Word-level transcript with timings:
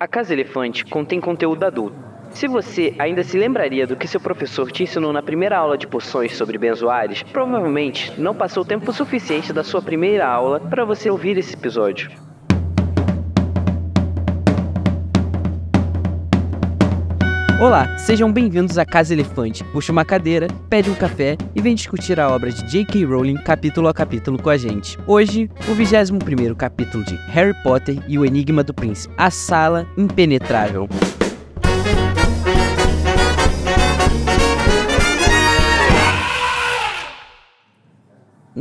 A 0.00 0.08
Casa 0.08 0.32
Elefante 0.32 0.82
contém 0.82 1.20
conteúdo 1.20 1.62
adulto. 1.62 1.94
Se 2.30 2.48
você 2.48 2.94
ainda 2.98 3.22
se 3.22 3.36
lembraria 3.36 3.86
do 3.86 3.94
que 3.94 4.08
seu 4.08 4.18
professor 4.18 4.72
te 4.72 4.82
ensinou 4.82 5.12
na 5.12 5.22
primeira 5.22 5.58
aula 5.58 5.76
de 5.76 5.86
poções 5.86 6.34
sobre 6.34 6.56
benzoares, 6.56 7.22
provavelmente 7.22 8.18
não 8.18 8.34
passou 8.34 8.64
tempo 8.64 8.94
suficiente 8.94 9.52
da 9.52 9.62
sua 9.62 9.82
primeira 9.82 10.26
aula 10.26 10.58
para 10.58 10.86
você 10.86 11.10
ouvir 11.10 11.36
esse 11.36 11.52
episódio. 11.52 12.10
Olá, 17.60 17.98
sejam 17.98 18.32
bem-vindos 18.32 18.78
à 18.78 18.86
Casa 18.86 19.12
Elefante. 19.12 19.62
Puxa 19.64 19.92
uma 19.92 20.02
cadeira, 20.02 20.48
pede 20.70 20.88
um 20.88 20.94
café 20.94 21.36
e 21.54 21.60
vem 21.60 21.74
discutir 21.74 22.18
a 22.18 22.26
obra 22.26 22.50
de 22.50 22.66
J.K. 22.66 23.04
Rowling 23.04 23.34
capítulo 23.34 23.86
a 23.86 23.92
capítulo 23.92 24.42
com 24.42 24.48
a 24.48 24.56
gente. 24.56 24.98
Hoje, 25.06 25.50
o 25.68 25.74
21º 25.76 26.56
capítulo 26.56 27.04
de 27.04 27.16
Harry 27.28 27.52
Potter 27.62 27.98
e 28.08 28.18
o 28.18 28.24
Enigma 28.24 28.64
do 28.64 28.72
Príncipe, 28.72 29.14
a 29.18 29.30
Sala 29.30 29.86
Impenetrável. 29.98 30.88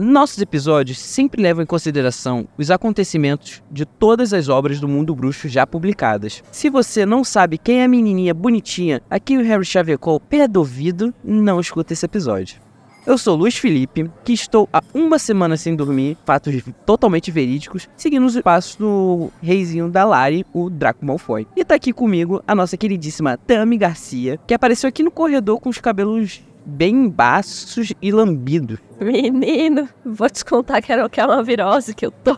Nossos 0.01 0.39
episódios 0.39 0.97
sempre 0.97 1.41
levam 1.41 1.61
em 1.61 1.65
consideração 1.65 2.47
os 2.57 2.71
acontecimentos 2.71 3.61
de 3.69 3.85
todas 3.85 4.31
as 4.31 4.47
obras 4.47 4.79
do 4.79 4.87
mundo 4.87 5.13
bruxo 5.13 5.49
já 5.49 5.67
publicadas. 5.67 6.41
Se 6.53 6.69
você 6.69 7.05
não 7.05 7.21
sabe 7.21 7.57
quem 7.57 7.81
é 7.81 7.83
a 7.83 7.87
menininha 7.87 8.33
bonitinha 8.33 9.01
a 9.09 9.19
quem 9.19 9.37
o 9.37 9.43
Harry 9.43 9.65
chavecou 9.65 10.17
pé 10.17 10.47
do 10.47 10.59
ouvido, 10.61 11.13
não 11.21 11.59
escuta 11.59 11.91
esse 11.91 12.05
episódio. 12.05 12.61
Eu 13.05 13.17
sou 13.17 13.35
Luiz 13.35 13.57
Felipe, 13.57 14.09
que 14.23 14.31
estou 14.31 14.69
há 14.71 14.81
uma 14.93 15.19
semana 15.19 15.57
sem 15.57 15.75
dormir, 15.75 16.17
fatos 16.25 16.63
totalmente 16.85 17.29
verídicos, 17.29 17.89
seguindo 17.97 18.25
os 18.25 18.39
passos 18.39 18.77
do 18.77 19.29
reizinho 19.41 19.89
da 19.89 20.05
Lari, 20.05 20.45
o 20.53 20.69
Draco 20.69 21.05
Malfoy. 21.05 21.45
E 21.57 21.65
tá 21.65 21.75
aqui 21.75 21.91
comigo 21.91 22.41
a 22.47 22.55
nossa 22.55 22.77
queridíssima 22.77 23.37
Tami 23.37 23.77
Garcia, 23.77 24.39
que 24.47 24.53
apareceu 24.53 24.87
aqui 24.87 25.03
no 25.03 25.11
corredor 25.11 25.59
com 25.59 25.67
os 25.67 25.77
cabelos 25.77 26.41
bem 26.65 27.09
baços 27.09 27.91
e 28.01 28.11
lambidos. 28.13 28.79
Menino, 28.99 29.87
vou 30.05 30.29
te 30.29 30.43
contar 30.43 30.81
que, 30.81 30.91
era, 30.91 31.07
que 31.09 31.19
é 31.19 31.25
uma 31.25 31.43
virose 31.43 31.93
que 31.93 32.05
eu 32.05 32.11
tô. 32.11 32.35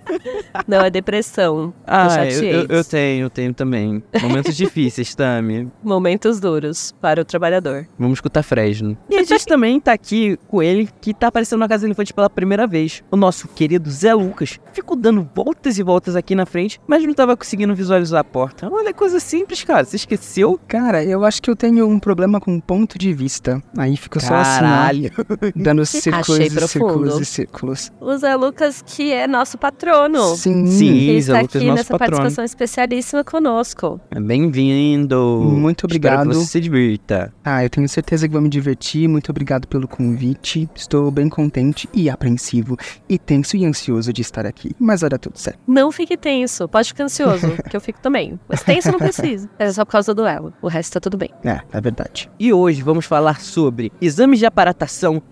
Não, 0.66 0.80
é 0.80 0.90
depressão. 0.90 1.72
Ah, 1.86 2.24
eu, 2.26 2.42
eu, 2.42 2.66
eu, 2.68 2.84
tenho, 2.84 3.26
eu 3.26 3.30
tenho 3.30 3.54
também. 3.54 4.02
Momentos 4.20 4.56
difíceis, 4.56 5.14
Tami. 5.14 5.70
Momentos 5.82 6.40
duros 6.40 6.92
para 7.00 7.20
o 7.20 7.24
trabalhador. 7.24 7.86
Vamos 7.98 8.16
escutar 8.18 8.42
Fresno. 8.42 8.96
E 9.08 9.16
a 9.16 9.22
gente 9.22 9.46
também 9.46 9.78
tá 9.80 9.92
aqui 9.92 10.38
com 10.48 10.62
ele, 10.62 10.88
que 11.00 11.12
tá 11.12 11.28
aparecendo 11.28 11.60
na 11.60 11.68
Casa 11.68 11.86
Elefante 11.86 12.14
pela 12.14 12.30
primeira 12.30 12.66
vez. 12.66 13.02
O 13.10 13.16
nosso 13.16 13.48
querido 13.48 13.90
Zé 13.90 14.14
Lucas. 14.14 14.58
Ficou 14.72 14.96
dando 14.96 15.28
voltas 15.34 15.78
e 15.78 15.82
voltas 15.82 16.16
aqui 16.16 16.34
na 16.34 16.46
frente, 16.46 16.80
mas 16.86 17.04
não 17.04 17.14
tava 17.14 17.36
conseguindo 17.36 17.74
visualizar 17.74 18.20
a 18.20 18.24
porta. 18.24 18.68
Olha, 18.70 18.92
coisa 18.92 19.20
simples, 19.20 19.62
cara. 19.64 19.84
Você 19.84 19.96
esqueceu? 19.96 20.58
Cara, 20.66 21.04
eu 21.04 21.24
acho 21.24 21.42
que 21.42 21.50
eu 21.50 21.56
tenho 21.56 21.86
um 21.88 21.98
problema 21.98 22.40
com 22.40 22.58
ponto 22.60 22.98
de 22.98 23.12
vista. 23.12 23.62
Aí 23.76 23.96
fica 23.96 24.20
só 24.20 24.34
assim, 24.34 24.64
ó, 24.64 25.50
dando 25.54 25.84
círculos 25.90 26.30
Achei 26.30 26.46
e 26.46 26.50
profundo. 26.50 26.68
círculos 26.68 27.20
e 27.20 27.24
círculos. 27.24 27.92
O 28.00 28.16
Zé 28.16 28.34
Lucas, 28.36 28.82
que 28.86 29.12
é 29.12 29.26
nosso 29.26 29.56
patrono. 29.58 30.36
Sim. 30.36 30.66
Sim, 30.66 31.06
Zé 31.06 31.12
está 31.18 31.40
Lucas, 31.40 31.56
aqui 31.56 31.64
nosso 31.66 31.76
nessa 31.76 31.98
patrono. 31.98 31.98
participação 32.22 32.44
especialíssima 32.44 33.24
conosco. 33.24 34.00
Bem-vindo. 34.20 35.16
Muito 35.44 35.86
Espero 35.86 35.86
obrigado. 35.86 36.28
que 36.30 36.34
você 36.36 36.46
se 36.46 36.60
divirta. 36.60 37.32
Ah, 37.44 37.64
eu 37.64 37.70
tenho 37.70 37.88
certeza 37.88 38.26
que 38.26 38.32
vou 38.32 38.42
me 38.42 38.48
divertir. 38.48 39.08
Muito 39.08 39.30
obrigado 39.30 39.66
pelo 39.68 39.86
convite. 39.86 40.68
Estou 40.74 41.10
bem 41.10 41.28
contente 41.28 41.88
e 41.92 42.08
apreensivo 42.10 42.76
e 43.08 43.18
tenso 43.18 43.56
e 43.56 43.64
ansioso 43.64 44.12
de 44.12 44.22
estar 44.22 44.46
aqui. 44.46 44.72
Mas 44.78 45.00
vai 45.02 45.10
dar 45.10 45.18
tudo 45.18 45.38
certo. 45.38 45.58
Não 45.66 45.90
fique 45.92 46.16
tenso, 46.16 46.68
pode 46.68 46.88
ficar 46.88 47.04
ansioso, 47.04 47.46
que 47.68 47.76
eu 47.76 47.80
fico 47.80 48.00
também. 48.00 48.38
Mas 48.48 48.62
tenso 48.62 48.90
não 48.90 48.98
precisa. 48.98 49.48
É 49.58 49.70
só 49.72 49.84
por 49.84 49.92
causa 49.92 50.14
do 50.14 50.22
duelo. 50.22 50.52
O 50.62 50.68
resto 50.68 50.94
tá 50.94 51.00
tudo 51.00 51.16
bem. 51.18 51.30
É, 51.44 51.60
é 51.72 51.80
verdade. 51.80 52.30
E 52.38 52.52
hoje 52.52 52.82
vamos 52.82 53.04
falar 53.04 53.40
sobre 53.40 53.92
exames 54.00 54.38
de 54.38 54.46
aparatação, 54.46 55.22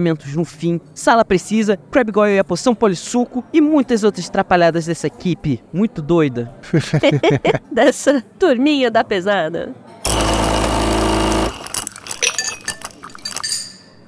relacionamentos 0.00 0.34
no 0.34 0.44
fim, 0.44 0.80
sala 0.94 1.24
precisa, 1.24 1.76
Crab 1.76 2.10
Goyle 2.10 2.36
e 2.36 2.38
a 2.38 2.44
poção 2.44 2.74
polissuco 2.74 3.44
e 3.52 3.60
muitas 3.60 4.02
outras 4.02 4.28
trapalhadas 4.28 4.86
dessa 4.86 5.06
equipe 5.06 5.62
muito 5.72 6.00
doida. 6.00 6.52
Dessa 7.70 8.22
turminha 8.38 8.90
da 8.90 9.04
pesada. 9.04 9.74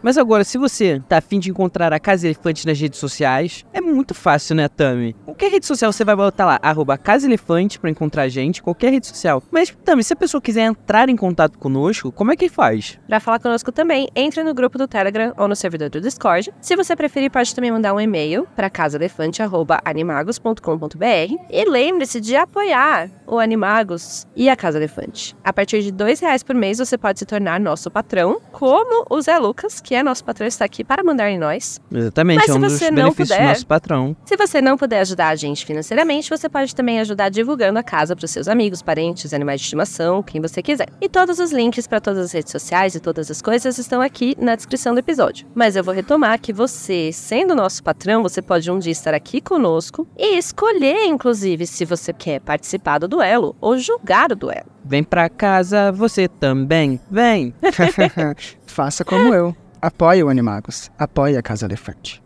Mas 0.02 0.18
agora, 0.18 0.42
se 0.42 0.58
você 0.58 1.00
tá 1.08 1.18
afim 1.18 1.38
de 1.38 1.48
encontrar 1.50 1.92
a 1.92 2.00
Casa 2.00 2.26
Elefante 2.26 2.66
nas 2.66 2.80
redes 2.80 2.98
sociais, 2.98 3.64
é 3.72 3.80
muito 3.80 4.12
fácil, 4.14 4.56
né, 4.56 4.68
Tami? 4.68 5.14
Qualquer 5.24 5.48
rede 5.50 5.64
social 5.64 5.92
você 5.92 6.04
vai 6.04 6.16
botar 6.16 6.44
lá, 6.44 6.58
arroba 6.60 6.98
Casa 6.98 7.26
Elefante 7.26 7.78
pra 7.78 7.88
encontrar 7.88 8.22
a 8.22 8.28
gente, 8.28 8.60
qualquer 8.62 8.90
rede 8.90 9.06
social. 9.06 9.40
Mas, 9.50 9.72
Tami, 9.84 10.02
se 10.02 10.12
a 10.12 10.16
pessoa 10.16 10.40
quiser 10.40 10.62
entrar 10.62 11.08
em 11.08 11.14
contato 11.16 11.56
conosco, 11.58 12.10
como 12.10 12.32
é 12.32 12.36
que 12.36 12.48
faz? 12.48 12.98
Pra 13.06 13.20
falar 13.20 13.38
conosco 13.38 13.70
também, 13.70 14.08
entre 14.16 14.42
no 14.42 14.52
grupo 14.52 14.76
do 14.76 14.88
Telegram 14.88 15.32
ou 15.36 15.46
no 15.46 15.54
servidor 15.54 15.88
do 15.88 16.00
Discord. 16.00 16.52
Se 16.60 16.74
você 16.74 16.96
preferir, 16.96 17.30
pode 17.30 17.54
também 17.54 17.70
mandar 17.70 17.94
um 17.94 18.00
e-mail 18.00 18.48
para 18.56 18.68
casaelefante.animagos.com.br 18.68 21.36
e 21.50 21.64
lembre-se 21.64 22.20
de 22.20 22.34
apoiar 22.34 23.08
o 23.26 23.38
Animagos 23.38 24.26
e 24.34 24.48
a 24.48 24.56
Casa 24.56 24.78
Elefante. 24.78 25.36
A 25.44 25.52
partir 25.52 25.82
de 25.82 25.90
R$ 25.90 26.14
reais 26.20 26.42
por 26.42 26.56
mês, 26.56 26.78
você 26.78 26.98
pode 26.98 27.18
se 27.18 27.26
tornar 27.26 27.60
nosso 27.60 27.90
patrão, 27.90 28.40
como 28.50 29.04
o 29.08 29.20
Zé 29.20 29.38
Lucas, 29.38 29.80
que 29.80 29.91
é 29.94 30.02
nosso 30.02 30.24
patrão, 30.24 30.46
está 30.46 30.64
aqui 30.64 30.82
para 30.84 31.02
mandar 31.04 31.30
em 31.30 31.38
nós. 31.38 31.80
Exatamente, 31.92 32.36
Mas 32.38 32.48
é 32.48 32.52
se 32.52 32.58
um 32.58 32.60
dos 32.60 32.72
você 32.72 32.90
não 32.90 32.94
benefícios 33.04 33.28
do 33.28 33.34
puder- 33.34 33.48
nosso 33.48 33.66
patrão. 33.66 34.16
Se 34.24 34.36
você 34.36 34.60
não 34.60 34.76
puder 34.76 35.00
ajudar 35.00 35.28
a 35.28 35.34
gente 35.36 35.64
financeiramente, 35.66 36.28
você 36.30 36.48
pode 36.48 36.74
também 36.74 37.00
ajudar 37.00 37.28
divulgando 37.28 37.78
a 37.78 37.82
casa 37.82 38.14
para 38.16 38.24
os 38.24 38.30
seus 38.30 38.48
amigos, 38.48 38.82
parentes, 38.82 39.32
animais 39.34 39.60
de 39.60 39.66
estimação, 39.66 40.22
quem 40.22 40.40
você 40.40 40.62
quiser. 40.62 40.88
E 41.00 41.08
todos 41.08 41.38
os 41.38 41.52
links 41.52 41.86
para 41.86 42.00
todas 42.00 42.24
as 42.26 42.32
redes 42.32 42.52
sociais 42.52 42.94
e 42.94 43.00
todas 43.00 43.30
as 43.30 43.40
coisas 43.42 43.78
estão 43.78 44.00
aqui 44.00 44.34
na 44.38 44.54
descrição 44.54 44.94
do 44.94 44.98
episódio. 45.00 45.46
Mas 45.54 45.76
eu 45.76 45.84
vou 45.84 45.94
retomar 45.94 46.40
que 46.40 46.52
você, 46.52 47.10
sendo 47.12 47.54
nosso 47.54 47.82
patrão, 47.82 48.22
você 48.22 48.40
pode 48.42 48.70
um 48.70 48.78
dia 48.78 48.92
estar 48.92 49.14
aqui 49.14 49.40
conosco 49.40 50.06
e 50.16 50.36
escolher, 50.38 51.04
inclusive, 51.06 51.66
se 51.66 51.84
você 51.84 52.12
quer 52.12 52.40
participar 52.40 52.98
do 52.98 53.08
duelo 53.08 53.54
ou 53.60 53.76
julgar 53.78 54.32
o 54.32 54.36
duelo. 54.36 54.66
Vem 54.84 55.04
pra 55.04 55.28
casa, 55.28 55.92
você 55.92 56.26
também. 56.28 57.00
Vem! 57.10 57.54
Faça 58.66 59.04
como 59.04 59.32
eu. 59.34 59.54
Apoie 59.82 60.22
o 60.22 60.28
Animagos. 60.28 60.92
Apoie 60.96 61.36
a 61.36 61.42
Casa 61.42 61.66
Elefante. 61.66 62.22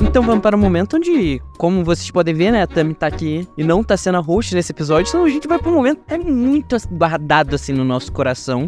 Então 0.00 0.20
vamos 0.24 0.42
para 0.42 0.56
o 0.56 0.58
momento 0.58 0.96
onde, 0.96 1.40
como 1.62 1.84
vocês 1.84 2.10
podem 2.10 2.34
ver, 2.34 2.50
né, 2.50 2.62
a 2.62 2.66
Tami 2.66 2.92
tá 2.92 3.06
aqui 3.06 3.46
e 3.56 3.62
não 3.62 3.84
tá 3.84 3.96
sendo 3.96 4.16
a 4.16 4.20
host 4.20 4.52
nesse 4.52 4.72
episódio, 4.72 5.10
então 5.10 5.24
a 5.24 5.28
gente 5.28 5.46
vai 5.46 5.60
para 5.60 5.70
um 5.70 5.74
momento 5.74 6.00
que 6.04 6.12
é 6.12 6.18
muito 6.18 6.76
guardado 6.90 7.54
assim 7.54 7.72
no 7.72 7.84
nosso 7.84 8.10
coração. 8.10 8.66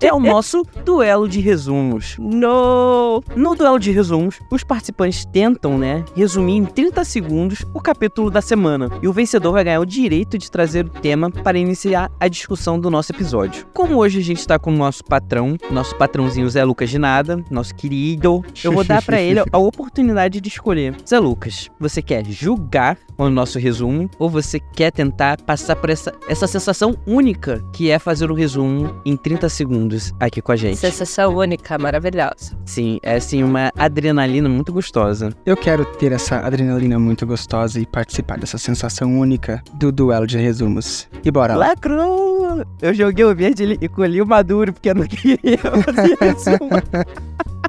é 0.00 0.12
o 0.12 0.18
nosso 0.18 0.66
duelo 0.84 1.28
de 1.28 1.38
resumos. 1.38 2.16
No! 2.18 3.22
No 3.36 3.54
duelo 3.54 3.78
de 3.78 3.92
resumos, 3.92 4.40
os 4.50 4.64
participantes 4.64 5.24
tentam, 5.24 5.78
né, 5.78 6.04
resumir 6.16 6.56
em 6.56 6.64
30 6.64 7.04
segundos 7.04 7.64
o 7.72 7.80
capítulo 7.80 8.28
da 8.28 8.42
semana. 8.42 8.90
E 9.00 9.06
o 9.06 9.12
vencedor 9.12 9.52
vai 9.52 9.62
ganhar 9.62 9.78
o 9.78 9.86
direito 9.86 10.36
de 10.36 10.50
trazer 10.50 10.86
o 10.86 10.90
tema 10.90 11.30
para 11.30 11.56
iniciar 11.56 12.10
a 12.18 12.26
discussão 12.26 12.76
do 12.76 12.90
nosso 12.90 13.12
episódio. 13.12 13.68
Como 13.72 13.98
hoje 13.98 14.18
a 14.18 14.22
gente 14.22 14.44
tá 14.44 14.58
com 14.58 14.72
o 14.72 14.76
nosso 14.76 15.04
patrão, 15.04 15.56
nosso 15.70 15.94
patrãozinho 15.94 16.50
Zé 16.50 16.64
Lucas 16.64 16.90
de 16.90 16.98
nada, 16.98 17.40
nosso 17.48 17.72
querido, 17.72 18.44
eu 18.64 18.72
vou 18.72 18.82
dar 18.82 19.00
para 19.00 19.20
ele 19.20 19.38
a 19.52 19.58
oportunidade 19.58 20.40
de 20.40 20.48
escolher. 20.48 20.96
Zé 21.08 21.20
Lucas, 21.20 21.70
você 21.78 22.02
quer 22.02 22.31
julgar 22.32 22.98
o 23.16 23.28
nosso 23.28 23.58
resumo 23.58 24.10
ou 24.18 24.28
você 24.28 24.58
quer 24.58 24.90
tentar 24.90 25.40
passar 25.42 25.76
por 25.76 25.90
essa, 25.90 26.12
essa 26.28 26.46
sensação 26.46 26.96
única 27.06 27.62
que 27.72 27.90
é 27.90 27.98
fazer 27.98 28.30
o 28.30 28.34
resumo 28.34 28.94
em 29.04 29.16
30 29.16 29.48
segundos 29.48 30.12
aqui 30.18 30.40
com 30.40 30.52
a 30.52 30.56
gente? 30.56 30.76
Sensação 30.76 31.36
única, 31.36 31.78
maravilhosa. 31.78 32.56
Sim, 32.64 32.98
é 33.02 33.16
assim 33.16 33.42
uma 33.42 33.70
adrenalina 33.76 34.48
muito 34.48 34.72
gostosa. 34.72 35.30
Eu 35.44 35.56
quero 35.56 35.84
ter 35.84 36.12
essa 36.12 36.38
adrenalina 36.38 36.98
muito 36.98 37.26
gostosa 37.26 37.80
e 37.80 37.86
participar 37.86 38.38
dessa 38.38 38.58
sensação 38.58 39.18
única 39.18 39.62
do 39.74 39.92
duelo 39.92 40.26
de 40.26 40.38
resumos. 40.38 41.08
E 41.24 41.30
bora 41.30 41.54
lá. 41.54 41.68
Lacrou! 41.68 42.64
Eu 42.80 42.92
joguei 42.94 43.24
o 43.24 43.34
verde 43.34 43.78
e 43.80 43.88
colhi 43.88 44.20
o 44.20 44.26
maduro 44.26 44.72
porque 44.72 44.90
eu 44.90 44.94
não 44.94 45.06
queria 45.06 45.58
fazer 45.58 46.16
resumo. 46.20 46.70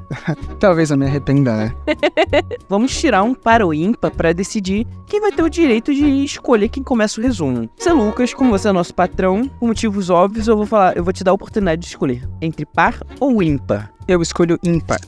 Talvez 0.58 0.90
eu 0.90 0.96
me 0.96 1.06
arrependa, 1.06 1.56
né? 1.56 1.74
Vamos 2.68 2.96
tirar 2.96 3.22
um 3.22 3.34
para 3.34 3.66
o 3.66 3.72
ímpar 3.72 4.10
para 4.10 4.32
decidir 4.32 4.86
quem 5.06 5.20
vai 5.20 5.32
ter 5.32 5.42
o 5.42 5.48
direito 5.48 5.94
de 5.94 6.24
escolher 6.24 6.68
quem 6.68 6.82
começa 6.82 7.20
o 7.20 7.24
resumo. 7.24 7.68
Se 7.76 7.88
é 7.88 7.92
Lucas, 7.92 8.34
como 8.34 8.50
você 8.50 8.68
é 8.68 8.72
nosso 8.72 8.94
patrão, 8.94 9.48
por 9.48 9.66
motivos 9.66 10.10
óbvios, 10.10 10.48
eu 10.48 10.56
vou 10.56 10.66
falar, 10.66 10.96
eu 10.96 11.04
vou 11.04 11.12
te 11.12 11.24
dar 11.24 11.30
a 11.30 11.34
oportunidade 11.34 11.82
de 11.82 11.88
escolher 11.88 12.28
entre 12.40 12.64
par 12.64 13.00
ou 13.20 13.42
ímpar. 13.42 13.92
Eu 14.06 14.20
escolho 14.20 14.58
ímpar. 14.62 15.00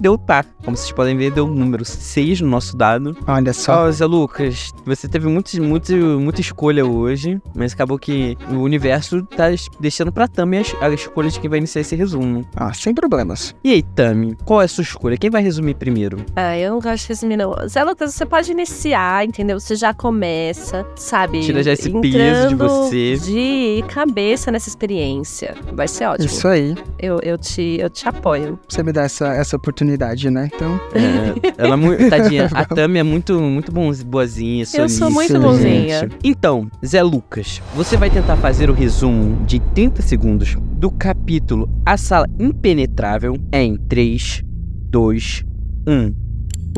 Deu 0.00 0.18
par. 0.18 0.44
Como 0.64 0.76
vocês 0.76 0.92
podem 0.92 1.16
ver, 1.16 1.30
deu 1.30 1.46
o 1.46 1.54
número 1.54 1.84
6 1.84 2.40
no 2.40 2.48
nosso 2.48 2.76
dado. 2.76 3.16
Olha 3.26 3.52
só. 3.52 3.86
Ó, 3.86 3.90
Zé 3.90 4.04
Lucas, 4.04 4.72
você 4.84 5.08
teve 5.08 5.28
muitos, 5.28 5.58
muitos, 5.58 5.94
muita 5.94 6.40
escolha 6.40 6.84
hoje, 6.84 7.40
mas 7.54 7.72
acabou 7.72 7.98
que 7.98 8.36
o 8.50 8.56
universo 8.56 9.22
tá 9.24 9.46
deixando 9.78 10.12
pra 10.12 10.28
Tami 10.28 10.58
a, 10.58 10.86
a 10.86 10.90
escolha 10.90 11.30
de 11.30 11.40
quem 11.40 11.48
vai 11.48 11.58
iniciar 11.58 11.80
esse 11.80 11.96
resumo. 11.96 12.46
Ah, 12.56 12.72
sem 12.72 12.94
problemas. 12.94 13.54
E 13.64 13.72
aí, 13.72 13.82
Tami, 13.82 14.36
qual 14.44 14.62
é 14.62 14.64
a 14.64 14.68
sua 14.68 14.82
escolha? 14.82 15.16
Quem 15.16 15.30
vai 15.30 15.42
resumir 15.42 15.74
primeiro? 15.74 16.24
Ah, 16.36 16.56
eu 16.58 16.72
não 16.72 16.80
gosto 16.80 17.02
de 17.02 17.08
resumir, 17.08 17.36
não. 17.36 17.54
Zé 17.68 17.82
Lucas, 17.84 18.14
você 18.14 18.26
pode 18.26 18.50
iniciar, 18.50 19.24
entendeu? 19.24 19.58
Você 19.58 19.76
já 19.76 19.92
começa, 19.92 20.86
sabe? 20.96 21.40
Tira 21.40 21.62
já 21.62 21.72
esse 21.72 21.90
peso 21.90 22.00
de 22.00 22.08
entrando 22.08 22.68
você. 22.68 23.16
De 23.16 23.84
cabeça 23.88 24.50
nessa 24.50 24.68
experiência. 24.68 25.54
Vai 25.72 25.88
ser 25.88 26.06
ótimo. 26.06 26.26
Isso 26.26 26.46
aí. 26.48 26.74
Eu, 26.98 27.18
eu, 27.22 27.38
te, 27.38 27.78
eu 27.80 27.90
te 27.90 28.08
apoio. 28.08 28.58
Você 28.68 28.82
me 28.82 28.92
dá 28.92 29.02
essa, 29.02 29.28
essa 29.34 29.56
oportunidade, 29.56 29.89
né? 30.30 30.48
Então, 30.54 30.80
É, 30.94 31.54
ela 31.64 31.74
é 31.74 31.76
muito. 31.76 32.08
Tadinha, 32.08 32.48
a 32.52 32.64
Tami 32.64 32.98
é 32.98 33.02
muito, 33.02 33.40
muito 33.40 33.72
bom, 33.72 33.90
boazinha, 34.04 34.64
Eu 34.74 34.88
sou 34.88 35.10
muito 35.10 35.38
bonzinha. 35.40 36.08
Então, 36.22 36.70
Zé 36.84 37.02
Lucas, 37.02 37.62
você 37.74 37.96
vai 37.96 38.10
tentar 38.10 38.36
fazer 38.36 38.70
o 38.70 38.72
resumo 38.72 39.44
de 39.46 39.60
30 39.60 40.02
segundos 40.02 40.56
do 40.72 40.90
capítulo 40.90 41.68
A 41.84 41.96
Sala 41.96 42.26
Impenetrável 42.38 43.36
em 43.52 43.76
3, 43.76 44.42
2, 44.90 45.44
1. 45.86 46.14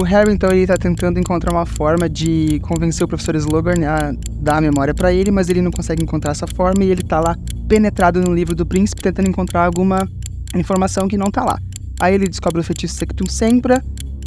o 0.01 0.03
Harry, 0.05 0.33
então, 0.33 0.51
ele 0.51 0.67
tá 0.67 0.77
tentando 0.77 1.19
encontrar 1.19 1.53
uma 1.53 1.67
forma 1.67 2.09
de 2.09 2.59
convencer 2.61 3.05
o 3.05 3.09
professor 3.09 3.35
Slughorn 3.37 3.85
a 3.85 4.13
dar 4.41 4.59
a 4.59 4.61
memória 4.61 4.95
pra 4.95 5.13
ele, 5.13 5.31
mas 5.31 5.49
ele 5.49 5.63
não 5.63 5.71
consegue 5.71 6.03
encontrar 6.03 6.33
essa 6.33 6.47
forma 6.47 6.83
e 6.85 6.91
ele 6.91 7.03
tá 7.03 7.21
lá 7.21 7.37
penetrado 7.69 8.21
no 8.21 8.35
livro 8.35 8.55
do 8.55 8.67
príncipe 8.67 9.01
tentando 9.01 9.29
encontrar 9.29 9.65
alguma 9.65 10.07
informação 10.55 11.09
que 11.09 11.17
não 11.17 11.31
tá 11.31 11.45
lá. 11.45 11.59
Aí 12.01 12.15
ele 12.15 12.29
descobre 12.29 12.61
o 12.61 12.65
feitiço 12.65 12.97
Sectum 12.97 13.29
Sempra 13.29 13.83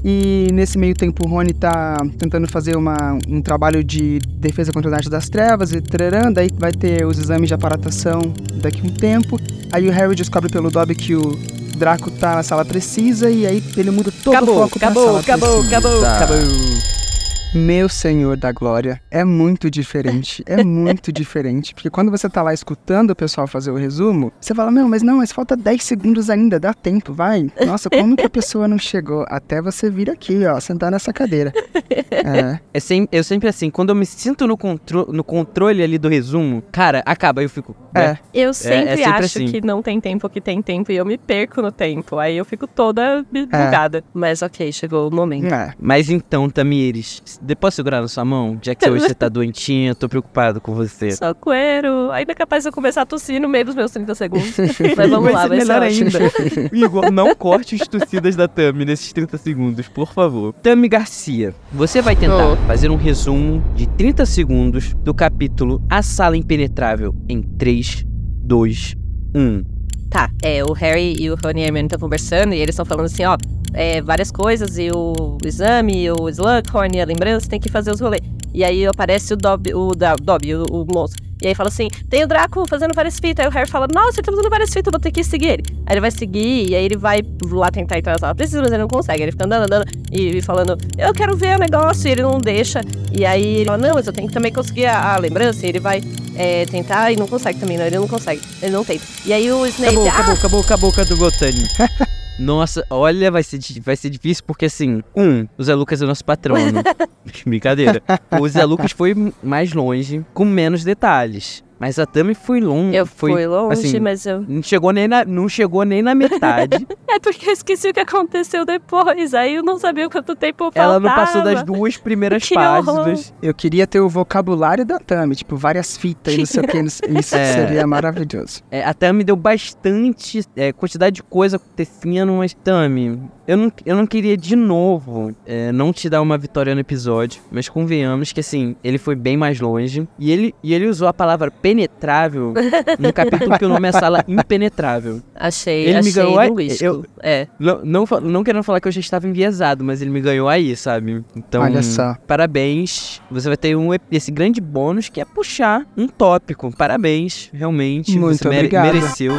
e 0.08 0.50
nesse 0.54 0.78
meio 0.78 0.94
tempo 0.94 1.26
o 1.26 1.30
Rony 1.30 1.52
tá 1.52 1.98
tentando 2.20 2.48
fazer 2.48 2.78
uma, 2.78 3.18
um 3.28 3.42
trabalho 3.42 3.84
de 3.84 4.20
defesa 4.38 4.72
contra 4.72 4.92
a 4.92 4.96
arte 4.98 5.10
das 5.10 5.30
trevas 5.30 5.72
e 5.72 5.82
trarã, 5.82 6.32
daí 6.32 6.50
vai 6.58 6.72
ter 6.72 7.06
os 7.08 7.18
exames 7.18 7.48
de 7.48 7.56
aparatação 7.56 8.20
daqui 8.62 8.82
a 8.82 8.86
um 8.86 8.94
tempo. 8.94 9.40
Aí 9.72 9.88
o 9.88 9.92
Harry 9.92 10.14
descobre 10.16 10.50
pelo 10.50 10.70
Dobby 10.70 10.94
que 10.94 11.16
o 11.16 11.40
Draco 11.78 12.12
tá 12.12 12.36
na 12.36 12.44
sala 12.44 12.64
precisa 12.64 13.32
e 13.32 13.48
aí 13.48 13.64
ele 13.76 13.90
muda 13.90 14.12
todo 14.24 14.34
o 14.34 14.38
Acabou, 14.38 14.56
foco 14.62 14.80
pra 14.80 14.88
acabou, 14.90 15.06
sala 15.06 15.20
acabou, 15.22 15.50
precisa. 15.64 15.78
acabou, 15.78 16.06
acabou. 16.06 17.05
Meu 17.54 17.88
senhor 17.88 18.36
da 18.36 18.52
glória, 18.52 19.02
é 19.10 19.24
muito 19.24 19.72
diferente, 19.72 20.44
é 20.46 20.62
muito 20.64 21.10
diferente. 21.10 21.74
Porque 21.74 21.90
quando 21.90 22.12
você 22.12 22.30
tá 22.30 22.42
lá 22.42 22.54
escutando 22.54 23.12
o 23.12 23.16
pessoal 23.16 23.48
fazer 23.48 23.72
o 23.72 23.76
resumo, 23.78 24.32
você 24.42 24.54
fala, 24.54 24.70
meu, 24.70 24.90
mas 24.90 25.02
não, 25.02 25.18
mas 25.20 25.32
falta 25.32 25.56
10 25.56 25.82
segundos 25.82 26.30
ainda, 26.30 26.60
dá 26.60 26.74
tempo, 26.74 27.14
vai. 27.14 27.50
Nossa, 27.66 27.90
como 27.90 28.18
que 28.18 28.26
a 28.26 28.30
pessoa 28.30 28.68
não 28.68 28.78
chegou? 28.78 29.26
Até 29.30 29.62
você 29.62 29.90
vir 29.90 30.10
aqui, 30.10 30.46
ó, 30.46 30.60
sentar 30.60 30.92
nessa 30.92 31.14
cadeira. 31.14 31.54
É, 32.12 32.60
É 32.74 32.80
sem- 32.80 33.08
eu 33.12 33.24
sempre 33.24 33.48
assim, 33.48 33.70
quando 33.70 33.90
eu 33.90 33.96
me 33.96 34.06
sinto 34.06 34.48
no, 34.48 34.58
contro- 34.58 35.08
no 35.12 35.24
controle 35.24 35.84
ali 35.84 35.98
do 35.98 36.08
resumo, 36.10 36.64
cara, 36.72 37.04
acaba, 37.06 37.44
eu 37.44 37.50
fico. 37.50 37.76
é. 37.94 38.00
né? 38.00 38.20
Eu 38.34 38.54
sempre, 38.54 38.90
sempre 38.98 39.04
acho 39.04 39.26
assim. 39.26 39.46
que 39.48 39.62
não 39.62 39.82
tem 39.82 40.00
tempo 40.02 40.28
que 40.30 40.42
tem 40.42 40.62
tempo 40.62 40.92
e 40.92 40.96
eu 40.96 41.06
me 41.06 41.18
perco 41.18 41.62
no 41.62 41.72
tempo. 41.72 42.18
Aí 42.18 42.36
eu 42.38 42.44
fico 42.46 42.66
toda 42.68 43.24
É. 43.34 43.42
bugada. 43.46 44.04
Mas 44.14 44.42
ok, 44.42 44.72
chegou 44.72 45.08
o 45.08 45.14
momento. 45.14 45.54
é. 45.54 45.74
Mas 45.80 46.10
então, 46.10 46.50
Tamires, 46.50 47.22
depois 47.46 47.74
segurar 47.74 48.02
na 48.02 48.08
sua 48.08 48.26
mão? 48.26 48.58
Já 48.62 48.74
que 48.76 48.90
hoje 48.90 49.08
você 49.08 49.14
tá 49.14 49.28
doentinha, 49.30 49.92
eu 49.92 49.96
tô 49.96 50.10
preocupado 50.10 50.60
com 50.60 50.74
você. 50.74 51.12
Socorro. 51.12 52.12
Ainda 52.12 52.32
é 52.32 52.36
capaz 52.36 52.64
de 52.64 52.70
eu 52.70 52.74
começar 52.74 53.02
a 53.04 53.06
tossir 53.06 53.40
no 53.40 53.48
meio 53.48 53.66
dos 53.66 53.76
meus 53.76 53.92
30 53.92 54.16
segundos. 54.16 54.54
Mas 54.98 55.10
vamos 55.10 55.32
lá, 55.32 55.48
vai 55.48 55.60
ser 55.62 55.66
melhor 55.66 55.82
ainda. 55.82 56.20
Igor, 56.76 57.12
não 57.12 57.36
corte 57.36 57.76
os 57.76 57.88
tossidas 57.88 58.36
da 58.36 58.48
Tami 58.48 58.86
nesses 58.86 59.14
30 59.14 59.38
segundos, 59.38 59.88
por 59.88 60.12
favor. 60.12 60.54
Tami 60.62 60.88
Garcia, 60.88 61.54
você 61.72 62.02
vai 62.02 62.16
tentar 62.16 62.36
Oh. 62.54 62.56
fazer 62.68 62.90
um 62.90 62.96
resumo 62.96 63.64
de 63.76 63.88
30 63.88 64.26
segundos 64.26 64.94
do 65.04 65.14
capítulo 65.14 65.82
A 65.90 66.02
Sala 66.02 66.36
Impenetrável 66.36 67.16
em 67.30 67.42
3, 67.42 68.06
2, 68.44 68.96
1. 69.36 69.75
Tá, 70.16 70.32
é, 70.42 70.64
o 70.64 70.72
Harry 70.72 71.14
e 71.20 71.30
o 71.30 71.36
Rony 71.36 71.64
Hermione 71.64 71.88
estão 71.88 72.00
conversando 72.00 72.54
e 72.54 72.58
eles 72.58 72.70
estão 72.70 72.86
falando 72.86 73.08
assim, 73.08 73.26
ó, 73.26 73.36
é, 73.74 74.02
várias 74.02 74.32
coisas 74.32 74.78
e 74.78 74.90
o 74.90 75.38
exame, 75.44 76.10
o 76.10 76.30
Slughorn 76.30 76.96
e 76.98 77.02
a 77.02 77.06
lembrança 77.06 77.50
tem 77.50 77.60
que 77.60 77.68
fazer 77.68 77.92
os 77.92 78.00
rolês. 78.00 78.24
E 78.56 78.64
aí 78.64 78.86
aparece 78.86 79.34
o 79.34 79.38
Dobby, 79.38 79.74
o 79.74 79.92
Dobby, 79.94 80.56
o, 80.56 80.64
o 80.64 80.86
moço. 80.86 81.16
E 81.42 81.48
aí 81.48 81.54
fala 81.54 81.68
assim, 81.68 81.90
tem 82.10 82.24
o 82.24 82.28
Draco 82.28 82.66
fazendo 82.66 82.96
várias 82.96 83.20
fitas. 83.20 83.46
Aí 83.46 83.52
o 83.52 83.54
Harry 83.54 83.70
fala, 83.70 83.86
nossa, 83.94 84.20
ele 84.20 84.24
tá 84.24 84.32
fazendo 84.32 84.50
várias 84.50 84.70
fitas, 84.70 84.86
eu 84.86 84.92
vou 84.92 85.00
ter 85.00 85.12
que 85.12 85.26
seguir 85.26 85.48
ele. 85.48 85.64
Aí 85.86 85.94
ele 85.94 86.00
vai 86.00 86.10
seguir 86.10 86.70
e 86.70 86.74
aí 86.74 86.86
ele 86.86 86.96
vai 86.96 87.22
lá 87.44 87.70
tentar 87.70 88.00
entrar 88.00 88.14
na 88.14 88.20
sala. 88.20 88.34
Precisa, 88.34 88.62
mas 88.62 88.72
ele 88.72 88.82
não 88.82 88.88
consegue. 88.88 89.24
Ele 89.24 89.34
fica 89.34 89.46
andando, 89.46 89.66
andando 89.66 89.86
e, 90.10 90.38
e 90.38 90.42
falando, 90.42 90.78
eu 90.98 91.14
quero 91.14 91.36
ver 91.36 91.58
o 91.58 91.60
negócio, 91.60 92.08
e 92.08 92.12
ele 92.12 92.22
não 92.22 92.38
deixa. 92.38 92.80
E 93.12 93.26
aí 93.26 93.58
ele 93.58 93.66
fala, 93.66 93.78
não, 93.78 93.94
mas 93.96 94.08
eu 94.08 94.14
tenho 94.14 94.30
que 94.30 94.34
também 94.34 94.54
conseguir 94.54 94.86
a, 94.86 95.16
a 95.16 95.18
lembrança. 95.18 95.66
E 95.66 95.70
ele 95.70 95.82
vai 95.82 96.02
é, 96.38 96.66
tentar 96.66 97.12
e 97.12 97.18
não 97.18 97.28
consegue 97.28 97.60
também, 97.60 97.78
não, 97.78 97.86
ele 97.86 98.00
não 98.00 98.08
consegue. 98.08 98.42
Ele 98.62 98.72
não 98.72 98.86
tenta. 98.86 99.04
E 99.26 99.34
aí 99.34 99.52
o 99.52 99.66
Snape, 99.68 100.08
Acabou, 100.08 100.08
ah, 100.08 100.32
acabou, 100.32 100.62
acabou, 100.62 100.90
acabou, 100.90 101.28
acabou, 101.28 101.32
Tami. 101.34 102.08
Nossa, 102.38 102.86
olha, 102.90 103.32
vai 103.32 103.44
ser, 103.44 103.60
vai 103.82 103.96
ser 103.96 104.10
difícil 104.10 104.44
porque 104.46 104.66
assim, 104.66 105.02
um, 105.16 105.48
o 105.58 105.64
Zé 105.64 105.74
Lucas 105.74 106.02
é 106.02 106.06
nosso 106.06 106.26
patrono. 106.26 106.84
Brincadeira. 107.46 108.04
O 108.40 108.48
Zé 108.48 108.66
Lucas 108.66 108.92
foi 108.92 109.16
mais 109.42 109.74
longe, 109.74 110.26
com 110.34 110.44
menos 110.44 110.84
detalhes. 110.84 111.64
Mas 111.80 112.00
a 112.00 112.06
Tami 112.06 112.34
foi 112.34 112.62
longe. 112.62 112.96
Eu 112.96 113.06
foi, 113.06 113.32
fui 113.34 113.48
longe, 113.48 113.74
assim, 113.74 114.00
mas 114.00 114.26
eu. 114.26 114.42
Não 114.48 114.64
chegou 114.64 114.92
nem 114.92 115.08
na, 115.08 115.26
não 115.26 115.50
chegou 115.50 115.84
nem 115.84 116.02
na 116.02 116.16
metade. 116.16 116.88
É 117.08 117.20
porque 117.20 117.48
eu 117.48 117.54
esqueci 117.54 117.90
o 117.90 117.94
que 117.94 118.00
aconteceu 118.02 118.66
depois. 118.66 119.34
Aí 119.34 119.56
eu 119.56 119.64
não 119.64 119.78
sabia 119.80 120.10
quanto 120.10 120.36
tempo 120.36 120.66
faltava. 120.66 120.86
Ela 120.86 121.00
não 121.00 121.10
passou 121.16 121.42
das 121.44 121.64
duas 121.64 121.96
primeiras 121.96 122.50
páginas. 122.50 123.34
Eu 123.42 123.54
queria 123.54 123.88
ter 123.88 124.02
o 124.02 124.10
vocabulário 124.10 124.84
da 124.86 125.00
Tami, 125.00 125.34
tipo, 125.36 125.56
várias 125.56 125.96
fitas 125.96 126.34
e 126.34 126.40
não 126.40 126.46
sei 126.46 126.62
o 126.64 126.68
que. 126.68 126.78
Isso 126.78 127.36
É. 127.36 127.54
seria 127.54 127.88
maravilhoso. 127.88 128.62
É, 128.70 128.84
a 128.84 128.94
Tami 128.94 129.24
deu 129.24 129.36
bastante 129.38 130.42
é, 130.58 130.74
quantidade 130.74 131.16
de 131.18 131.24
coisa 131.24 131.56
acontecendo, 131.56 132.34
mas 132.34 132.54
Tami, 132.54 133.22
eu 133.48 133.58
não, 133.58 133.72
eu 133.86 133.96
não 133.96 134.06
queria 134.08 134.36
de 134.38 134.56
novo 134.56 135.34
é, 135.46 135.72
não 135.72 135.92
te 135.94 136.10
dar 136.10 136.22
uma 136.22 136.38
vitória 136.38 136.74
no 136.74 136.82
episódio, 136.82 137.42
mas 137.52 137.70
convenhamos 137.70 138.32
que 138.32 138.40
assim, 138.40 138.76
ele 138.84 138.98
foi 138.98 139.16
bem 139.16 139.38
mais 139.38 139.60
longe 139.60 140.08
e 140.20 140.32
ele, 140.32 140.54
e 140.64 140.74
ele 140.74 140.88
usou 140.88 141.08
a 141.08 141.14
palavra 141.14 141.50
penetrável 141.52 142.54
no 143.00 143.12
capítulo 143.14 143.58
que 143.58 143.66
o 143.66 143.70
nome 143.70 143.88
é 143.88 143.92
Sala 143.92 144.24
Impenetrável. 144.28 145.22
Achei, 145.36 145.84
Ele 145.86 145.94
me 145.94 146.00
achei 146.00 146.14
ganhou 146.14 146.40
aí- 146.40 146.78
eu- 146.82 147.06
É. 147.22 147.48
Não, 147.60 147.82
não, 147.84 148.06
não 148.22 148.44
querendo 148.44 148.64
falar 148.64 148.80
que 148.80 148.88
eu 148.88 148.92
já 148.92 149.00
estava 149.00 149.28
enviesado, 149.28 149.84
mas 149.84 150.02
ele 150.02 150.12
me 150.12 150.22
ganhou 150.22 150.48
aí, 150.48 150.76
sabe? 150.76 151.24
Então, 151.36 151.62
Olha 151.64 151.82
só. 151.84 152.16
parabéns. 152.28 153.22
Você 153.32 153.48
vai 153.48 153.58
ter 153.58 153.76
um, 153.76 153.90
esse 154.12 154.32
grande 154.32 154.60
bônus 154.62 155.10
que 155.10 155.20
é 155.22 155.26
puxar 155.26 155.86
um 155.98 156.08
tópico. 156.08 156.72
Parabéns, 156.76 157.50
realmente. 157.54 158.18
Muito 158.18 158.38
você 158.40 158.48
mere- 158.50 158.60
obrigado. 158.68 158.86
mereceu. 158.94 159.34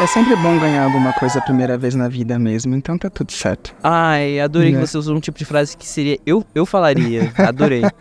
É 0.00 0.06
sempre 0.06 0.34
bom 0.36 0.58
ganhar 0.58 0.84
alguma 0.84 1.12
coisa 1.12 1.38
a 1.38 1.42
primeira 1.42 1.78
vez 1.78 1.94
na 1.94 2.08
vida 2.08 2.38
mesmo, 2.38 2.74
então 2.74 2.98
tá 2.98 3.08
tudo 3.08 3.30
certo. 3.30 3.72
Ai, 3.82 4.40
adorei 4.40 4.72
Né? 4.72 4.80
que 4.80 4.86
você 4.86 4.98
usou 4.98 5.14
um 5.16 5.20
tipo 5.20 5.38
de 5.38 5.44
frase 5.44 5.76
que 5.76 5.86
seria 5.86 6.18
eu, 6.26 6.44
eu 6.54 6.66
falaria. 6.66 7.32
Adorei. 7.38 7.82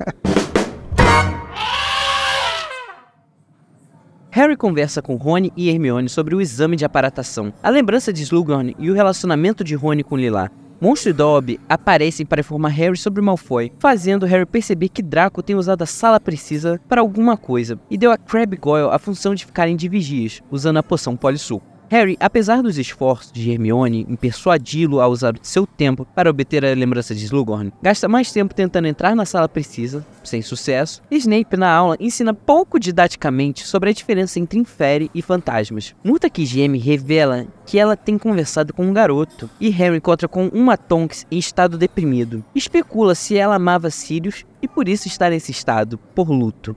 Harry 4.33 4.55
conversa 4.55 5.01
com 5.01 5.15
Rony 5.15 5.51
e 5.57 5.69
Hermione 5.69 6.07
sobre 6.07 6.33
o 6.33 6.39
exame 6.41 6.77
de 6.77 6.85
aparatação, 6.85 7.53
a 7.61 7.69
lembrança 7.69 8.13
de 8.13 8.23
Slughorn 8.23 8.73
e 8.79 8.89
o 8.89 8.93
relacionamento 8.93 9.61
de 9.63 9.75
Rony 9.75 10.03
com 10.03 10.15
Lila. 10.17 10.49
Monstro 10.79 11.09
e 11.11 11.13
Dobby 11.13 11.59
aparecem 11.69 12.25
para 12.25 12.39
informar 12.39 12.69
Harry 12.69 12.97
sobre 12.97 13.21
Malfoy, 13.21 13.71
fazendo 13.77 14.25
Harry 14.25 14.45
perceber 14.47 14.89
que 14.89 15.03
Draco 15.03 15.43
tem 15.43 15.55
usado 15.55 15.83
a 15.83 15.85
sala 15.85 16.19
precisa 16.19 16.81
para 16.89 17.01
alguma 17.01 17.37
coisa 17.37 17.77
e 17.89 17.97
deu 17.97 18.09
a 18.11 18.17
Crabbe 18.17 18.57
Goyle 18.57 18.89
a 18.89 18.97
função 18.97 19.35
de 19.35 19.45
ficarem 19.45 19.75
de 19.75 19.87
vigias, 19.87 20.41
usando 20.49 20.77
a 20.77 20.83
poção 20.83 21.15
Polissuco. 21.15 21.70
Harry, 21.91 22.15
apesar 22.21 22.63
dos 22.63 22.77
esforços 22.77 23.33
de 23.33 23.51
Hermione 23.51 24.07
em 24.07 24.15
persuadi-lo 24.15 25.01
a 25.01 25.09
usar 25.09 25.33
seu 25.41 25.67
tempo 25.67 26.07
para 26.15 26.29
obter 26.29 26.63
a 26.63 26.73
lembrança 26.73 27.13
de 27.13 27.25
Slughorn, 27.25 27.73
gasta 27.81 28.07
mais 28.07 28.31
tempo 28.31 28.55
tentando 28.55 28.87
entrar 28.87 29.13
na 29.13 29.25
sala 29.25 29.49
precisa, 29.49 30.05
sem 30.23 30.41
sucesso. 30.41 31.01
Snape, 31.11 31.57
na 31.57 31.69
aula, 31.69 31.97
ensina 31.99 32.33
pouco 32.33 32.79
didaticamente 32.79 33.67
sobre 33.67 33.89
a 33.89 33.93
diferença 33.93 34.39
entre 34.39 34.57
infere 34.57 35.11
e 35.13 35.21
fantasmas. 35.21 35.93
Murta 36.01 36.29
GM 36.29 36.77
revela 36.79 37.45
que 37.65 37.77
ela 37.77 37.97
tem 37.97 38.17
conversado 38.17 38.73
com 38.73 38.85
um 38.85 38.93
garoto, 38.93 39.49
e 39.59 39.69
Harry 39.69 39.97
encontra 39.97 40.29
com 40.29 40.47
uma 40.47 40.77
Tonks 40.77 41.27
em 41.29 41.37
estado 41.37 41.77
deprimido. 41.77 42.41
Especula 42.55 43.15
se 43.15 43.35
ela 43.35 43.55
amava 43.55 43.89
Sirius 43.89 44.45
e 44.61 44.67
por 44.67 44.87
isso 44.87 45.09
está 45.09 45.29
nesse 45.29 45.51
estado, 45.51 45.97
por 45.97 46.29
luto. 46.29 46.73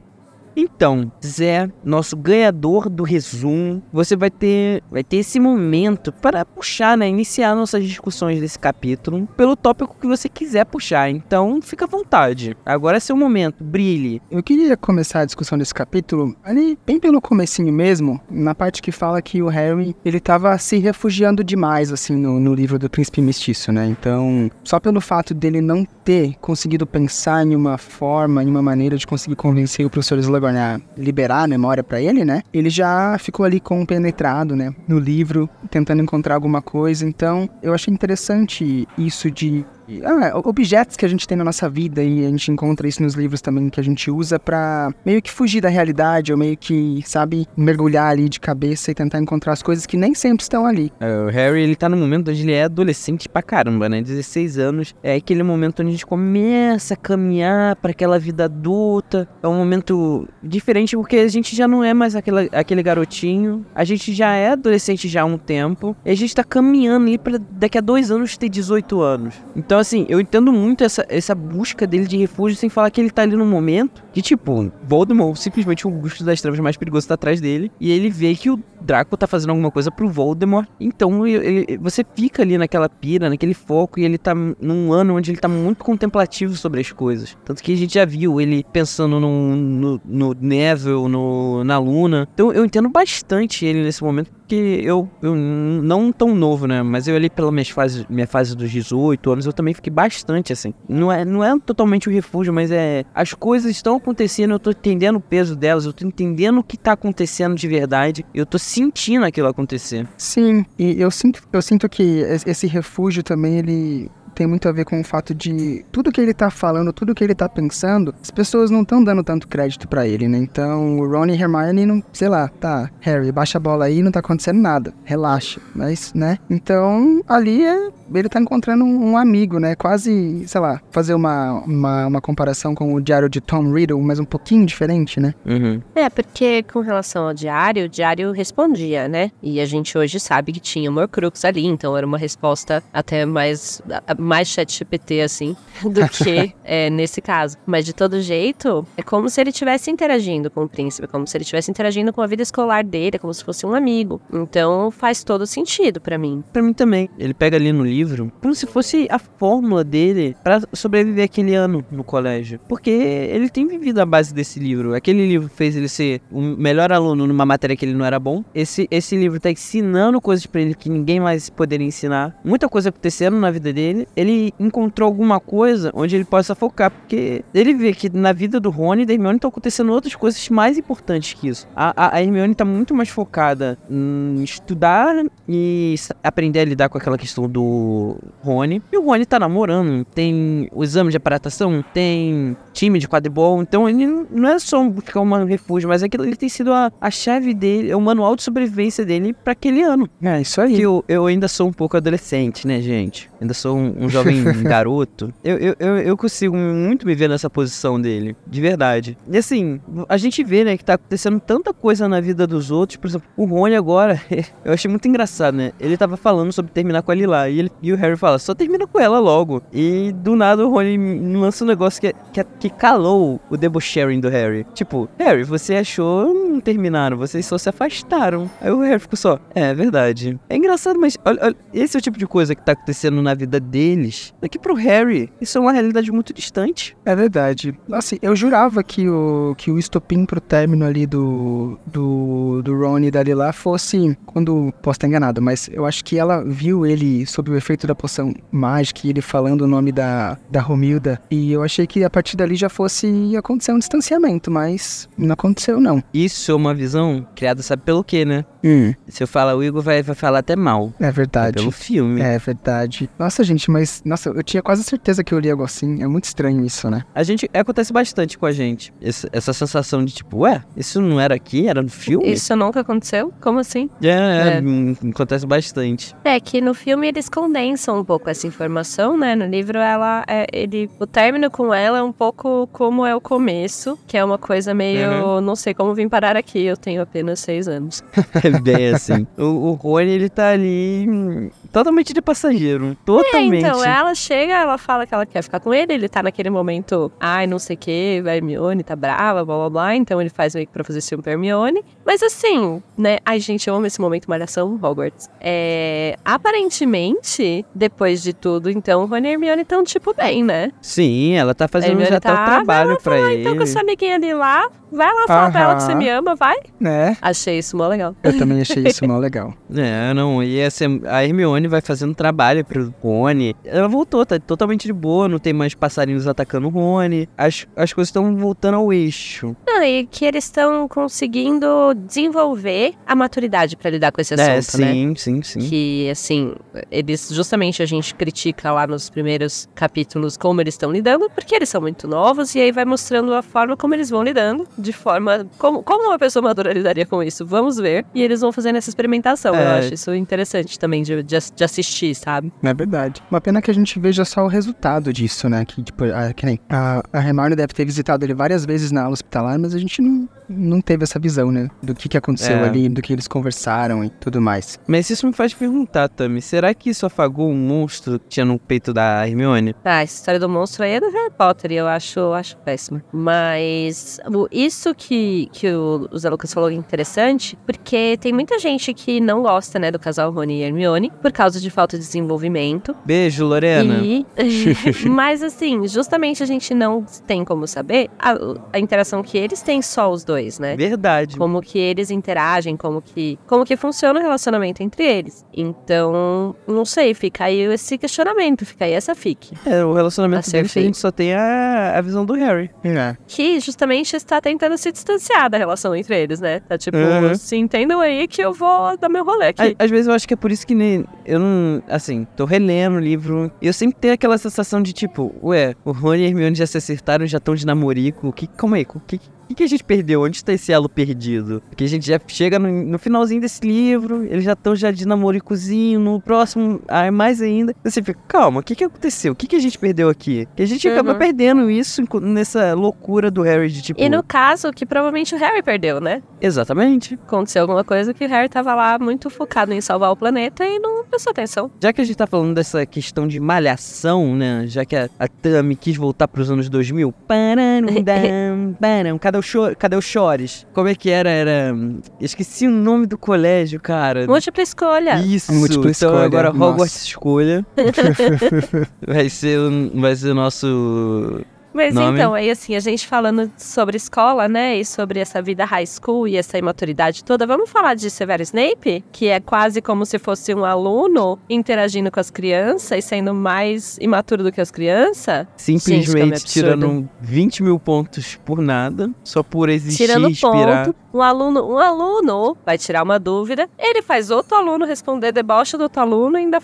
Então, 0.56 1.10
Zé, 1.24 1.68
nosso 1.84 2.16
ganhador 2.16 2.88
do 2.88 3.02
resumo, 3.02 3.82
você 3.92 4.14
vai 4.14 4.30
ter, 4.30 4.82
vai 4.90 5.02
ter 5.02 5.16
esse 5.16 5.40
momento 5.40 6.12
para 6.12 6.44
puxar, 6.44 6.96
né, 6.96 7.08
iniciar 7.08 7.54
nossas 7.54 7.84
discussões 7.84 8.40
desse 8.40 8.58
capítulo 8.58 9.26
pelo 9.36 9.56
tópico 9.56 9.96
que 10.00 10.06
você 10.06 10.28
quiser 10.28 10.64
puxar. 10.64 11.10
Então, 11.10 11.60
fica 11.60 11.84
à 11.84 11.88
vontade. 11.88 12.56
Agora 12.64 12.96
é 12.96 13.00
seu 13.00 13.16
momento, 13.16 13.64
brilhe. 13.64 14.22
Eu 14.30 14.42
queria 14.42 14.76
começar 14.76 15.20
a 15.20 15.24
discussão 15.24 15.58
desse 15.58 15.74
capítulo 15.74 16.34
ali 16.44 16.78
bem 16.86 17.00
pelo 17.00 17.20
comecinho 17.20 17.72
mesmo, 17.72 18.20
na 18.30 18.54
parte 18.54 18.80
que 18.80 18.92
fala 18.92 19.20
que 19.20 19.42
o 19.42 19.48
Harry, 19.48 19.96
ele 20.04 20.20
tava 20.20 20.56
se 20.58 20.78
refugiando 20.78 21.42
demais 21.42 21.92
assim 21.92 22.14
no, 22.16 22.38
no 22.38 22.54
livro 22.54 22.78
do 22.78 22.88
Príncipe 22.88 23.20
Mestiço, 23.20 23.72
né? 23.72 23.86
Então, 23.86 24.50
só 24.62 24.78
pelo 24.78 25.00
fato 25.00 25.34
dele 25.34 25.60
não 25.60 25.84
ter 26.04 26.34
conseguido 26.40 26.86
pensar 26.86 27.46
em 27.46 27.56
uma 27.56 27.78
forma, 27.78 28.42
em 28.42 28.46
uma 28.46 28.62
maneira 28.62 28.96
de 28.96 29.06
conseguir 29.06 29.36
convencer 29.36 29.84
o 29.86 29.90
professor 29.90 30.18
Slughorn 30.18 30.43
a 30.46 30.80
liberar 30.96 31.42
a 31.42 31.48
memória 31.48 31.82
para 31.82 32.00
ele, 32.00 32.24
né? 32.24 32.42
Ele 32.52 32.70
já 32.70 33.16
ficou 33.18 33.44
ali 33.44 33.60
compenetrado, 33.60 34.54
né, 34.56 34.74
no 34.86 34.98
livro, 34.98 35.48
tentando 35.70 36.02
encontrar 36.02 36.34
alguma 36.34 36.62
coisa. 36.62 37.06
Então, 37.06 37.48
eu 37.62 37.74
achei 37.74 37.92
interessante 37.92 38.86
isso 38.96 39.30
de 39.30 39.64
ah, 40.04 40.38
objetos 40.44 40.96
que 40.96 41.04
a 41.04 41.08
gente 41.08 41.26
tem 41.26 41.36
na 41.36 41.44
nossa 41.44 41.68
vida 41.68 42.02
e 42.02 42.24
a 42.24 42.28
gente 42.30 42.50
encontra 42.50 42.86
isso 42.88 43.02
nos 43.02 43.14
livros 43.14 43.40
também 43.40 43.68
que 43.68 43.80
a 43.80 43.84
gente 43.84 44.10
usa 44.10 44.38
para 44.38 44.92
meio 45.04 45.20
que 45.20 45.30
fugir 45.30 45.60
da 45.60 45.68
realidade 45.68 46.32
ou 46.32 46.38
meio 46.38 46.56
que, 46.56 47.02
sabe, 47.04 47.46
mergulhar 47.56 48.10
ali 48.10 48.28
de 48.28 48.40
cabeça 48.40 48.90
e 48.90 48.94
tentar 48.94 49.18
encontrar 49.18 49.52
as 49.52 49.62
coisas 49.62 49.86
que 49.86 49.96
nem 49.96 50.14
sempre 50.14 50.42
estão 50.42 50.66
ali. 50.66 50.92
É, 51.00 51.18
o 51.18 51.28
Harry, 51.28 51.62
ele 51.62 51.76
tá 51.76 51.88
no 51.88 51.96
momento 51.96 52.30
onde 52.30 52.42
ele 52.42 52.52
é 52.52 52.64
adolescente 52.64 53.28
pra 53.28 53.42
caramba, 53.42 53.88
né? 53.88 54.02
16 54.02 54.58
anos. 54.58 54.94
É 55.02 55.14
aquele 55.14 55.42
momento 55.42 55.80
onde 55.80 55.88
a 55.88 55.92
gente 55.92 56.06
começa 56.06 56.94
a 56.94 56.96
caminhar 56.96 57.76
para 57.76 57.90
aquela 57.90 58.18
vida 58.18 58.44
adulta. 58.44 59.28
É 59.42 59.48
um 59.48 59.56
momento 59.56 60.28
diferente 60.42 60.96
porque 60.96 61.16
a 61.16 61.28
gente 61.28 61.54
já 61.54 61.66
não 61.66 61.82
é 61.82 61.92
mais 61.94 62.16
aquela, 62.16 62.42
aquele 62.52 62.82
garotinho. 62.82 63.64
A 63.74 63.84
gente 63.84 64.12
já 64.12 64.32
é 64.32 64.50
adolescente 64.50 65.08
já 65.08 65.22
há 65.22 65.24
um 65.24 65.38
tempo. 65.38 65.96
E 66.04 66.10
a 66.10 66.14
gente 66.14 66.34
tá 66.34 66.44
caminhando 66.44 67.06
aí 67.06 67.18
pra 67.18 67.38
daqui 67.50 67.78
a 67.78 67.80
dois 67.80 68.10
anos 68.10 68.36
ter 68.36 68.48
18 68.48 69.00
anos. 69.00 69.34
Então 69.56 69.73
então, 69.74 69.80
assim, 69.80 70.06
eu 70.08 70.20
entendo 70.20 70.52
muito 70.52 70.84
essa, 70.84 71.04
essa 71.08 71.34
busca 71.34 71.84
dele 71.84 72.06
de 72.06 72.16
refúgio 72.16 72.56
sem 72.56 72.68
falar 72.68 72.92
que 72.92 73.00
ele 73.00 73.10
tá 73.10 73.22
ali 73.22 73.34
num 73.34 73.44
momento 73.44 74.03
que, 74.14 74.22
tipo, 74.22 74.70
Voldemort, 74.86 75.36
simplesmente 75.36 75.86
o 75.86 75.90
Augusto 75.90 76.22
das 76.22 76.40
Trevas 76.40 76.60
mais 76.60 76.76
perigoso 76.76 77.08
tá 77.08 77.14
atrás 77.14 77.40
dele. 77.40 77.70
E 77.80 77.90
ele 77.90 78.08
vê 78.08 78.32
que 78.36 78.48
o 78.48 78.58
Draco 78.80 79.16
tá 79.16 79.26
fazendo 79.26 79.50
alguma 79.50 79.72
coisa 79.72 79.90
pro 79.90 80.08
Voldemort. 80.08 80.68
Então, 80.78 81.26
ele, 81.26 81.76
você 81.78 82.06
fica 82.14 82.42
ali 82.42 82.56
naquela 82.56 82.88
pira, 82.88 83.28
naquele 83.28 83.54
foco, 83.54 83.98
e 83.98 84.04
ele 84.04 84.16
tá 84.16 84.32
num 84.32 84.92
ano 84.92 85.16
onde 85.16 85.32
ele 85.32 85.38
tá 85.38 85.48
muito 85.48 85.84
contemplativo 85.84 86.54
sobre 86.54 86.80
as 86.80 86.92
coisas. 86.92 87.36
Tanto 87.44 87.60
que 87.60 87.72
a 87.72 87.76
gente 87.76 87.94
já 87.94 88.04
viu 88.04 88.40
ele 88.40 88.64
pensando 88.72 89.18
no, 89.18 89.56
no, 89.56 90.00
no 90.04 90.36
Neville, 90.40 91.08
no, 91.08 91.64
na 91.64 91.76
Luna. 91.78 92.28
Então, 92.32 92.52
eu 92.52 92.64
entendo 92.64 92.88
bastante 92.88 93.66
ele 93.66 93.82
nesse 93.82 94.04
momento, 94.04 94.30
porque 94.30 94.80
eu, 94.84 95.10
eu 95.22 95.34
não 95.34 96.12
tão 96.12 96.36
novo, 96.36 96.68
né? 96.68 96.84
Mas 96.84 97.08
eu 97.08 97.16
ali 97.16 97.28
pela 97.28 97.50
minha 97.50 97.64
fase, 97.64 98.06
minha 98.08 98.28
fase 98.28 98.54
dos 98.56 98.70
18 98.70 99.32
anos, 99.32 99.46
eu 99.46 99.52
também 99.52 99.74
fiquei 99.74 99.92
bastante 99.92 100.52
assim. 100.52 100.72
Não 100.88 101.10
é, 101.10 101.24
não 101.24 101.42
é 101.42 101.58
totalmente 101.58 102.08
o 102.08 102.12
refúgio, 102.12 102.52
mas 102.52 102.70
é. 102.70 103.04
As 103.12 103.34
coisas 103.34 103.70
estão 103.72 104.03
acontecendo, 104.04 104.52
eu 104.52 104.58
tô 104.58 104.70
entendendo 104.70 105.16
o 105.16 105.20
peso 105.20 105.56
delas, 105.56 105.86
eu 105.86 105.92
tô 105.92 106.06
entendendo 106.06 106.58
o 106.58 106.62
que 106.62 106.76
tá 106.76 106.92
acontecendo 106.92 107.54
de 107.54 107.66
verdade, 107.66 108.24
eu 108.34 108.44
tô 108.44 108.58
sentindo 108.58 109.24
aquilo 109.24 109.48
acontecer. 109.48 110.06
Sim, 110.18 110.66
e 110.78 111.00
eu 111.00 111.10
sinto, 111.10 111.42
eu 111.50 111.62
sinto 111.62 111.88
que 111.88 112.20
esse 112.46 112.66
refúgio 112.66 113.22
também, 113.22 113.58
ele 113.58 114.10
tem 114.34 114.46
muito 114.46 114.68
a 114.68 114.72
ver 114.72 114.84
com 114.84 115.00
o 115.00 115.04
fato 115.04 115.34
de 115.34 115.84
tudo 115.92 116.10
que 116.12 116.20
ele 116.20 116.34
tá 116.34 116.50
falando, 116.50 116.92
tudo 116.92 117.14
que 117.14 117.22
ele 117.22 117.34
tá 117.34 117.48
pensando, 117.48 118.14
as 118.20 118.30
pessoas 118.30 118.70
não 118.70 118.82
estão 118.82 119.02
dando 119.02 119.22
tanto 119.22 119.48
crédito 119.48 119.88
para 119.88 120.06
ele, 120.06 120.28
né? 120.28 120.38
Então, 120.38 120.98
o 120.98 121.08
Ron 121.08 121.26
e 121.26 121.40
Hermione 121.40 121.86
não, 121.86 122.02
sei 122.12 122.28
lá, 122.28 122.48
tá, 122.48 122.90
Harry, 123.00 123.30
baixa 123.32 123.58
a 123.58 123.60
bola 123.60 123.86
aí, 123.86 124.02
não 124.02 124.10
tá 124.10 124.20
acontecendo 124.20 124.60
nada, 124.60 124.92
relaxa. 125.04 125.60
Mas, 125.74 126.12
né? 126.14 126.38
Então, 126.50 127.22
ali 127.28 127.64
é, 127.64 127.90
ele 128.12 128.28
tá 128.28 128.40
encontrando 128.40 128.84
um, 128.84 129.12
um 129.12 129.16
amigo, 129.16 129.58
né? 129.58 129.74
Quase, 129.74 130.46
sei 130.46 130.60
lá, 130.60 130.80
fazer 130.90 131.14
uma, 131.14 131.52
uma, 131.64 132.06
uma, 132.06 132.20
comparação 132.20 132.74
com 132.74 132.94
o 132.94 133.00
diário 133.00 133.28
de 133.28 133.40
Tom 133.40 133.72
Riddle, 133.72 134.00
mas 134.02 134.18
um 134.18 134.24
pouquinho 134.24 134.66
diferente, 134.66 135.20
né? 135.20 135.34
Uhum. 135.44 135.80
É, 135.94 136.08
porque 136.08 136.62
com 136.64 136.80
relação 136.80 137.28
ao 137.28 137.34
diário, 137.34 137.84
o 137.84 137.88
diário 137.88 138.32
respondia, 138.32 139.08
né? 139.08 139.30
E 139.42 139.60
a 139.60 139.66
gente 139.66 139.96
hoje 139.96 140.18
sabe 140.18 140.52
que 140.52 140.60
tinha 140.60 140.90
o 140.90 140.92
Morcrux 140.92 141.44
ali, 141.44 141.66
então 141.66 141.96
era 141.96 142.06
uma 142.06 142.18
resposta 142.18 142.82
até 142.92 143.24
mais 143.24 143.82
mais 144.24 144.48
chat 144.48 144.76
GPT, 144.76 145.20
assim, 145.20 145.56
do 145.82 146.08
que 146.08 146.54
é, 146.64 146.90
nesse 146.90 147.20
caso. 147.20 147.56
Mas 147.66 147.84
de 147.84 147.92
todo 147.92 148.20
jeito, 148.20 148.86
é 148.96 149.02
como 149.02 149.28
se 149.28 149.40
ele 149.40 149.50
estivesse 149.50 149.90
interagindo 149.90 150.50
com 150.50 150.64
o 150.64 150.68
príncipe, 150.68 151.06
como 151.06 151.26
se 151.26 151.36
ele 151.36 151.42
estivesse 151.42 151.70
interagindo 151.70 152.12
com 152.12 152.22
a 152.22 152.26
vida 152.26 152.42
escolar 152.42 152.82
dele, 152.84 153.18
como 153.18 153.32
se 153.32 153.44
fosse 153.44 153.66
um 153.66 153.74
amigo. 153.74 154.20
Então 154.32 154.90
faz 154.90 155.22
todo 155.22 155.46
sentido 155.46 156.00
para 156.00 156.18
mim. 156.18 156.42
Para 156.52 156.62
mim 156.62 156.72
também. 156.72 157.08
Ele 157.18 157.34
pega 157.34 157.56
ali 157.56 157.72
no 157.72 157.84
livro 157.84 158.32
como 158.40 158.54
se 158.54 158.66
fosse 158.66 159.06
a 159.10 159.18
fórmula 159.18 159.84
dele 159.84 160.36
para 160.42 160.62
sobreviver 160.72 161.24
aquele 161.24 161.54
ano 161.54 161.84
no 161.90 162.04
colégio. 162.04 162.60
Porque 162.68 162.90
ele 162.90 163.48
tem 163.48 163.66
vivido 163.66 164.00
a 164.00 164.06
base 164.06 164.32
desse 164.32 164.58
livro. 164.58 164.94
Aquele 164.94 165.26
livro 165.26 165.48
fez 165.48 165.76
ele 165.76 165.88
ser 165.88 166.20
o 166.30 166.40
melhor 166.40 166.92
aluno 166.92 167.26
numa 167.26 167.46
matéria 167.46 167.76
que 167.76 167.84
ele 167.84 167.94
não 167.94 168.04
era 168.04 168.18
bom. 168.18 168.44
Esse, 168.54 168.86
esse 168.90 169.16
livro 169.16 169.40
tá 169.40 169.50
ensinando 169.50 170.20
coisas 170.20 170.46
para 170.46 170.60
ele 170.60 170.74
que 170.74 170.88
ninguém 170.88 171.20
mais 171.20 171.50
poderia 171.50 171.86
ensinar. 171.86 172.38
Muita 172.44 172.68
coisa 172.68 172.88
acontecendo 172.88 173.36
na 173.36 173.50
vida 173.50 173.72
dele 173.72 174.06
ele 174.16 174.52
encontrou 174.58 175.06
alguma 175.06 175.40
coisa 175.40 175.90
onde 175.94 176.14
ele 176.16 176.24
possa 176.24 176.54
focar, 176.54 176.90
porque 176.90 177.44
ele 177.52 177.74
vê 177.74 177.92
que 177.92 178.08
na 178.08 178.32
vida 178.32 178.60
do 178.60 178.70
Rony 178.70 179.02
e 179.02 179.06
da 179.06 179.12
Hermione 179.12 179.36
estão 179.36 179.48
acontecendo 179.48 179.92
outras 179.92 180.14
coisas 180.14 180.48
mais 180.48 180.78
importantes 180.78 181.34
que 181.34 181.48
isso. 181.48 181.68
A, 181.74 182.06
a, 182.06 182.16
a 182.16 182.22
Hermione 182.22 182.52
está 182.52 182.64
muito 182.64 182.94
mais 182.94 183.08
focada 183.08 183.78
em 183.90 184.42
estudar 184.42 185.24
e 185.48 185.94
aprender 186.22 186.60
a 186.60 186.64
lidar 186.64 186.88
com 186.88 186.98
aquela 186.98 187.18
questão 187.18 187.48
do 187.48 188.16
Rony. 188.42 188.82
E 188.92 188.96
o 188.96 189.04
Rony 189.04 189.26
tá 189.26 189.38
namorando, 189.38 190.04
tem 190.04 190.68
o 190.72 190.82
exame 190.82 191.10
de 191.10 191.16
aparatação, 191.16 191.84
tem 191.92 192.56
time 192.72 192.98
de 192.98 193.08
quadribol, 193.08 193.62
então 193.62 193.88
ele 193.88 194.06
não 194.06 194.48
é 194.48 194.58
só 194.58 194.82
buscar 194.88 195.20
um 195.20 195.44
refúgio, 195.44 195.88
mas 195.88 196.02
aquilo 196.02 196.24
ele 196.24 196.36
tem 196.36 196.48
sido 196.48 196.72
a, 196.72 196.92
a 197.00 197.10
chave 197.10 197.54
dele, 197.54 197.90
é 197.90 197.96
o 197.96 198.00
manual 198.00 198.36
de 198.36 198.42
sobrevivência 198.42 199.04
dele 199.04 199.32
para 199.32 199.52
aquele 199.52 199.82
ano. 199.82 200.08
É, 200.22 200.40
isso 200.40 200.60
aí. 200.60 200.74
Que 200.74 200.82
eu, 200.82 201.04
eu 201.08 201.26
ainda 201.26 201.48
sou 201.48 201.68
um 201.68 201.72
pouco 201.72 201.96
adolescente, 201.96 202.66
né, 202.66 202.80
gente? 202.80 203.30
Ainda 203.40 203.54
sou 203.54 203.76
um, 203.76 204.03
um 204.04 204.08
jovem 204.08 204.42
garoto. 204.62 205.32
Eu, 205.42 205.56
eu, 205.58 205.76
eu, 205.78 205.98
eu, 205.98 206.16
consigo 206.16 206.56
muito 206.56 207.06
me 207.06 207.14
ver 207.14 207.28
nessa 207.28 207.48
posição 207.50 208.00
dele, 208.00 208.36
de 208.46 208.60
verdade. 208.60 209.16
E 209.30 209.36
assim, 209.36 209.80
a 210.08 210.16
gente 210.16 210.42
vê, 210.42 210.64
né, 210.64 210.76
que 210.76 210.84
tá 210.84 210.94
acontecendo 210.94 211.40
tanta 211.40 211.72
coisa 211.72 212.08
na 212.08 212.20
vida 212.20 212.46
dos 212.46 212.70
outros. 212.70 212.96
Por 212.96 213.08
exemplo, 213.08 213.28
o 213.36 213.44
Rony 213.44 213.74
agora, 213.74 214.20
eu 214.64 214.72
achei 214.72 214.90
muito 214.90 215.06
engraçado, 215.08 215.54
né? 215.54 215.72
Ele 215.80 215.96
tava 215.96 216.16
falando 216.16 216.52
sobre 216.52 216.72
terminar 216.72 217.02
com 217.02 217.10
a 217.10 217.14
Lila 217.14 217.48
e, 217.48 217.58
ele, 217.58 217.72
e 217.82 217.92
o 217.92 217.96
Harry 217.96 218.16
fala, 218.16 218.38
só 218.38 218.54
termina 218.54 218.86
com 218.86 219.00
ela 219.00 219.18
logo. 219.18 219.62
E 219.72 220.12
do 220.12 220.36
nada 220.36 220.66
o 220.66 220.70
Rony 220.70 220.96
lança 221.36 221.64
um 221.64 221.68
negócio 221.68 222.00
que, 222.00 222.12
que, 222.32 222.44
que 222.60 222.70
calou 222.70 223.40
o 223.50 223.56
debauchering 223.56 224.20
do 224.20 224.28
Harry. 224.28 224.66
Tipo, 224.74 225.08
Harry, 225.18 225.44
você 225.44 225.76
achou 225.76 226.53
não 226.54 226.60
terminaram, 226.60 227.16
vocês 227.16 227.44
só 227.44 227.58
se 227.58 227.68
afastaram. 227.68 228.50
Aí 228.60 228.70
o 228.70 228.80
Harry 228.80 228.98
ficou 228.98 229.16
só, 229.16 229.38
é, 229.54 229.70
é 229.70 229.74
verdade. 229.74 230.38
É 230.48 230.56
engraçado, 230.56 230.98
mas 230.98 231.18
olha, 231.24 231.38
olha, 231.42 231.56
esse 231.72 231.96
é 231.96 231.98
o 231.98 232.02
tipo 232.02 232.18
de 232.18 232.26
coisa 232.26 232.54
que 232.54 232.62
tá 232.62 232.72
acontecendo 232.72 233.20
na 233.20 233.34
vida 233.34 233.58
deles. 233.58 234.32
Daqui 234.40 234.58
pro 234.58 234.74
Harry, 234.74 235.30
isso 235.40 235.58
é 235.58 235.60
uma 235.60 235.72
realidade 235.72 236.10
muito 236.12 236.32
distante. 236.32 236.96
É 237.04 237.14
verdade. 237.14 237.76
Assim, 237.92 238.18
eu 238.22 238.34
jurava 238.36 238.82
que 238.82 239.08
o, 239.08 239.54
que 239.56 239.70
o 239.70 239.78
estopim 239.78 240.24
pro 240.24 240.40
término 240.40 240.84
ali 240.84 241.06
do, 241.06 241.78
do, 241.86 242.62
do 242.62 242.78
Ron 242.78 243.00
e 243.00 243.10
da 243.10 243.22
Lila 243.22 243.52
fosse, 243.52 244.16
quando, 244.26 244.72
posso 244.82 244.96
estar 244.96 245.08
enganado, 245.08 245.42
mas 245.42 245.68
eu 245.72 245.84
acho 245.84 246.04
que 246.04 246.18
ela 246.18 246.44
viu 246.44 246.86
ele 246.86 247.26
sob 247.26 247.50
o 247.50 247.56
efeito 247.56 247.86
da 247.86 247.94
poção 247.94 248.32
mágica 248.50 249.00
e 249.04 249.10
ele 249.10 249.20
falando 249.20 249.62
o 249.62 249.66
nome 249.66 249.90
da, 249.90 250.38
da 250.50 250.60
Romilda. 250.60 251.20
E 251.30 251.52
eu 251.52 251.62
achei 251.62 251.86
que 251.86 252.04
a 252.04 252.10
partir 252.10 252.36
dali 252.36 252.54
já 252.54 252.68
fosse 252.68 253.36
acontecer 253.36 253.72
um 253.72 253.78
distanciamento, 253.78 254.50
mas 254.50 255.08
não 255.16 255.32
aconteceu 255.32 255.80
não. 255.80 256.02
Isso 256.12 256.43
é 256.50 256.54
uma 256.54 256.74
visão 256.74 257.26
criada, 257.34 257.62
sabe 257.62 257.82
pelo 257.82 258.04
quê, 258.04 258.24
né? 258.24 258.44
Hum. 258.64 258.94
Se 259.06 259.22
eu 259.22 259.28
falar 259.28 259.54
o 259.54 259.62
Igor, 259.62 259.82
vai, 259.82 260.02
vai 260.02 260.14
falar 260.14 260.38
até 260.38 260.56
mal. 260.56 260.90
É 260.98 261.10
verdade. 261.10 261.58
É 261.58 261.60
pelo 261.60 261.70
filme. 261.70 262.22
É 262.22 262.38
verdade. 262.38 263.10
Nossa, 263.18 263.44
gente, 263.44 263.70
mas. 263.70 264.02
Nossa, 264.06 264.30
eu 264.30 264.42
tinha 264.42 264.62
quase 264.62 264.82
certeza 264.82 265.22
que 265.22 265.34
eu 265.34 265.38
li 265.38 265.50
algo 265.50 265.62
assim. 265.62 266.02
É 266.02 266.06
muito 266.06 266.24
estranho 266.24 266.64
isso, 266.64 266.88
né? 266.88 267.04
A 267.14 267.22
gente. 267.22 267.48
Acontece 267.52 267.92
bastante 267.92 268.38
com 268.38 268.46
a 268.46 268.52
gente. 268.52 268.92
Essa, 269.02 269.28
essa 269.32 269.52
sensação 269.52 270.02
de 270.02 270.14
tipo, 270.14 270.38
ué, 270.38 270.62
isso 270.74 271.00
não 271.00 271.20
era 271.20 271.34
aqui? 271.34 271.68
Era 271.68 271.82
no 271.82 271.90
filme? 271.90 272.32
Isso 272.32 272.56
nunca 272.56 272.80
aconteceu? 272.80 273.32
Como 273.40 273.58
assim? 273.58 273.90
É, 274.02 274.08
é, 274.08 274.62
é. 274.62 275.10
acontece 275.10 275.46
bastante. 275.46 276.16
É 276.24 276.40
que 276.40 276.62
no 276.62 276.72
filme 276.72 277.06
eles 277.06 277.28
condensam 277.28 278.00
um 278.00 278.04
pouco 278.04 278.30
essa 278.30 278.46
informação, 278.46 279.18
né? 279.18 279.34
No 279.34 279.44
livro, 279.44 279.78
ela. 279.78 280.24
É, 280.26 280.46
ele, 280.50 280.90
o 280.98 281.06
término 281.06 281.50
com 281.50 281.74
ela 281.74 281.98
é 281.98 282.02
um 282.02 282.12
pouco 282.12 282.66
como 282.72 283.04
é 283.04 283.14
o 283.14 283.20
começo, 283.20 283.98
que 284.06 284.16
é 284.16 284.24
uma 284.24 284.38
coisa 284.38 284.72
meio. 284.72 285.10
Uhum. 285.10 285.40
Não 285.42 285.54
sei 285.54 285.74
como 285.74 285.94
vim 285.94 286.08
parar 286.08 286.34
aqui, 286.34 286.64
eu 286.64 286.78
tenho 286.78 287.02
apenas 287.02 287.40
seis 287.40 287.68
anos. 287.68 288.02
é 288.42 288.53
ideia, 288.60 288.96
assim. 288.96 289.26
O, 289.36 289.70
o 289.70 289.72
Rony, 289.72 290.10
ele 290.10 290.28
tá 290.28 290.50
ali 290.50 291.06
hum, 291.08 291.50
totalmente 291.72 292.12
de 292.12 292.22
passageiro. 292.22 292.96
Totalmente. 293.04 293.64
É, 293.64 293.68
então, 293.68 293.84
ela 293.84 294.14
chega, 294.14 294.54
ela 294.54 294.78
fala 294.78 295.06
que 295.06 295.14
ela 295.14 295.26
quer 295.26 295.42
ficar 295.42 295.60
com 295.60 295.72
ele, 295.72 295.92
ele 295.92 296.08
tá 296.08 296.22
naquele 296.22 296.50
momento, 296.50 297.10
ai, 297.20 297.46
não 297.46 297.58
sei 297.58 297.76
o 297.76 297.78
que, 297.78 298.22
a 298.26 298.36
Hermione 298.36 298.82
tá 298.82 298.96
brava, 298.96 299.44
blá 299.44 299.56
blá 299.56 299.70
blá, 299.70 299.96
então 299.96 300.20
ele 300.20 300.30
faz 300.30 300.54
meio 300.54 300.66
que 300.66 300.72
pra 300.72 300.84
fazer 300.84 301.00
ciúme 301.00 301.22
pra 301.22 301.32
Hermione. 301.32 301.84
Mas 302.04 302.22
assim, 302.22 302.82
né, 302.96 303.18
ai 303.24 303.40
gente, 303.40 303.68
eu 303.68 303.74
amo 303.74 303.86
esse 303.86 304.00
momento 304.00 304.28
malhação, 304.28 304.78
Hogwarts. 304.82 305.28
É, 305.40 306.16
aparentemente, 306.24 307.64
depois 307.74 308.22
de 308.22 308.32
tudo, 308.32 308.70
então, 308.70 309.06
Rony 309.06 309.28
e 309.28 309.32
Hermione 309.32 309.62
estão 309.62 309.82
tipo 309.84 310.14
bem, 310.14 310.42
né? 310.42 310.72
Sim, 310.80 311.34
ela 311.34 311.54
tá 311.54 311.68
fazendo 311.68 312.04
já 312.04 312.20
tá, 312.20 312.34
tá 312.34 312.42
o 312.42 312.46
trabalho 312.46 312.90
lá 312.90 312.96
pra 312.96 313.04
falar, 313.04 313.32
ele. 313.32 313.40
Então 313.42 313.56
com 313.56 313.62
a 313.62 313.66
sua 313.66 313.80
amiguinha 313.82 314.16
ali 314.16 314.32
lá, 314.32 314.68
vai 314.94 315.12
lá 315.12 315.26
falar 315.26 315.50
pra 315.50 315.60
ela 315.60 315.76
que 315.76 315.82
você 315.82 315.94
me 315.94 316.08
ama, 316.08 316.34
vai. 316.34 316.56
Né? 316.78 317.16
Achei 317.20 317.58
isso 317.58 317.76
mó 317.76 317.86
legal. 317.86 318.14
Eu 318.22 318.38
também 318.38 318.60
achei 318.60 318.82
isso 318.86 319.06
mó 319.06 319.18
legal. 319.18 319.52
É, 319.74 320.14
não, 320.14 320.42
e 320.42 320.58
essa, 320.58 320.84
a 321.06 321.24
Hermione 321.24 321.68
vai 321.68 321.80
fazendo 321.80 322.14
trabalho 322.14 322.64
pro 322.64 322.94
Rony. 323.02 323.54
Ela 323.64 323.88
voltou, 323.88 324.24
tá 324.24 324.38
totalmente 324.38 324.86
de 324.86 324.92
boa, 324.92 325.28
não 325.28 325.38
tem 325.38 325.52
mais 325.52 325.74
passarinhos 325.74 326.26
atacando 326.26 326.68
o 326.68 326.70
Rony. 326.70 327.28
As, 327.36 327.66
as 327.76 327.92
coisas 327.92 328.08
estão 328.08 328.36
voltando 328.36 328.76
ao 328.76 328.92
eixo. 328.92 329.56
Não, 329.66 329.82
e 329.82 330.06
que 330.06 330.24
eles 330.24 330.44
estão 330.44 330.86
conseguindo 330.88 331.94
desenvolver 331.94 332.94
a 333.06 333.14
maturidade 333.14 333.76
pra 333.76 333.90
lidar 333.90 334.12
com 334.12 334.20
esse 334.20 334.34
é, 334.34 334.56
assunto, 334.56 334.80
né? 334.80 334.92
sim, 334.92 335.14
sim, 335.16 335.42
sim. 335.42 335.58
Que, 335.60 336.08
assim, 336.10 336.54
eles 336.90 337.30
justamente 337.32 337.82
a 337.82 337.86
gente 337.86 338.14
critica 338.14 338.72
lá 338.72 338.86
nos 338.86 339.10
primeiros 339.10 339.68
capítulos 339.74 340.36
como 340.36 340.60
eles 340.60 340.74
estão 340.74 340.92
lidando, 340.92 341.28
porque 341.30 341.54
eles 341.54 341.68
são 341.68 341.80
muito 341.80 342.06
novos, 342.06 342.54
e 342.54 342.60
aí 342.60 342.72
vai 342.72 342.84
mostrando 342.84 343.32
a 343.34 343.42
forma 343.42 343.76
como 343.76 343.94
eles 343.94 344.10
vão 344.10 344.22
lidando, 344.22 344.66
de 344.84 344.92
forma. 344.92 345.46
Como, 345.58 345.82
como 345.82 346.08
uma 346.08 346.18
pessoa 346.18 346.42
madura 346.42 346.72
lidaria 346.72 347.06
com 347.06 347.22
isso? 347.22 347.44
Vamos 347.44 347.76
ver. 347.76 348.04
E 348.14 348.22
eles 348.22 348.40
vão 348.40 348.52
fazendo 348.52 348.76
essa 348.76 348.88
experimentação. 348.90 349.54
Eu 349.54 349.60
É. 349.60 349.78
acho 349.78 349.94
isso 349.94 350.14
interessante 350.14 350.78
também 350.78 351.02
de, 351.02 351.22
de, 351.22 351.36
de 351.54 351.64
assistir, 351.64 352.14
sabe? 352.14 352.52
É 352.62 352.74
verdade. 352.74 353.22
Uma 353.30 353.40
pena 353.40 353.60
que 353.62 353.70
a 353.70 353.74
gente 353.74 353.98
veja 353.98 354.24
só 354.24 354.44
o 354.44 354.48
resultado 354.48 355.12
disso, 355.12 355.48
né? 355.48 355.64
Que, 355.64 355.82
tipo, 355.82 356.04
a, 356.04 356.32
que 356.32 356.44
nem 356.46 356.60
a, 356.68 357.02
a 357.12 357.18
Hermione 357.20 357.56
deve 357.56 357.72
ter 357.72 357.84
visitado 357.84 358.24
ele 358.24 358.34
várias 358.34 358.64
vezes 358.64 358.92
na 358.92 359.02
aula 359.02 359.14
hospitalar, 359.14 359.58
mas 359.58 359.74
a 359.74 359.78
gente 359.78 360.00
não, 360.02 360.28
não 360.48 360.80
teve 360.80 361.02
essa 361.04 361.18
visão, 361.18 361.50
né? 361.50 361.68
Do 361.82 361.94
que, 361.94 362.08
que 362.08 362.16
aconteceu 362.18 362.56
É. 362.58 362.64
ali, 362.68 362.88
do 362.88 363.00
que 363.02 363.12
eles 363.12 363.26
conversaram 363.26 364.04
e 364.04 364.10
tudo 364.10 364.40
mais. 364.40 364.78
Mas 364.86 365.08
isso 365.10 365.26
me 365.26 365.32
faz 365.32 365.54
perguntar, 365.54 366.08
Tami, 366.08 366.42
será 366.42 366.74
que 366.74 366.90
isso 366.90 367.06
afagou 367.06 367.48
um 367.50 367.56
monstro 367.56 368.18
que 368.20 368.28
tinha 368.28 368.44
no 368.44 368.58
peito 368.58 368.92
da 368.92 369.26
Hermione? 369.26 369.74
Ah, 369.84 370.02
essa 370.02 370.14
história 370.16 370.38
do 370.40 370.48
monstro 370.48 370.84
aí 370.84 370.92
é 370.92 371.00
do 371.00 371.08
Harry 371.10 371.30
Potter 371.36 371.72
e 371.72 371.76
eu 371.76 371.86
acho, 371.86 372.20
acho 372.32 372.56
péssimo. 372.58 373.00
Mas 373.12 374.18
o- 374.26 374.48
isso 374.74 374.94
que, 374.94 375.48
que 375.52 375.68
o, 375.68 376.08
o 376.10 376.18
Zé 376.18 376.28
Lucas 376.28 376.52
falou 376.52 376.68
é 376.68 376.74
interessante, 376.74 377.56
porque 377.64 378.18
tem 378.20 378.32
muita 378.32 378.58
gente 378.58 378.92
que 378.92 379.20
não 379.20 379.42
gosta, 379.42 379.78
né, 379.78 379.90
do 379.90 379.98
casal 379.98 380.30
Rony 380.32 380.60
e 380.60 380.62
Hermione, 380.62 381.12
por 381.22 381.32
causa 381.32 381.60
de 381.60 381.70
falta 381.70 381.96
de 381.96 382.04
desenvolvimento. 382.04 382.94
Beijo, 383.04 383.44
Lorena. 383.46 384.00
E... 384.02 384.26
Mas 385.08 385.42
assim, 385.42 385.86
justamente 385.86 386.42
a 386.42 386.46
gente 386.46 386.74
não 386.74 387.04
tem 387.26 387.44
como 387.44 387.66
saber 387.66 388.10
a, 388.18 388.34
a 388.72 388.78
interação 388.78 389.22
que 389.22 389.38
eles 389.38 389.62
têm 389.62 389.80
só 389.80 390.10
os 390.10 390.24
dois, 390.24 390.58
né? 390.58 390.76
Verdade. 390.76 391.36
Como 391.36 391.60
que 391.60 391.78
eles 391.78 392.10
interagem, 392.10 392.76
como 392.76 393.00
que, 393.00 393.38
como 393.46 393.64
que 393.64 393.76
funciona 393.76 394.18
o 394.18 394.22
relacionamento 394.22 394.82
entre 394.82 395.04
eles. 395.04 395.44
Então, 395.52 396.54
não 396.66 396.84
sei, 396.84 397.14
fica 397.14 397.44
aí 397.44 397.60
esse 397.60 397.96
questionamento, 397.96 398.66
fica 398.66 398.84
aí 398.84 398.92
essa 398.92 399.14
fique. 399.14 399.54
É, 399.64 399.84
o 399.84 399.92
A 399.92 399.96
relacionamento 399.96 400.46
ser 400.46 400.58
deles 400.58 400.76
a 400.76 400.80
gente 400.80 400.98
só 400.98 401.10
tem 401.10 401.32
a, 401.34 401.96
a 401.96 402.00
visão 402.00 402.24
do 402.24 402.34
Harry. 402.34 402.70
É. 402.82 403.16
Que 403.26 403.60
justamente 403.60 404.16
está 404.16 404.40
tentando 404.40 404.63
se 404.78 404.90
distanciar 404.92 405.48
da 405.50 405.58
relação 405.58 405.94
entre 405.94 406.20
eles, 406.20 406.40
né? 406.40 406.60
Tá 406.60 406.76
tipo, 406.78 406.96
Uhum. 406.96 407.34
se 407.34 407.56
entendam 407.56 408.00
aí 408.00 408.26
que 408.26 408.40
eu 408.42 408.52
vou 408.52 408.96
dar 408.96 409.08
meu 409.08 409.24
rolê 409.24 409.48
aqui. 409.48 409.62
Às, 409.62 409.74
às 409.78 409.90
vezes 409.90 410.06
eu 410.06 410.14
acho 410.14 410.26
que 410.26 410.34
é 410.34 410.36
por 410.36 410.50
isso 410.50 410.66
que 410.66 410.74
nem, 410.74 411.04
eu 411.24 411.38
não. 411.38 411.82
Assim, 411.88 412.26
tô 412.36 412.44
relendo 412.44 412.96
o 412.96 413.00
livro. 413.00 413.50
E 413.60 413.66
eu 413.66 413.72
sempre 413.72 413.96
tenho 414.00 414.14
aquela 414.14 414.38
sensação 414.38 414.80
de 414.82 414.92
tipo, 414.92 415.34
ué, 415.42 415.74
o 415.84 415.92
Rony 415.92 416.22
e 416.22 416.24
a 416.26 416.28
Hermione 416.28 416.54
já 416.56 416.66
se 416.66 416.76
acertaram, 416.78 417.26
já 417.26 417.38
estão 417.38 417.54
de 417.54 417.66
namorico. 417.66 418.32
Que, 418.32 418.46
calma 418.46 418.76
aí, 418.76 418.86
o 418.94 419.00
que, 419.00 419.20
o 419.44 419.48
que, 419.48 419.54
que 419.56 419.62
a 419.62 419.66
gente 419.66 419.84
perdeu? 419.84 420.22
Onde 420.22 420.36
está 420.36 420.52
esse 420.52 420.72
elo 420.72 420.88
perdido? 420.88 421.62
Porque 421.68 421.84
a 421.84 421.88
gente 421.88 422.06
já 422.06 422.18
chega 422.26 422.58
no, 422.58 422.70
no 422.84 422.98
finalzinho 422.98 423.40
desse 423.40 423.60
livro, 423.66 424.24
eles 424.24 424.44
já 424.44 424.52
estão 424.54 424.74
já 424.74 424.90
de 424.90 425.06
namoricozinho, 425.06 426.00
no 426.00 426.20
próximo, 426.20 426.80
ah, 426.88 427.10
mais 427.12 427.40
ainda. 427.42 427.74
Você 427.84 428.02
fica, 428.02 428.18
calma, 428.26 428.60
o 428.60 428.62
que, 428.62 428.74
que 428.74 428.84
aconteceu? 428.84 429.32
O 429.32 429.36
que, 429.36 429.46
que 429.46 429.56
a 429.56 429.60
gente 429.60 429.78
perdeu 429.78 430.08
aqui? 430.08 430.48
Que 430.56 430.62
a 430.62 430.66
gente 430.66 430.86
acaba 430.88 431.12
Uhum. 431.12 431.18
perdendo 431.18 431.70
isso 431.70 432.02
nessa 432.22 432.74
loucura 432.74 433.30
do 433.30 433.42
Harry 433.42 433.68
de 433.70 433.82
tipo. 433.82 434.00
E 434.00 434.08
no 434.08 434.22
caso, 434.22 434.72
que 434.72 434.86
provavelmente 434.86 435.34
o 435.34 435.38
Harry 435.38 435.62
perdeu, 435.62 436.00
né? 436.00 436.22
Exatamente. 436.40 437.14
Aconteceu 437.14 437.62
alguma 437.62 437.84
coisa 437.84 438.14
que 438.14 438.24
o 438.24 438.28
Harry 438.28 438.48
tava 438.48 438.74
lá 438.74 438.98
muito 438.98 439.28
focado 439.28 439.72
em 439.72 439.80
salvar 439.80 440.10
o 440.10 440.16
planeta 440.16 440.64
e 440.64 440.78
não 440.78 441.04
prestou 441.04 441.30
atenção. 441.30 441.70
Já 441.82 441.92
que 441.92 442.00
a 442.00 442.04
gente 442.04 442.16
tá 442.16 442.26
falando 442.26 442.54
dessa 442.54 442.84
questão 442.86 443.28
de 443.28 443.38
malhação, 443.38 444.34
né? 444.34 444.64
Já 444.66 444.84
que 444.84 444.96
a, 444.96 445.08
a 445.18 445.28
Tami 445.28 445.76
quis 445.76 445.96
voltar 445.96 446.26
pros 446.28 446.50
anos 446.50 446.68
2000. 446.68 447.12
Pararundam, 447.26 448.76
param. 448.80 449.18
Cadê 449.18 449.34
cadê 449.78 449.96
o 449.96 450.00
Chores? 450.02 450.66
Como 450.72 450.88
é 450.88 450.94
que 450.94 451.10
era? 451.10 451.30
Era. 451.30 451.74
Esqueci 452.20 452.66
o 452.66 452.70
nome 452.70 453.06
do 453.06 453.18
colégio, 453.18 453.80
cara. 453.80 454.26
Múltipla 454.26 454.62
escolha. 454.62 455.20
Isso, 455.20 455.52
Múltipla 455.52 455.90
então 455.90 455.90
escolha, 455.90 456.24
agora 456.24 456.52
nossa. 456.52 456.72
Hogwarts 456.72 457.04
Escolha. 457.04 457.66
vai 459.06 459.28
ser 459.28 459.58
o 459.58 460.00
vai 460.00 460.16
ser 460.16 460.30
o 460.30 460.34
nosso 460.34 461.44
Mas 461.74 461.92
Nome? 461.92 462.12
então, 462.16 462.32
aí 462.32 462.48
assim, 462.48 462.76
a 462.76 462.80
gente 462.80 463.06
falando 463.06 463.50
sobre 463.58 463.96
escola, 463.96 464.48
né, 464.48 464.78
e 464.78 464.84
sobre 464.84 465.18
essa 465.18 465.42
vida 465.42 465.64
high 465.64 465.86
school 465.86 466.28
e 466.28 466.36
essa 466.36 466.56
imaturidade 466.56 467.24
toda, 467.24 467.46
vamos 467.46 467.68
falar 467.68 467.94
de 467.94 468.08
Severo 468.08 468.42
Snape, 468.42 469.04
que 469.10 469.26
é 469.26 469.40
quase 469.40 469.82
como 469.82 470.06
se 470.06 470.18
fosse 470.18 470.54
um 470.54 470.64
aluno 470.64 471.36
interagindo 471.50 472.10
com 472.12 472.20
as 472.20 472.30
crianças 472.30 472.98
e 472.98 473.02
sendo 473.02 473.34
mais 473.34 473.98
imaturo 474.00 474.44
do 474.44 474.52
que 474.52 474.60
as 474.60 474.70
crianças? 474.70 475.46
Gente, 475.58 475.84
como 475.84 475.96
é 475.96 476.04
simplesmente 476.04 476.44
tirando 476.44 477.08
20 477.20 477.62
mil 477.64 477.78
pontos 477.80 478.38
por 478.44 478.62
nada, 478.62 479.10
só 479.24 479.42
por 479.42 479.68
existir 479.68 480.06
Tirando 480.06 480.28
respirar. 480.28 480.86
ponto, 480.86 480.96
um 481.12 481.20
aluno, 481.20 481.72
um 481.72 481.78
aluno 481.78 482.56
vai 482.64 482.78
tirar 482.78 483.02
uma 483.02 483.18
dúvida, 483.18 483.68
ele 483.76 484.00
faz 484.00 484.30
outro 484.30 484.56
aluno 484.56 484.84
responder 484.84 485.32
deboche 485.32 485.76
do 485.76 485.82
outro 485.82 486.00
aluno 486.00 486.38
e 486.38 486.44
ainda. 486.44 486.62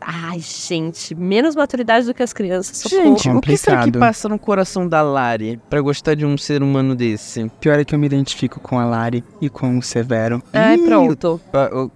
Ai, 0.00 0.40
gente, 0.40 1.14
menos 1.14 1.54
maturidade 1.54 2.06
do 2.06 2.14
que 2.14 2.22
as 2.22 2.32
crianças. 2.32 2.78
socorro. 2.78 3.02
Gente, 3.02 3.30
o 3.30 3.40
que 3.40 3.56
será 3.56 3.82
que 3.82 3.92
passa 3.92 4.28
no 4.28 4.38
coração 4.46 4.88
da 4.88 5.02
Lari 5.02 5.60
pra 5.68 5.80
gostar 5.80 6.14
de 6.14 6.24
um 6.24 6.38
ser 6.38 6.62
humano 6.62 6.94
desse? 6.94 7.50
Pior 7.60 7.80
é 7.80 7.84
que 7.84 7.94
eu 7.94 7.98
me 7.98 8.06
identifico 8.06 8.60
com 8.60 8.78
a 8.78 8.84
Lari 8.84 9.24
e 9.40 9.50
com 9.50 9.76
o 9.76 9.82
Severo. 9.82 10.40
Ai, 10.52 10.76
Ih, 10.76 10.86
pronto. 10.86 11.40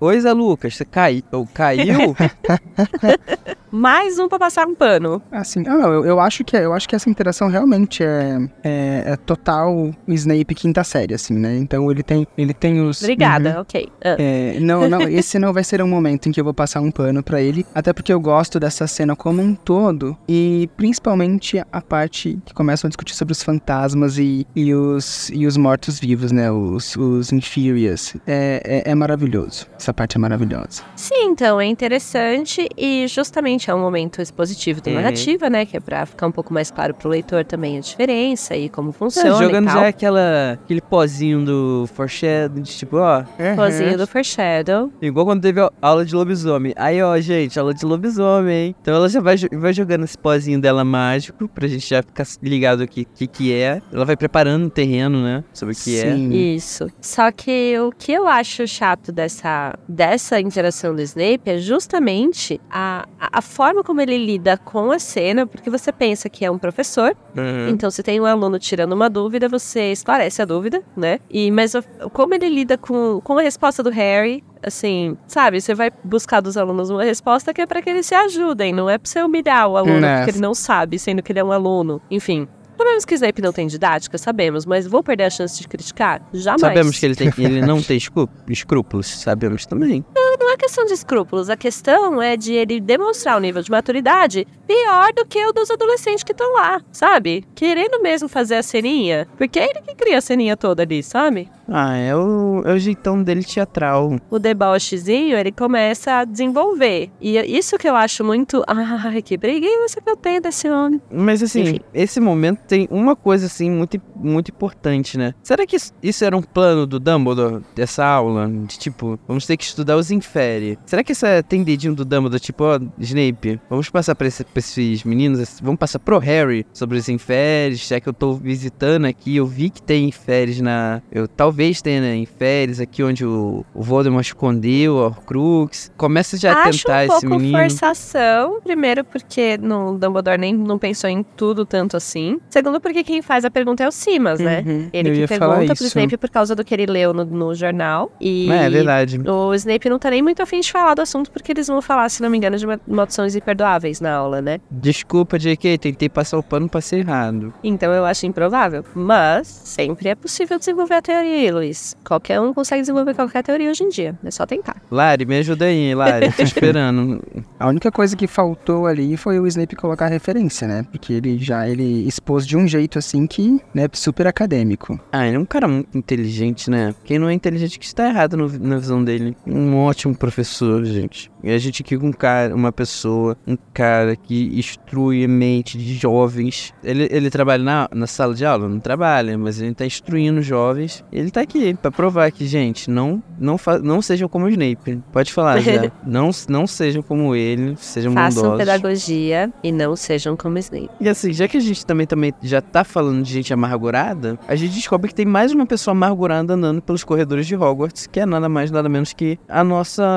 Oi, 0.00 0.20
Zé 0.20 0.32
Lucas, 0.32 0.74
você 0.74 0.84
cai... 0.84 1.22
ou 1.30 1.46
caiu? 1.46 2.16
Mais 3.72 4.18
um 4.18 4.28
pra 4.28 4.38
passar 4.38 4.66
um 4.66 4.74
pano. 4.74 5.22
Assim, 5.30 5.62
ah, 5.66 5.72
eu, 5.86 6.04
eu 6.04 6.20
acho 6.20 6.44
que 6.44 6.56
eu 6.56 6.72
acho 6.72 6.88
que 6.88 6.96
essa 6.96 7.08
interação 7.08 7.48
realmente 7.48 8.02
é, 8.02 8.38
é, 8.64 9.02
é 9.06 9.16
total 9.16 9.94
Snape 10.08 10.54
quinta 10.54 10.82
série, 10.84 11.14
assim, 11.14 11.34
né? 11.34 11.56
Então 11.56 11.90
ele 11.90 12.02
tem 12.02 12.26
ele 12.36 12.52
tem 12.54 12.80
os 12.80 13.00
Obrigada, 13.02 13.54
Uhum. 13.54 13.60
ok. 13.60 13.88
Ah. 14.04 14.16
É, 14.18 14.58
não, 14.60 14.88
não, 14.88 15.02
esse 15.02 15.38
não 15.38 15.52
vai 15.52 15.62
ser 15.64 15.82
um 15.82 15.88
momento 15.88 16.28
em 16.28 16.32
que 16.32 16.40
eu 16.40 16.44
vou 16.44 16.54
passar 16.54 16.80
um 16.80 16.90
pano 16.90 17.22
pra 17.22 17.40
ele, 17.40 17.64
até 17.74 17.92
porque 17.92 18.12
eu 18.12 18.20
gosto 18.20 18.58
dessa 18.58 18.86
cena 18.86 19.14
como 19.14 19.40
um 19.42 19.54
todo 19.54 20.16
e 20.28 20.68
principalmente 20.76 21.62
a 21.72 21.80
parte 21.80 22.38
que 22.44 22.52
começam 22.54 22.88
a 22.88 22.90
discutir 22.90 23.14
sobre 23.14 23.32
os 23.32 23.42
fantasmas 23.42 24.18
e, 24.18 24.46
e 24.54 24.74
os 24.74 25.30
e 25.32 25.46
os 25.46 25.56
mortos 25.56 25.98
vivos, 26.00 26.32
né? 26.32 26.50
Os 26.50 26.96
os 26.96 27.32
inferiors. 27.32 28.16
É, 28.26 28.82
é, 28.86 28.90
é 28.90 28.94
maravilhoso. 28.94 29.66
Essa 29.78 29.94
parte 29.94 30.16
é 30.16 30.20
maravilhosa. 30.20 30.82
Sim, 30.96 31.24
então, 31.24 31.60
é 31.60 31.66
interessante 31.66 32.68
e 32.76 33.06
justamente 33.06 33.59
é 33.68 33.74
um 33.74 33.80
momento 33.80 34.22
expositivo 34.22 34.80
da 34.80 34.90
Uhum. 34.92 34.96
narrativa, 34.98 35.50
né? 35.50 35.66
Que 35.66 35.76
é 35.76 35.80
pra 35.80 36.06
ficar 36.06 36.28
um 36.28 36.30
pouco 36.32 36.54
mais 36.54 36.70
claro 36.70 36.94
pro 36.94 37.08
leitor 37.08 37.44
também 37.44 37.76
a 37.76 37.80
diferença 37.80 38.54
e 38.56 38.68
como 38.68 38.90
É, 38.90 38.92
funciona 38.92 39.32
jogando 39.34 39.64
e 39.64 39.72
tal. 39.72 39.80
já 39.82 39.88
aquela, 39.88 40.52
aquele 40.52 40.80
pozinho 40.80 41.44
do 41.44 41.88
Foreshadow, 41.92 42.62
de 42.62 42.70
tipo, 42.76 42.98
ó, 42.98 43.24
Pozinho 43.56 43.98
do 43.98 44.06
Foreshadow. 44.06 44.92
igual 45.02 45.26
quando 45.26 45.42
teve 45.42 45.60
a 45.60 45.70
aula 45.82 46.04
de 46.04 46.14
lobisomem. 46.14 46.72
Aí, 46.76 47.02
ó, 47.02 47.18
gente, 47.18 47.58
aula 47.58 47.74
de 47.74 47.84
lobisomem, 47.84 48.66
hein? 48.68 48.76
Então 48.80 48.94
ela 48.94 49.08
já 49.08 49.20
vai, 49.20 49.36
vai 49.52 49.72
jogando 49.72 50.04
esse 50.04 50.16
pozinho 50.16 50.60
dela 50.60 50.84
mágico, 50.84 51.48
pra 51.48 51.66
gente 51.66 51.88
já 51.88 52.02
ficar 52.02 52.26
ligado 52.42 52.82
aqui 52.82 53.02
o 53.02 53.06
que, 53.16 53.26
que 53.26 53.52
é. 53.52 53.80
Ela 53.92 54.04
vai 54.04 54.16
preparando 54.16 54.66
o 54.66 54.70
terreno, 54.70 55.22
né? 55.22 55.42
Sobre 55.52 55.74
o 55.74 55.76
que 55.76 55.98
é. 55.98 56.12
Sim. 56.14 56.30
Isso. 56.54 56.86
Só 57.00 57.32
que 57.32 57.76
o 57.80 57.90
que 57.90 58.12
eu 58.12 58.26
acho 58.28 58.66
chato 58.66 59.10
dessa, 59.10 59.74
dessa 59.88 60.38
interação 60.40 60.94
do 60.94 61.00
Snape 61.02 61.40
é 61.46 61.58
justamente 61.58 62.60
a, 62.70 63.06
a, 63.18 63.38
a 63.38 63.42
forma 63.50 63.82
como 63.84 64.00
ele 64.00 64.16
lida 64.16 64.56
com 64.56 64.90
a 64.90 64.98
cena, 64.98 65.46
porque 65.46 65.68
você 65.68 65.92
pensa 65.92 66.28
que 66.30 66.44
é 66.44 66.50
um 66.50 66.56
professor, 66.58 67.14
Uhum. 67.36 67.68
então 67.68 67.90
se 67.90 68.02
tem 68.02 68.18
um 68.20 68.24
aluno 68.24 68.58
tirando 68.58 68.92
uma 68.94 69.10
dúvida, 69.10 69.48
você 69.48 69.92
esclarece 69.92 70.40
a 70.40 70.44
dúvida, 70.46 70.82
né? 70.96 71.18
E, 71.28 71.50
mas 71.50 71.74
como 72.12 72.32
ele 72.34 72.48
lida 72.48 72.78
com, 72.78 73.20
com 73.22 73.36
a 73.38 73.42
resposta 73.42 73.82
do 73.82 73.90
Harry, 73.90 74.42
assim, 74.62 75.16
sabe? 75.26 75.60
Você 75.60 75.74
vai 75.74 75.90
buscar 76.04 76.40
dos 76.40 76.56
alunos 76.56 76.88
uma 76.88 77.04
resposta 77.04 77.52
que 77.52 77.60
é 77.60 77.66
pra 77.66 77.82
que 77.82 77.90
eles 77.90 78.06
se 78.06 78.14
ajudem, 78.14 78.72
não 78.72 78.88
é 78.88 78.96
pra 78.96 79.10
você 79.10 79.22
humilhar 79.22 79.68
o 79.68 79.76
aluno 79.76 80.00
Né. 80.00 80.18
porque 80.18 80.30
ele 80.30 80.40
não 80.40 80.54
sabe, 80.54 80.98
sendo 80.98 81.22
que 81.22 81.32
ele 81.32 81.40
é 81.40 81.44
um 81.44 81.52
aluno. 81.52 82.00
Enfim. 82.10 82.48
Sabemos 82.78 83.04
que 83.04 83.14
Snape 83.14 83.42
não 83.42 83.52
tem 83.52 83.66
didática, 83.66 84.16
sabemos, 84.16 84.64
mas 84.64 84.86
vou 84.86 85.02
perder 85.02 85.24
a 85.24 85.30
chance 85.30 85.60
de 85.60 85.68
criticar? 85.68 86.22
Jamais. 86.32 86.62
Sabemos 86.62 86.98
que 86.98 87.04
ele, 87.04 87.14
tem, 87.14 87.30
ele 87.36 87.60
não 87.60 87.82
tem 87.82 87.94
escrú- 87.98 88.26
escrúpulos, 88.48 89.06
sabemos 89.06 89.66
também. 89.66 90.02
Não 90.16 90.29
questão 90.60 90.84
de 90.84 90.92
escrúpulos, 90.92 91.48
a 91.50 91.56
questão 91.56 92.20
é 92.22 92.36
de 92.36 92.52
ele 92.52 92.80
demonstrar 92.80 93.36
um 93.36 93.40
nível 93.40 93.62
de 93.62 93.70
maturidade 93.70 94.46
pior 94.66 95.12
do 95.14 95.24
que 95.26 95.44
o 95.46 95.52
dos 95.52 95.70
adolescentes 95.70 96.22
que 96.22 96.32
estão 96.32 96.52
lá, 96.54 96.80
sabe? 96.92 97.44
Querendo 97.54 98.00
mesmo 98.02 98.28
fazer 98.28 98.56
a 98.56 98.62
ceninha, 98.62 99.26
porque 99.36 99.58
é 99.58 99.64
ele 99.70 99.80
que 99.80 99.94
cria 99.94 100.18
a 100.18 100.20
ceninha 100.20 100.56
toda 100.56 100.82
ali, 100.82 101.02
sabe? 101.02 101.48
Ah, 101.72 101.96
é 101.96 102.14
o, 102.16 102.62
é 102.64 102.72
o 102.74 102.78
jeitão 102.78 103.22
dele 103.22 103.44
teatral. 103.44 104.16
O 104.28 104.38
debochezinho, 104.40 105.36
ele 105.38 105.52
começa 105.52 106.14
a 106.18 106.24
desenvolver. 106.24 107.10
E 107.20 107.38
isso 107.56 107.78
que 107.78 107.88
eu 107.88 107.94
acho 107.94 108.24
muito. 108.24 108.62
Ai, 108.66 109.22
que 109.22 109.38
preguiça 109.38 110.00
que 110.00 110.10
eu 110.10 110.16
tenho 110.16 110.40
desse 110.42 110.68
homem. 110.68 111.00
Mas 111.10 111.42
assim, 111.42 111.60
Enfim. 111.62 111.80
esse 111.94 112.18
momento 112.20 112.58
tem 112.66 112.88
uma 112.90 113.14
coisa 113.14 113.46
assim 113.46 113.70
muito, 113.70 114.00
muito 114.16 114.50
importante, 114.50 115.16
né? 115.16 115.32
Será 115.44 115.64
que 115.64 115.76
isso- 115.76 116.24
era 116.24 116.36
um 116.36 116.42
plano 116.42 116.86
do 116.88 116.98
Dumbledore 116.98 117.62
dessa 117.74 118.04
aula? 118.04 118.48
De 118.48 118.76
tipo, 118.76 119.18
vamos 119.28 119.46
ter 119.46 119.56
que 119.56 119.62
estudar 119.64 119.96
os 119.96 120.10
infere. 120.50 120.78
Será 120.86 121.02
que 121.04 121.12
essa 121.12 121.42
tem 121.42 121.62
dedinho 121.62 121.94
do 121.94 122.04
Dumbledore, 122.04 122.40
tipo, 122.40 122.64
ó, 122.64 122.78
Snape, 122.98 123.60
vamos 123.68 123.88
passar 123.90 124.14
pra, 124.14 124.26
esse- 124.26 124.44
pra 124.44 124.58
esses 124.58 125.04
meninos, 125.04 125.60
vamos 125.62 125.78
passar 125.78 125.98
pro 125.98 126.18
Harry 126.18 126.66
sobre 126.72 126.98
os 126.98 127.08
inferes, 127.08 127.86
já 127.86 128.00
que 128.00 128.08
eu 128.08 128.12
tô 128.12 128.34
visitando 128.34 129.04
aqui, 129.06 129.36
eu 129.36 129.46
vi 129.46 129.70
que 129.70 129.82
tem 129.82 130.08
inferes 130.08 130.60
na. 130.60 131.00
Eu 131.10 131.26
talvez 131.28 131.80
tenha 131.82 132.00
né, 132.00 132.16
inferes 132.16 132.80
aqui 132.80 133.02
onde 133.02 133.24
o, 133.24 133.64
o 133.74 133.82
Voldemort 133.82 134.24
escondeu, 134.26 134.94
o 134.94 135.04
Horcrux. 135.04 135.90
Começa 135.96 136.36
já 136.36 136.52
a 136.52 136.62
Acho 136.64 136.84
tentar 136.84 137.12
um 137.12 137.16
esse 137.16 137.26
menino. 137.26 137.58
forçação. 137.58 138.60
Primeiro, 138.62 139.04
porque 139.04 139.58
no 139.58 139.98
Dumbledore 139.98 140.38
nem 140.38 140.54
não 140.54 140.78
pensou 140.78 141.08
em 141.10 141.22
tudo 141.22 141.64
tanto 141.64 141.96
assim. 141.96 142.38
Segundo, 142.50 142.80
porque 142.80 143.02
quem 143.04 143.22
faz 143.22 143.44
a 143.44 143.50
pergunta 143.50 143.82
é 143.82 143.88
o 143.88 143.92
Simas, 143.92 144.38
né? 144.40 144.62
Uhum. 144.66 144.88
Ele 144.92 145.10
Eu 145.10 145.14
que 145.14 145.38
pergunta 145.38 145.74
pro. 145.74 145.84
Snape 145.90 146.16
por 146.16 146.30
causa 146.30 146.54
do 146.54 146.64
que 146.64 146.72
ele 146.72 146.86
leu 146.86 147.12
no, 147.12 147.24
no 147.24 147.54
jornal. 147.54 148.12
E 148.20 148.50
É, 148.50 148.66
é 148.66 148.70
verdade. 148.70 149.20
o 149.28 149.54
Snape 149.54 149.88
não 149.88 149.98
tá 149.98 150.10
nem 150.10 150.22
muito 150.22 150.29
afim 150.38 150.60
de 150.60 150.70
falar 150.70 150.94
do 150.94 151.02
assunto, 151.02 151.30
porque 151.30 151.52
eles 151.52 151.66
vão 151.66 151.80
falar, 151.82 152.08
se 152.08 152.22
não 152.22 152.30
me 152.30 152.36
engano, 152.36 152.56
de 152.56 152.66
ma- 152.66 152.78
maldições 152.86 153.34
imperdoáveis 153.34 154.00
na 154.00 154.12
aula, 154.14 154.40
né? 154.40 154.60
Desculpa, 154.70 155.38
JK, 155.38 155.78
tentei 155.78 156.08
passar 156.08 156.38
o 156.38 156.42
pano 156.42 156.68
pra 156.68 156.80
ser 156.80 156.98
errado. 156.98 157.52
Então 157.62 157.92
eu 157.92 158.04
acho 158.04 158.26
improvável. 158.26 158.84
Mas 158.94 159.46
sempre 159.46 160.08
é 160.08 160.14
possível 160.14 160.58
desenvolver 160.58 160.94
a 160.94 161.02
teoria 161.02 161.32
aí, 161.32 161.50
Luiz. 161.50 161.94
Qualquer 162.04 162.40
um 162.40 162.52
consegue 162.54 162.80
desenvolver 162.82 163.14
qualquer 163.14 163.42
teoria 163.42 163.70
hoje 163.70 163.84
em 163.84 163.88
dia. 163.88 164.18
É 164.24 164.30
só 164.30 164.46
tentar. 164.46 164.76
Lari, 164.90 165.24
me 165.26 165.36
ajuda 165.38 165.64
aí, 165.66 165.94
Lari. 165.94 166.32
Tô 166.32 166.42
esperando. 166.42 167.22
A 167.58 167.68
única 167.68 167.90
coisa 167.90 168.16
que 168.16 168.26
faltou 168.26 168.86
ali 168.86 169.16
foi 169.16 169.38
o 169.40 169.46
Snape 169.46 169.76
colocar 169.76 170.06
referência, 170.06 170.66
né? 170.66 170.84
Porque 170.90 171.12
ele 171.12 171.38
já 171.38 171.68
ele 171.68 172.06
expôs 172.06 172.46
de 172.46 172.56
um 172.56 172.66
jeito 172.66 172.98
assim 172.98 173.26
que, 173.26 173.60
né, 173.74 173.86
super 173.92 174.26
acadêmico. 174.26 174.98
Ah, 175.12 175.26
ele 175.26 175.36
é 175.36 175.38
um 175.38 175.44
cara 175.44 175.66
muito 175.68 175.96
inteligente, 175.96 176.70
né? 176.70 176.94
Quem 177.04 177.18
não 177.18 177.28
é 177.28 177.32
inteligente 177.32 177.78
que 177.78 177.84
está 177.86 178.08
errado 178.08 178.36
no- 178.36 178.58
na 178.58 178.76
visão 178.78 179.02
dele. 179.02 179.36
Um 179.46 179.76
ótimo 179.76 180.14
professor, 180.20 180.84
gente. 180.84 181.32
E 181.42 181.50
a 181.50 181.56
gente 181.56 181.82
aqui 181.82 181.96
com 181.96 182.08
um 182.08 182.12
cara, 182.12 182.54
uma 182.54 182.70
pessoa, 182.70 183.34
um 183.46 183.56
cara 183.72 184.14
que 184.14 184.50
instrui 184.52 185.24
a 185.24 185.28
mente 185.28 185.78
de 185.78 185.94
jovens. 185.94 186.74
Ele, 186.84 187.08
ele 187.10 187.30
trabalha 187.30 187.64
na, 187.64 187.88
na 187.90 188.06
sala 188.06 188.34
de 188.34 188.44
aula? 188.44 188.68
Não 188.68 188.78
trabalha, 188.78 189.38
mas 189.38 189.60
ele 189.60 189.74
tá 189.74 189.86
instruindo 189.86 190.42
jovens. 190.42 191.02
Ele 191.10 191.30
tá 191.30 191.40
aqui 191.40 191.72
pra 191.72 191.90
provar 191.90 192.30
que, 192.30 192.46
gente, 192.46 192.90
não, 192.90 193.22
não, 193.38 193.56
fa 193.56 193.78
não 193.78 194.02
sejam 194.02 194.28
como 194.28 194.44
o 194.44 194.48
Snape. 194.50 195.02
Pode 195.10 195.32
falar 195.32 195.58
já. 195.60 195.90
não, 196.06 196.30
não 196.48 196.66
sejam 196.66 197.02
como 197.02 197.34
ele, 197.34 197.74
sejam 197.78 198.12
Façam 198.12 198.42
bondosos. 198.42 198.58
pedagogia 198.58 199.50
e 199.64 199.72
não 199.72 199.96
sejam 199.96 200.36
como 200.36 200.58
Snape. 200.58 200.90
E 201.00 201.08
assim, 201.08 201.32
já 201.32 201.48
que 201.48 201.56
a 201.56 201.60
gente 201.60 201.86
também, 201.86 202.06
também 202.06 202.34
já 202.42 202.60
tá 202.60 202.84
falando 202.84 203.22
de 203.22 203.32
gente 203.32 203.54
amargurada, 203.54 204.38
a 204.46 204.54
gente 204.54 204.74
descobre 204.74 205.08
que 205.08 205.14
tem 205.14 205.24
mais 205.24 205.52
uma 205.52 205.64
pessoa 205.64 205.92
amargurada 205.92 206.52
andando 206.52 206.82
pelos 206.82 207.02
corredores 207.02 207.46
de 207.46 207.56
Hogwarts, 207.56 208.06
que 208.06 208.20
é 208.20 208.26
nada 208.26 208.50
mais, 208.50 208.70
nada 208.70 208.86
menos 208.86 209.14
que 209.14 209.38
a 209.48 209.64
nossa 209.64 210.09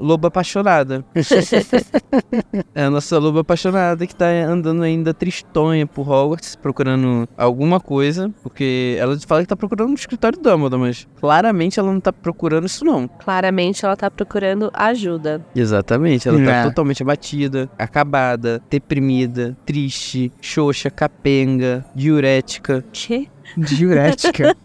loba 0.00 0.28
apaixonada. 0.28 1.04
é 2.74 2.84
a 2.84 2.90
nossa 2.90 3.18
loba 3.18 3.40
apaixonada 3.40 4.06
que 4.06 4.14
tá 4.14 4.26
andando 4.26 4.82
ainda 4.82 5.12
tristonha 5.14 5.86
por 5.86 6.08
Hogwarts, 6.08 6.56
procurando 6.56 7.28
alguma 7.36 7.80
coisa, 7.80 8.30
porque 8.42 8.96
ela 8.98 9.18
fala 9.26 9.42
que 9.42 9.48
tá 9.48 9.56
procurando 9.56 9.88
no 9.88 9.94
escritório 9.94 10.38
do 10.38 10.48
Dumbledore, 10.50 10.80
mas 10.80 11.08
claramente 11.20 11.78
ela 11.78 11.92
não 11.92 12.00
tá 12.00 12.12
procurando 12.12 12.66
isso 12.66 12.84
não. 12.84 13.08
Claramente 13.08 13.84
ela 13.84 13.96
tá 13.96 14.10
procurando 14.10 14.70
ajuda. 14.74 15.44
Exatamente, 15.54 16.28
ela 16.28 16.38
tá 16.44 16.52
É. 16.52 16.64
totalmente 16.64 17.02
abatida, 17.02 17.68
acabada, 17.78 18.62
deprimida, 18.70 19.56
triste, 19.64 20.32
xoxa, 20.40 20.90
capenga, 20.90 21.84
diurética. 21.94 22.84
Que? 22.92 23.28
Diurética. 23.56 24.56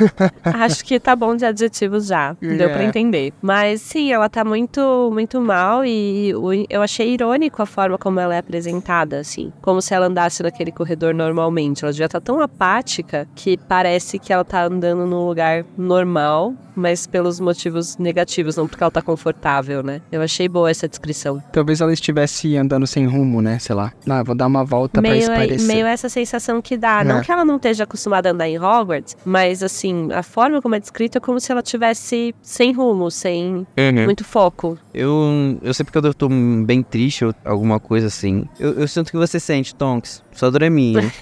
Acho 0.44 0.84
que 0.84 0.98
tá 0.98 1.14
bom 1.14 1.36
de 1.36 1.44
adjetivos 1.44 2.06
já. 2.06 2.34
Deu 2.40 2.70
pra 2.70 2.82
É. 2.82 2.86
entender. 2.86 3.32
Mas 3.42 3.80
sim, 3.80 4.12
ela 4.12 4.28
tá 4.28 4.44
muito, 4.44 5.10
muito 5.12 5.40
mal 5.40 5.84
e 5.84 6.30
eu 6.70 6.82
achei 6.82 7.12
irônico 7.14 7.62
a 7.62 7.66
forma 7.66 7.98
como 7.98 8.18
ela 8.20 8.34
é 8.34 8.38
apresentada, 8.38 9.18
assim. 9.20 9.52
Como 9.62 9.80
se 9.82 9.94
ela 9.94 10.06
andasse 10.06 10.42
naquele 10.42 10.72
corredor 10.72 11.14
normalmente. 11.14 11.84
Ela 11.84 11.92
devia 11.92 12.06
estar 12.06 12.20
tão 12.20 12.40
apática 12.40 13.28
que 13.34 13.56
parece 13.56 14.18
que 14.18 14.32
ela 14.32 14.44
tá 14.44 14.64
andando 14.64 15.06
num 15.06 15.26
lugar 15.26 15.64
normal, 15.76 16.54
mas 16.74 17.06
pelos 17.06 17.40
motivos 17.40 17.96
negativos, 17.96 18.56
não 18.56 18.66
porque 18.68 18.82
ela 18.82 18.90
tá 18.90 19.00
confortável, 19.02 19.82
né? 19.82 20.00
Eu 20.12 20.20
achei 20.22 20.48
boa 20.48 20.70
essa 20.70 20.88
descrição. 20.88 21.42
Talvez 21.52 21.80
ela 21.80 21.92
estivesse 21.92 22.56
andando 22.56 22.86
sem 22.86 23.06
rumo, 23.06 23.40
né? 23.40 23.58
Sei 23.58 23.74
lá. 23.74 23.92
Ah, 24.08 24.22
vou 24.22 24.34
dar 24.34 24.46
uma 24.46 24.64
volta 24.64 25.00
pra 25.00 25.10
Meio, 25.10 25.22
espairecer. 25.22 25.66
meio 25.66 25.86
essa 25.86 26.08
sensação 26.08 26.60
que 26.60 26.76
dá. 26.76 27.02
Não 27.04 27.18
É. 27.18 27.20
que 27.24 27.32
ela 27.32 27.44
não 27.44 27.56
esteja 27.56 27.84
acostumada 27.84 28.25
andar 28.30 28.48
em 28.48 28.58
Hogwarts, 28.58 29.16
mas 29.24 29.62
assim, 29.62 30.12
a 30.12 30.22
forma 30.22 30.60
como 30.62 30.74
é 30.74 30.80
descrita 30.80 31.18
é 31.18 31.20
como 31.20 31.40
se 31.40 31.50
ela 31.50 31.62
tivesse 31.62 32.34
sem 32.42 32.72
rumo, 32.72 33.10
sem 33.10 33.66
muito 34.04 34.24
foco. 34.24 34.78
Eu, 34.92 35.58
eu 35.62 35.74
sei 35.74 35.84
porque 35.84 35.98
eu 35.98 36.14
tô 36.14 36.28
bem 36.28 36.82
triste 36.82 37.24
ou 37.24 37.34
alguma 37.44 37.78
coisa 37.78 38.06
assim. 38.06 38.46
Eu, 38.58 38.72
eu 38.74 38.88
sinto 38.88 39.10
que 39.10 39.16
você 39.16 39.38
sente, 39.38 39.74
Tonks. 39.74 40.22
Dor 40.40 40.62
é 40.62 40.70
minha. 40.70 41.00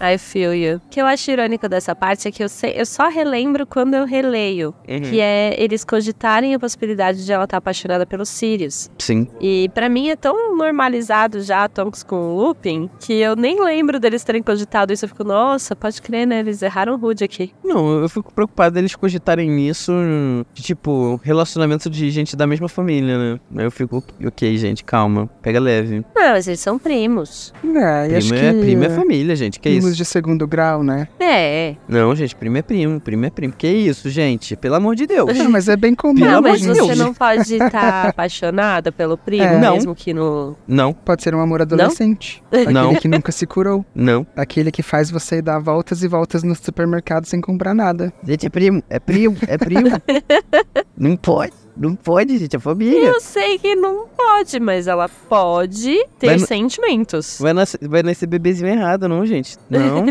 I 0.00 0.16
feel 0.16 0.54
you. 0.54 0.76
O 0.76 0.88
que 0.88 1.00
eu 1.00 1.06
acho 1.06 1.28
irônico 1.30 1.68
dessa 1.68 1.94
parte 1.94 2.28
é 2.28 2.30
que 2.30 2.42
eu, 2.42 2.48
sei, 2.48 2.74
eu 2.76 2.86
só 2.86 3.08
relembro 3.08 3.66
quando 3.66 3.94
eu 3.94 4.06
releio. 4.06 4.72
Que 4.86 5.20
é 5.20 5.60
eles 5.60 5.84
cogitarem 5.84 6.54
a 6.54 6.58
possibilidade 6.58 7.24
de 7.24 7.32
ela 7.32 7.44
estar 7.44 7.56
apaixonada 7.56 8.06
pelo 8.06 8.24
Sirius. 8.24 8.88
Sim. 8.98 9.26
E 9.40 9.68
pra 9.74 9.88
mim 9.88 10.08
é 10.08 10.16
tão 10.16 10.56
normalizado 10.56 11.40
já 11.42 11.68
Tonks 11.68 12.02
com 12.04 12.16
o 12.16 12.36
Lupin 12.36 12.88
que 13.00 13.14
eu 13.14 13.34
nem 13.34 13.62
lembro 13.62 13.98
deles 13.98 14.22
terem 14.22 14.42
cogitado 14.42 14.92
isso. 14.92 15.04
Eu 15.04 15.08
fico, 15.08 15.24
nossa, 15.24 15.74
pode 15.74 16.00
crer, 16.00 16.26
né? 16.26 16.38
Eles 16.38 16.62
erraram 16.62 16.96
rude 16.96 17.24
aqui. 17.24 17.52
Não, 17.64 18.00
eu 18.00 18.08
fico 18.08 18.32
preocupado 18.32 18.78
eles 18.78 18.94
cogitarem 18.94 19.50
nisso, 19.50 19.92
de 20.54 20.62
tipo, 20.62 21.20
relacionamento 21.24 21.90
de 21.90 22.10
gente 22.10 22.36
da 22.36 22.46
mesma 22.46 22.68
família, 22.68 23.18
né? 23.50 23.64
Eu 23.64 23.70
fico, 23.70 24.02
ok, 24.24 24.56
gente, 24.56 24.84
calma, 24.84 25.28
pega 25.42 25.58
leve. 25.58 26.04
Não, 26.14 26.30
mas 26.30 26.46
eles 26.46 26.60
são 26.60 26.78
primos. 26.78 27.52
É, 27.88 28.16
acho 28.16 28.28
Primo 28.28 28.40
que... 28.40 28.46
é, 28.46 28.60
primo 28.60 28.84
é 28.84 28.90
família, 28.90 29.36
gente, 29.36 29.58
que 29.60 29.68
primos 29.68 29.86
isso? 29.88 29.96
de 29.96 30.04
segundo 30.04 30.46
grau, 30.46 30.82
né? 30.82 31.08
É. 31.18 31.74
Não, 31.88 32.14
gente, 32.14 32.34
primo 32.36 32.56
é 32.58 32.62
primo, 32.62 33.00
primo 33.00 33.24
é 33.26 33.30
primo. 33.30 33.52
Que 33.56 33.68
isso, 33.68 34.08
gente? 34.10 34.56
Pelo 34.56 34.74
amor 34.74 34.94
de 34.94 35.06
Deus. 35.06 35.36
Não, 35.36 35.50
mas 35.50 35.68
é 35.68 35.76
bem 35.76 35.94
comum. 35.94 36.14
Pelo 36.14 36.26
Não, 36.30 36.38
amor 36.38 36.50
mas 36.50 36.60
de 36.60 36.68
você 36.68 36.82
Deus. 36.86 36.98
não 36.98 37.14
pode 37.14 37.54
estar 37.54 38.06
apaixonada 38.08 38.90
pelo 38.92 39.16
primo, 39.16 39.42
É. 39.44 39.58
Não. 39.58 39.74
mesmo 39.74 39.94
que 39.94 40.12
no. 40.14 40.56
Não, 40.66 40.92
Pode 40.92 41.22
ser 41.22 41.34
um 41.34 41.40
amor 41.40 41.62
adolescente. 41.62 42.42
Aquele 42.50 42.72
Não. 42.72 42.94
que 42.94 43.08
nunca 43.08 43.32
se 43.32 43.46
curou. 43.46 43.84
não. 43.94 44.26
Aquele 44.36 44.70
que 44.70 44.82
faz 44.82 45.10
você 45.10 45.40
dar 45.40 45.58
voltas 45.58 46.02
e 46.02 46.08
voltas 46.08 46.42
no 46.42 46.54
supermercado 46.54 47.24
sem 47.26 47.40
comprar 47.40 47.74
nada. 47.74 48.12
Gente, 48.22 48.46
é 48.46 48.50
primo, 48.50 48.82
é 48.88 48.98
primo, 48.98 49.36
é 49.46 49.56
primo. 49.58 49.88
não 50.96 51.16
pode, 51.16 51.52
não 51.78 51.94
pode, 51.94 52.36
gente, 52.38 52.56
é 52.56 52.58
família. 52.58 53.06
Eu 53.06 53.20
sei 53.20 53.58
que 53.58 53.74
não 53.74 54.06
pode, 54.08 54.58
mas 54.58 54.86
ela 54.86 55.08
pode 55.28 56.04
ter 56.18 56.26
Vai 56.26 56.38
sentimentos. 56.40 57.38
Vai 57.40 57.52
nascer, 57.52 57.78
vai 57.88 58.02
nascer 58.02 58.26
bebezinho 58.26 58.68
errado, 58.68 59.08
não, 59.08 59.24
gente. 59.24 59.56
Não. 59.70 60.06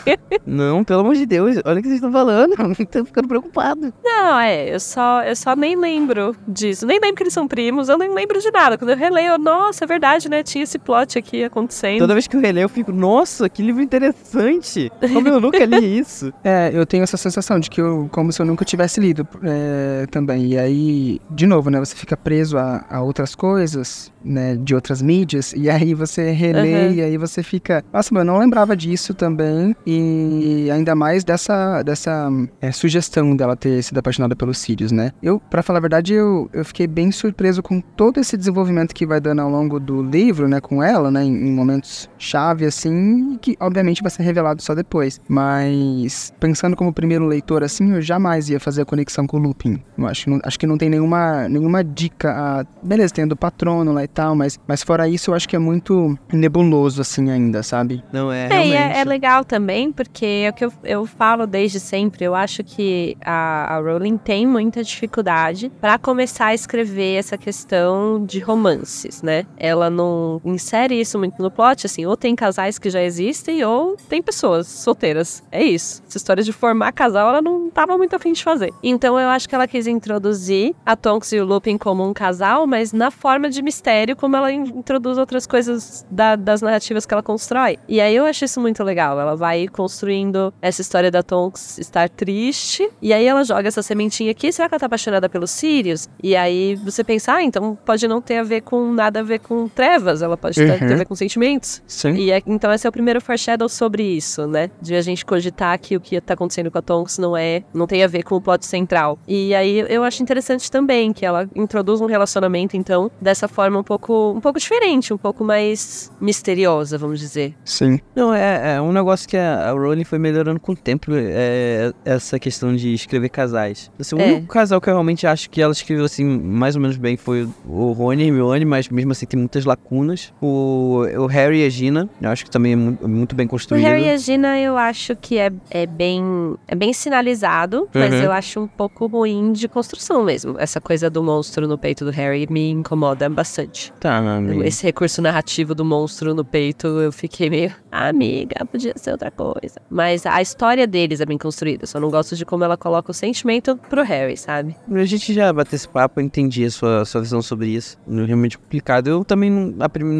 não, 0.46 0.84
pelo 0.84 1.00
amor 1.00 1.14
de 1.14 1.26
Deus. 1.26 1.56
Olha 1.64 1.78
o 1.78 1.82
que 1.82 1.88
vocês 1.88 1.96
estão 1.96 2.10
falando. 2.10 2.54
Tô 2.90 3.04
ficando 3.04 3.28
preocupado. 3.28 3.92
Não, 4.02 4.40
é, 4.40 4.74
eu 4.74 4.80
só, 4.80 5.22
eu 5.22 5.36
só 5.36 5.54
nem 5.54 5.76
lembro 5.76 6.34
disso. 6.48 6.86
Nem 6.86 6.98
lembro 6.98 7.16
que 7.16 7.22
eles 7.22 7.34
são 7.34 7.46
primos, 7.46 7.88
eu 7.88 7.98
nem 7.98 8.12
lembro 8.12 8.40
de 8.40 8.50
nada. 8.50 8.78
Quando 8.78 8.90
eu 8.90 8.96
releio, 8.96 9.32
eu, 9.32 9.38
nossa, 9.38 9.84
é 9.84 9.86
verdade, 9.86 10.28
né? 10.28 10.42
Tinha 10.42 10.64
esse 10.64 10.78
plot 10.78 11.18
aqui 11.18 11.44
acontecendo. 11.44 11.98
Toda 11.98 12.14
vez 12.14 12.26
que 12.26 12.36
eu 12.36 12.40
releio, 12.40 12.64
eu 12.64 12.68
fico, 12.68 12.92
nossa, 12.92 13.48
que 13.48 13.62
livro 13.62 13.82
interessante. 13.82 14.90
Como 15.12 15.28
eu 15.28 15.40
nunca 15.40 15.64
li 15.64 15.98
isso. 15.98 16.32
É, 16.42 16.70
eu 16.72 16.86
tenho 16.86 17.02
essa 17.02 17.16
sensação 17.16 17.60
de 17.60 17.68
que 17.68 17.80
eu, 17.80 18.08
como 18.10 18.32
se 18.32 18.40
eu 18.40 18.46
nunca 18.46 18.64
tivesse 18.64 18.98
lido 18.98 19.26
é, 19.42 20.06
também. 20.10 20.46
E 20.46 20.58
aí, 20.58 21.09
que, 21.18 21.20
de 21.34 21.46
novo, 21.46 21.70
né, 21.70 21.78
você 21.78 21.94
fica 21.96 22.16
preso 22.16 22.58
a, 22.58 22.84
a 22.88 23.00
outras 23.02 23.34
coisas, 23.34 24.12
né, 24.24 24.56
de 24.56 24.74
outras 24.74 25.00
mídias, 25.02 25.52
e 25.56 25.68
aí 25.70 25.94
você 25.94 26.30
relê, 26.30 26.60
Uhum. 26.88 26.92
e 26.94 27.00
aí 27.02 27.16
você 27.16 27.42
fica, 27.42 27.82
nossa, 27.92 28.10
mas 28.12 28.20
eu 28.20 28.24
não 28.26 28.38
lembrava 28.38 28.76
disso 28.76 29.14
também, 29.14 29.74
e 29.86 30.68
ainda 30.72 30.94
mais 30.94 31.24
dessa, 31.24 31.82
dessa 31.82 32.28
é, 32.60 32.70
sugestão 32.72 33.34
dela 33.34 33.56
ter 33.56 33.82
sido 33.82 33.98
apaixonada 33.98 34.36
pelos 34.36 34.58
Sirius, 34.58 34.92
né. 34.92 35.12
Eu, 35.22 35.40
pra 35.40 35.62
falar 35.62 35.78
a 35.78 35.80
verdade, 35.80 36.12
eu, 36.14 36.48
eu 36.52 36.64
fiquei 36.64 36.86
bem 36.86 37.10
surpreso 37.10 37.62
com 37.62 37.80
todo 37.80 38.18
esse 38.20 38.36
desenvolvimento 38.36 38.94
que 38.94 39.06
vai 39.06 39.20
dando 39.20 39.40
ao 39.42 39.50
longo 39.50 39.80
do 39.80 40.02
livro, 40.02 40.48
né, 40.48 40.60
com 40.60 40.82
ela, 40.82 41.10
né, 41.10 41.22
em, 41.24 41.48
em 41.48 41.52
momentos 41.52 42.08
chave, 42.18 42.64
assim, 42.66 43.38
que 43.40 43.56
obviamente 43.60 44.02
vai 44.02 44.10
ser 44.10 44.22
revelado 44.22 44.62
só 44.62 44.74
depois. 44.74 45.20
Mas, 45.28 46.32
pensando 46.38 46.76
como 46.76 46.92
primeiro 46.92 47.26
leitor, 47.26 47.62
assim, 47.62 47.92
eu 47.92 48.00
jamais 48.02 48.48
ia 48.50 48.60
fazer 48.60 48.82
a 48.82 48.84
conexão 48.84 49.26
com 49.26 49.38
o 49.38 49.40
Lupin. 49.40 49.80
Eu 49.96 50.06
acho, 50.06 50.28
não- 50.30 50.40
acho 50.44 50.58
que 50.58 50.66
não 50.66 50.76
tem 50.78 50.88
nenhuma, 51.00 51.48
nenhuma 51.48 51.82
dica. 51.82 52.30
ah, 52.30 52.64
beleza, 52.82 53.14
tem 53.14 53.24
a 53.24 53.26
do 53.26 53.36
patrono 53.36 53.92
lá 53.92 54.04
e 54.04 54.08
tal, 54.08 54.34
mas, 54.34 54.58
mas 54.66 54.82
fora 54.82 55.08
isso, 55.08 55.30
eu 55.30 55.34
acho 55.34 55.48
que 55.48 55.56
é 55.56 55.58
muito 55.58 56.16
nebuloso, 56.32 57.00
assim, 57.00 57.30
ainda, 57.30 57.62
sabe? 57.62 58.02
Não 58.12 58.30
é, 58.30 58.44
É, 58.44 58.46
e 58.46 58.48
realmente. 58.70 58.96
é, 58.98 59.00
é 59.00 59.04
legal 59.04 59.44
também, 59.44 59.90
porque 59.92 60.26
é 60.46 60.50
o 60.50 60.52
que 60.52 60.64
eu, 60.64 60.72
eu 60.84 61.06
falo 61.06 61.46
desde 61.46 61.80
sempre. 61.80 62.24
Eu 62.24 62.34
acho 62.34 62.62
que 62.62 63.16
a, 63.24 63.76
a 63.76 63.80
Rowling 63.80 64.16
tem 64.18 64.46
muita 64.46 64.82
dificuldade 64.84 65.70
pra 65.80 65.98
começar 65.98 66.46
a 66.46 66.54
escrever 66.54 67.14
essa 67.18 67.36
questão 67.38 68.24
de 68.24 68.38
romances, 68.40 69.22
né? 69.22 69.46
Ela 69.56 69.88
não 69.90 70.40
insere 70.44 71.00
isso 71.00 71.18
muito 71.18 71.40
no 71.42 71.50
plot, 71.50 71.86
assim, 71.86 72.04
ou 72.06 72.16
tem 72.16 72.34
casais 72.36 72.78
que 72.78 72.90
já 72.90 73.02
existem, 73.02 73.64
ou 73.64 73.96
tem 74.08 74.22
pessoas 74.22 74.66
solteiras. 74.66 75.42
É 75.50 75.62
isso. 75.62 76.02
Essa 76.06 76.16
história 76.16 76.42
de 76.42 76.52
formar 76.52 76.92
casal, 76.92 77.28
ela 77.30 77.42
não 77.42 77.70
tava 77.70 77.96
muito 77.96 78.14
afim 78.14 78.32
de 78.32 78.42
fazer. 78.42 78.72
Então 78.82 79.18
eu 79.18 79.28
acho 79.28 79.48
que 79.48 79.54
ela 79.54 79.66
quis 79.66 79.86
introduzir 79.86 80.74
a 80.92 80.96
Tonks 80.96 81.32
e 81.32 81.38
o 81.40 81.44
Lupin 81.44 81.78
como 81.78 82.06
um 82.08 82.12
casal, 82.12 82.66
mas 82.66 82.92
na 82.92 83.10
forma 83.10 83.48
de 83.48 83.62
mistério, 83.62 84.16
como 84.16 84.36
ela 84.36 84.50
in- 84.52 84.62
introduz 84.76 85.18
outras 85.18 85.46
coisas 85.46 86.06
da- 86.10 86.36
das 86.36 86.60
narrativas 86.62 87.06
que 87.06 87.14
ela 87.14 87.22
constrói. 87.22 87.78
E 87.88 88.00
aí 88.00 88.14
eu 88.16 88.24
acho 88.24 88.44
isso 88.44 88.60
muito 88.60 88.82
legal. 88.84 89.18
Ela 89.20 89.34
vai 89.36 89.66
construindo 89.68 90.52
essa 90.62 90.80
história 90.80 91.10
da 91.10 91.22
Tonks 91.22 91.78
estar 91.78 92.08
triste, 92.08 92.88
e 93.02 93.12
aí 93.12 93.26
ela 93.26 93.44
joga 93.44 93.68
essa 93.68 93.82
sementinha 93.82 94.30
aqui. 94.30 94.52
Será 94.52 94.68
que 94.68 94.74
ela 94.74 94.80
tá 94.80 94.86
apaixonada 94.86 95.28
pelos 95.28 95.50
Sirius? 95.50 96.08
E 96.22 96.36
aí 96.36 96.74
você 96.76 97.02
pensa, 97.04 97.34
ah, 97.34 97.42
então 97.42 97.76
pode 97.84 98.06
não 98.06 98.20
ter 98.20 98.38
a 98.38 98.42
ver 98.42 98.60
com 98.62 98.92
nada 98.92 99.20
a 99.20 99.22
ver 99.22 99.40
com 99.40 99.68
trevas, 99.68 100.22
ela 100.22 100.36
pode 100.36 100.56
ter, 100.56 100.70
Uhum. 100.70 100.78
ter 100.78 100.92
a 100.94 100.96
ver 100.96 101.06
com 101.06 101.14
sentimentos. 101.14 101.82
Sim. 101.86 102.14
E 102.14 102.30
é- 102.30 102.42
então 102.46 102.72
esse 102.72 102.86
é 102.86 102.90
o 102.90 102.92
primeiro 102.92 103.20
foreshadow 103.20 103.68
sobre 103.68 104.02
isso, 104.02 104.46
né? 104.46 104.70
De 104.80 104.94
a 104.94 105.00
gente 105.02 105.24
cogitar 105.24 105.78
que 105.78 105.96
o 105.96 106.00
que 106.00 106.20
tá 106.20 106.34
acontecendo 106.34 106.70
com 106.70 106.78
a 106.78 106.82
Tonks 106.82 107.18
não 107.18 107.36
é, 107.36 107.62
não 107.74 107.86
tem 107.86 108.02
a 108.04 108.06
ver 108.06 108.22
com 108.22 108.36
o 108.36 108.40
plot 108.40 108.64
central. 108.64 109.18
E 109.26 109.54
aí 109.54 109.84
eu 109.88 110.04
acho 110.04 110.22
interessante 110.22 110.69
também 110.70 111.12
que 111.12 111.26
ela 111.26 111.48
introduz 111.54 112.00
um 112.00 112.06
relacionamento 112.06 112.76
então 112.76 113.10
dessa 113.20 113.48
forma 113.48 113.78
um 113.78 113.82
pouco, 113.82 114.32
um 114.36 114.40
pouco 114.40 114.58
diferente, 114.58 115.12
um 115.12 115.18
pouco 115.18 115.44
mais 115.44 116.10
misteriosa, 116.20 116.96
vamos 116.96 117.18
dizer. 117.20 117.54
Sim. 117.64 118.00
Não, 118.14 118.32
é, 118.32 118.76
é 118.76 118.80
um 118.80 118.92
negócio 118.92 119.28
que 119.28 119.36
a, 119.36 119.68
a 119.68 119.72
Rowling 119.72 120.04
foi 120.04 120.18
melhorando 120.18 120.60
com 120.60 120.72
o 120.72 120.76
tempo, 120.76 121.10
é 121.14 121.92
essa 122.04 122.38
questão 122.38 122.74
de 122.74 122.92
escrever 122.94 123.28
casais. 123.28 123.90
Assim, 123.98 124.14
o 124.16 124.20
É. 124.20 124.32
único 124.32 124.46
casal 124.46 124.80
que 124.80 124.88
eu 124.88 124.94
realmente 124.94 125.26
acho 125.26 125.50
que 125.50 125.60
ela 125.60 125.72
escreveu 125.72 126.04
assim, 126.04 126.24
mais 126.24 126.76
ou 126.76 126.80
menos 126.82 126.96
bem 126.96 127.16
foi 127.16 127.48
o 127.66 127.92
Rony 127.92 128.22
e 128.24 128.26
Hermione, 128.28 128.64
mas 128.64 128.88
mesmo 128.88 129.12
assim 129.12 129.26
tem 129.26 129.38
muitas 129.38 129.64
lacunas. 129.64 130.32
O, 130.40 131.04
o 131.18 131.26
Harry 131.26 131.62
e 131.62 131.66
a 131.66 131.68
Gina, 131.68 132.08
eu 132.20 132.30
acho 132.30 132.44
que 132.44 132.50
também 132.50 132.72
é 132.72 132.76
muito, 132.76 133.34
bem 133.34 133.46
O 133.46 133.48
construído. 133.50 133.82
Harry 133.84 134.04
e 134.04 134.10
a 134.10 134.16
Gina 134.16 134.58
eu 134.58 134.76
acho 134.76 135.16
que 135.16 135.38
é, 135.38 135.50
é 135.70 135.86
bem 135.86 136.54
é 136.68 136.74
bem 136.74 136.92
sinalizado, 136.92 137.88
mas 137.94 138.12
Uhum. 138.14 138.20
eu 138.22 138.32
acho 138.32 138.60
um 138.60 138.66
pouco 138.66 139.06
ruim 139.06 139.52
de 139.52 139.68
construção 139.68 140.22
mesmo. 140.24 140.56
Essa 140.60 140.80
coisa 140.80 141.08
do 141.10 141.22
monstro 141.22 141.66
no 141.66 141.78
peito 141.78 142.04
do 142.04 142.10
Harry 142.10 142.46
me 142.50 142.70
incomoda 142.70 143.28
bastante. 143.28 143.92
Tá, 144.00 144.18
amigo. 144.18 144.62
Esse 144.62 144.82
recurso 144.84 145.20
narrativo 145.22 145.74
do 145.74 145.84
monstro 145.84 146.34
no 146.34 146.44
peito, 146.44 146.86
eu 146.86 147.10
fiquei 147.12 147.48
meio, 147.50 147.72
"Ah, 147.90 148.08
amiga, 148.08 148.64
podia 148.66 148.92
ser 148.96 149.12
outra 149.12 149.30
coisa. 149.30 149.80
Mas 149.88 150.26
a 150.26 150.40
história 150.42 150.86
deles 150.86 151.20
é 151.20 151.26
bem 151.26 151.38
construída, 151.38 151.86
só 151.86 151.98
não 151.98 152.10
gosto 152.10 152.36
de 152.36 152.44
como 152.44 152.62
ela 152.64 152.76
coloca 152.76 153.10
o 153.10 153.14
sentimento 153.14 153.76
pro 153.88 154.02
Harry, 154.02 154.36
sabe? 154.36 154.76
A 154.92 155.04
gente 155.04 155.32
já 155.32 155.52
bateu 155.52 155.76
esse 155.76 155.88
papo, 155.88 156.20
eu 156.20 156.24
entendi 156.24 156.64
a 156.64 156.70
sua, 156.70 157.04
sua 157.04 157.20
visão 157.20 157.40
sobre 157.40 157.68
isso. 157.68 157.96
É 158.10 158.24
realmente 158.24 158.58
complicado. 158.58 159.08
Eu 159.08 159.24
também 159.24 159.50
não, 159.50 159.74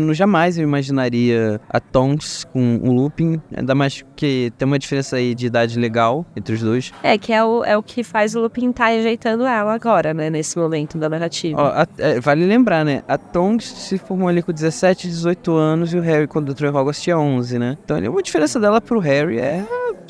não- 0.07 0.14
jamais 0.14 0.57
eu 0.59 0.64
imaginaria 0.64 1.61
a 1.68 1.81
Tonks 1.81 2.44
com 2.44 2.76
o 2.83 2.92
Lupin, 2.92 3.40
ainda 3.55 3.74
mais 3.74 4.05
que 4.16 4.53
tem 4.57 4.66
uma 4.66 4.79
diferença 4.79 5.16
aí 5.16 5.35
de 5.35 5.46
idade 5.46 5.79
legal 5.79 6.24
entre 6.37 6.55
os 6.55 6.62
dois. 6.62 6.92
É, 7.03 7.16
que 7.18 7.33
é 7.33 7.42
o, 7.44 7.64
é 7.64 7.76
o 7.76 7.83
que 7.83 8.03
faz 8.03 8.35
o 8.35 8.40
Lupin 8.40 8.72
tá 8.72 8.87
rejeitando 8.87 9.44
ela 9.44 9.72
agora, 9.74 10.14
né, 10.14 10.29
nesse 10.30 10.58
momento 10.58 10.96
da 10.96 11.08
narrativa. 11.08 11.60
Ó, 11.60 11.66
a- 11.66 11.86
é, 11.98 12.20
vale 12.20 12.44
lembrar, 12.46 12.84
né? 12.84 13.02
A 13.08 13.18
Tonks 13.18 13.66
se 13.66 13.98
formou 13.98 14.28
ali 14.28 14.42
com 14.42 14.52
17, 14.52 15.08
18 15.08 15.52
anos 15.52 15.92
e 15.92 15.98
o 15.98 16.00
Harry, 16.00 16.26
quando 16.26 16.52
entrou 16.52 16.70
em 16.70 16.74
Hogwarts, 16.74 17.02
tinha 17.02 17.18
11, 17.18 17.58
né? 17.58 17.76
Então 17.84 17.96
ali, 17.96 18.08
uma 18.08 18.22
diferença 18.22 18.58
dela 18.60 18.80
pro 18.80 18.98
Harry 19.00 19.38
é, 19.38 19.64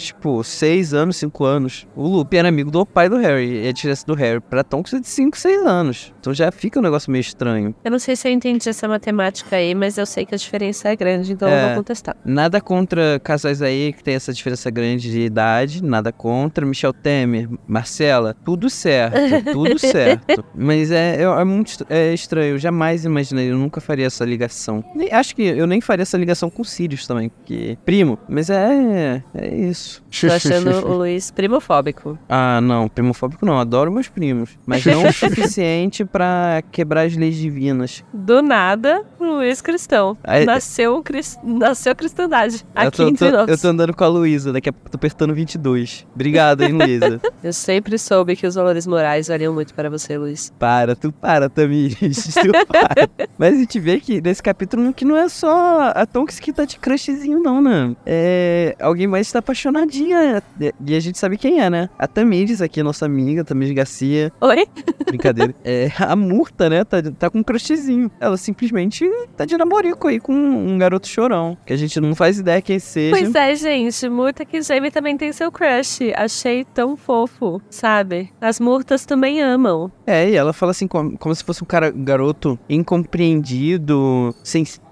tipo, 0.07 0.43
6 0.43 0.95
anos, 0.95 1.17
5 1.17 1.45
anos. 1.45 1.87
O 1.95 2.07
Lupin 2.09 2.39
era 2.39 2.49
amigo 2.49 2.71
do 2.71 2.85
pai 2.85 3.09
do 3.09 3.17
Harry, 3.17 3.65
e 3.65 3.69
a 3.69 3.73
diferença 3.73 4.05
do 4.07 4.15
Harry 4.15 4.41
pra 4.41 4.63
Tonks 4.65 4.93
é 4.95 5.01
de 5.01 5.09
5, 5.09 5.37
6 5.39 5.67
anos. 5.67 6.13
Então 6.21 6.33
já 6.35 6.51
fica 6.51 6.79
um 6.79 6.83
negócio 6.83 7.11
meio 7.11 7.21
estranho. 7.21 7.75
Eu 7.85 7.91
não 7.91 7.99
sei 7.99 8.17
se 8.17 8.29
eu 8.29 8.33
entendi 8.33 8.69
essa 8.69 8.87
matemática 8.89 9.57
aí, 9.57 9.75
mas 9.75 9.97
eu 9.99 10.07
sei 10.07 10.25
que 10.27 10.35
a 10.35 10.39
diferença 10.39 10.89
é 10.89 10.97
grande, 10.97 11.33
então 11.33 11.49
eu 11.49 11.55
É. 11.55 11.67
vou 11.69 11.77
contestar. 11.77 12.17
Nada 12.25 12.61
contra 12.61 13.21
casais 13.23 13.63
aí 13.63 13.93
que 13.93 14.03
tem 14.03 14.15
essa 14.15 14.33
diferença 14.33 14.71
grande 14.71 15.11
de 15.11 15.21
idade, 15.21 15.83
nada 15.83 16.13
contra. 16.13 16.65
Michel 16.67 16.93
Temer, 16.93 17.49
Marcela, 17.67 18.35
tudo 18.45 18.69
certo, 18.69 19.17
tudo 19.53 19.79
certo. 19.79 20.45
Mas 20.55 20.91
é, 20.91 21.17
é, 21.17 21.23
é 21.23 21.45
muito 21.45 21.85
é 21.89 22.13
estranho, 22.13 22.55
eu 22.55 22.59
jamais 22.59 23.05
imaginei, 23.05 23.51
eu 23.51 23.57
nunca 23.57 23.81
faria 23.81 24.07
essa 24.07 24.25
ligação. 24.25 24.85
Nem- 24.95 25.13
acho 25.13 25.35
que 25.35 25.43
eu 25.43 25.67
nem 25.67 25.81
faria 25.81 26.03
essa 26.03 26.17
ligação 26.19 26.51
com 26.51 26.63
o 26.63 26.65
Sirius 26.65 27.07
também, 27.07 27.29
porque 27.29 27.79
primo, 27.85 28.19
mas 28.29 28.51
é, 28.51 29.23
é 29.35 29.55
isso. 29.55 29.90
Tô 30.21 30.27
achando 30.33 30.87
o 30.87 30.97
Luiz 30.99 31.31
primofóbico. 31.31 32.19
Ah, 32.29 32.61
não, 32.61 32.89
primofóbico 32.89 33.45
não, 33.47 33.59
adoro 33.59 33.91
meus 33.93 34.09
primos, 34.09 34.51
mas 34.67 34.85
não 34.85 35.05
o 35.07 35.13
suficiente 35.13 36.05
pra 36.05 36.63
quebrar 36.71 37.07
as 37.07 37.17
leis 37.17 37.37
divinas. 37.37 38.05
Do 38.13 38.43
nada, 38.43 39.05
Luiz 39.19 39.61
cristão. 39.61 40.17
Aí- 40.25 40.45
Nasceu, 40.45 41.03
cris... 41.03 41.39
Nasceu 41.43 41.95
cristandade. 41.95 42.65
Aqui 42.75 42.97
tô, 42.97 43.09
entre 43.09 43.31
tô- 43.31 43.37
nós. 43.37 43.49
eu 43.49 43.59
tô 43.59 43.69
andando 43.69 43.95
com 43.95 44.05
a 44.05 44.09
Luísa, 44.09 44.53
daqui 44.53 44.69
a 44.69 44.73
pouco 44.73 44.91
tô 44.91 44.97
apertando 44.97 45.35
22. 45.35 46.07
Obrigado, 46.15 46.63
hein, 46.63 46.73
Luísa. 46.73 47.21
Eu 47.43 47.53
sempre 47.53 47.99
soube 47.99 48.37
que 48.37 48.47
os 48.47 48.55
valores 48.55 48.87
morais 48.87 49.29
valiam 49.29 49.53
muito 49.55 49.73
para 49.75 49.89
você, 49.89 50.19
Luiz. 50.19 50.53
Para, 50.59 50.95
tu 50.95 51.11
para, 51.13 51.49
Tamires. 51.49 51.99
Tu 52.41 52.53
para. 52.67 53.09
Mas 53.39 53.55
a 53.55 53.59
gente 53.59 53.79
vê 53.81 53.99
que 54.01 54.21
nesse 54.21 54.43
capítulo 54.43 54.93
que 54.93 55.05
não 55.05 55.17
é 55.17 55.29
só 55.29 55.91
a 55.95 56.05
Tonks 56.07 56.39
que 56.39 56.53
tá 56.53 56.65
de 56.65 56.79
crushzinho, 56.79 57.41
não, 57.43 57.61
né? 57.63 57.95
É. 58.05 58.77
Alguém 58.81 59.07
mais 59.07 59.31
tá 59.33 59.41
apaixonadinha. 59.81 60.43
E 60.87 60.95
a 60.95 61.01
gente 61.01 61.19
sabe 61.19 61.37
quem 61.37 61.61
é, 61.61 61.71
né? 61.71 61.89
A 61.99 62.07
Tamires 62.07 62.61
aqui, 62.61 62.83
nossa 62.83 63.07
amiga, 63.07 63.45
Tamires 63.45 63.75
Garcia. 63.75 64.33
Oi? 64.41 64.67
Brincadeira. 65.07 65.55
É, 65.63 65.91
a 65.99 66.17
Murta, 66.17 66.69
né? 66.69 66.85
Tá, 66.85 66.99
tá 67.17 67.31
com 67.31 67.39
um 67.39 67.43
crushzinho. 67.43 68.11
Ela 68.19 68.37
simplesmente 68.37 69.09
tá 69.37 69.45
de 69.45 69.57
namorico 69.57 70.09
aí 70.09 70.19
com 70.19 70.33
um 70.33 70.77
garoto 70.79 71.07
chorão. 71.07 71.57
Que 71.65 71.73
a 71.73 71.77
gente 71.77 72.01
não 72.01 72.15
faz 72.15 72.39
ideia 72.39 72.61
quem 72.61 72.79
seja. 72.79 73.15
Pois 73.17 73.35
é, 73.35 73.55
gente. 73.55 74.09
Murta 74.09 74.45
que 74.45 74.61
Jamie 74.63 74.91
também 74.91 75.17
tem 75.17 75.33
seu 75.33 75.53
crush. 75.53 76.13
Achei 76.17 76.65
tão 76.65 76.97
fofo, 76.97 77.61
sabe? 77.71 78.33
As 78.41 78.59
murtas 78.59 79.05
também 79.05 79.41
amam. 79.41 79.93
É, 80.07 80.29
e 80.29 80.35
ela 80.35 80.53
fala 80.53 80.73
assim, 80.73 80.89
como, 80.89 81.17
como 81.19 81.35
se 81.35 81.45
fosse 81.45 81.63
um 81.63 81.67
cara, 81.67 81.93
um 81.95 82.05
garoto 82.05 82.59
incompreendido, 82.69 84.35
sensível, 84.43 84.90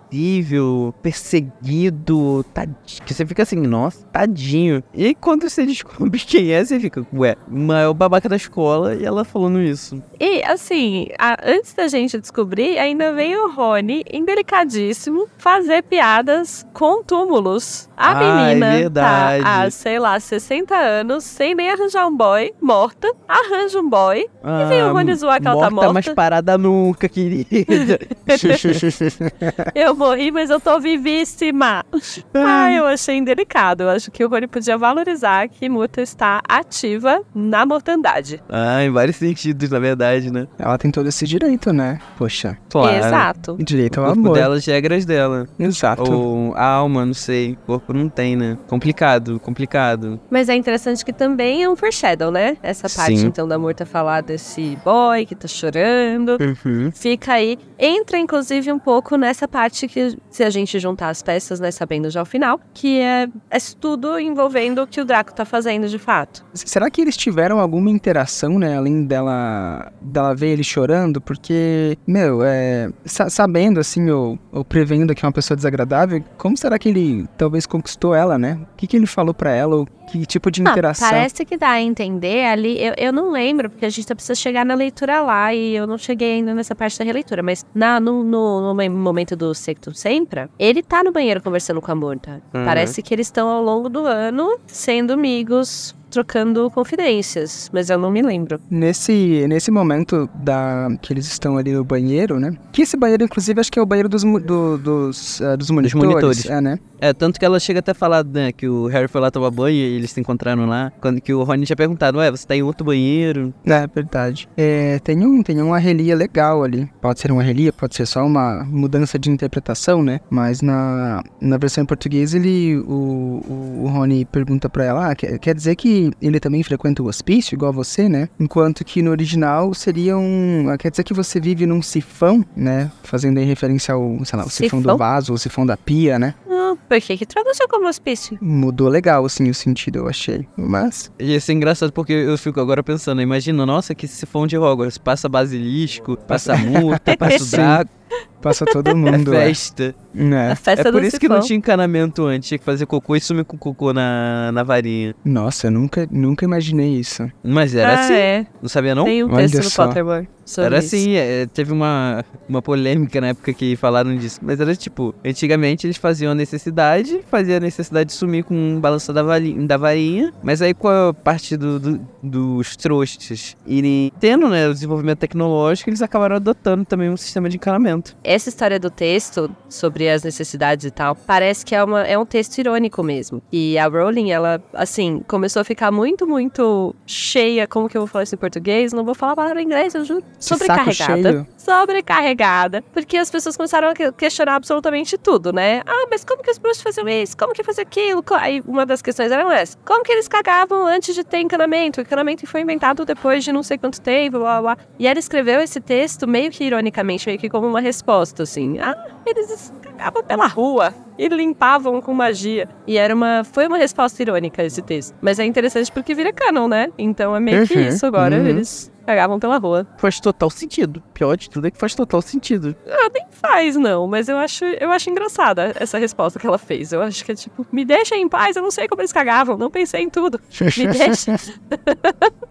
perseguido, 1.02 2.44
tadinho. 2.54 2.76
Que 3.04 3.14
você 3.14 3.26
fica 3.26 3.42
assim, 3.42 3.56
nossa, 3.56 4.04
tadinho. 4.06 4.82
E 4.94 5.14
quando 5.14 5.48
você 5.48 5.64
descobre 5.66 6.18
quem 6.20 6.50
é, 6.52 6.64
você 6.64 6.78
fica, 6.80 7.06
ué, 7.12 7.36
mas 7.48 7.84
é 7.84 7.88
o 7.88 7.94
babaca 7.94 8.28
da 8.28 8.36
escola 8.36 8.94
e 8.94 9.04
ela 9.04 9.24
falando 9.24 9.60
isso. 9.60 10.02
E, 10.18 10.42
assim, 10.44 11.08
a- 11.18 11.36
antes 11.44 11.74
da 11.74 11.88
gente 11.88 12.18
descobrir, 12.18 12.78
ainda 12.78 13.12
vem 13.12 13.36
o 13.36 13.50
Rony, 13.50 14.04
indelicadíssimo, 14.12 15.26
fazer 15.38 15.82
piadas 15.82 16.66
com 16.72 17.02
túmulos. 17.02 17.88
A 17.96 18.16
Ah, 18.18 18.22
é 18.22 18.54
menina 18.54 18.70
verdade. 18.78 19.42
tá 19.42 19.62
há, 19.62 19.70
sei 19.70 19.98
lá, 19.98 20.18
60 20.20 20.74
anos, 20.76 21.24
sem 21.24 21.54
nem 21.54 21.70
arranjar 21.70 22.06
um 22.06 22.16
boy, 22.16 22.52
morta, 22.60 23.12
arranja 23.26 23.80
um 23.80 23.88
boy, 23.88 24.26
Ah, 24.42 24.64
vem 24.68 24.82
o 24.84 24.92
Rony 24.92 25.14
zoar 25.16 25.40
que 25.40 25.48
ela 25.48 25.60
tá 25.64 25.70
morta, 25.70 25.92
mas 25.92 26.08
parada 26.10 26.56
nunca, 26.56 27.08
querida. 27.08 27.98
eu 29.74 29.94
morri, 29.98 30.30
mas 30.30 30.48
eu 30.48 30.60
tô 30.60 30.78
vivíssima. 30.80 31.84
Ah, 32.32 32.72
eu 32.72 32.86
achei 32.86 33.16
indelicado. 33.16 33.82
Eu 33.82 33.90
acho 33.90 34.10
que 34.10 34.24
o 34.24 34.28
Rony 34.28 34.46
podia 34.46 34.78
valorizar 34.78 35.48
que 35.48 35.68
Muta 35.68 36.00
está 36.00 36.40
ativa 36.48 37.20
na 37.34 37.66
mortandade. 37.66 38.42
Ah, 38.48 38.82
em 38.84 38.90
vários 38.90 39.16
sentidos, 39.16 39.68
na 39.70 39.78
verdade, 39.78 40.32
né? 40.32 40.46
Ela 40.58 40.78
tem 40.78 40.90
todo 40.90 41.08
esse 41.08 41.26
direito, 41.26 41.72
né? 41.72 41.98
Poxa. 42.16 42.56
Claro. 42.70 42.96
Exato. 42.96 43.56
Direito 43.58 43.98
O 43.98 44.04
ao 44.04 44.06
corpo 44.08 44.20
amor. 44.20 44.34
dela, 44.34 44.54
as 44.56 44.64
regras 44.66 45.04
dela. 45.04 45.48
Exato. 45.58 46.10
Ou 46.10 46.54
a 46.54 46.64
alma, 46.64 47.04
não 47.04 47.14
sei. 47.14 47.52
O 47.64 47.66
corpo 47.66 47.92
não 47.92 48.08
tem, 48.08 48.36
né? 48.36 48.56
Complicado, 48.68 49.40
complicado. 49.40 50.20
Mas 50.30 50.48
é 50.48 50.54
interessante 50.54 51.04
que 51.04 51.12
também 51.12 51.64
é 51.64 51.68
um 51.68 51.74
foreshadow, 51.74 52.30
né? 52.30 52.56
Essa 52.62 52.88
parte, 52.88 53.18
Sim. 53.18 53.26
então, 53.26 53.48
da 53.48 53.58
Murta 53.58 53.84
falar 53.84 54.20
desse 54.20 54.78
boy 54.84 55.26
que 55.26 55.34
tá 55.34 55.48
chorando. 55.48 56.38
Uhum. 56.40 56.92
Fica 56.92 57.32
aí. 57.32 57.58
Entra, 57.78 58.18
inclusive, 58.18 58.70
um 58.70 58.78
pouco 58.78 59.16
nessa 59.16 59.48
parte 59.48 59.87
que, 59.88 60.16
se 60.30 60.44
a 60.44 60.50
gente 60.50 60.78
juntar 60.78 61.08
as 61.08 61.22
peças, 61.22 61.58
né, 61.58 61.70
sabendo 61.70 62.10
já 62.10 62.22
o 62.22 62.24
final, 62.26 62.60
que 62.74 63.00
é, 63.00 63.26
é 63.50 63.58
tudo 63.80 64.18
envolvendo 64.18 64.82
o 64.82 64.86
que 64.86 65.00
o 65.00 65.04
Draco 65.04 65.34
tá 65.34 65.44
fazendo 65.44 65.88
de 65.88 65.98
fato. 65.98 66.44
Será 66.54 66.90
que 66.90 67.00
eles 67.00 67.16
tiveram 67.16 67.58
alguma 67.58 67.90
interação, 67.90 68.58
né? 68.58 68.76
Além 68.76 69.04
dela, 69.04 69.90
dela 70.00 70.34
ver 70.34 70.48
ele 70.48 70.64
chorando? 70.64 71.20
Porque, 71.20 71.96
meu, 72.06 72.40
é, 72.44 72.90
sa- 73.04 73.30
sabendo, 73.30 73.80
assim, 73.80 74.08
ou, 74.10 74.38
ou 74.52 74.64
prevendo 74.64 75.14
que 75.14 75.24
é 75.24 75.26
uma 75.26 75.32
pessoa 75.32 75.56
desagradável, 75.56 76.22
como 76.36 76.56
será 76.56 76.78
que 76.78 76.88
ele 76.88 77.26
talvez 77.36 77.66
conquistou 77.66 78.14
ela, 78.14 78.38
né? 78.38 78.58
O 78.74 78.76
que, 78.76 78.86
que 78.86 78.96
ele 78.96 79.06
falou 79.06 79.32
pra 79.34 79.50
ela? 79.52 79.84
Que 80.08 80.26
tipo 80.26 80.50
de 80.50 80.62
Ah, 80.66 80.70
interação? 80.70 81.08
parece 81.08 81.44
que 81.44 81.56
dá 81.56 81.70
a 81.70 81.80
entender 81.80 82.44
ali. 82.46 82.78
Eu, 82.82 82.94
eu 82.96 83.12
não 83.12 83.30
lembro, 83.30 83.70
porque 83.70 83.84
a 83.86 83.88
gente 83.90 84.06
precisa 84.14 84.34
chegar 84.34 84.64
na 84.64 84.74
leitura 84.74 85.20
lá 85.20 85.52
e 85.54 85.74
eu 85.74 85.86
não 85.86 85.96
cheguei 85.98 86.34
ainda 86.34 86.54
nessa 86.54 86.74
parte 86.74 86.98
da 86.98 87.04
releitura. 87.04 87.42
Mas 87.42 87.64
na, 87.74 88.00
no, 88.00 88.24
no, 88.24 88.74
no 88.74 88.90
momento 88.90 89.36
do 89.36 89.54
Sectum 89.54 89.92
Sempra, 89.94 90.48
ele 90.58 90.82
tá 90.82 91.02
no 91.04 91.12
banheiro 91.12 91.42
conversando 91.42 91.80
com 91.80 91.90
a 91.90 91.94
Murta. 91.94 92.42
Uhum. 92.54 92.64
Parece 92.64 93.02
que 93.02 93.14
eles 93.14 93.26
estão 93.26 93.48
ao 93.48 93.62
longo 93.62 93.88
do 93.88 94.06
ano 94.06 94.58
sendo 94.66 95.12
amigos, 95.12 95.94
trocando 96.10 96.70
confidências. 96.70 97.70
Mas 97.72 97.90
eu 97.90 97.98
não 97.98 98.10
me 98.10 98.22
lembro. 98.22 98.60
Nesse, 98.70 99.46
nesse 99.48 99.70
momento 99.70 100.28
da, 100.34 100.88
que 101.00 101.12
eles 101.12 101.26
estão 101.26 101.56
ali 101.56 101.72
no 101.72 101.84
banheiro, 101.84 102.38
né? 102.40 102.52
Que 102.72 102.82
esse 102.82 102.96
banheiro, 102.96 103.24
inclusive, 103.24 103.60
acho 103.60 103.70
que 103.72 103.78
é 103.78 103.82
o 103.82 103.86
banheiro 103.86 104.08
dos, 104.08 104.22
do- 104.24 104.78
dos, 104.78 105.40
ah, 105.42 105.56
dos 105.56 105.70
monitores. 105.70 105.94
monitores. 106.08 106.46
É, 106.46 106.60
né? 106.60 106.78
É, 107.00 107.12
tanto 107.12 107.38
que 107.38 107.44
ela 107.44 107.60
chega 107.60 107.78
até 107.78 107.92
a 107.92 107.94
falar, 107.94 108.24
né, 108.24 108.50
que 108.50 108.68
o 108.68 108.86
Harry 108.86 109.06
foi 109.06 109.20
lá 109.20 109.30
tomar 109.30 109.50
banho 109.52 109.76
e 109.76 109.80
eles 109.96 110.10
se 110.10 110.20
encontraram 110.20 110.66
lá. 110.66 110.92
Quando 111.00 111.20
que 111.20 111.32
o 111.32 111.44
Rony 111.44 111.64
tinha 111.64 111.76
perguntado, 111.76 112.18
ué, 112.18 112.28
você 112.30 112.44
tá 112.44 112.56
em 112.56 112.62
outro 112.62 112.84
banheiro? 112.84 113.54
É, 113.64 113.86
verdade. 113.86 114.48
É, 114.56 114.98
tem, 114.98 115.24
um, 115.24 115.40
tem 115.42 115.60
uma 115.62 115.78
relia 115.78 116.16
legal 116.16 116.64
ali. 116.64 116.90
Pode 117.00 117.20
ser 117.20 117.30
uma 117.30 117.42
relia, 117.42 117.72
pode 117.72 117.94
ser 117.94 118.04
só 118.04 118.26
uma 118.26 118.64
mudança 118.64 119.16
de 119.16 119.30
interpretação, 119.30 120.02
né? 120.02 120.20
Mas 120.28 120.60
na, 120.60 121.22
na 121.40 121.56
versão 121.56 121.84
em 121.84 121.86
português, 121.86 122.34
ele, 122.34 122.76
o, 122.78 123.42
o, 123.48 123.82
o 123.84 123.88
Rony 123.88 124.24
pergunta 124.24 124.68
pra 124.68 124.84
ela, 124.84 125.10
ah, 125.10 125.14
quer, 125.14 125.38
quer 125.38 125.54
dizer 125.54 125.76
que 125.76 125.97
ele 126.20 126.40
também 126.40 126.62
frequenta 126.62 127.02
o 127.02 127.06
hospício, 127.06 127.54
igual 127.54 127.72
você, 127.72 128.08
né? 128.08 128.28
Enquanto 128.38 128.84
que 128.84 129.02
no 129.02 129.10
original 129.10 129.72
seria 129.74 130.16
um... 130.16 130.66
ah, 130.70 130.78
Quer 130.78 130.90
dizer 130.90 131.04
que 131.04 131.14
você 131.14 131.40
vive 131.40 131.66
num 131.66 131.82
sifão, 131.82 132.44
né? 132.56 132.90
Fazendo 133.02 133.38
aí 133.38 133.44
referência 133.44 133.94
ao, 133.94 134.18
sei 134.24 134.38
lá, 134.38 134.44
o 134.44 134.50
sifão, 134.50 134.80
do 134.80 134.84
Sifão? 134.84 134.96
vaso, 134.96 135.32
o 135.32 135.38
sifão 135.38 135.66
da 135.66 135.76
pia, 135.76 136.18
né? 136.18 136.34
Ah, 136.50 136.74
por 136.88 137.00
que 137.00 137.16
que 137.16 137.26
traduziu 137.26 137.66
como 137.68 137.88
hospício? 137.88 138.38
Mudou 138.40 138.88
legal, 138.88 139.24
assim, 139.24 139.48
o 139.50 139.54
sentido, 139.54 140.00
eu 140.00 140.08
achei. 140.08 140.46
Mas... 140.56 141.10
E 141.18 141.34
isso 141.34 141.50
é 141.50 141.54
engraçado 141.54 141.92
porque 141.92 142.12
eu 142.12 142.36
fico 142.38 142.60
agora 142.60 142.82
pensando, 142.82 143.20
imagina, 143.22 143.64
nossa, 143.66 143.94
que 143.94 144.06
sifão 144.06 144.46
de 144.46 144.56
Hogwarts. 144.56 144.98
Passa 144.98 145.28
basilisco, 145.28 146.16
passa 146.16 146.56
multa, 146.56 147.16
passa 147.16 147.42
o 147.44 147.46
draco, 147.46 147.90
Passa 148.40 148.64
todo 148.70 148.90
é 148.90 148.94
mundo, 148.94 149.34
é. 149.34 149.46
festa. 149.46 149.94
É. 150.14 150.52
A 150.52 150.56
festa 150.56 150.88
É 150.88 150.92
por 150.92 151.00
do 151.00 151.06
isso 151.06 151.18
que 151.18 151.26
sifão. 151.26 151.38
não 151.38 151.44
tinha 151.44 151.56
encanamento 151.56 152.24
antes, 152.24 152.48
tinha 152.48 152.58
que 152.58 152.64
fazer 152.64 152.86
cocô 152.86 153.16
e 153.16 153.20
sumir 153.20 153.44
com 153.44 153.56
cocô 153.56 153.92
na, 153.92 154.50
na 154.52 154.62
varinha. 154.62 155.14
Nossa, 155.24 155.66
eu 155.66 155.70
nunca, 155.70 156.08
nunca 156.10 156.44
imaginei 156.44 156.94
isso. 156.94 157.30
Mas 157.42 157.74
era 157.74 157.92
ah, 157.92 158.00
assim, 158.00 158.14
é. 158.14 158.46
não 158.60 158.68
sabia 158.68 158.94
não? 158.94 159.04
Tem 159.04 159.24
um 159.24 159.32
Olha 159.32 159.48
texto 159.48 159.64
no 159.64 159.70
só. 159.70 159.86
Pottermore 159.86 160.28
sobre 160.48 160.66
Era 160.66 160.78
isso. 160.78 160.96
assim, 160.96 161.14
é, 161.14 161.46
teve 161.46 161.72
uma, 161.72 162.24
uma 162.48 162.62
polêmica 162.62 163.20
na 163.20 163.28
época 163.28 163.52
que 163.52 163.76
falaram 163.76 164.16
disso. 164.16 164.40
Mas 164.42 164.60
era 164.60 164.74
tipo, 164.74 165.14
antigamente 165.24 165.86
eles 165.86 165.96
faziam 165.96 166.32
a 166.32 166.34
necessidade, 166.34 167.20
faziam 167.30 167.58
a 167.58 167.60
necessidade 167.60 168.08
de 168.08 168.14
sumir 168.14 168.44
com 168.44 168.54
um 168.54 168.80
balanço 168.80 169.12
da, 169.12 169.22
varinha, 169.22 169.66
da 169.66 169.76
varinha. 169.76 170.32
Mas 170.42 170.62
aí 170.62 170.72
com 170.74 170.88
a 170.88 171.12
parte 171.12 171.56
do, 171.56 171.78
do- 171.78 172.00
dos 172.22 172.76
trostes 172.76 173.56
irem 173.66 174.10
tendo, 174.18 174.48
né, 174.48 174.68
o 174.68 174.72
desenvolvimento 174.72 175.18
tecnológico, 175.18 175.90
eles 175.90 176.02
acabaram 176.02 176.36
adotando 176.36 176.84
também 176.84 177.10
um 177.10 177.16
sistema 177.16 177.48
de 177.48 177.56
encanamento. 177.56 178.16
Essa 178.24 178.48
história 178.48 178.78
do 178.80 178.90
texto, 178.90 179.50
sobre 179.68 180.08
as 180.08 180.22
necessidades 180.22 180.86
e 180.86 180.90
tal, 180.90 181.14
parece 181.14 181.64
que 181.64 181.74
é, 181.74 181.82
uma, 181.84 182.02
é 182.02 182.18
um 182.18 182.24
texto 182.26 182.58
irônico 182.58 183.02
mesmo. 183.02 183.42
E 183.52 183.76
a 183.78 183.86
Rowling, 183.86 184.30
ela, 184.30 184.62
assim, 184.72 185.22
começou 185.28 185.60
a 185.60 185.64
ficar 185.64 185.90
muito, 185.90 186.26
muito 186.26 186.94
cheia. 187.06 187.66
Como 187.66 187.88
que 187.88 187.96
eu 187.96 188.02
vou 188.02 188.08
falar 188.08 188.24
isso 188.24 188.34
em 188.34 188.38
português? 188.38 188.92
Não 188.92 189.04
vou 189.04 189.14
falar 189.14 189.32
a 189.32 189.36
palavra 189.36 189.60
em 189.60 189.64
inglês, 189.64 189.94
eu 189.94 190.04
juro. 190.04 190.22
Sobrecarregada. 190.38 191.46
Sobrecarregada. 191.56 192.82
Porque 192.92 193.16
as 193.16 193.30
pessoas 193.30 193.56
começaram 193.56 193.88
a 193.88 193.94
que- 193.94 194.12
questionar 194.12 194.54
absolutamente 194.56 195.18
tudo, 195.18 195.52
né? 195.52 195.82
Ah, 195.86 196.06
mas 196.10 196.24
como 196.24 196.42
que 196.42 196.50
os 196.50 196.58
bruxos 196.58 196.82
faziam 196.82 197.08
isso? 197.08 197.36
Como 197.36 197.52
que 197.52 197.62
fazia 197.64 197.82
aquilo? 197.82 198.22
Aí 198.32 198.62
uma 198.66 198.86
das 198.86 199.02
questões 199.02 199.30
era 199.32 199.52
essa. 199.54 199.76
Como 199.84 200.02
que 200.04 200.12
eles 200.12 200.28
cagavam 200.28 200.86
antes 200.86 201.14
de 201.14 201.24
ter 201.24 201.38
encanamento? 201.40 202.00
O 202.00 202.02
encanamento 202.02 202.46
foi 202.46 202.60
inventado 202.60 203.04
depois 203.04 203.42
de 203.44 203.52
não 203.52 203.62
sei 203.62 203.78
quanto 203.78 204.00
tempo, 204.00 204.38
blá, 204.38 204.60
blá. 204.60 204.78
E 204.98 205.06
ela 205.06 205.18
escreveu 205.18 205.60
esse 205.60 205.80
texto 205.80 206.26
meio 206.26 206.50
que 206.50 206.64
ironicamente, 206.64 207.26
meio 207.26 207.38
que 207.38 207.48
como 207.48 207.66
uma 207.66 207.80
resposta, 207.80 208.42
assim. 208.44 208.78
Ah, 208.78 208.96
eles 209.26 209.72
cagavam 209.98 210.22
pela 210.24 210.46
rua 210.46 210.94
e 211.18 211.28
limpavam 211.28 212.00
com 212.00 212.14
magia. 212.14 212.68
E 212.86 212.96
era 212.96 213.14
uma... 213.14 213.42
Foi 213.44 213.66
uma 213.66 213.76
resposta 213.78 214.22
irônica 214.22 214.62
esse 214.62 214.80
texto. 214.82 215.14
Mas 215.20 215.38
é 215.38 215.44
interessante 215.44 215.90
porque 215.90 216.14
vira 216.14 216.32
canon, 216.32 216.68
né? 216.68 216.88
Então 216.96 217.34
é 217.34 217.40
meio 217.40 217.66
que 217.66 217.74
Uhum, 217.76 217.88
isso 217.88 218.06
agora. 218.06 218.36
uhum. 218.36 218.46
Eles 218.46 218.90
cagavam 219.04 219.38
pela 219.40 219.56
rua. 219.58 219.86
Faz 219.96 220.20
total 220.20 220.50
sentido. 220.50 221.02
Pior 221.14 221.34
de 221.36 221.48
tudo 221.50 221.66
é 221.66 221.70
que 221.70 221.78
faz 221.78 221.94
total 221.94 222.20
sentido. 222.22 222.76
Ah, 222.86 223.08
nem 223.12 223.24
faz, 223.30 223.74
não. 223.74 224.06
Mas 224.06 224.28
eu 224.28 224.36
acho, 224.36 224.64
eu 224.64 224.90
acho 224.92 225.08
engraçada 225.10 225.72
essa 225.80 225.98
resposta 225.98 226.38
que 226.38 226.46
ela 226.46 226.58
fez. 226.58 226.92
Eu 226.92 227.02
acho 227.02 227.24
que 227.24 227.32
é 227.32 227.34
tipo, 227.34 227.66
me 227.72 227.84
deixa 227.86 228.14
em 228.14 228.28
paz, 228.28 228.54
eu 228.54 228.62
não 228.62 228.70
sei 228.70 228.86
como 228.86 229.00
eles 229.00 229.12
cagavam, 229.12 229.56
não 229.56 229.70
pensei 229.70 230.02
em 230.02 230.10
tudo. 230.10 230.38
Me 230.76 230.86
deixa. 230.92 231.36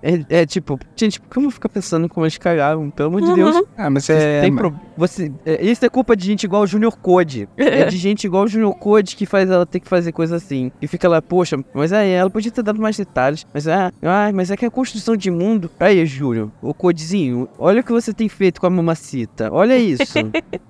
É, 0.01 0.41
é 0.41 0.45
tipo, 0.47 0.79
gente, 0.95 1.19
por 1.21 1.29
que 1.29 1.37
eu 1.37 1.41
vou 1.43 1.51
ficar 1.51 1.69
pensando 1.69 2.09
como 2.09 2.25
eles 2.25 2.37
cagaram? 2.37 2.89
Pelo 2.89 3.09
amor 3.09 3.21
de 3.21 3.33
Deus. 3.35 3.63
ah, 3.77 3.89
mas 3.89 4.09
é... 4.09 4.41
têm 4.41 4.55
pro- 4.55 4.73
você, 4.97 5.31
é, 5.45 5.63
isso 5.63 5.85
é 5.85 5.89
culpa 5.89 6.15
de 6.15 6.25
gente 6.25 6.43
igual 6.45 6.63
o 6.63 6.67
Junior 6.67 6.95
Code. 6.97 7.36
É 7.57 7.85
de 7.85 7.97
gente 7.97 8.25
igual 8.25 8.43
o 8.43 8.47
Junior 8.47 8.73
Code 8.75 9.15
que 9.15 9.25
faz 9.25 9.49
ela 9.49 9.65
ter 9.65 9.79
que 9.79 9.87
fazer 9.87 10.11
coisa 10.11 10.35
assim. 10.37 10.71
E 10.81 10.87
fica 10.87 11.07
lá, 11.09 11.21
poxa, 11.21 11.57
mas 11.73 11.91
aí 11.93 12.09
ela 12.11 12.29
podia 12.29 12.51
ter 12.51 12.63
dado 12.63 12.81
mais 12.81 12.97
detalhes. 12.97 13.45
Mas 13.53 13.67
ah, 13.67 13.91
ah, 14.01 14.31
mas 14.33 14.49
é 14.51 14.57
que 14.57 14.65
a 14.65 14.71
construção 14.71 15.15
de 15.15 15.29
mundo. 15.29 15.69
Aí, 15.79 16.05
Júnior, 16.05 16.49
o 16.61 16.73
Codezinho, 16.73 17.47
olha 17.57 17.81
o 17.81 17.83
que 17.83 17.91
você 17.91 18.13
tem 18.13 18.29
feito 18.29 18.59
com 18.61 18.67
a 18.67 18.69
mamacita. 18.69 19.49
Olha 19.51 19.77
isso. 19.77 20.03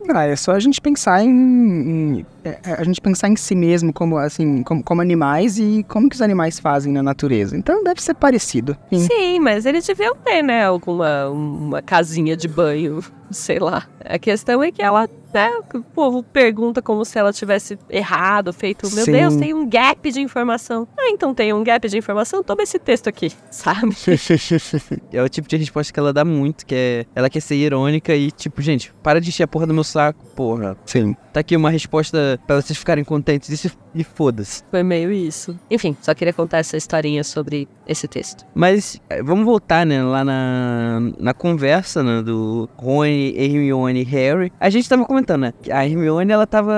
Ah, 0.10 0.24
é 0.24 0.38
só 0.38 0.54
a 0.54 0.60
gente 0.60 0.80
pensar 0.80 1.22
em... 1.22 1.30
em- 1.30 2.26
é, 2.46 2.60
é, 2.64 2.74
a 2.80 2.84
gente 2.86 3.02
pensar 3.02 3.28
em 3.28 3.36
si 3.36 3.54
mesmo 3.54 3.92
como, 3.92 4.16
assim, 4.18 4.64
como, 4.64 4.82
como 4.82 5.02
animais 5.02 5.58
e 5.60 5.86
como 5.90 6.08
que 6.08 6.16
os 6.16 6.22
animais 6.22 6.58
fazem 6.60 6.94
na 6.94 7.04
natureza. 7.04 7.58
Então 7.58 7.84
deve 7.84 8.02
ser 8.02 8.14
parecido. 8.14 8.78
Sim. 8.90 9.00
Sim, 9.00 9.40
mas 9.42 9.66
eles 9.66 9.86
deviam 9.86 10.16
ter, 10.16 10.42
né, 10.42 10.64
alguma 10.66 11.28
uma 11.30 11.82
casinha 11.82 12.38
de 12.38 12.48
banho, 12.48 13.04
sei 13.32 13.60
lá. 13.60 13.88
A 14.06 14.18
questão 14.18 14.63
é 14.63 14.72
que 14.72 14.82
ela, 14.82 15.10
né, 15.34 15.50
o 15.74 15.82
povo 15.82 16.24
pergunta 16.24 16.82
como 16.82 17.04
se 17.04 17.20
ela 17.20 17.34
tivesse 17.34 17.78
errado, 17.90 18.54
feito, 18.54 18.90
meu 18.94 19.04
Sim. 19.06 19.12
Deus, 19.12 19.36
tem 19.36 19.54
um 19.54 19.68
gap 19.68 20.10
de 20.12 20.22
informação. 20.22 20.88
Ah, 20.98 21.10
então 21.10 21.34
tem 21.34 21.52
um 21.54 21.63
gap 21.63 21.88
de 21.88 21.98
informação, 21.98 22.42
toma 22.44 22.63
esse 22.63 22.80
texto 22.80 23.08
aqui, 23.10 23.32
sabe? 23.52 23.96
é 25.12 25.22
o 25.24 25.30
tipo 25.30 25.48
de 25.48 25.58
resposta 25.58 25.92
que 25.94 26.00
ela 26.00 26.13
dá 26.13 26.24
muito, 26.24 26.66
que 26.66 26.76
é. 26.76 27.06
Ela 27.16 27.30
quer 27.30 27.42
ser 27.42 27.56
irônica 27.56 28.16
e, 28.16 28.32
tipo, 28.32 28.62
gente, 28.62 28.94
para 29.04 29.20
de 29.20 29.30
encher 29.30 29.44
a 29.44 29.48
porra 29.48 29.68
do 29.68 29.74
meu 29.74 29.84
saco, 29.84 30.26
porra. 30.36 30.78
Sim. 30.86 31.16
Tá 31.34 31.42
aqui 31.42 31.56
uma 31.56 31.70
resposta 31.70 32.40
pra 32.48 32.62
vocês 32.62 32.78
ficarem 32.80 33.04
contentes 33.04 33.50
e, 33.50 33.58
se- 33.58 33.72
e 33.94 34.04
foda-se. 34.04 34.63
Foi 34.72 34.82
meio 34.84 35.12
isso. 35.12 35.58
Enfim, 35.70 35.96
só 36.02 36.13
queria 36.13 36.34
contar 36.34 36.60
essa 36.60 36.78
historinha 36.78 37.24
sobre 37.24 37.68
esse 37.88 38.08
texto. 38.08 38.45
Mas 38.54 39.02
eh, 39.10 39.23
vamos 39.23 39.45
voltar, 39.45 39.86
né, 39.86 40.04
lá 40.04 40.23
na, 40.23 41.00
na 41.19 41.34
conversa, 41.34 42.04
né, 42.04 42.21
do 42.21 42.69
Rony, 42.76 43.34
Hermione 43.38 44.02
e 44.02 44.04
Harry. 44.04 44.52
A 44.60 44.69
gente 44.69 44.88
tava 44.88 45.06
comentando, 45.06 45.41
né, 45.41 45.54
a 45.71 45.86
Hermione, 45.86 46.32
ela 46.32 46.45
tava, 46.45 46.73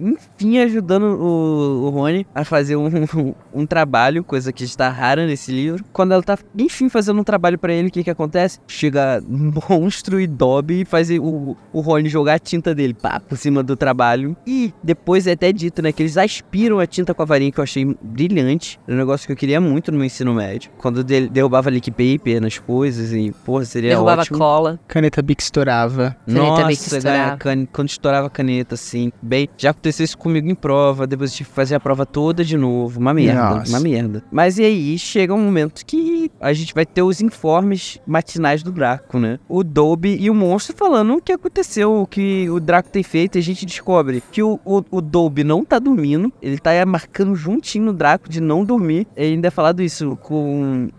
enfim, 0.00 0.58
ajudando 0.58 1.04
o, 1.04 1.86
o 1.86 1.90
Rony 1.90 2.26
a 2.34 2.44
fazer 2.44 2.76
um, 2.76 2.88
um, 3.54 3.66
trabalho, 3.66 4.22
coisa 4.22 4.52
que 4.52 4.64
está 4.64 4.88
rara 4.88 5.26
nesse 5.26 5.50
livro. 5.50 5.84
Quando 5.92 6.12
ela 6.12 6.22
tá, 6.22 6.38
enfim, 6.56 6.88
fazendo 6.88 7.20
um 7.20 7.24
trabalho 7.24 7.58
pra 7.58 7.72
ele, 7.72 7.88
o 7.88 7.90
que 7.90 8.04
que 8.04 8.10
acontece? 8.10 8.58
Chega 8.66 9.22
um 9.28 9.52
monstro 9.68 10.20
e 10.20 10.26
Dobby 10.26 10.82
e 10.82 10.84
faz 10.84 11.10
o, 11.10 11.56
o 11.72 11.80
Rony 11.80 12.08
jogar 12.08 12.34
a 12.34 12.38
tinta 12.38 12.74
dele, 12.74 12.94
pá, 12.94 13.20
por 13.20 13.38
cima 13.38 13.62
do 13.62 13.76
trabalho. 13.76 14.36
E 14.46 14.72
depois 14.82 15.26
é 15.26 15.32
até 15.32 15.52
dito, 15.52 15.82
né, 15.82 15.92
que 15.92 16.02
eles 16.02 16.16
aspiram 16.16 16.78
a 16.78 16.86
tinta 16.86 17.14
com 17.14 17.22
a 17.22 17.24
varinha, 17.26 17.50
que 17.50 17.58
eu 17.58 17.64
achei 17.64 17.84
brilhante. 18.02 18.78
Era 18.86 18.96
um 18.96 18.98
negócio 18.98 19.26
que 19.26 19.32
eu 19.32 19.36
queria 19.36 19.60
muito 19.60 19.90
no 19.90 19.98
meu 19.98 20.06
ensino 20.06 20.34
médio. 20.34 20.49
Quando 20.78 21.02
de- 21.04 21.28
derrubava 21.28 21.70
leak 21.70 21.90
paper 21.90 22.40
nas 22.40 22.58
coisas 22.58 23.12
e, 23.12 23.32
porra, 23.44 23.64
seria 23.64 23.90
Derrubava 23.90 24.22
ótimo. 24.22 24.38
cola. 24.38 24.80
Caneta 24.88 25.22
Bic 25.22 25.42
estourava. 25.42 26.16
que 26.26 26.32
Nossa, 26.32 26.72
estourava. 26.72 27.36
ganha 27.36 27.36
can- 27.36 27.66
quando 27.72 27.88
estourava 27.88 28.26
a 28.26 28.30
caneta, 28.30 28.74
assim. 28.74 29.12
Bem, 29.22 29.48
já 29.56 29.70
aconteceu 29.70 30.04
isso 30.04 30.18
comigo 30.18 30.48
em 30.48 30.54
prova, 30.54 31.06
depois 31.06 31.30
eu 31.30 31.36
tive 31.38 31.48
que 31.48 31.54
fazer 31.54 31.74
a 31.74 31.80
prova 31.80 32.04
toda 32.06 32.44
de 32.44 32.56
novo. 32.56 32.98
Uma 33.00 33.12
merda, 33.14 33.56
Nossa. 33.56 33.70
uma 33.72 33.80
merda. 33.80 34.22
Mas 34.30 34.58
e 34.58 34.64
aí, 34.64 34.98
chega 34.98 35.34
um 35.34 35.42
momento 35.42 35.84
que 35.86 36.30
a 36.40 36.52
gente 36.52 36.74
vai 36.74 36.84
ter 36.86 37.02
os 37.02 37.20
informes 37.20 37.98
matinais 38.06 38.62
do 38.62 38.72
Draco, 38.72 39.18
né? 39.18 39.38
O 39.48 39.62
Dobby 39.62 40.16
e 40.20 40.30
o 40.30 40.34
monstro 40.34 40.76
falando 40.76 41.14
o 41.14 41.20
que 41.22 41.32
aconteceu, 41.32 42.00
o 42.02 42.06
que 42.06 42.48
o 42.50 42.58
Draco 42.60 42.88
tem 42.90 43.02
feito, 43.02 43.36
e 43.36 43.38
a 43.38 43.42
gente 43.42 43.64
descobre 43.66 44.22
que 44.32 44.42
o, 44.42 44.58
o, 44.64 44.82
o 44.90 45.00
Dobby 45.00 45.44
não 45.44 45.64
tá 45.64 45.78
dormindo, 45.78 46.32
ele 46.40 46.58
tá 46.58 46.70
marcando 46.86 47.34
juntinho 47.34 47.86
no 47.86 47.92
Draco 47.92 48.28
de 48.28 48.40
não 48.40 48.64
dormir. 48.64 49.06
Ele 49.16 49.34
ainda 49.34 49.48
é 49.48 49.50
falado 49.50 49.82
isso 49.82 50.16
com 50.22 50.39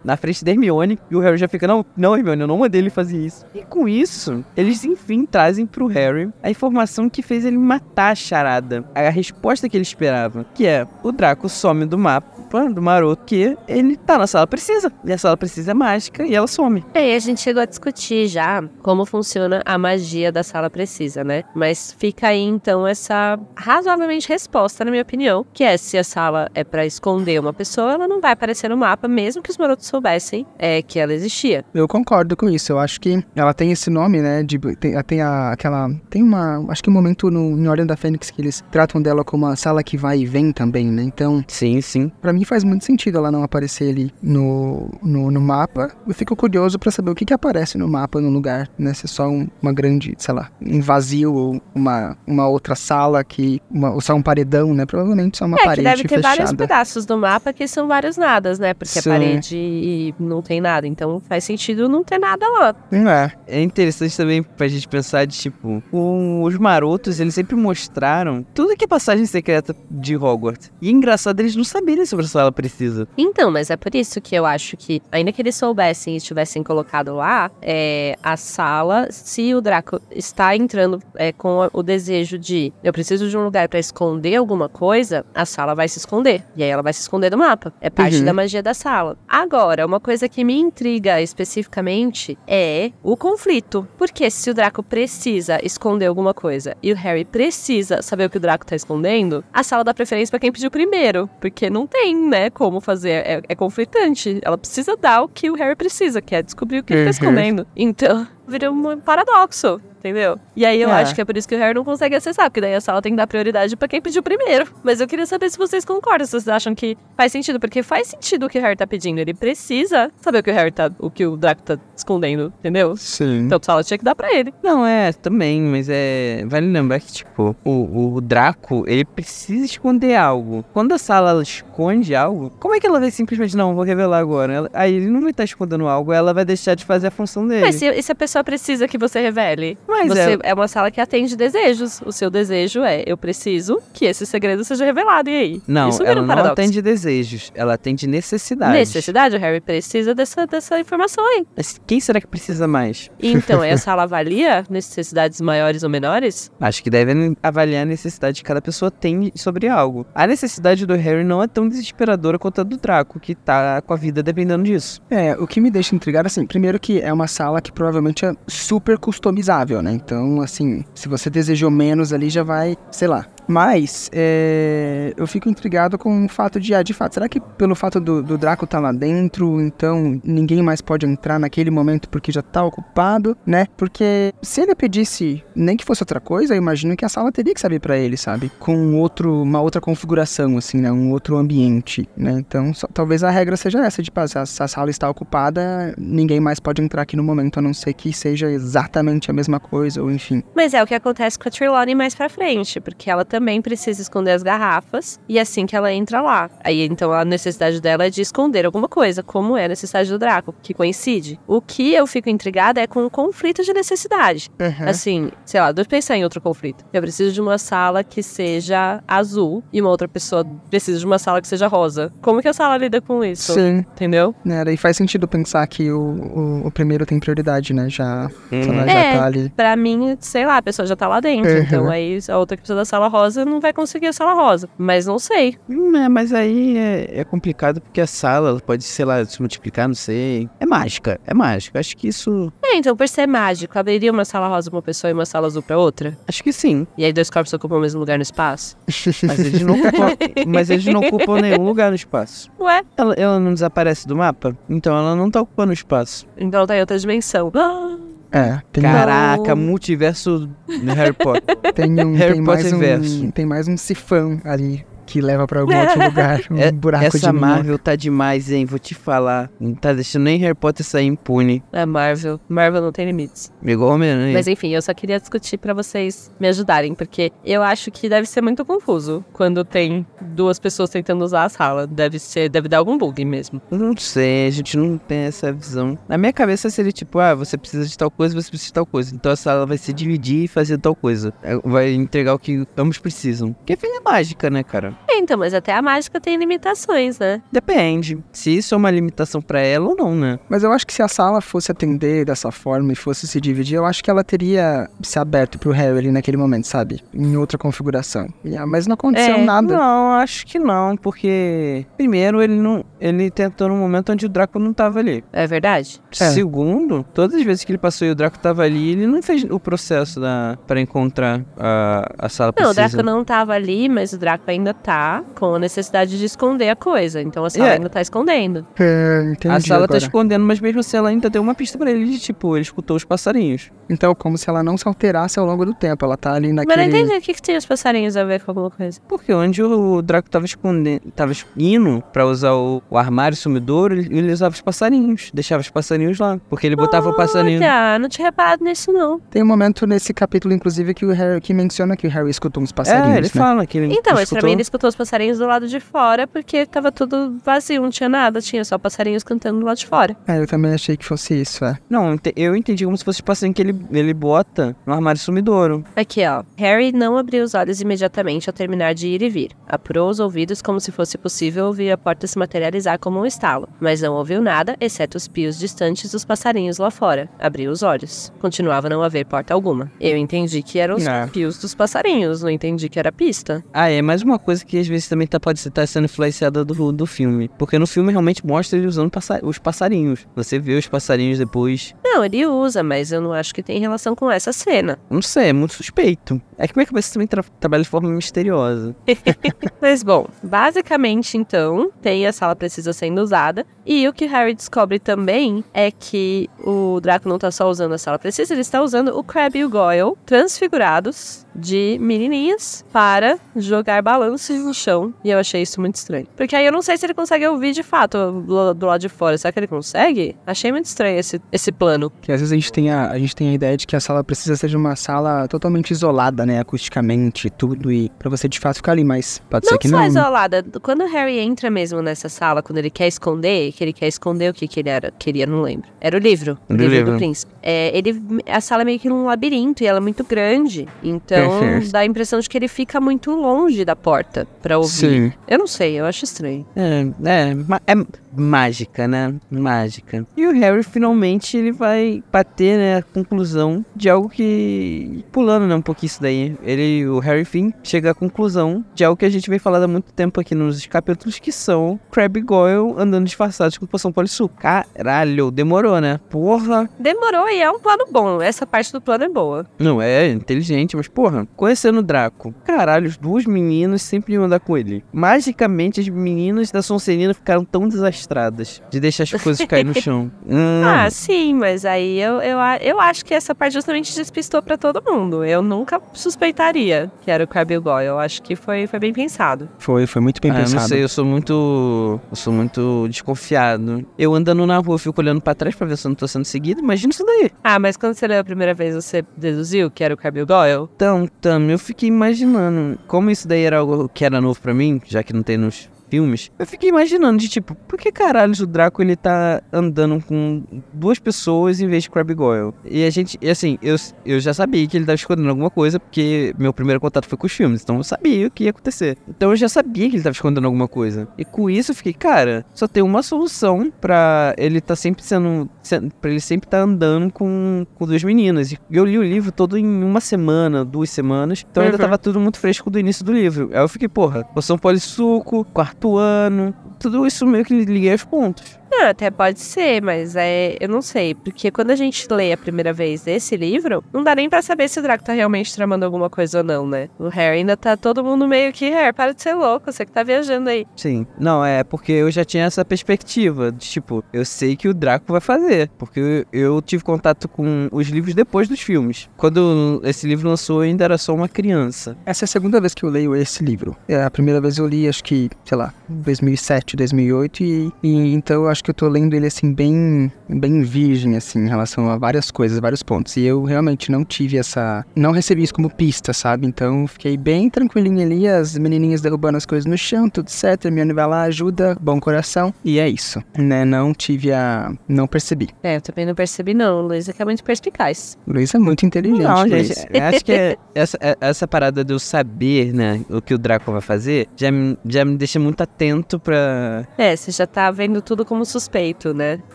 na 0.03 0.17
frente 0.17 0.43
da 0.43 0.51
Hermione, 0.51 0.99
e 1.09 1.15
o 1.15 1.19
Harry 1.19 1.37
já 1.37 1.47
fica, 1.47 1.67
não, 1.67 1.85
não, 1.95 2.15
Hermione, 2.15 2.41
eu 2.41 2.47
não 2.47 2.57
mandei 2.57 2.81
ele 2.81 2.89
fazer 2.89 3.17
isso. 3.17 3.45
E 3.53 3.63
com 3.63 3.87
isso, 3.87 4.43
eles 4.55 4.83
enfim 4.83 5.25
trazem 5.25 5.65
pro 5.65 5.87
Harry 5.87 6.29
a 6.41 6.49
informação 6.49 7.09
que 7.09 7.21
fez 7.21 7.45
ele 7.45 7.57
matar 7.57 8.11
a 8.11 8.15
charada. 8.15 8.83
A 8.93 9.09
resposta 9.09 9.67
que 9.67 9.77
ele 9.77 9.83
esperava, 9.83 10.45
que 10.53 10.65
é 10.65 10.87
o 11.03 11.11
Draco 11.11 11.47
some 11.49 11.85
do 11.85 11.97
mapa 11.97 12.41
do 12.73 12.81
maroto, 12.81 13.23
que 13.25 13.57
ele 13.65 13.95
tá 13.95 14.17
na 14.17 14.27
sala 14.27 14.45
precisa. 14.45 14.91
E 15.05 15.13
a 15.13 15.17
sala 15.17 15.37
precisa 15.37 15.71
é 15.71 15.73
mágica 15.73 16.25
e 16.25 16.35
ela 16.35 16.47
some. 16.47 16.83
E 16.93 16.97
aí 16.97 17.15
a 17.15 17.19
gente 17.19 17.39
chegou 17.39 17.61
a 17.61 17.65
discutir 17.65 18.27
já 18.27 18.61
como 18.81 19.05
funciona 19.05 19.61
a 19.65 19.77
magia 19.77 20.31
da 20.31 20.43
sala 20.43 20.69
precisa, 20.69 21.23
né? 21.23 21.43
Mas 21.55 21.95
fica 21.97 22.27
aí 22.27 22.41
então 22.41 22.85
essa 22.85 23.39
razoavelmente 23.55 24.27
resposta, 24.27 24.83
na 24.83 24.91
minha 24.91 25.03
opinião, 25.03 25.45
que 25.53 25.63
é 25.63 25.77
se 25.77 25.97
a 25.97 26.03
sala 26.03 26.49
é 26.53 26.63
pra 26.63 26.85
esconder 26.85 27.39
uma 27.39 27.53
pessoa, 27.53 27.93
ela 27.93 28.07
não 28.07 28.19
vai 28.19 28.33
aparecer 28.33 28.69
no 28.69 28.75
mapa, 28.75 29.07
mesmo 29.07 29.30
que 29.39 29.51
os 29.51 29.57
marotos 29.57 29.85
soubessem 29.85 30.47
é, 30.57 30.81
que 30.81 30.97
ela 30.99 31.13
existia. 31.13 31.63
Eu 31.73 31.87
concordo 31.87 32.35
com 32.35 32.49
isso. 32.49 32.71
Eu 32.71 32.79
acho 32.79 32.99
que 32.99 33.23
ela 33.35 33.53
tem 33.53 33.71
esse 33.71 33.89
nome, 33.91 34.19
né? 34.19 34.41
De, 34.41 34.57
tem, 34.77 34.99
tem 35.03 35.21
a, 35.21 35.51
aquela. 35.51 35.89
Tem 36.09 36.23
uma. 36.23 36.65
Acho 36.69 36.81
que 36.83 36.89
um 36.89 36.93
momento 36.93 37.29
no, 37.29 37.51
em 37.57 37.67
Ordem 37.67 37.85
da 37.85 37.95
Fênix 37.95 38.31
que 38.31 38.41
eles 38.41 38.63
tratam 38.71 38.99
dela 39.01 39.23
como 39.23 39.45
uma 39.45 39.55
sala 39.55 39.83
que 39.83 39.95
vai 39.97 40.19
e 40.19 40.25
vem 40.25 40.51
também, 40.51 40.87
né? 40.87 41.03
Então, 41.03 41.43
Sim, 41.47 41.79
sim. 41.81 42.11
pra 42.19 42.33
mim 42.33 42.43
faz 42.43 42.63
muito 42.63 42.83
sentido 42.85 43.17
ela 43.19 43.31
não 43.31 43.43
aparecer 43.43 43.89
ali 43.91 44.11
no, 44.21 44.89
no, 45.03 45.29
no 45.29 45.39
mapa. 45.41 45.91
Eu 46.07 46.13
fico 46.13 46.35
curioso 46.35 46.79
pra 46.79 46.89
saber 46.91 47.11
o 47.11 47.15
que 47.15 47.25
que 47.25 47.33
aparece 47.33 47.77
no 47.77 47.87
mapa 47.87 48.19
no 48.19 48.29
lugar, 48.29 48.69
né? 48.79 48.93
Se 48.93 49.05
é 49.05 49.09
só 49.09 49.27
um- 49.27 49.47
uma 49.61 49.71
grande, 49.73 50.15
sei 50.17 50.33
lá, 50.33 50.49
um 50.65 50.81
vazio 50.81 51.33
ou 51.33 51.61
uma, 51.75 52.17
uma 52.25 52.47
outra 52.47 52.73
sala 52.75 53.23
que. 53.23 53.61
Uma, 53.69 53.91
ou 53.91 54.01
só 54.01 54.13
um 54.15 54.21
paredão, 54.21 54.73
né? 54.73 54.85
Provavelmente 54.85 55.37
só 55.37 55.45
uma 55.45 55.57
é, 55.57 55.59
que 55.59 55.65
parede 55.65 55.83
deve 55.83 56.03
ter 56.03 56.15
fechada. 56.15 56.35
vários 56.35 56.53
pedaços 56.53 57.05
do 57.05 57.17
mapa 57.17 57.53
que 57.53 57.67
são 57.67 57.87
vários 57.87 58.17
nadas, 58.17 58.57
né? 58.59 58.73
Porque 58.73 59.01
Sim. 59.01 59.09
Parede 59.21 59.55
e 59.57 60.15
não 60.19 60.41
tem 60.41 60.59
nada. 60.61 60.87
Então 60.87 61.19
faz 61.27 61.43
sentido 61.43 61.87
não 61.89 62.03
ter 62.03 62.17
nada 62.17 62.45
lá. 62.49 62.75
É. 62.91 63.31
É 63.59 63.61
interessante 63.61 64.15
também 64.15 64.41
pra 64.43 64.67
gente 64.67 64.87
pensar 64.87 65.25
de 65.25 65.37
tipo, 65.37 65.81
o- 65.91 66.43
os 66.43 66.57
marotos, 66.57 67.19
eles 67.19 67.33
sempre 67.33 67.55
mostraram 67.55 68.43
tudo 68.53 68.75
que 68.75 68.85
é 68.85 68.87
passagem 68.87 69.25
secreta 69.25 69.75
de 69.89 70.15
Hogwarts. 70.15 70.71
E 70.81 70.87
é 70.87 70.91
engraçado 70.91 71.39
eles 71.39 71.55
não 71.55 71.63
saberem 71.63 72.05
sobre 72.05 72.25
a 72.25 72.27
sala 72.27 72.51
precisa. 72.51 73.07
Então, 73.17 73.51
mas 73.51 73.69
é 73.69 73.77
por 73.77 73.93
isso 73.95 74.19
que 74.21 74.35
eu 74.35 74.45
acho 74.45 74.77
que, 74.77 75.01
ainda 75.11 75.31
que 75.31 75.41
eles 75.41 75.55
soubessem 75.55 76.15
e 76.17 76.21
tivessem 76.21 76.63
colocado 76.63 77.15
lá, 77.15 77.51
é, 77.61 78.15
a 78.23 78.37
sala, 78.37 79.07
se 79.11 79.53
o 79.53 79.61
Draco 79.61 79.99
está 80.11 80.55
entrando 80.55 80.99
é, 81.15 81.31
com 81.31 81.69
o 81.73 81.83
desejo 81.83 82.37
de 82.37 82.71
eu 82.83 82.91
preciso 82.93 83.29
de 83.29 83.37
um 83.37 83.43
lugar 83.43 83.67
pra 83.67 83.79
esconder 83.79 84.35
alguma 84.35 84.69
coisa, 84.69 85.25
a 85.33 85.45
sala 85.45 85.75
vai 85.75 85.87
se 85.87 85.97
esconder. 85.99 86.43
E 86.55 86.63
aí 86.63 86.69
ela 86.69 86.81
vai 86.81 86.93
se 86.93 87.01
esconder 87.01 87.29
do 87.29 87.37
mapa. 87.37 87.73
É 87.81 87.89
parte 87.89 88.17
Uhum. 88.17 88.25
da 88.25 88.33
magia 88.33 88.61
da 88.63 88.73
sala. 88.73 89.10
Agora, 89.27 89.85
uma 89.85 89.99
coisa 89.99 90.27
que 90.29 90.43
me 90.43 90.57
intriga 90.59 91.21
especificamente 91.21 92.37
é 92.47 92.91
o 93.03 93.15
conflito. 93.15 93.87
Porque 93.97 94.29
se 94.29 94.49
o 94.49 94.53
Draco 94.53 94.81
precisa 94.83 95.59
esconder 95.63 96.07
alguma 96.07 96.33
coisa 96.33 96.75
e 96.81 96.91
o 96.91 96.95
Harry 96.95 97.25
precisa 97.25 98.01
saber 98.01 98.25
o 98.25 98.29
que 98.29 98.37
o 98.37 98.39
Draco 98.39 98.65
tá 98.65 98.75
escondendo, 98.75 99.43
a 99.53 99.63
sala 99.63 99.83
dá 99.83 99.93
preferência 99.93 100.31
pra 100.31 100.39
quem 100.39 100.51
pediu 100.51 100.71
primeiro. 100.71 101.29
Porque 101.39 101.69
não 101.69 101.85
tem, 101.87 102.15
né, 102.15 102.49
como 102.49 102.79
fazer. 102.81 103.11
É, 103.25 103.41
é 103.49 103.55
conflitante. 103.55 104.39
Ela 104.43 104.57
precisa 104.57 104.95
dar 104.97 105.21
o 105.23 105.27
que 105.27 105.49
o 105.49 105.55
Harry 105.55 105.75
precisa, 105.75 106.21
que 106.21 106.35
é 106.35 106.41
descobrir 106.41 106.79
o 106.79 106.83
que 106.83 106.93
ele 106.93 107.01
tá 107.01 107.05
Uhum. 107.05 107.09
escondendo. 107.11 107.67
Então, 107.75 108.27
vira 108.51 108.71
um 108.71 108.99
paradoxo. 108.99 109.79
Entendeu? 110.01 110.39
E 110.55 110.65
aí 110.65 110.81
eu 110.81 110.89
É. 110.89 110.93
acho 110.93 111.13
que 111.13 111.21
é 111.21 111.25
por 111.25 111.37
isso 111.37 111.47
que 111.47 111.53
o 111.53 111.59
Harry 111.59 111.75
não 111.75 111.83
consegue 111.83 112.15
acessar, 112.15 112.49
porque 112.49 112.59
daí 112.59 112.73
a 112.73 112.81
sala 112.81 113.03
tem 113.03 113.11
que 113.11 113.17
dar 113.17 113.27
prioridade 113.27 113.75
pra 113.75 113.87
quem 113.87 114.01
pediu 114.01 114.23
primeiro. 114.23 114.65
Mas 114.83 114.99
eu 114.99 115.05
queria 115.07 115.27
saber 115.27 115.47
se 115.51 115.59
vocês 115.59 115.85
concordam, 115.85 116.25
se 116.25 116.31
vocês 116.31 116.47
acham 116.47 116.73
que 116.73 116.97
faz 117.15 117.31
sentido, 117.31 117.59
porque 117.59 117.83
faz 117.83 118.07
sentido 118.07 118.47
o 118.47 118.49
que 118.49 118.57
o 118.57 118.61
Harry 118.63 118.75
tá 118.75 118.87
pedindo. 118.87 119.19
Ele 119.19 119.31
precisa 119.31 120.09
saber 120.19 120.39
o 120.39 120.43
que 120.43 120.49
o 120.49 120.53
Harry 120.55 120.71
tá. 120.71 120.89
o 120.97 121.11
que 121.11 121.23
o 121.27 121.37
Draco 121.37 121.61
tá 121.61 121.77
escondendo, 121.95 122.51
entendeu? 122.61 122.97
Sim. 122.97 123.41
Então 123.45 123.59
a 123.61 123.63
sala 123.63 123.83
tinha 123.83 123.95
que 123.99 124.03
dar 124.03 124.15
pra 124.15 124.33
ele. 124.33 124.51
Não, 124.63 124.83
é, 124.83 125.13
também, 125.13 125.61
mas 125.61 125.87
é. 125.87 126.45
Vale 126.47 126.65
lembrar 126.65 126.99
que, 126.99 127.11
tipo, 127.13 127.55
o, 127.63 128.15
o 128.15 128.21
Draco, 128.21 128.83
ele 128.87 129.05
precisa 129.05 129.63
esconder 129.65 130.15
algo. 130.15 130.65
Quando 130.73 130.93
a 130.93 130.97
sala 130.97 131.29
ela 131.29 131.43
esconde 131.43 132.15
algo, 132.15 132.49
como 132.59 132.73
é 132.73 132.79
que 132.79 132.87
ela 132.87 132.99
vai 132.99 133.11
simplesmente, 133.11 133.55
não, 133.55 133.75
vou 133.75 133.83
revelar 133.83 134.17
agora? 134.17 134.51
Ela- 134.51 134.69
aí 134.73 134.95
ele 134.95 135.11
não 135.11 135.21
vai 135.21 135.29
estar 135.29 135.43
escondendo 135.43 135.87
algo, 135.87 136.11
ela 136.11 136.33
vai 136.33 136.43
deixar 136.43 136.73
de 136.73 136.85
fazer 136.85 137.05
a 137.05 137.11
função 137.11 137.47
dele. 137.47 137.61
Mas 137.61 137.75
se, 137.75 137.85
e 137.87 138.01
se 138.01 138.11
a 138.11 138.15
pessoa 138.15 138.40
precisa 138.43 138.87
que 138.87 138.97
você 138.97 139.19
revele? 139.19 139.77
Mas 139.87 140.07
você 140.07 140.33
é- 140.33 140.49
é... 140.49 140.53
uma 140.53 140.67
sala 140.67 140.91
que 140.91 140.99
atende 140.99 141.35
desejos. 141.35 142.01
O 142.05 142.11
seu 142.11 142.29
desejo 142.29 142.81
é: 142.83 143.03
eu 143.05 143.17
preciso 143.17 143.81
que 143.93 144.05
esse 144.05 144.25
segredo 144.25 144.63
seja 144.63 144.85
revelado. 144.85 145.29
E 145.29 145.35
aí? 145.35 145.61
Não, 145.67 145.89
Isso 145.89 146.03
ela 146.03 146.21
um 146.21 146.25
não 146.25 146.37
atende 146.37 146.81
desejos, 146.81 147.51
ela 147.55 147.73
atende 147.73 148.07
necessidades. 148.07 148.75
Necessidade, 148.75 149.35
o 149.35 149.39
Harry 149.39 149.61
precisa 149.61 150.13
dessa, 150.13 150.45
dessa 150.45 150.79
informação 150.79 151.25
aí. 151.25 151.45
Mas 151.55 151.79
quem 151.85 151.99
será 151.99 152.19
que 152.19 152.27
precisa 152.27 152.67
mais? 152.67 153.09
Então, 153.21 153.61
aí 153.61 153.71
a 153.71 153.77
sala 153.77 154.03
avalia 154.03 154.63
necessidades 154.69 155.41
maiores 155.41 155.83
ou 155.83 155.89
menores? 155.89 156.51
Acho 156.59 156.83
que 156.83 156.89
devem 156.89 157.35
avaliar 157.41 157.83
a 157.83 157.85
necessidade 157.85 158.41
que 158.41 158.47
cada 158.47 158.61
pessoa 158.61 158.89
tem 158.91 159.31
sobre 159.35 159.67
algo. 159.67 160.05
A 160.13 160.27
necessidade 160.27 160.85
do 160.85 160.95
Harry 160.95 161.23
não 161.23 161.41
é 161.41 161.47
tão 161.47 161.67
desesperadora 161.67 162.37
quanto 162.37 162.61
a 162.61 162.63
do 162.63 162.77
Draco, 162.77 163.19
que 163.19 163.35
tá 163.35 163.81
com 163.81 163.93
a 163.93 163.97
vida 163.97 164.23
dependendo 164.23 164.63
disso. 164.63 165.01
É, 165.09 165.33
o 165.33 165.47
que 165.47 165.59
me 165.59 165.69
deixa 165.69 165.95
intrigado, 165.95 166.27
assim, 166.27 166.45
primeiro 166.45 166.79
que 166.79 167.01
é 167.01 167.11
uma 167.11 167.27
sala 167.27 167.61
que 167.61 167.71
provavelmente 167.71 168.25
é 168.25 168.30
super 168.47 168.97
customizável, 168.97 169.81
né? 169.81 169.91
Então, 169.91 170.41
assim, 170.41 170.83
se 170.93 171.07
você 171.07 171.29
desejou 171.29 171.71
menos 171.71 172.13
ali, 172.13 172.29
já 172.29 172.43
vai, 172.43 172.77
sei 172.91 173.07
lá. 173.07 173.25
Mas, 173.51 174.09
é, 174.13 175.13
eu 175.17 175.27
fico 175.27 175.49
intrigado 175.49 175.97
com 175.97 176.25
o 176.25 176.29
fato 176.29 176.57
de, 176.57 176.73
ah, 176.73 176.81
de 176.81 176.93
fato, 176.93 177.15
será 177.15 177.27
que 177.27 177.39
pelo 177.39 177.75
fato 177.75 177.99
do, 177.99 178.23
do 178.23 178.37
Draco 178.37 178.63
estar 178.63 178.79
lá 178.79 178.93
dentro, 178.93 179.59
então 179.59 180.21
ninguém 180.23 180.61
mais 180.63 180.79
pode 180.81 181.05
entrar 181.05 181.37
naquele 181.37 181.69
momento 181.69 182.07
porque 182.07 182.31
já 182.31 182.41
tá 182.41 182.63
ocupado, 182.63 183.35
né? 183.45 183.67
Porque 183.75 184.33
se 184.41 184.61
ele 184.61 184.73
pedisse 184.73 185.43
nem 185.53 185.75
que 185.75 185.83
fosse 185.83 186.01
outra 186.01 186.21
coisa, 186.21 186.53
eu 186.53 186.57
imagino 186.57 186.95
que 186.95 187.03
a 187.03 187.09
sala 187.09 187.29
teria 187.29 187.53
que 187.53 187.59
saber 187.59 187.79
pra 187.81 187.97
ele, 187.97 188.15
sabe? 188.15 188.49
Com 188.57 188.95
outro, 188.95 189.41
uma 189.41 189.59
outra 189.59 189.81
configuração, 189.81 190.57
assim, 190.57 190.79
né? 190.79 190.89
Um 190.89 191.11
outro 191.11 191.35
ambiente, 191.35 192.07
né? 192.15 192.31
Então, 192.39 192.73
só- 192.73 192.87
talvez 192.93 193.21
a 193.21 193.29
regra 193.29 193.57
seja 193.57 193.79
essa, 193.85 194.01
de, 194.01 194.09
pá, 194.09 194.25
se 194.29 194.37
a, 194.37 194.45
se 194.45 194.63
a 194.63 194.67
sala 194.67 194.89
está 194.89 195.09
ocupada, 195.09 195.93
ninguém 195.97 196.39
mais 196.39 196.57
pode 196.59 196.81
entrar 196.81 197.01
aqui 197.01 197.17
no 197.17 197.23
momento, 197.23 197.59
a 197.59 197.61
não 197.61 197.73
ser 197.73 197.93
que 197.93 198.13
seja 198.13 198.49
exatamente 198.49 199.29
a 199.29 199.33
mesma 199.33 199.59
coisa, 199.59 200.01
ou 200.01 200.09
enfim. 200.09 200.41
Mas 200.55 200.73
é 200.73 200.81
o 200.81 200.87
que 200.87 200.95
acontece 200.95 201.37
com 201.37 201.49
a 201.49 201.51
Trelawney 201.51 201.95
mais 201.95 202.15
pra 202.15 202.29
frente, 202.29 202.79
porque 202.79 203.09
ela 203.09 203.25
também 203.25 203.40
precisa 203.61 204.01
esconder 204.01 204.31
as 204.31 204.43
garrafas, 204.43 205.19
e 205.27 205.37
é 205.37 205.41
assim 205.41 205.65
que 205.65 205.75
ela 205.75 205.91
entra 205.93 206.21
lá. 206.21 206.49
Aí 206.63 206.83
então 206.85 207.11
a 207.11 207.23
necessidade 207.25 207.79
dela 207.81 208.05
é 208.05 208.09
de 208.09 208.21
esconder 208.21 208.65
alguma 208.65 208.87
coisa, 208.87 209.23
como 209.23 209.57
é 209.57 209.65
a 209.65 209.67
necessidade 209.69 210.09
do 210.09 210.19
Draco, 210.19 210.53
que 210.61 210.73
coincide. 210.73 211.39
O 211.47 211.61
que 211.61 211.93
eu 211.93 212.05
fico 212.05 212.29
intrigada 212.29 212.79
é 212.81 212.87
com 212.87 213.05
o 213.05 213.09
conflito 213.09 213.63
de 213.63 213.73
necessidade. 213.73 214.49
Assim, 214.87 215.31
sei 215.45 215.59
lá, 215.61 215.71
deixa 215.71 215.87
eu 215.87 215.89
pensar 215.89 216.17
em 216.17 216.23
outro 216.23 216.41
conflito. 216.41 216.83
Eu 216.93 217.01
preciso 217.01 217.31
de 217.33 217.41
uma 217.41 217.57
sala 217.57 218.03
que 218.03 218.21
seja 218.21 219.01
azul 219.07 219.63
e 219.71 219.81
uma 219.81 219.89
outra 219.89 220.07
pessoa 220.07 220.45
precisa 220.69 220.99
de 220.99 221.05
uma 221.05 221.17
sala 221.19 221.41
que 221.41 221.47
seja 221.47 221.67
rosa. 221.67 222.11
Como 222.21 222.41
que 222.41 222.47
a 222.47 222.53
sala 222.53 222.77
lida 222.77 222.99
com 223.01 223.23
isso? 223.23 223.53
Sim, 223.53 223.79
Entendeu? 223.93 224.35
né? 224.43 224.63
Daí 224.65 224.77
faz 224.77 224.97
sentido 224.97 225.27
pensar 225.27 225.65
que 225.67 225.91
o, 225.91 225.99
o, 226.01 226.67
o 226.67 226.71
primeiro 226.71 227.05
tem 227.05 227.19
prioridade, 227.19 227.73
né? 227.73 227.89
Já, 227.89 228.29
já 228.51 228.85
É. 228.91 229.17
tá 229.17 229.25
ali. 229.25 229.49
Pra 229.55 229.75
mim, 229.75 230.17
sei 230.19 230.45
lá, 230.45 230.57
a 230.57 230.61
pessoa 230.61 230.85
já 230.85 230.95
tá 230.95 231.07
lá 231.07 231.19
dentro. 231.19 231.51
Uhum. 231.51 231.57
Então 231.59 231.89
aí 231.89 232.19
a 232.29 232.37
outra 232.37 232.57
que 232.57 232.61
precisa 232.61 232.75
da 232.77 232.85
sala 232.85 233.07
rosa 233.07 233.20
não 233.45 233.59
vai 233.59 233.73
conseguir 233.73 234.07
a 234.07 234.13
sala 234.13 234.33
rosa. 234.33 234.69
Mas 234.77 235.05
não 235.05 235.19
sei. 235.19 235.57
Hum, 235.69 235.95
é, 235.95 236.09
mas 236.09 236.33
aí 236.33 236.77
é, 236.77 237.19
é 237.19 237.23
complicado 237.23 237.81
porque 237.81 238.01
a 238.01 238.07
sala 238.07 238.49
ela 238.49 238.59
pode, 238.59 238.83
sei 238.83 239.05
lá, 239.05 239.23
se 239.25 239.39
multiplicar, 239.39 239.87
não 239.87 239.95
sei. 239.95 240.49
É 240.59 240.65
mágica, 240.65 241.19
é 241.25 241.33
mágica. 241.33 241.79
Acho 241.79 241.95
que 241.97 242.07
isso. 242.07 242.51
É, 242.63 242.75
então, 242.75 242.95
por 242.95 243.07
ser 243.07 243.27
mágico, 243.27 243.77
abriria 243.77 244.11
uma 244.11 244.25
sala 244.25 244.47
rosa 244.47 244.69
pra 244.69 244.77
uma 244.77 244.81
pessoa 244.81 245.09
e 245.09 245.13
uma 245.13 245.25
sala 245.25 245.47
azul 245.47 245.61
pra 245.61 245.77
outra? 245.77 246.17
Acho 246.27 246.43
que 246.43 246.53
sim. 246.53 246.85
E 246.97 247.05
aí 247.05 247.13
dois 247.13 247.29
corpos 247.29 247.53
ocupam 247.53 247.77
o 247.77 247.81
mesmo 247.81 247.99
lugar 247.99 248.17
no 248.17 248.23
espaço? 248.23 248.77
Mas 249.23 249.39
eles 249.39 249.61
não 249.61 249.75
ocupam, 249.75 250.17
mas 250.47 250.69
eles 250.69 250.85
não 250.85 251.01
ocupam 251.01 251.41
nenhum 251.41 251.63
lugar 251.63 251.89
no 251.89 251.95
espaço. 251.95 252.51
Ué? 252.59 252.81
Ela, 252.97 253.13
ela 253.15 253.39
não 253.39 253.53
desaparece 253.53 254.07
do 254.07 254.15
mapa? 254.15 254.57
Então 254.69 254.95
ela 254.97 255.15
não 255.15 255.29
tá 255.29 255.41
ocupando 255.41 255.73
espaço. 255.73 256.27
Então 256.37 256.65
tá 256.65 256.75
em 256.75 256.79
outra 256.79 256.97
dimensão. 256.97 257.51
Ah, 257.63 257.97
É, 258.31 258.61
tem, 258.71 258.81
Caraca, 258.81 259.53
Não. 259.55 259.61
multiverso 259.61 260.49
do 260.67 260.93
Harry 260.93 261.13
Potter. 261.13 261.57
tem, 261.73 261.91
um, 262.03 262.15
Harry 262.15 262.33
tem, 262.33 262.41
mais 262.41 262.61
Potter 262.63 262.75
um, 262.75 262.79
verso. 262.79 263.31
tem 263.33 263.45
mais 263.45 263.67
um 263.67 263.75
sifão 263.75 264.39
ali 264.45 264.85
que 265.11 265.21
leva 265.21 265.45
pra 265.47 265.61
algum 265.61 265.77
outro 265.77 266.01
lugar, 266.03 266.41
um 266.49 266.57
É- 266.57 266.71
buraco 266.71 267.09
de 267.11 267.17
Essa. 267.17 267.33
Marvel 267.33 267.77
tá 267.77 267.95
demais, 267.95 268.51
hein? 268.51 268.65
Vou 268.65 268.79
te 268.79 268.95
falar. 268.95 269.49
Não 269.59 269.73
tá 269.73 269.93
deixando 269.93 270.23
nem 270.23 270.37
Harry 270.39 270.55
Potter 270.55 270.85
sair 270.85 271.05
impune. 271.05 271.61
É 271.71 271.85
Marvel. 271.85 272.39
Marvel 272.47 272.81
não 272.81 272.91
tem 272.91 273.05
limites. 273.05 273.51
Igual 273.63 273.91
Homem-Aranha. 273.95 274.33
Mas 274.33 274.47
enfim, 274.47 274.69
eu 274.73 274.81
só 274.81 274.93
queria 274.93 275.19
discutir 275.19 275.57
pra 275.57 275.73
vocês 275.73 276.31
me 276.39 276.47
ajudarem, 276.47 276.93
porque 276.95 277.31
eu 277.43 277.61
acho 277.61 277.91
que 277.91 278.07
deve 278.09 278.27
ser 278.27 278.41
muito 278.41 278.63
confuso 278.65 279.23
quando 279.33 279.63
tem 279.65 280.05
duas 280.21 280.59
pessoas 280.59 280.89
tentando 280.89 281.23
usar 281.23 281.43
a 281.45 281.49
sala. 281.49 281.85
Deve 281.85 282.17
ser, 282.19 282.49
deve 282.49 282.67
dar 282.67 282.77
algum 282.77 282.97
bug 282.97 283.23
mesmo. 283.25 283.61
Não 283.69 283.95
sei, 283.97 284.47
a 284.47 284.49
gente 284.51 284.77
não 284.77 284.97
tem 284.97 285.19
essa 285.19 285.51
visão. 285.51 285.97
Na 286.07 286.17
minha 286.17 286.33
cabeça 286.33 286.69
seria 286.69 286.91
tipo, 286.91 287.19
ah, 287.19 287.35
você 287.35 287.57
precisa 287.57 287.85
de 287.85 287.97
tal 287.97 288.09
coisa, 288.09 288.33
você 288.33 288.49
precisa 288.49 288.67
de 288.69 288.73
tal 288.73 288.85
coisa. 288.85 289.13
Então 289.13 289.31
a 289.31 289.35
sala 289.35 289.65
vai 289.65 289.77
se 289.77 289.91
dividir 289.91 290.45
e 290.45 290.47
fazer 290.47 290.77
tal 290.77 290.95
coisa. 290.95 291.33
É, 291.43 291.57
Vai 291.63 291.93
entregar 291.93 292.33
o 292.33 292.39
que 292.39 292.65
ambos 292.77 292.97
precisam. 292.97 293.53
Porque 293.53 293.75
filho 293.75 293.93
é 293.95 293.99
mágica, 294.01 294.49
né, 294.49 294.63
cara? 294.63 294.93
Então, 295.09 295.37
mas 295.37 295.53
até 295.53 295.73
a 295.73 295.81
mágica 295.81 296.19
tem 296.19 296.37
limitações, 296.37 297.19
né? 297.19 297.41
Depende. 297.51 298.17
Se 298.31 298.55
isso 298.57 298.73
é 298.73 298.77
uma 298.77 298.89
limitação 298.89 299.41
pra 299.41 299.59
ela 299.59 299.89
ou 299.89 299.95
não, 299.95 300.15
né? 300.15 300.39
Mas 300.49 300.63
eu 300.63 300.71
acho 300.71 300.85
que 300.87 300.93
se 300.93 301.01
a 301.01 301.07
sala 301.07 301.41
fosse 301.41 301.71
atender 301.71 302.25
dessa 302.25 302.51
forma 302.51 302.91
e 302.93 302.95
fosse 302.95 303.27
se 303.27 303.39
dividir, 303.41 303.75
eu 303.75 303.85
acho 303.85 304.03
que 304.03 304.09
ela 304.09 304.23
teria 304.23 304.89
se 305.01 305.19
aberto 305.19 305.59
pro 305.59 305.71
Harry 305.71 305.97
ali 305.97 306.11
naquele 306.11 306.37
momento, 306.37 306.65
sabe? 306.67 307.01
Em 307.13 307.35
outra 307.37 307.57
configuração. 307.57 308.27
Ah, 308.57 308.65
Mas 308.65 308.87
não 308.87 308.93
aconteceu 308.93 309.35
É, 309.35 309.43
nada. 309.43 309.75
Não, 309.77 310.13
acho 310.13 310.45
que 310.45 310.57
não, 310.59 310.95
porque 310.95 311.85
primeiro 311.97 312.41
ele 312.41 312.55
não, 312.55 312.83
ele 312.99 313.29
tentou 313.29 313.67
num 313.69 313.77
momento 313.77 314.11
onde 314.11 314.25
o 314.25 314.29
Draco 314.29 314.59
não 314.59 314.73
tava 314.73 314.99
ali. 314.99 315.23
É 315.31 315.45
verdade? 315.45 316.01
É. 316.19 316.29
Segundo, 316.29 317.03
todas 317.13 317.35
as 317.35 317.43
vezes 317.43 317.63
que 317.63 317.71
ele 317.71 317.77
passou 317.77 318.07
e 318.07 318.11
o 318.11 318.15
Draco 318.15 318.39
tava 318.39 318.63
ali, 318.63 318.91
ele 318.91 319.07
não 319.07 319.21
fez 319.21 319.43
o 319.43 319.59
processo 319.59 320.19
da 320.19 320.57
para 320.67 320.79
encontrar 320.79 321.41
a, 321.57 322.11
a 322.17 322.29
sala 322.29 322.53
Não, 322.57 322.71
o 322.71 322.73
precisa. 322.73 322.97
Draco 322.97 323.05
não 323.05 323.23
tava 323.23 323.53
ali, 323.53 323.87
mas 323.89 324.13
o 324.13 324.17
Draco 324.17 324.49
ainda 324.49 324.73
tá 324.73 324.90
com 325.35 325.55
a 325.55 325.59
necessidade 325.59 326.17
de 326.17 326.25
esconder 326.25 326.69
a 326.69 326.75
coisa. 326.75 327.21
Então 327.21 327.43
a 327.45 327.49
sala 327.49 327.69
É. 327.69 327.73
ainda 327.73 327.89
tá 327.89 328.01
escondendo. 328.01 328.65
É, 328.79 329.31
entendi 329.33 329.55
A 329.55 329.59
sala 329.59 329.79
tá 329.87 329.95
agora. 329.95 329.97
escondendo, 329.97 330.45
mas 330.45 330.59
mesmo 330.59 330.79
assim 330.79 330.97
ela 330.97 331.09
ainda 331.09 331.29
deu 331.29 331.41
uma 331.41 331.53
pista 331.55 331.77
pra 331.77 331.89
ele 331.91 332.05
de 332.05 332.19
tipo, 332.19 332.55
ele 332.55 332.61
escutou 332.63 332.95
os 332.97 333.03
passarinhos. 333.03 333.69
Então, 333.89 334.15
como 334.15 334.37
se 334.37 334.49
ela 334.49 334.63
não 334.63 334.77
se 334.77 334.87
alterasse 334.87 335.37
ao 335.39 335.45
longo 335.45 335.65
do 335.65 335.73
tempo. 335.73 336.05
Ela 336.05 336.15
tá 336.15 336.33
ali 336.33 336.53
Mas 336.53 336.65
não 336.65 336.75
naquele... 336.75 336.97
entendi 337.03 337.17
o 337.17 337.21
que, 337.21 337.33
que 337.33 337.41
tem 337.41 337.57
os 337.57 337.65
passarinhos 337.65 338.15
a 338.15 338.23
ver 338.23 338.41
com 338.41 338.51
alguma 338.51 338.69
coisa. 338.71 338.99
Porque 339.07 339.33
onde 339.33 339.61
o 339.61 340.01
Draco 340.01 340.29
tava 340.29 340.45
escondendo, 340.45 341.01
tava 341.15 341.33
indo 341.57 342.01
pra 342.13 342.25
usar 342.25 342.53
o, 342.53 342.81
o 342.89 342.97
armário 342.97 343.35
sumidouro, 343.35 343.93
ele, 343.95 344.17
ele 344.17 344.31
usava 344.31 344.53
os 344.55 344.61
passarinhos, 344.61 345.29
deixava 345.33 345.61
os 345.61 345.69
passarinhos 345.69 346.19
lá, 346.19 346.39
porque 346.49 346.65
ele 346.67 346.75
botava 346.75 347.09
o 347.09 347.15
passarinho. 347.15 347.59
Olha, 347.59 347.99
não 347.99 348.07
tinha 348.07 348.25
reparado 348.27 348.63
nisso, 348.63 348.91
não. 348.93 349.19
Tem 349.29 349.43
um 349.43 349.45
momento 349.45 349.85
nesse 349.85 350.13
capítulo, 350.13 350.53
inclusive, 350.53 350.93
que 350.93 351.05
o 351.05 351.11
Harry 351.11 351.41
que 351.41 351.53
menciona 351.53 351.97
que 351.97 352.07
o 352.07 352.09
Harry 352.09 352.29
escutou 352.29 352.63
uns 352.63 352.71
passarinhos, 352.71 353.15
É, 353.15 353.17
ele 353.17 353.27
né? 353.27 353.41
fala 353.41 353.65
que 353.65 353.77
ele 353.77 353.93
Então, 353.93 354.13
mas 354.13 354.29
pra 354.29 354.41
mim 354.41 354.53
ele 354.53 354.61
escutou 354.71 354.87
os 354.87 354.95
passarinhos 354.95 355.37
do 355.37 355.45
lado 355.45 355.67
de 355.67 355.81
fora, 355.81 356.25
porque 356.25 356.65
tava 356.65 356.93
tudo 356.93 357.37
vazio, 357.43 357.81
não 357.81 357.89
tinha 357.89 358.07
nada, 358.07 358.39
tinha 358.39 358.63
só 358.63 358.77
passarinhos 358.77 359.21
cantando 359.21 359.59
do 359.59 359.65
lado 359.65 359.77
de 359.77 359.85
fora. 359.85 360.15
É, 360.25 360.39
eu 360.39 360.47
também 360.47 360.73
achei 360.73 360.95
que 360.95 361.03
fosse 361.05 361.39
isso, 361.41 361.65
é. 361.65 361.77
Não, 361.89 362.17
eu 362.37 362.55
entendi 362.55 362.85
como 362.85 362.95
se 362.97 363.03
fosse 363.03 363.19
o 363.19 363.23
passarinho 363.25 363.53
que 363.53 363.61
ele, 363.61 363.75
ele 363.91 364.13
bota 364.13 364.73
no 364.85 364.93
armário 364.93 365.19
sumidouro. 365.19 365.83
Aqui, 365.93 366.25
ó. 366.25 366.43
Harry 366.55 366.93
não 366.93 367.17
abriu 367.17 367.43
os 367.43 367.53
olhos 367.53 367.81
imediatamente 367.81 368.49
ao 368.49 368.53
terminar 368.53 368.93
de 368.93 369.07
ir 369.09 369.21
e 369.21 369.29
vir. 369.29 369.51
Apurou 369.67 370.09
os 370.09 370.21
ouvidos 370.21 370.61
como 370.61 370.79
se 370.79 370.89
fosse 370.91 371.17
possível 371.17 371.65
ouvir 371.65 371.91
a 371.91 371.97
porta 371.97 372.25
se 372.25 372.39
materializar 372.39 372.97
como 372.97 373.19
um 373.19 373.25
estalo, 373.25 373.67
mas 373.77 374.01
não 374.01 374.13
ouviu 374.13 374.41
nada, 374.41 374.77
exceto 374.79 375.17
os 375.17 375.27
pios 375.27 375.59
distantes 375.59 376.09
dos 376.11 376.23
passarinhos 376.23 376.77
lá 376.77 376.89
fora. 376.89 377.29
Abriu 377.37 377.71
os 377.71 377.83
olhos. 377.83 378.31
Continuava 378.39 378.87
não 378.87 379.03
haver 379.03 379.25
porta 379.25 379.53
alguma. 379.53 379.91
Eu 379.99 380.15
entendi 380.15 380.63
que 380.63 380.79
eram 380.79 380.95
os 380.95 381.05
É. 381.05 381.27
pios 381.27 381.57
dos 381.57 381.75
passarinhos, 381.75 382.41
não 382.41 382.49
entendi 382.49 382.87
que 382.87 382.97
era 382.97 383.11
pista. 383.11 383.61
Ah, 383.73 383.89
é 383.89 384.01
mais 384.01 384.21
uma 384.21 384.39
coisa 384.39 384.60
que 384.65 384.77
às 384.77 384.87
vezes 384.87 385.07
também 385.07 385.27
tá, 385.27 385.39
pode 385.39 385.59
estar 385.59 385.87
sendo 385.87 386.05
influenciada 386.05 386.63
do, 386.65 386.91
do 386.91 387.05
filme. 387.05 387.49
Porque 387.57 387.77
no 387.79 387.87
filme 387.87 388.11
realmente 388.11 388.45
mostra 388.45 388.77
ele 388.77 388.87
usando 388.87 389.09
passa- 389.09 389.39
os 389.43 389.57
passarinhos. 389.57 390.27
Você 390.35 390.59
vê 390.59 390.77
os 390.77 390.87
passarinhos 390.87 391.37
depois. 391.39 391.93
Não, 392.03 392.23
ele 392.25 392.45
usa, 392.45 392.83
mas 392.83 393.11
eu 393.11 393.21
não 393.21 393.33
acho 393.33 393.53
que 393.53 393.63
tem 393.63 393.79
relação 393.79 394.15
com 394.15 394.29
essa 394.31 394.51
cena. 394.53 394.99
Não 395.09 395.21
sei, 395.21 395.49
é 395.49 395.53
muito 395.53 395.73
suspeito. 395.73 396.41
É 396.57 396.67
que 396.67 396.75
minha 396.75 396.85
cabeça 396.85 397.13
também 397.13 397.27
tra- 397.27 397.43
trabalha 397.59 397.83
de 397.83 397.89
forma 397.89 398.09
misteriosa. 398.09 398.95
Mas 399.81 400.03
bom, 400.03 400.27
basicamente 400.43 401.35
então, 401.37 401.91
tem 402.01 402.27
a 402.27 402.31
sala 402.31 402.55
precisa 402.55 402.93
sendo 402.93 403.19
usada. 403.21 403.65
E 403.85 404.07
o 404.07 404.13
que 404.13 404.25
Harry 404.27 404.53
descobre 404.53 404.99
também 404.99 405.63
é 405.73 405.89
que 405.89 406.47
o 406.63 406.99
Draco 407.01 407.27
não 407.27 407.39
tá 407.39 407.49
só 407.49 407.67
usando 407.69 407.93
a 407.93 407.97
sala 407.97 408.19
precisa, 408.19 408.53
ele 408.53 408.61
está 408.61 408.81
usando 408.83 409.17
o 409.17 409.23
Crabbe 409.23 409.59
e 409.59 409.65
o 409.65 409.69
Goyle 409.69 410.13
transfigurados 410.25 411.45
de 411.55 411.97
menininhas 411.99 412.85
para 412.91 413.37
jogar 413.55 414.01
balanços 414.01 414.57
no 414.63 414.73
chão. 414.73 415.13
E 415.23 415.29
eu 415.29 415.37
achei 415.39 415.61
isso 415.61 415.79
muito 415.81 415.95
estranho. 415.95 416.27
Porque 416.35 416.55
aí 416.55 416.65
eu 416.65 416.71
não 416.71 416.81
sei 416.81 416.97
se 416.97 417.05
ele 417.05 417.13
consegue 417.13 417.45
ouvir 417.47 417.73
de 417.73 417.83
fato 417.83 418.17
do, 418.41 418.73
do 418.73 418.85
lado 418.85 419.01
de 419.01 419.09
fora. 419.09 419.37
Será 419.37 419.51
que 419.51 419.59
ele 419.59 419.67
consegue? 419.67 420.35
Achei 420.45 420.71
muito 420.71 420.85
estranho 420.85 421.19
esse, 421.19 421.41
esse 421.51 421.71
plano. 421.71 422.11
Que 422.21 422.31
às 422.31 422.39
vezes 422.39 422.51
a 422.51 422.55
gente 422.55 422.71
tem 422.71 422.89
a, 422.89 423.09
a 423.09 423.19
gente 423.19 423.35
tem 423.35 423.49
a 423.49 423.53
ideia 423.53 423.75
de 423.77 423.85
que 423.85 423.95
a 423.95 423.99
sala 423.99 424.23
precisa 424.23 424.55
ser 424.55 424.75
uma 424.75 424.95
sala 424.95 425.47
totalmente 425.47 425.91
isolada, 425.91 426.45
né? 426.45 426.59
Acusticamente, 426.59 427.49
tudo, 427.49 427.91
e 427.91 428.09
pra 428.19 428.29
você 428.29 428.47
de 428.47 428.59
fato 428.59 428.77
ficar 428.77 428.93
ali, 428.93 429.03
mas 429.03 429.41
pode 429.49 429.65
ser 429.65 429.71
Não 429.73 429.79
que 429.79 429.89
só 429.89 429.97
não. 429.97 430.05
isolada. 430.05 430.63
Quando 430.81 431.01
o 431.03 431.07
Harry 431.07 431.39
entra 431.39 431.69
mesmo 431.69 432.01
nessa 432.01 432.29
sala, 432.29 432.61
quando 432.61 432.77
ele 432.77 432.89
quer 432.89 433.07
esconder, 433.07 433.71
que 433.71 433.83
ele 433.83 433.93
quer 433.93 434.07
esconder 434.07 434.49
o 434.49 434.53
que, 434.53 434.67
que 434.67 434.79
ele 434.79 434.89
era, 434.89 435.11
queria, 435.17 435.45
não 435.45 435.61
lembro. 435.61 435.89
Era 435.99 436.15
o 436.17 436.19
livro, 436.19 436.57
o 436.69 436.73
Do 436.73 436.77
livro, 436.79 436.95
livro. 436.95 437.11
do 437.13 437.17
príncipe. 437.17 437.51
É, 437.61 437.95
ele, 437.97 438.21
a 438.47 438.61
sala 438.61 438.81
é 438.83 438.85
meio 438.85 438.99
que 438.99 439.09
num 439.09 439.25
labirinto 439.25 439.83
e 439.83 439.87
ela 439.87 439.97
é 439.97 440.01
muito 440.01 440.23
grande. 440.23 440.87
Então 441.03 441.40
Perfeito. 441.49 441.91
dá 441.91 441.99
a 441.99 442.05
impressão 442.05 442.39
de 442.39 442.49
que 442.49 442.57
ele 442.57 442.67
fica 442.67 442.99
muito 442.99 443.31
longe 443.31 443.83
da 443.85 443.95
porta 443.95 444.47
pra 444.61 444.77
ouvir. 444.77 444.89
Sim. 444.89 445.33
Eu 445.47 445.59
não 445.59 445.67
sei, 445.67 445.99
eu 445.99 446.05
acho 446.05 446.25
estranho. 446.25 446.65
É, 446.75 447.05
é, 447.25 447.93
é 447.93 448.05
mágica, 448.33 449.07
né? 449.07 449.33
Mágica. 449.49 450.25
E 450.35 450.47
o 450.47 450.51
Harry 450.51 450.83
finalmente 450.83 451.57
ele 451.57 451.71
vai 451.71 452.23
bater, 452.31 452.77
né, 452.77 452.97
a 452.97 453.01
conclusão 453.01 453.85
de 453.95 454.09
algo 454.09 454.29
que 454.29 455.23
pulando, 455.31 455.67
né, 455.67 455.75
um 455.75 455.81
pouquinho 455.81 456.07
isso 456.07 456.21
daí. 456.21 456.55
Ele, 456.63 457.07
o 457.07 457.19
Harry 457.19 457.45
Finn 457.45 457.71
chega 457.83 458.11
à 458.11 458.13
conclusão 458.13 458.83
de 458.93 459.03
algo 459.03 459.17
que 459.17 459.25
a 459.25 459.29
gente 459.29 459.49
vem 459.49 459.59
falando 459.59 459.83
há 459.83 459.87
muito 459.87 460.11
tempo 460.13 460.39
aqui 460.39 460.55
nos 460.55 460.85
capítulos 460.85 461.39
que 461.39 461.51
são 461.51 461.99
Crabbe 462.11 462.39
e 462.39 462.43
Goyle 462.43 462.95
andando 462.97 463.25
disfarçados 463.25 463.77
com 463.77 463.85
poção 463.85 464.11
polissuco. 464.11 464.55
Caralho, 464.57 465.51
demorou, 465.51 465.99
né? 465.99 466.19
Porra. 466.29 466.89
Demorou 466.99 467.49
e 467.49 467.61
é 467.61 467.69
um 467.69 467.79
plano 467.79 468.05
bom. 468.11 468.41
Essa 468.41 468.65
parte 468.65 468.91
do 468.91 469.01
plano 469.01 469.23
é 469.25 469.29
boa. 469.29 469.65
Não, 469.77 470.01
é 470.01 470.29
inteligente, 470.29 470.95
mas 470.95 471.07
porra, 471.07 471.30
conhecendo 471.55 471.99
o 471.99 472.03
Draco, 472.03 472.53
caralho, 472.63 473.07
os 473.07 473.17
duas 473.17 473.45
meninas 473.45 474.01
sempre 474.01 474.33
iam 474.33 474.43
andar 474.43 474.59
com 474.59 474.77
ele. 474.77 475.03
Magicamente, 475.13 475.99
as 475.99 476.09
meninas 476.09 476.71
da 476.71 476.81
Sonserina 476.81 477.33
ficaram 477.33 477.63
tão 477.65 477.87
desastradas 477.87 478.81
de 478.89 478.99
deixar 478.99 479.23
as 479.23 479.31
coisas 479.31 479.65
cair 479.65 479.85
no 479.85 479.93
chão. 479.93 480.31
Hum, 480.47 480.83
Ah, 480.83 481.09
sim, 481.09 481.53
mas 481.53 481.85
aí 481.85 482.19
eu, 482.19 482.41
eu, 482.41 482.59
a- 482.59 482.77
eu 482.77 482.99
acho 482.99 483.23
que 483.23 483.33
essa 483.33 483.53
parte 483.55 483.73
justamente 483.73 484.13
despistou 484.15 484.61
pra 484.61 484.77
todo 484.77 485.01
mundo. 485.05 485.45
Eu 485.45 485.61
nunca 485.61 486.01
suspeitaria 486.13 487.11
que 487.21 487.29
era 487.31 487.43
o 487.43 487.47
Crabbe 487.47 487.73
e 487.73 487.77
o 487.77 487.81
Goyle. 487.81 488.07
Eu 488.07 488.19
acho 488.19 488.41
que 488.41 488.55
foi, 488.55 488.87
foi 488.87 488.99
bem 488.99 489.13
pensado. 489.13 489.69
Foi, 489.77 490.05
foi 490.07 490.21
muito 490.21 490.41
bem 490.41 490.51
ah, 490.51 490.55
eu 490.55 490.59
pensado. 490.61 490.81
não 490.81 490.87
sei, 490.87 491.03
eu 491.03 491.07
sou 491.09 491.23
muito. 491.23 492.19
Eu 492.29 492.35
sou 492.35 492.51
muito 492.51 493.07
desconfiado. 493.09 494.05
Eu 494.17 494.33
andando 494.33 494.65
na 494.65 494.77
rua, 494.79 494.97
fico 494.99 495.21
olhando 495.21 495.41
pra 495.41 495.53
trás 495.55 495.75
pra 495.75 495.87
ver 495.87 495.97
se 495.97 496.05
eu 496.07 496.09
não 496.09 496.15
tô 496.15 496.27
sendo 496.27 496.45
seguido. 496.45 496.81
Imagina 496.81 497.11
isso 497.11 497.25
daí. 497.25 497.51
Ah, 497.63 497.79
mas 497.79 497.95
quando 497.95 498.13
você 498.15 498.27
leu 498.27 498.39
a 498.39 498.43
primeira 498.43 498.73
vez, 498.73 498.95
você 498.95 499.23
deduziu 499.37 499.89
que 499.91 500.03
era 500.03 500.13
o 500.13 500.17
Crabbe 500.17 500.39
e 500.39 500.43
o 500.43 500.47
Goyle? 500.47 500.87
Então, 500.95 501.20
Tam, 501.27 501.69
eu 501.69 501.79
fiquei 501.79 502.07
imaginando. 502.09 502.97
Como 503.07 503.29
isso 503.29 503.47
daí 503.47 503.63
era 503.63 503.79
algo 503.79 504.09
que 504.09 504.25
era 504.25 504.41
novo 504.41 504.59
pra 504.59 504.73
mim, 504.73 505.01
já 505.05 505.23
que 505.23 505.33
não 505.33 505.43
tem 505.43 505.57
nos 505.57 505.89
filmes, 506.11 506.51
eu 506.59 506.65
fiquei 506.67 506.89
imaginando 506.89 507.37
de 507.39 507.47
tipo, 507.47 507.73
por 507.87 507.97
que 507.97 508.11
caralho 508.11 508.51
o 508.61 508.67
Draco 508.67 509.01
ele 509.01 509.15
tá 509.15 509.61
andando 509.71 510.21
com 510.25 510.61
duas 510.93 511.17
pessoas 511.19 511.79
em 511.79 511.87
vez 511.87 512.03
de 512.03 512.09
Crabbe 512.09 512.33
Goyle? 512.33 512.73
E 512.83 513.05
a 513.05 513.09
gente, 513.09 513.37
e 513.41 513.49
assim, 513.49 513.77
eu, 513.81 513.95
eu 514.25 514.39
já 514.41 514.53
sabia 514.53 514.85
que 514.87 514.97
ele 514.97 515.05
tava 515.05 515.15
escondendo 515.15 515.47
alguma 515.49 515.69
coisa, 515.69 515.99
porque 515.99 516.53
meu 516.59 516.73
primeiro 516.73 516.99
contato 516.99 517.27
foi 517.27 517.37
com 517.37 517.47
os 517.47 517.53
filmes, 517.53 517.81
então 517.81 517.95
eu 517.97 518.03
sabia 518.03 518.47
o 518.47 518.51
que 518.51 518.65
ia 518.65 518.71
acontecer. 518.71 519.17
Então 519.27 519.51
eu 519.51 519.55
já 519.55 519.69
sabia 519.69 520.09
que 520.09 520.17
ele 520.17 520.23
tava 520.23 520.33
escondendo 520.33 520.65
alguma 520.65 520.87
coisa. 520.87 521.27
E 521.37 521.45
com 521.45 521.69
isso 521.69 521.91
eu 521.91 521.95
fiquei, 521.95 522.13
cara, 522.13 522.65
só 522.75 522.87
tem 522.89 523.01
uma 523.01 523.23
solução 523.23 523.89
pra 524.01 524.53
ele 524.57 524.81
tá 524.81 524.95
sempre 524.95 525.23
sendo. 525.23 525.69
se- 525.81 526.01
Pra 526.19 526.29
ele 526.29 526.39
sempre 526.41 526.67
tá 526.69 526.81
andando 526.81 527.31
com, 527.31 527.85
com 527.95 528.05
duas 528.05 528.23
meninas. 528.23 528.71
E 528.71 528.77
eu 528.91 529.05
li 529.05 529.17
o 529.17 529.23
livro 529.23 529.51
todo 529.51 529.77
em 529.77 530.03
uma 530.03 530.19
semana, 530.19 530.83
duas 530.83 531.09
semanas. 531.09 531.65
Então 531.69 531.81
ainda 531.83 531.95
Uhum. 531.95 532.01
tava 532.01 532.17
tudo 532.17 532.39
muito 532.39 532.59
fresco 532.59 532.89
do 532.89 532.99
início 532.99 533.23
do 533.23 533.31
livro. 533.31 533.69
Aí 533.71 533.79
eu 533.79 533.87
fiquei, 533.87 534.07
porra, 534.07 534.43
poção 534.43 534.77
polissuco, 534.77 535.63
quarto 535.65 536.00
ano. 536.17 536.73
Tudo 536.99 537.25
isso 537.25 537.45
meio 537.45 537.65
que 537.65 537.73
liguei 537.73 538.11
aos 538.11 538.23
pontos. 538.23 538.80
Não, 538.91 539.07
até 539.07 539.31
pode 539.31 539.59
ser, 539.59 540.01
mas 540.01 540.35
é, 540.35 540.75
eu 540.79 540.89
não 540.89 541.01
sei, 541.01 541.33
porque 541.33 541.71
quando 541.71 541.91
a 541.91 541.95
gente 541.95 542.27
lê 542.29 542.51
a 542.51 542.57
primeira 542.57 542.91
vez 542.91 543.25
esse 543.25 543.55
livro, 543.55 544.03
não 544.11 544.23
dá 544.23 544.35
nem 544.35 544.49
pra 544.49 544.61
saber 544.61 544.89
se 544.89 544.99
o 544.99 545.01
Draco 545.01 545.23
tá 545.23 545.31
realmente 545.33 545.73
tramando 545.73 546.03
alguma 546.03 546.29
coisa 546.29 546.57
ou 546.57 546.63
não, 546.63 546.85
né? 546.85 547.09
O 547.17 547.29
Harry 547.29 547.59
ainda 547.59 547.77
tá 547.77 547.95
todo 547.95 548.23
mundo 548.23 548.47
meio 548.47 548.73
que, 548.73 548.89
Harry, 548.89 549.13
para 549.13 549.33
de 549.33 549.41
ser 549.41 549.53
louco, 549.53 549.91
você 549.91 550.05
que 550.05 550.11
tá 550.11 550.23
viajando 550.23 550.69
aí. 550.69 550.85
Sim. 550.95 551.25
Não, 551.39 551.63
é 551.63 551.83
porque 551.83 552.11
eu 552.11 552.29
já 552.29 552.43
tinha 552.43 552.65
essa 552.65 552.83
perspectiva. 552.83 553.71
De, 553.71 553.79
tipo, 553.79 554.23
eu 554.33 554.43
sei 554.45 554.75
que 554.75 554.87
o 554.87 554.93
Draco 554.93 555.31
vai 555.31 555.41
fazer. 555.41 555.89
Porque 555.97 556.19
eu, 556.19 556.45
eu 556.51 556.81
tive 556.81 557.03
contato 557.03 557.47
com 557.47 557.87
os 557.91 558.07
livros 558.07 558.33
depois 558.33 558.67
dos 558.67 558.81
filmes. 558.81 559.29
Quando 559.37 560.01
esse 560.03 560.27
livro 560.27 560.49
lançou, 560.49 560.83
eu 560.83 560.89
ainda 560.89 561.03
era 561.05 561.17
só 561.17 561.33
uma 561.33 561.47
criança. 561.47 562.17
Essa 562.25 562.43
é 562.43 562.45
a 562.45 562.47
segunda 562.47 562.79
vez 562.79 562.93
que 562.93 563.03
eu 563.03 563.09
leio 563.09 563.35
esse 563.35 563.63
livro. 563.63 563.95
É, 564.07 564.23
a 564.23 564.29
primeira 564.31 564.59
vez 564.59 564.77
eu 564.77 564.87
li, 564.87 565.07
acho 565.07 565.23
que, 565.23 565.49
sei 565.65 565.77
lá, 565.77 565.93
2007, 566.09 566.95
2008, 566.97 567.63
e, 567.63 567.93
e 568.03 568.33
então 568.33 568.63
eu 568.63 568.69
acho 568.69 568.80
que 568.83 568.89
eu 568.89 568.93
tô 568.93 569.07
lendo 569.07 569.33
ele 569.33 569.47
assim, 569.47 569.73
bem, 569.73 570.31
bem 570.49 570.81
virgem, 570.81 571.35
assim, 571.35 571.59
em 571.59 571.67
relação 571.67 572.09
a 572.09 572.17
várias 572.17 572.51
coisas, 572.51 572.79
vários 572.79 573.03
pontos. 573.03 573.37
E 573.37 573.43
eu 573.43 573.63
realmente 573.63 574.11
não 574.11 574.23
tive 574.25 574.57
essa. 574.57 575.05
Não 575.15 575.31
recebi 575.31 575.63
isso 575.63 575.73
como 575.73 575.89
pista, 575.89 576.33
sabe? 576.33 576.65
Então 576.67 577.07
fiquei 577.07 577.37
bem 577.37 577.69
tranquilinho 577.69 578.21
ali, 578.21 578.47
as 578.47 578.77
menininhas 578.77 579.21
derrubando 579.21 579.57
as 579.57 579.65
coisas 579.65 579.85
no 579.85 579.97
chão, 579.97 580.29
tudo 580.29 580.49
certo. 580.49 580.87
A 580.87 580.91
Mione 580.91 581.13
vai 581.13 581.27
lá, 581.27 581.43
ajuda, 581.43 581.97
bom 582.01 582.19
coração. 582.19 582.73
E 582.83 582.99
é 582.99 583.07
isso, 583.07 583.41
né? 583.57 583.85
Não 583.85 584.13
tive 584.13 584.51
a. 584.51 584.91
Não 585.07 585.27
percebi. 585.27 585.69
É, 585.83 585.97
eu 585.97 586.01
também 586.01 586.25
não 586.25 586.35
percebi, 586.35 586.73
não. 586.73 586.99
O 586.99 587.07
Luiz 587.07 587.27
é 587.29 587.33
que 587.33 587.41
é 587.41 587.45
muito 587.45 587.63
perspicaz. 587.63 588.37
O 588.47 588.53
Luiz 588.53 588.73
é 588.73 588.79
muito 588.79 589.05
inteligente. 589.05 589.41
Não, 589.43 589.63
Luiz. 589.65 589.87
gente, 589.87 590.17
acho 590.21 590.45
que 590.45 590.51
é- 590.51 590.77
essa, 590.95 591.17
é- 591.21 591.37
essa 591.41 591.67
parada 591.67 592.03
de 592.03 592.13
eu 592.13 592.19
saber, 592.19 592.93
né, 592.93 593.21
o 593.29 593.41
que 593.41 593.53
o 593.53 593.57
Draco 593.57 593.91
vai 593.91 594.01
fazer, 594.01 594.47
já, 594.55 594.71
me- 594.71 594.97
já 595.05 595.23
me 595.25 595.35
deixa 595.37 595.59
muito 595.59 595.81
atento 595.81 596.39
pra. 596.39 597.05
É, 597.17 597.35
você 597.35 597.51
já 597.51 597.65
tá 597.67 597.89
vendo 597.91 598.21
tudo 598.21 598.43
como 598.45 598.65
suspeito, 598.71 599.33
né? 599.33 599.59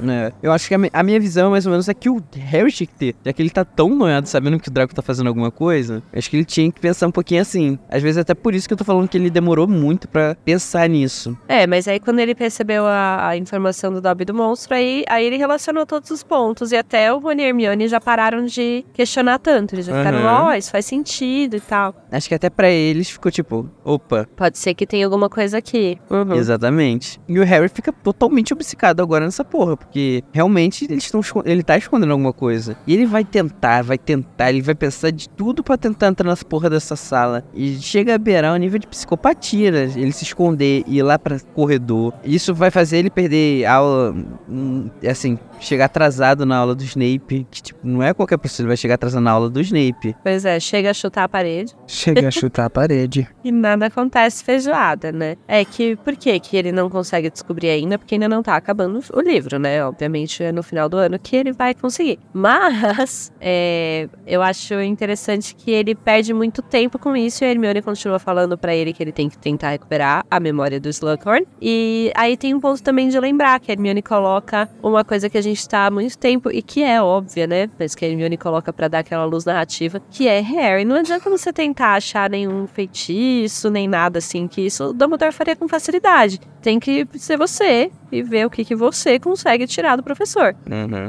né, 0.00 0.32
eu 0.42 0.52
acho 0.52 0.68
que 0.68 0.74
a, 0.74 0.78
mi- 0.78 0.90
a 0.92 1.02
minha 1.02 1.20
visão, 1.20 1.50
mais 1.50 1.66
ou 1.66 1.70
menos, 1.72 1.88
é 1.88 1.94
que 1.94 2.08
o 2.10 2.22
Harry 2.36 2.72
tinha 2.72 2.86
que 2.86 2.94
ter. 2.94 3.14
Já 3.24 3.32
que 3.32 3.42
ele 3.42 3.50
tá 3.50 3.64
tão 3.64 3.88
noiado 3.90 4.28
sabendo 4.28 4.58
que 4.58 4.68
o 4.68 4.72
Draco 4.72 4.94
tá 4.94 5.02
fazendo 5.02 5.26
alguma 5.28 5.50
coisa, 5.50 6.02
acho 6.12 6.28
que 6.30 6.36
ele 6.36 6.44
tinha 6.44 6.70
que 6.70 6.80
pensar 6.80 7.06
um 7.06 7.10
pouquinho 7.12 7.42
assim. 7.42 7.78
Às 7.88 8.02
vezes, 8.02 8.18
até 8.18 8.34
por 8.34 8.54
isso 8.54 8.66
que 8.66 8.74
eu 8.74 8.78
tô 8.78 8.84
falando 8.84 9.08
que 9.08 9.16
ele 9.16 9.30
demorou 9.30 9.66
muito 9.68 10.08
pra 10.08 10.34
pensar 10.44 10.88
nisso. 10.88 11.36
É, 11.48 11.66
mas 11.66 11.86
aí 11.88 12.00
quando 12.00 12.18
ele 12.18 12.34
percebeu 12.34 12.86
a, 12.86 13.28
a 13.28 13.36
informação 13.36 13.92
do 13.92 14.00
Dobby 14.00 14.24
do 14.24 14.34
monstro, 14.34 14.74
aí, 14.74 15.04
aí 15.08 15.24
ele 15.24 15.36
relacionou 15.36 15.84
todos 15.86 16.10
os 16.10 16.22
pontos. 16.22 16.72
E 16.72 16.76
até 16.76 17.12
o 17.12 17.18
Rony 17.18 17.42
e 17.42 17.46
Hermione 17.46 17.88
já 17.88 18.00
pararam 18.00 18.44
de 18.44 18.84
questionar 18.92 19.38
tanto. 19.38 19.74
Eles 19.74 19.86
já 19.86 19.96
ficaram, 19.96 20.18
Aham. 20.18 20.44
ó, 20.46 20.54
isso 20.54 20.70
faz 20.70 20.86
sentido 20.86 21.56
e 21.56 21.60
tal. 21.60 21.94
Acho 22.10 22.28
que 22.28 22.34
até 22.34 22.48
pra 22.50 22.70
eles 22.70 23.10
ficou 23.10 23.30
tipo, 23.30 23.68
opa, 23.84 24.26
Pode 24.36 24.58
ser 24.58 24.74
que 24.74 24.86
tenha 24.86 25.04
alguma 25.04 25.28
coisa 25.28 25.58
aqui. 25.58 25.98
Uhum. 26.10 26.34
Exatamente. 26.34 27.20
E 27.28 27.38
o 27.38 27.44
Harry 27.44 27.68
fica 27.68 27.92
totalmente 27.92 28.52
obcecado 28.52 28.85
agora 28.90 29.24
nessa 29.24 29.44
porra, 29.44 29.76
porque 29.76 30.22
realmente 30.32 30.84
eles 30.84 31.04
estão 31.04 31.20
ele 31.44 31.62
tá 31.62 31.76
escondendo 31.76 32.12
alguma 32.12 32.32
coisa. 32.32 32.76
E 32.86 32.94
ele 32.94 33.06
vai 33.06 33.24
tentar, 33.24 33.82
vai 33.82 33.98
tentar, 33.98 34.50
ele 34.50 34.62
vai 34.62 34.74
pensar 34.74 35.10
de 35.10 35.28
tudo 35.28 35.62
pra 35.62 35.76
tentar 35.76 36.08
entrar 36.08 36.28
nessa 36.28 36.44
porra 36.44 36.70
dessa 36.70 36.96
sala. 36.96 37.44
E 37.54 37.76
chega 37.76 38.14
a 38.14 38.18
beirar 38.18 38.54
o 38.54 38.56
nível 38.56 38.78
de 38.78 38.86
psicopatia, 38.86 39.70
né? 39.70 39.92
ele 39.96 40.12
se 40.12 40.24
esconder 40.24 40.84
e 40.86 40.98
ir 40.98 41.02
lá 41.02 41.18
pra 41.18 41.38
corredor. 41.54 42.12
Isso 42.24 42.54
vai 42.54 42.70
fazer 42.70 42.98
ele 42.98 43.10
perder 43.10 43.64
aula, 43.66 44.14
hum, 44.48 44.88
assim, 45.08 45.38
chegar 45.60 45.86
atrasado 45.86 46.44
na 46.46 46.56
aula 46.56 46.74
do 46.74 46.82
Snape, 46.84 47.46
que 47.50 47.62
tipo, 47.62 47.80
não 47.82 48.02
é 48.02 48.12
qualquer 48.14 48.38
pessoa, 48.38 48.64
ele 48.64 48.68
vai 48.68 48.76
chegar 48.76 48.94
atrasado 48.94 49.22
na 49.22 49.30
aula 49.30 49.48
do 49.50 49.60
Snape. 49.60 50.14
Pois 50.22 50.44
é, 50.44 50.58
chega 50.60 50.90
a 50.90 50.94
chutar 50.94 51.24
a 51.24 51.28
parede 51.28 51.74
Chega 51.86 52.28
a 52.28 52.30
chutar 52.32 52.66
a 52.66 52.70
parede. 52.70 53.28
e 53.44 53.50
nada 53.52 53.86
acontece 53.86 54.44
feijoada, 54.44 55.10
né? 55.12 55.36
É 55.48 55.64
que, 55.64 55.96
por 55.96 56.16
que 56.16 56.38
que 56.40 56.56
ele 56.56 56.72
não 56.72 56.88
consegue 56.90 57.30
descobrir 57.30 57.70
ainda? 57.70 57.98
Porque 57.98 58.14
ainda 58.14 58.28
não 58.28 58.42
tá 58.42 58.56
acabando 58.56 59.00
o 59.12 59.20
livro, 59.20 59.58
né? 59.58 59.84
Obviamente 59.84 60.42
é 60.42 60.52
no 60.52 60.62
final 60.62 60.88
do 60.88 60.96
ano 60.96 61.18
que 61.18 61.36
ele 61.36 61.52
vai 61.52 61.74
conseguir. 61.74 62.18
Mas, 62.32 63.32
é, 63.40 64.08
eu 64.26 64.42
acho 64.42 64.74
interessante 64.80 65.54
que 65.54 65.70
ele 65.70 65.94
perde 65.94 66.32
muito 66.32 66.62
tempo 66.62 66.98
com 66.98 67.16
isso 67.16 67.44
e 67.44 67.46
a 67.46 67.50
Hermione 67.50 67.82
continua 67.82 68.18
falando 68.18 68.56
pra 68.58 68.74
ele 68.74 68.92
que 68.92 69.02
ele 69.02 69.12
tem 69.12 69.28
que 69.28 69.38
tentar 69.38 69.70
recuperar 69.70 70.24
a 70.30 70.40
memória 70.40 70.78
do 70.80 70.88
Slughorn. 70.88 71.46
E 71.60 72.12
aí 72.14 72.36
tem 72.36 72.54
um 72.54 72.60
ponto 72.60 72.82
também 72.82 73.08
de 73.08 73.18
lembrar 73.18 73.58
que 73.60 73.70
a 73.70 73.74
Hermione 73.74 74.02
coloca 74.02 74.68
uma 74.82 75.04
coisa 75.04 75.28
que 75.30 75.38
a 75.38 75.42
gente 75.46 75.68
tá 75.68 75.86
há 75.86 75.90
muito 75.90 76.16
tempo 76.18 76.50
e 76.50 76.60
que 76.62 76.82
é 76.82 77.00
óbvia, 77.02 77.46
né? 77.46 77.70
Mas 77.78 77.94
que 77.94 78.04
a 78.04 78.08
Hermione 78.08 78.36
coloca 78.36 78.72
pra 78.72 78.88
dar 78.88 79.00
aquela 79.00 79.24
luz 79.24 79.44
narrativa, 79.44 80.00
que 80.10 80.26
é 80.28 80.40
Harry. 80.40 80.84
Não 80.84 80.96
adianta 80.96 81.28
você 81.30 81.52
tentar 81.52 81.94
achar 81.94 82.28
nenhum 82.30 82.66
feitiço, 82.66 83.70
nem 83.70 83.86
nada 83.88 84.18
assim, 84.18 84.46
que 84.48 84.60
isso 84.62 84.84
o 84.86 84.92
Dumbledore 84.92 85.32
faria 85.32 85.56
com 85.56 85.68
facilidade. 85.68 86.40
Tem 86.62 86.80
que 86.80 87.06
ser 87.14 87.36
você 87.36 87.90
e 88.10 88.22
ver 88.22 88.46
o 88.46 88.50
que, 88.50 88.64
que 88.64 88.74
você 88.74 89.18
consegue 89.18 89.66
tirar 89.66 89.94
do 89.96 90.02
professor. 90.02 90.54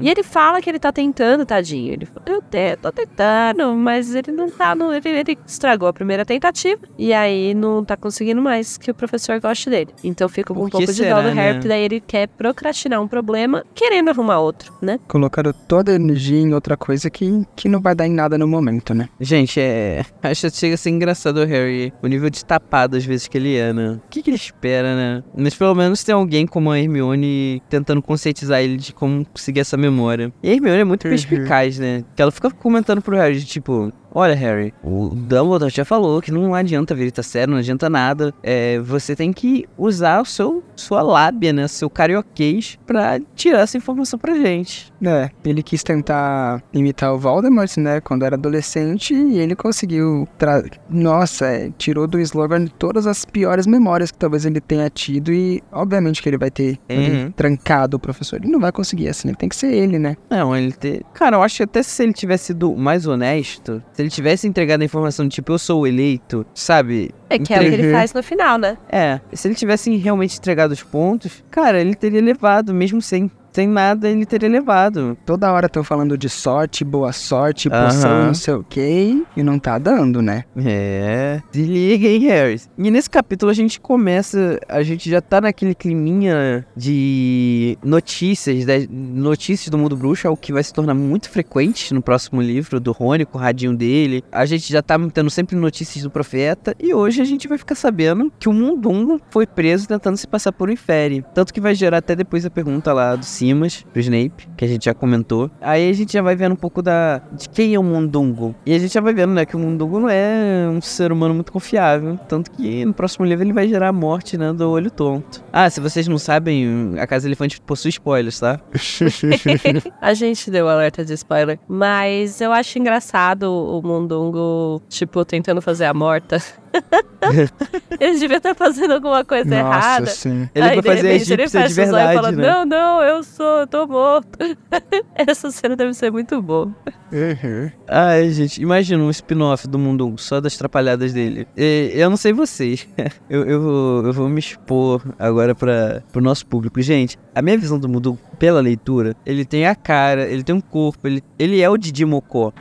E 0.03 0.09
ele 0.09 0.21
fala 0.23 0.61
que 0.61 0.69
ele 0.69 0.77
tá 0.79 0.91
tentando, 0.91 1.45
tadinho. 1.45 1.93
Ele 1.93 2.05
fala, 2.05 2.23
eu 2.27 2.41
te- 2.41 2.75
tô 2.81 2.91
tentando, 2.91 3.73
mas 3.75 4.13
ele 4.13 4.31
não 4.31 4.49
tá. 4.49 4.75
No, 4.75 4.93
ele, 4.93 5.09
ele 5.09 5.37
estragou 5.47 5.87
a 5.87 5.93
primeira 5.93 6.23
tentativa 6.25 6.79
e 6.97 7.11
aí 7.13 7.53
não 7.55 7.83
tá 7.83 7.97
conseguindo 7.97 8.41
mais 8.41 8.77
que 8.77 8.91
o 8.91 8.93
professor 8.93 9.39
goste 9.39 9.69
dele. 9.69 9.89
Então 10.03 10.29
fica 10.29 10.53
com 10.53 10.65
um 10.65 10.69
pouco 10.69 10.85
de 10.85 11.01
dó 11.01 11.07
será, 11.07 11.21
do 11.21 11.29
Harry, 11.29 11.57
né? 11.59 11.67
daí 11.67 11.83
ele 11.83 11.99
quer 12.01 12.27
procrastinar 12.27 13.01
um 13.01 13.07
problema 13.07 13.63
querendo 13.73 14.09
arrumar 14.09 14.26
outro, 14.35 14.73
né? 14.81 14.99
Colocaram 15.07 15.53
toda 15.67 15.91
a 15.91 15.95
energia 15.95 16.39
em 16.39 16.53
outra 16.53 16.75
coisa 16.75 17.09
que, 17.09 17.45
que 17.55 17.69
não 17.69 17.79
vai 17.79 17.95
dar 17.95 18.07
em 18.07 18.13
nada 18.13 18.37
no 18.37 18.47
momento, 18.47 18.93
né? 18.93 19.07
Gente, 19.19 19.59
é. 19.59 20.03
Acho 20.23 20.49
que 20.49 20.57
chega 20.57 20.75
a 20.75 20.77
ser 20.77 20.89
engraçado 20.89 21.37
o 21.37 21.45
Harry. 21.45 21.93
O 22.01 22.07
nível 22.07 22.29
de 22.29 22.43
tapado 22.43 22.97
às 22.97 23.05
vezes 23.05 23.27
que 23.27 23.37
ele 23.37 23.55
é, 23.55 23.71
né? 23.71 23.91
O 24.05 24.09
que, 24.09 24.21
que 24.21 24.29
ele 24.29 24.37
espera, 24.37 24.95
né? 24.95 25.23
Mas 25.37 25.55
pelo 25.55 25.73
menos 25.75 26.03
tem 26.03 26.13
alguém 26.13 26.45
como 26.45 26.71
a 26.71 26.79
Hermione 26.79 27.61
tentando 27.69 28.01
conscientizar 28.01 28.61
ele 28.61 28.77
de 28.77 28.93
como 28.93 29.25
conseguir 29.25 29.59
essa 29.61 29.77
memória. 29.77 30.31
E 30.41 30.49
a 30.49 30.53
Hermione 30.53 30.79
é 30.81 30.83
muito 30.83 31.05
Uhum. 31.05 31.11
perspicaz, 31.11 31.77
né? 31.79 32.03
Que 32.15 32.21
ela 32.21 32.31
fica 32.31 32.49
comentando 32.51 33.01
pro 33.01 33.15
Harry, 33.15 33.39
de, 33.39 33.45
tipo. 33.45 33.91
Olha, 34.13 34.33
Harry, 34.35 34.73
o 34.83 35.09
Dumbledore 35.09 35.71
já 35.73 35.85
falou 35.85 36.21
que 36.21 36.31
não 36.31 36.55
adianta 36.55 36.95
veritas 36.95 37.25
sério, 37.27 37.51
não 37.51 37.59
adianta 37.59 37.89
nada. 37.89 38.33
É, 38.41 38.79
você 38.79 39.15
tem 39.15 39.31
que 39.31 39.65
usar 39.77 40.21
o 40.21 40.25
seu, 40.25 40.63
sua 40.75 41.01
lábia, 41.01 41.53
né? 41.53 41.67
Seu 41.67 41.89
carioquês 41.89 42.77
pra 42.85 43.19
tirar 43.35 43.59
essa 43.59 43.77
informação 43.77 44.17
pra 44.17 44.33
gente. 44.35 44.91
É, 45.05 45.29
ele 45.45 45.61
quis 45.61 45.83
tentar 45.83 46.63
imitar 46.73 47.13
o 47.13 47.19
Voldemort, 47.19 47.77
né, 47.77 48.01
quando 48.01 48.23
era 48.23 48.35
adolescente, 48.35 49.13
e 49.13 49.37
ele 49.37 49.55
conseguiu. 49.55 50.27
Tra... 50.37 50.63
Nossa, 50.89 51.45
é, 51.45 51.71
tirou 51.77 52.07
do 52.07 52.19
Slogan 52.19 52.65
todas 52.79 53.05
as 53.05 53.23
piores 53.25 53.67
memórias 53.67 54.09
que 54.11 54.17
talvez 54.17 54.45
ele 54.45 54.59
tenha 54.59 54.89
tido, 54.89 55.31
e 55.31 55.61
obviamente 55.71 56.21
que 56.21 56.29
ele 56.29 56.37
vai 56.37 56.49
ter 56.49 56.79
Uhum. 56.89 57.31
trancado 57.31 57.97
o 57.97 57.99
professor. 57.99 58.39
Ele 58.41 58.51
não 58.51 58.59
vai 58.59 58.71
conseguir 58.71 59.07
assim, 59.09 59.27
ele 59.27 59.37
tem 59.37 59.49
que 59.49 59.55
ser 59.55 59.71
ele, 59.73 59.99
né? 59.99 60.15
Não, 60.29 60.55
ele 60.55 60.71
ter. 60.71 61.03
Cara, 61.13 61.37
eu 61.37 61.43
acho 61.43 61.57
que 61.57 61.63
até 61.63 61.83
se 61.83 62.01
ele 62.03 62.13
tivesse 62.13 62.45
sido 62.45 62.75
mais 62.75 63.05
honesto, 63.05 63.83
se 63.97 64.03
ele 64.03 64.11
tivesse 64.11 64.47
entregado 64.47 64.83
a 64.83 64.85
informação 64.85 65.27
tipo, 65.27 65.51
eu 65.53 65.57
sou 65.57 65.81
o 65.81 65.87
eleito, 65.87 66.45
sabe? 66.53 67.09
É 67.31 67.39
que 67.39 67.51
é 67.51 67.57
o 67.57 67.61
que 67.61 67.65
ele 67.65 67.91
faz 67.91 68.13
no 68.13 68.21
final, 68.21 68.59
né? 68.59 68.77
É, 68.87 69.19
se 69.33 69.47
ele 69.47 69.55
tivesse 69.55 69.95
realmente 69.95 70.37
entregado 70.37 70.71
os 70.71 70.83
pontos, 70.83 71.43
cara, 71.49 71.81
ele 71.81 71.95
teria 71.95 72.21
levado, 72.21 72.75
mesmo 72.75 73.01
sem, 73.01 73.31
sem 73.57 73.67
nada, 73.67 74.07
ele 74.07 74.23
teria 74.23 74.47
levado. 74.47 75.17
Toda 75.25 75.51
hora 75.51 75.65
estão 75.65 75.83
falando 75.83 76.15
de 76.15 76.29
sorte, 76.29 76.83
boa 76.83 77.11
sorte, 77.11 77.67
poção, 77.67 78.27
não 78.27 78.33
sei 78.35 78.53
o 78.53 78.63
que, 78.63 79.25
e 79.35 79.41
não 79.41 79.57
tá 79.57 79.79
dando, 79.79 80.21
né? 80.21 80.43
É. 80.55 81.41
Se 81.51 81.63
liga, 81.63 82.07
hein, 82.07 82.27
Harris. 82.27 82.69
E 82.77 82.91
nesse 82.91 83.09
capítulo 83.09 83.49
a 83.49 83.55
gente 83.55 83.79
começa. 83.79 84.59
A 84.69 84.83
gente 84.83 85.09
já 85.09 85.19
tá 85.21 85.41
naquele 85.41 85.73
climinha 85.73 86.67
de 86.75 87.79
notícias, 87.83 88.63
né, 88.63 88.85
notícias 88.91 89.69
do 89.69 89.77
mundo 89.77 89.97
bruxo, 89.97 90.27
algo 90.27 90.39
que 90.39 90.53
vai 90.53 90.63
se 90.63 90.71
tornar 90.71 90.93
muito 90.93 91.27
frequente 91.27 91.95
no 91.95 92.01
próximo 92.01 92.39
livro 92.39 92.79
do 92.79 92.91
Rony, 92.91 93.25
com 93.25 93.39
o 93.39 93.41
radinho 93.41 93.75
dele. 93.75 94.23
A 94.31 94.45
gente 94.45 94.71
já 94.71 94.83
tá 94.83 94.99
tendo 95.11 95.31
sempre 95.31 95.55
notícias 95.55 96.03
do 96.03 96.11
profeta. 96.11 96.75
E 96.79 96.93
hoje 96.93 97.23
a 97.23 97.25
gente 97.25 97.47
vai 97.47 97.57
ficar 97.57 97.73
sabendo 97.73 98.31
que 98.37 98.47
o 98.47 98.53
Mundungo 98.53 99.19
foi 99.31 99.47
preso 99.47 99.87
tentando 99.87 100.15
se 100.15 100.27
passar 100.27 100.51
por 100.51 100.69
um 100.69 100.73
infere. 100.73 101.25
Tanto 101.33 101.51
que 101.51 101.59
vai 101.59 101.73
gerar 101.73 101.97
até 101.97 102.15
depois 102.15 102.45
a 102.45 102.51
pergunta 102.51 102.93
lá 102.93 103.15
do 103.15 103.25
Simas, 103.47 103.85
do 103.93 103.99
Snape, 103.99 104.47
que 104.57 104.65
a 104.65 104.67
gente 104.67 104.85
já 104.85 104.93
comentou. 104.93 105.49
Aí 105.61 105.89
a 105.89 105.93
gente 105.93 106.13
já 106.13 106.21
vai 106.21 106.35
vendo 106.35 106.53
um 106.53 106.57
pouco 106.57 106.81
da 106.81 107.21
de 107.31 107.47
quem 107.49 107.73
é 107.73 107.79
o 107.79 107.83
Mundungo. 107.83 108.53
E 108.65 108.73
a 108.73 108.79
gente 108.79 108.93
já 108.93 109.01
vai 109.01 109.13
vendo, 109.13 109.33
né, 109.33 109.45
que 109.45 109.55
o 109.55 109.59
Mundungo 109.59 109.99
não 109.99 110.09
é 110.09 110.67
um 110.69 110.81
ser 110.81 111.11
humano 111.11 111.33
muito 111.33 111.51
confiável. 111.51 112.17
Tanto 112.27 112.51
que 112.51 112.83
no 112.83 112.93
próximo 112.93 113.25
livro 113.25 113.45
ele 113.45 113.53
vai 113.53 113.67
gerar 113.67 113.89
a 113.89 113.93
morte, 113.93 114.37
né, 114.37 114.51
do 114.51 114.69
olho 114.69 114.91
tonto. 114.91 115.43
Ah, 115.51 115.69
se 115.69 115.79
vocês 115.79 116.07
não 116.07 116.17
sabem, 116.17 116.95
a 116.99 117.07
Casa 117.07 117.27
Elefante 117.27 117.61
possui 117.61 117.89
spoilers, 117.89 118.39
tá? 118.39 118.59
A 120.01 120.13
gente 120.13 120.51
deu 120.51 120.67
alerta 120.67 121.03
de 121.03 121.13
spoiler. 121.13 121.59
Mas 121.67 122.41
eu 122.41 122.51
acho 122.51 122.77
engraçado 122.77 123.43
o 123.43 123.81
Mundungo, 123.81 124.81
tipo, 124.89 125.23
tentando 125.23 125.61
fazer 125.61 125.85
a 125.85 125.93
morta. 125.93 126.41
ele 127.99 128.19
devia 128.19 128.37
estar 128.37 128.55
fazendo 128.55 128.93
alguma 128.93 129.23
coisa 129.23 129.45
Nossa, 129.45 129.77
errada. 129.77 130.05
sim. 130.07 130.49
Ele 130.53 130.65
Aí, 130.67 130.81
vai 130.81 130.95
fazer 130.95 131.07
a 131.07 131.11
repente, 131.11 131.33
ele 131.33 131.43
egípcia 131.43 131.47
de 131.47 131.49
fecha 131.49 131.67
os 131.67 131.77
olhos 131.77 131.77
e 131.77 131.81
verdade, 131.91 132.15
fala, 132.15 132.31
né? 132.31 132.47
Não, 132.47 132.65
não, 132.65 133.03
eu 133.03 133.23
sou, 133.23 133.59
eu 133.59 133.67
tô 133.67 133.87
morto. 133.87 134.39
Essa 135.15 135.51
cena 135.51 135.75
deve 135.75 135.93
ser 135.93 136.11
muito 136.11 136.41
boa. 136.41 136.73
Uhum. 137.11 137.71
Ai, 137.87 138.29
gente, 138.31 138.61
imagina 138.61 139.01
um 139.01 139.09
spin-off 139.09 139.67
do 139.67 139.79
mundo 139.79 140.13
só 140.17 140.41
das 140.41 140.57
trapalhadas 140.57 141.13
dele. 141.13 141.47
E, 141.55 141.91
eu 141.93 142.09
não 142.09 142.17
sei 142.17 142.33
vocês. 142.33 142.87
eu, 143.29 143.45
eu, 143.45 143.61
vou, 143.61 144.05
eu 144.05 144.13
vou 144.13 144.29
me 144.29 144.39
expor 144.39 145.01
agora 145.17 145.55
para 145.55 146.03
pro 146.11 146.21
nosso 146.21 146.45
público. 146.45 146.81
Gente, 146.81 147.17
a 147.33 147.41
minha 147.41 147.57
visão 147.57 147.79
do 147.79 147.87
mundo 147.87 148.17
pela 148.37 148.59
leitura, 148.59 149.15
ele 149.25 149.45
tem 149.45 149.65
a 149.65 149.75
cara, 149.75 150.27
ele 150.27 150.43
tem 150.43 150.53
um 150.53 150.61
corpo, 150.61 151.07
ele, 151.07 151.23
ele 151.39 151.61
é 151.61 151.69
o 151.69 151.77
Didi 151.77 152.05
Mocó. 152.05 152.53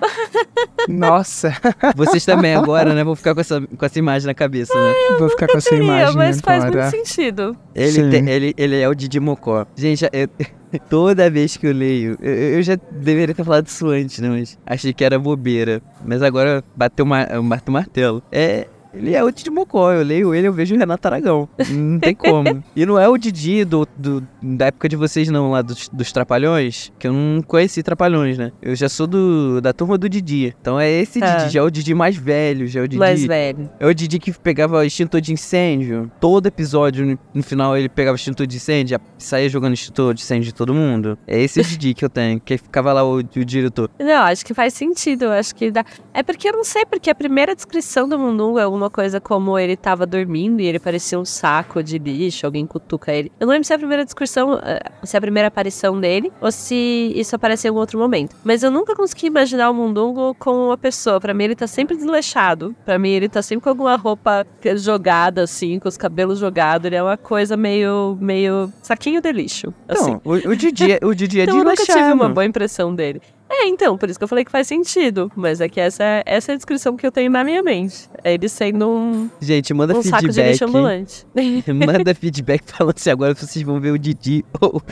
Nossa, 0.88 1.52
Vocês 1.96 2.24
também 2.24 2.54
agora, 2.54 2.94
né? 2.94 3.02
Vão 3.02 3.16
ficar 3.16 3.34
com 3.34 3.40
essa, 3.40 3.60
com 3.60 3.84
essa 3.84 3.98
imagem 4.06 4.26
na 4.26 4.34
cabeça, 4.34 4.72
né? 4.74 4.94
vou 5.18 5.28
ficar 5.28 5.46
com 5.48 5.58
essa 5.58 5.68
Seria, 5.68 5.84
imagem 5.84 6.16
mas 6.16 6.40
faz 6.40 6.64
agora. 6.64 6.90
muito 6.90 6.96
sentido. 7.08 7.56
Ele, 7.74 8.10
tem- 8.10 8.28
ele, 8.30 8.54
ele 8.56 8.80
é 8.80 8.88
o 8.88 8.94
Didi 8.94 9.18
Mocó. 9.20 9.66
Gente, 9.76 10.04
eu- 10.12 10.28
toda 10.88 11.28
vez 11.30 11.56
que 11.56 11.66
eu 11.66 11.72
leio, 11.72 12.16
eu, 12.20 12.32
eu 12.32 12.62
já 12.62 12.76
deveria 12.90 13.34
ter 13.34 13.44
falado 13.44 13.66
isso 13.66 13.86
antes, 13.88 14.18
né? 14.20 14.28
Mas 14.28 14.58
achei 14.66 14.92
que 14.92 15.04
era 15.04 15.18
bobeira. 15.18 15.80
Mas 16.04 16.22
agora 16.22 16.62
bateu, 16.74 17.04
ma 17.04 17.24
bateu 17.42 17.70
o 17.70 17.72
martelo. 17.72 18.22
É. 18.30 18.66
Ele 18.94 19.14
é 19.14 19.22
o 19.22 19.30
Didi 19.30 19.50
Mocó, 19.50 19.92
eu 19.92 20.02
leio 20.04 20.34
ele, 20.34 20.48
eu 20.48 20.52
vejo 20.52 20.74
o 20.74 20.78
Renato 20.78 21.06
Aragão. 21.06 21.48
Não 21.70 21.98
tem 21.98 22.14
como. 22.14 22.62
E 22.74 22.86
não 22.86 22.98
é 22.98 23.08
o 23.08 23.16
Didi 23.18 23.64
do, 23.64 23.86
do- 23.96 24.26
da 24.42 24.66
época 24.66 24.88
de 24.88 24.96
vocês, 24.96 25.28
não, 25.28 25.50
lá 25.50 25.62
dos, 25.62 25.88
dos 25.88 26.12
Trapalhões, 26.12 26.92
que 26.98 27.06
eu 27.08 27.12
não 27.12 27.42
conheci 27.42 27.82
Trapalhões, 27.82 28.38
né? 28.38 28.52
Eu 28.62 28.74
já 28.74 28.88
sou 28.88 29.06
do, 29.06 29.60
da 29.60 29.72
turma 29.72 29.96
do 29.98 30.08
Didi. 30.08 30.54
Então 30.60 30.78
é 30.80 30.90
esse 30.90 31.22
Ah. 31.22 31.36
Didi, 31.36 31.52
já 31.54 31.60
é 31.60 31.62
o 31.62 31.70
Didi 31.70 31.94
mais 31.94 32.16
velho, 32.16 32.66
já 32.66 32.80
é 32.80 32.82
o 32.84 32.88
Didi. 32.88 32.98
Mais 32.98 33.24
velho. 33.24 33.70
É 33.78 33.86
o 33.86 33.94
Didi 33.94 34.18
que 34.18 34.32
pegava 34.32 34.84
extintor 34.86 35.20
de 35.20 35.32
incêndio. 35.32 36.10
Todo 36.20 36.46
episódio, 36.46 37.04
no, 37.06 37.18
no 37.34 37.42
final, 37.42 37.76
ele 37.76 37.88
pegava 37.88 38.16
extintor 38.16 38.46
de 38.46 38.56
incêndio 38.56 38.98
e 39.18 39.22
saía 39.22 39.48
jogando 39.48 39.74
extintor 39.74 40.14
de 40.14 40.22
incêndio 40.22 40.44
de 40.46 40.54
todo 40.54 40.72
mundo. 40.74 41.18
É 41.26 41.40
esse 41.40 41.62
Didi 41.62 41.94
que 41.94 42.04
eu 42.04 42.10
tenho, 42.10 42.40
que 42.40 42.56
ficava 42.58 42.92
lá 42.92 43.04
o, 43.04 43.16
o 43.18 43.22
diretor. 43.44 43.90
Não, 43.98 44.22
acho 44.22 44.44
que 44.44 44.54
faz 44.54 44.72
sentido. 44.74 45.26
Acho 45.26 45.54
que 45.54 45.70
dá. 45.70 45.84
É 46.14 46.22
porque 46.22 46.48
eu 46.48 46.52
não 46.52 46.64
sei, 46.64 46.84
porque 46.86 47.10
a 47.10 47.14
primeira 47.14 47.54
descrição 47.54 48.08
do 48.08 48.18
Mundungo 48.18 48.58
é 48.58 48.66
alguma 48.86 48.90
coisa 48.90 49.20
como 49.20 49.58
ele 49.58 49.76
tava 49.76 50.06
dormindo 50.06 50.60
e 50.60 50.66
ele 50.66 50.78
parecia 50.78 51.18
um 51.18 51.24
saco 51.24 51.82
de 51.82 51.98
lixo, 51.98 52.46
alguém 52.46 52.66
cutuca 52.66 53.12
ele. 53.12 53.30
Eu 53.38 53.46
não 53.46 53.52
lembro 53.52 53.66
se 53.66 53.72
é 53.72 53.76
a 53.76 53.78
primeira 53.78 54.04
descrição, 54.04 54.58
eh, 54.62 54.80
se 55.02 55.16
é 55.16 55.18
a 55.18 55.20
primeira 55.20 55.48
aparição 55.48 56.00
dele, 56.00 56.32
ou 56.40 56.50
se 56.50 57.12
isso 57.14 57.34
aparece 57.36 57.66
em 57.66 57.68
algum 57.68 57.80
outro 57.80 57.98
momento. 57.98 58.36
Mas 58.44 58.62
eu 58.62 58.70
nunca 58.70 58.94
consegui 58.94 59.26
imaginar 59.26 59.70
o 59.70 59.74
Mundungo 59.74 60.34
como 60.38 60.66
uma 60.66 60.78
pessoa. 60.78 61.20
Pra 61.20 61.34
mim, 61.34 61.44
ele 61.44 61.56
tá 61.56 61.66
sempre 61.66 61.96
desleixado. 61.96 62.74
Pra 62.84 62.98
mim, 62.98 63.10
ele 63.10 63.28
tá 63.28 63.42
sempre 63.42 63.64
com 63.64 63.68
alguma 63.70 63.96
roupa 63.96 64.46
jogada, 64.76 65.42
assim, 65.42 65.78
com 65.78 65.88
os 65.88 65.96
cabelos 65.96 66.38
jogados. 66.38 66.86
Ele 66.86 66.96
é 66.96 67.02
uma 67.02 67.16
coisa 67.16 67.56
meio. 67.56 68.16
meio. 68.20 68.72
saquinho 68.82 69.20
de 69.20 69.32
lixo. 69.32 69.72
Assim. 69.88 70.12
Então, 70.12 70.20
o, 70.24 70.32
o 70.50 70.56
Didi, 70.56 70.92
é- 70.92 70.98
o 71.02 71.14
Didi 71.14 71.40
é 71.40 71.44
Então 71.46 71.58
eu 71.58 71.64
nunca 71.64 71.76
tive 71.76 71.86
desleixado. 71.86 72.14
uma 72.14 72.28
boa 72.28 72.44
impressão 72.44 72.94
dele. 72.94 73.20
É, 73.48 73.68
então, 73.68 73.96
por 73.96 74.08
isso 74.10 74.18
que 74.18 74.24
eu 74.24 74.28
falei 74.28 74.44
que 74.44 74.50
faz 74.50 74.66
sentido. 74.66 75.30
Mas 75.36 75.60
é 75.60 75.68
que 75.68 75.80
essa, 75.80 76.02
é- 76.02 76.22
essa 76.26 76.52
é 76.52 76.54
a 76.54 76.56
descrição 76.56 76.96
que 76.96 77.06
eu 77.06 77.12
tenho 77.12 77.30
na 77.30 77.44
minha 77.44 77.62
mente. 77.62 78.08
É 78.24 78.34
ele 78.34 78.48
sendo 78.48 78.88
um, 78.88 79.30
Gente, 79.40 79.72
manda 79.72 79.96
um 79.96 80.02
saco 80.02 80.22
de 80.22 80.34
feedback. 80.34 80.50
lixo 80.52 80.64
ambulante. 80.64 81.26
Manda 81.72 82.14
feedback 82.14 82.62
falando 82.66 82.98
se 82.98 83.08
agora 83.10 83.34
vocês 83.34 83.64
vão 83.64 83.80
ver 83.80 83.92
o 83.92 83.98
Didi 83.98 84.44
ou 84.60 84.82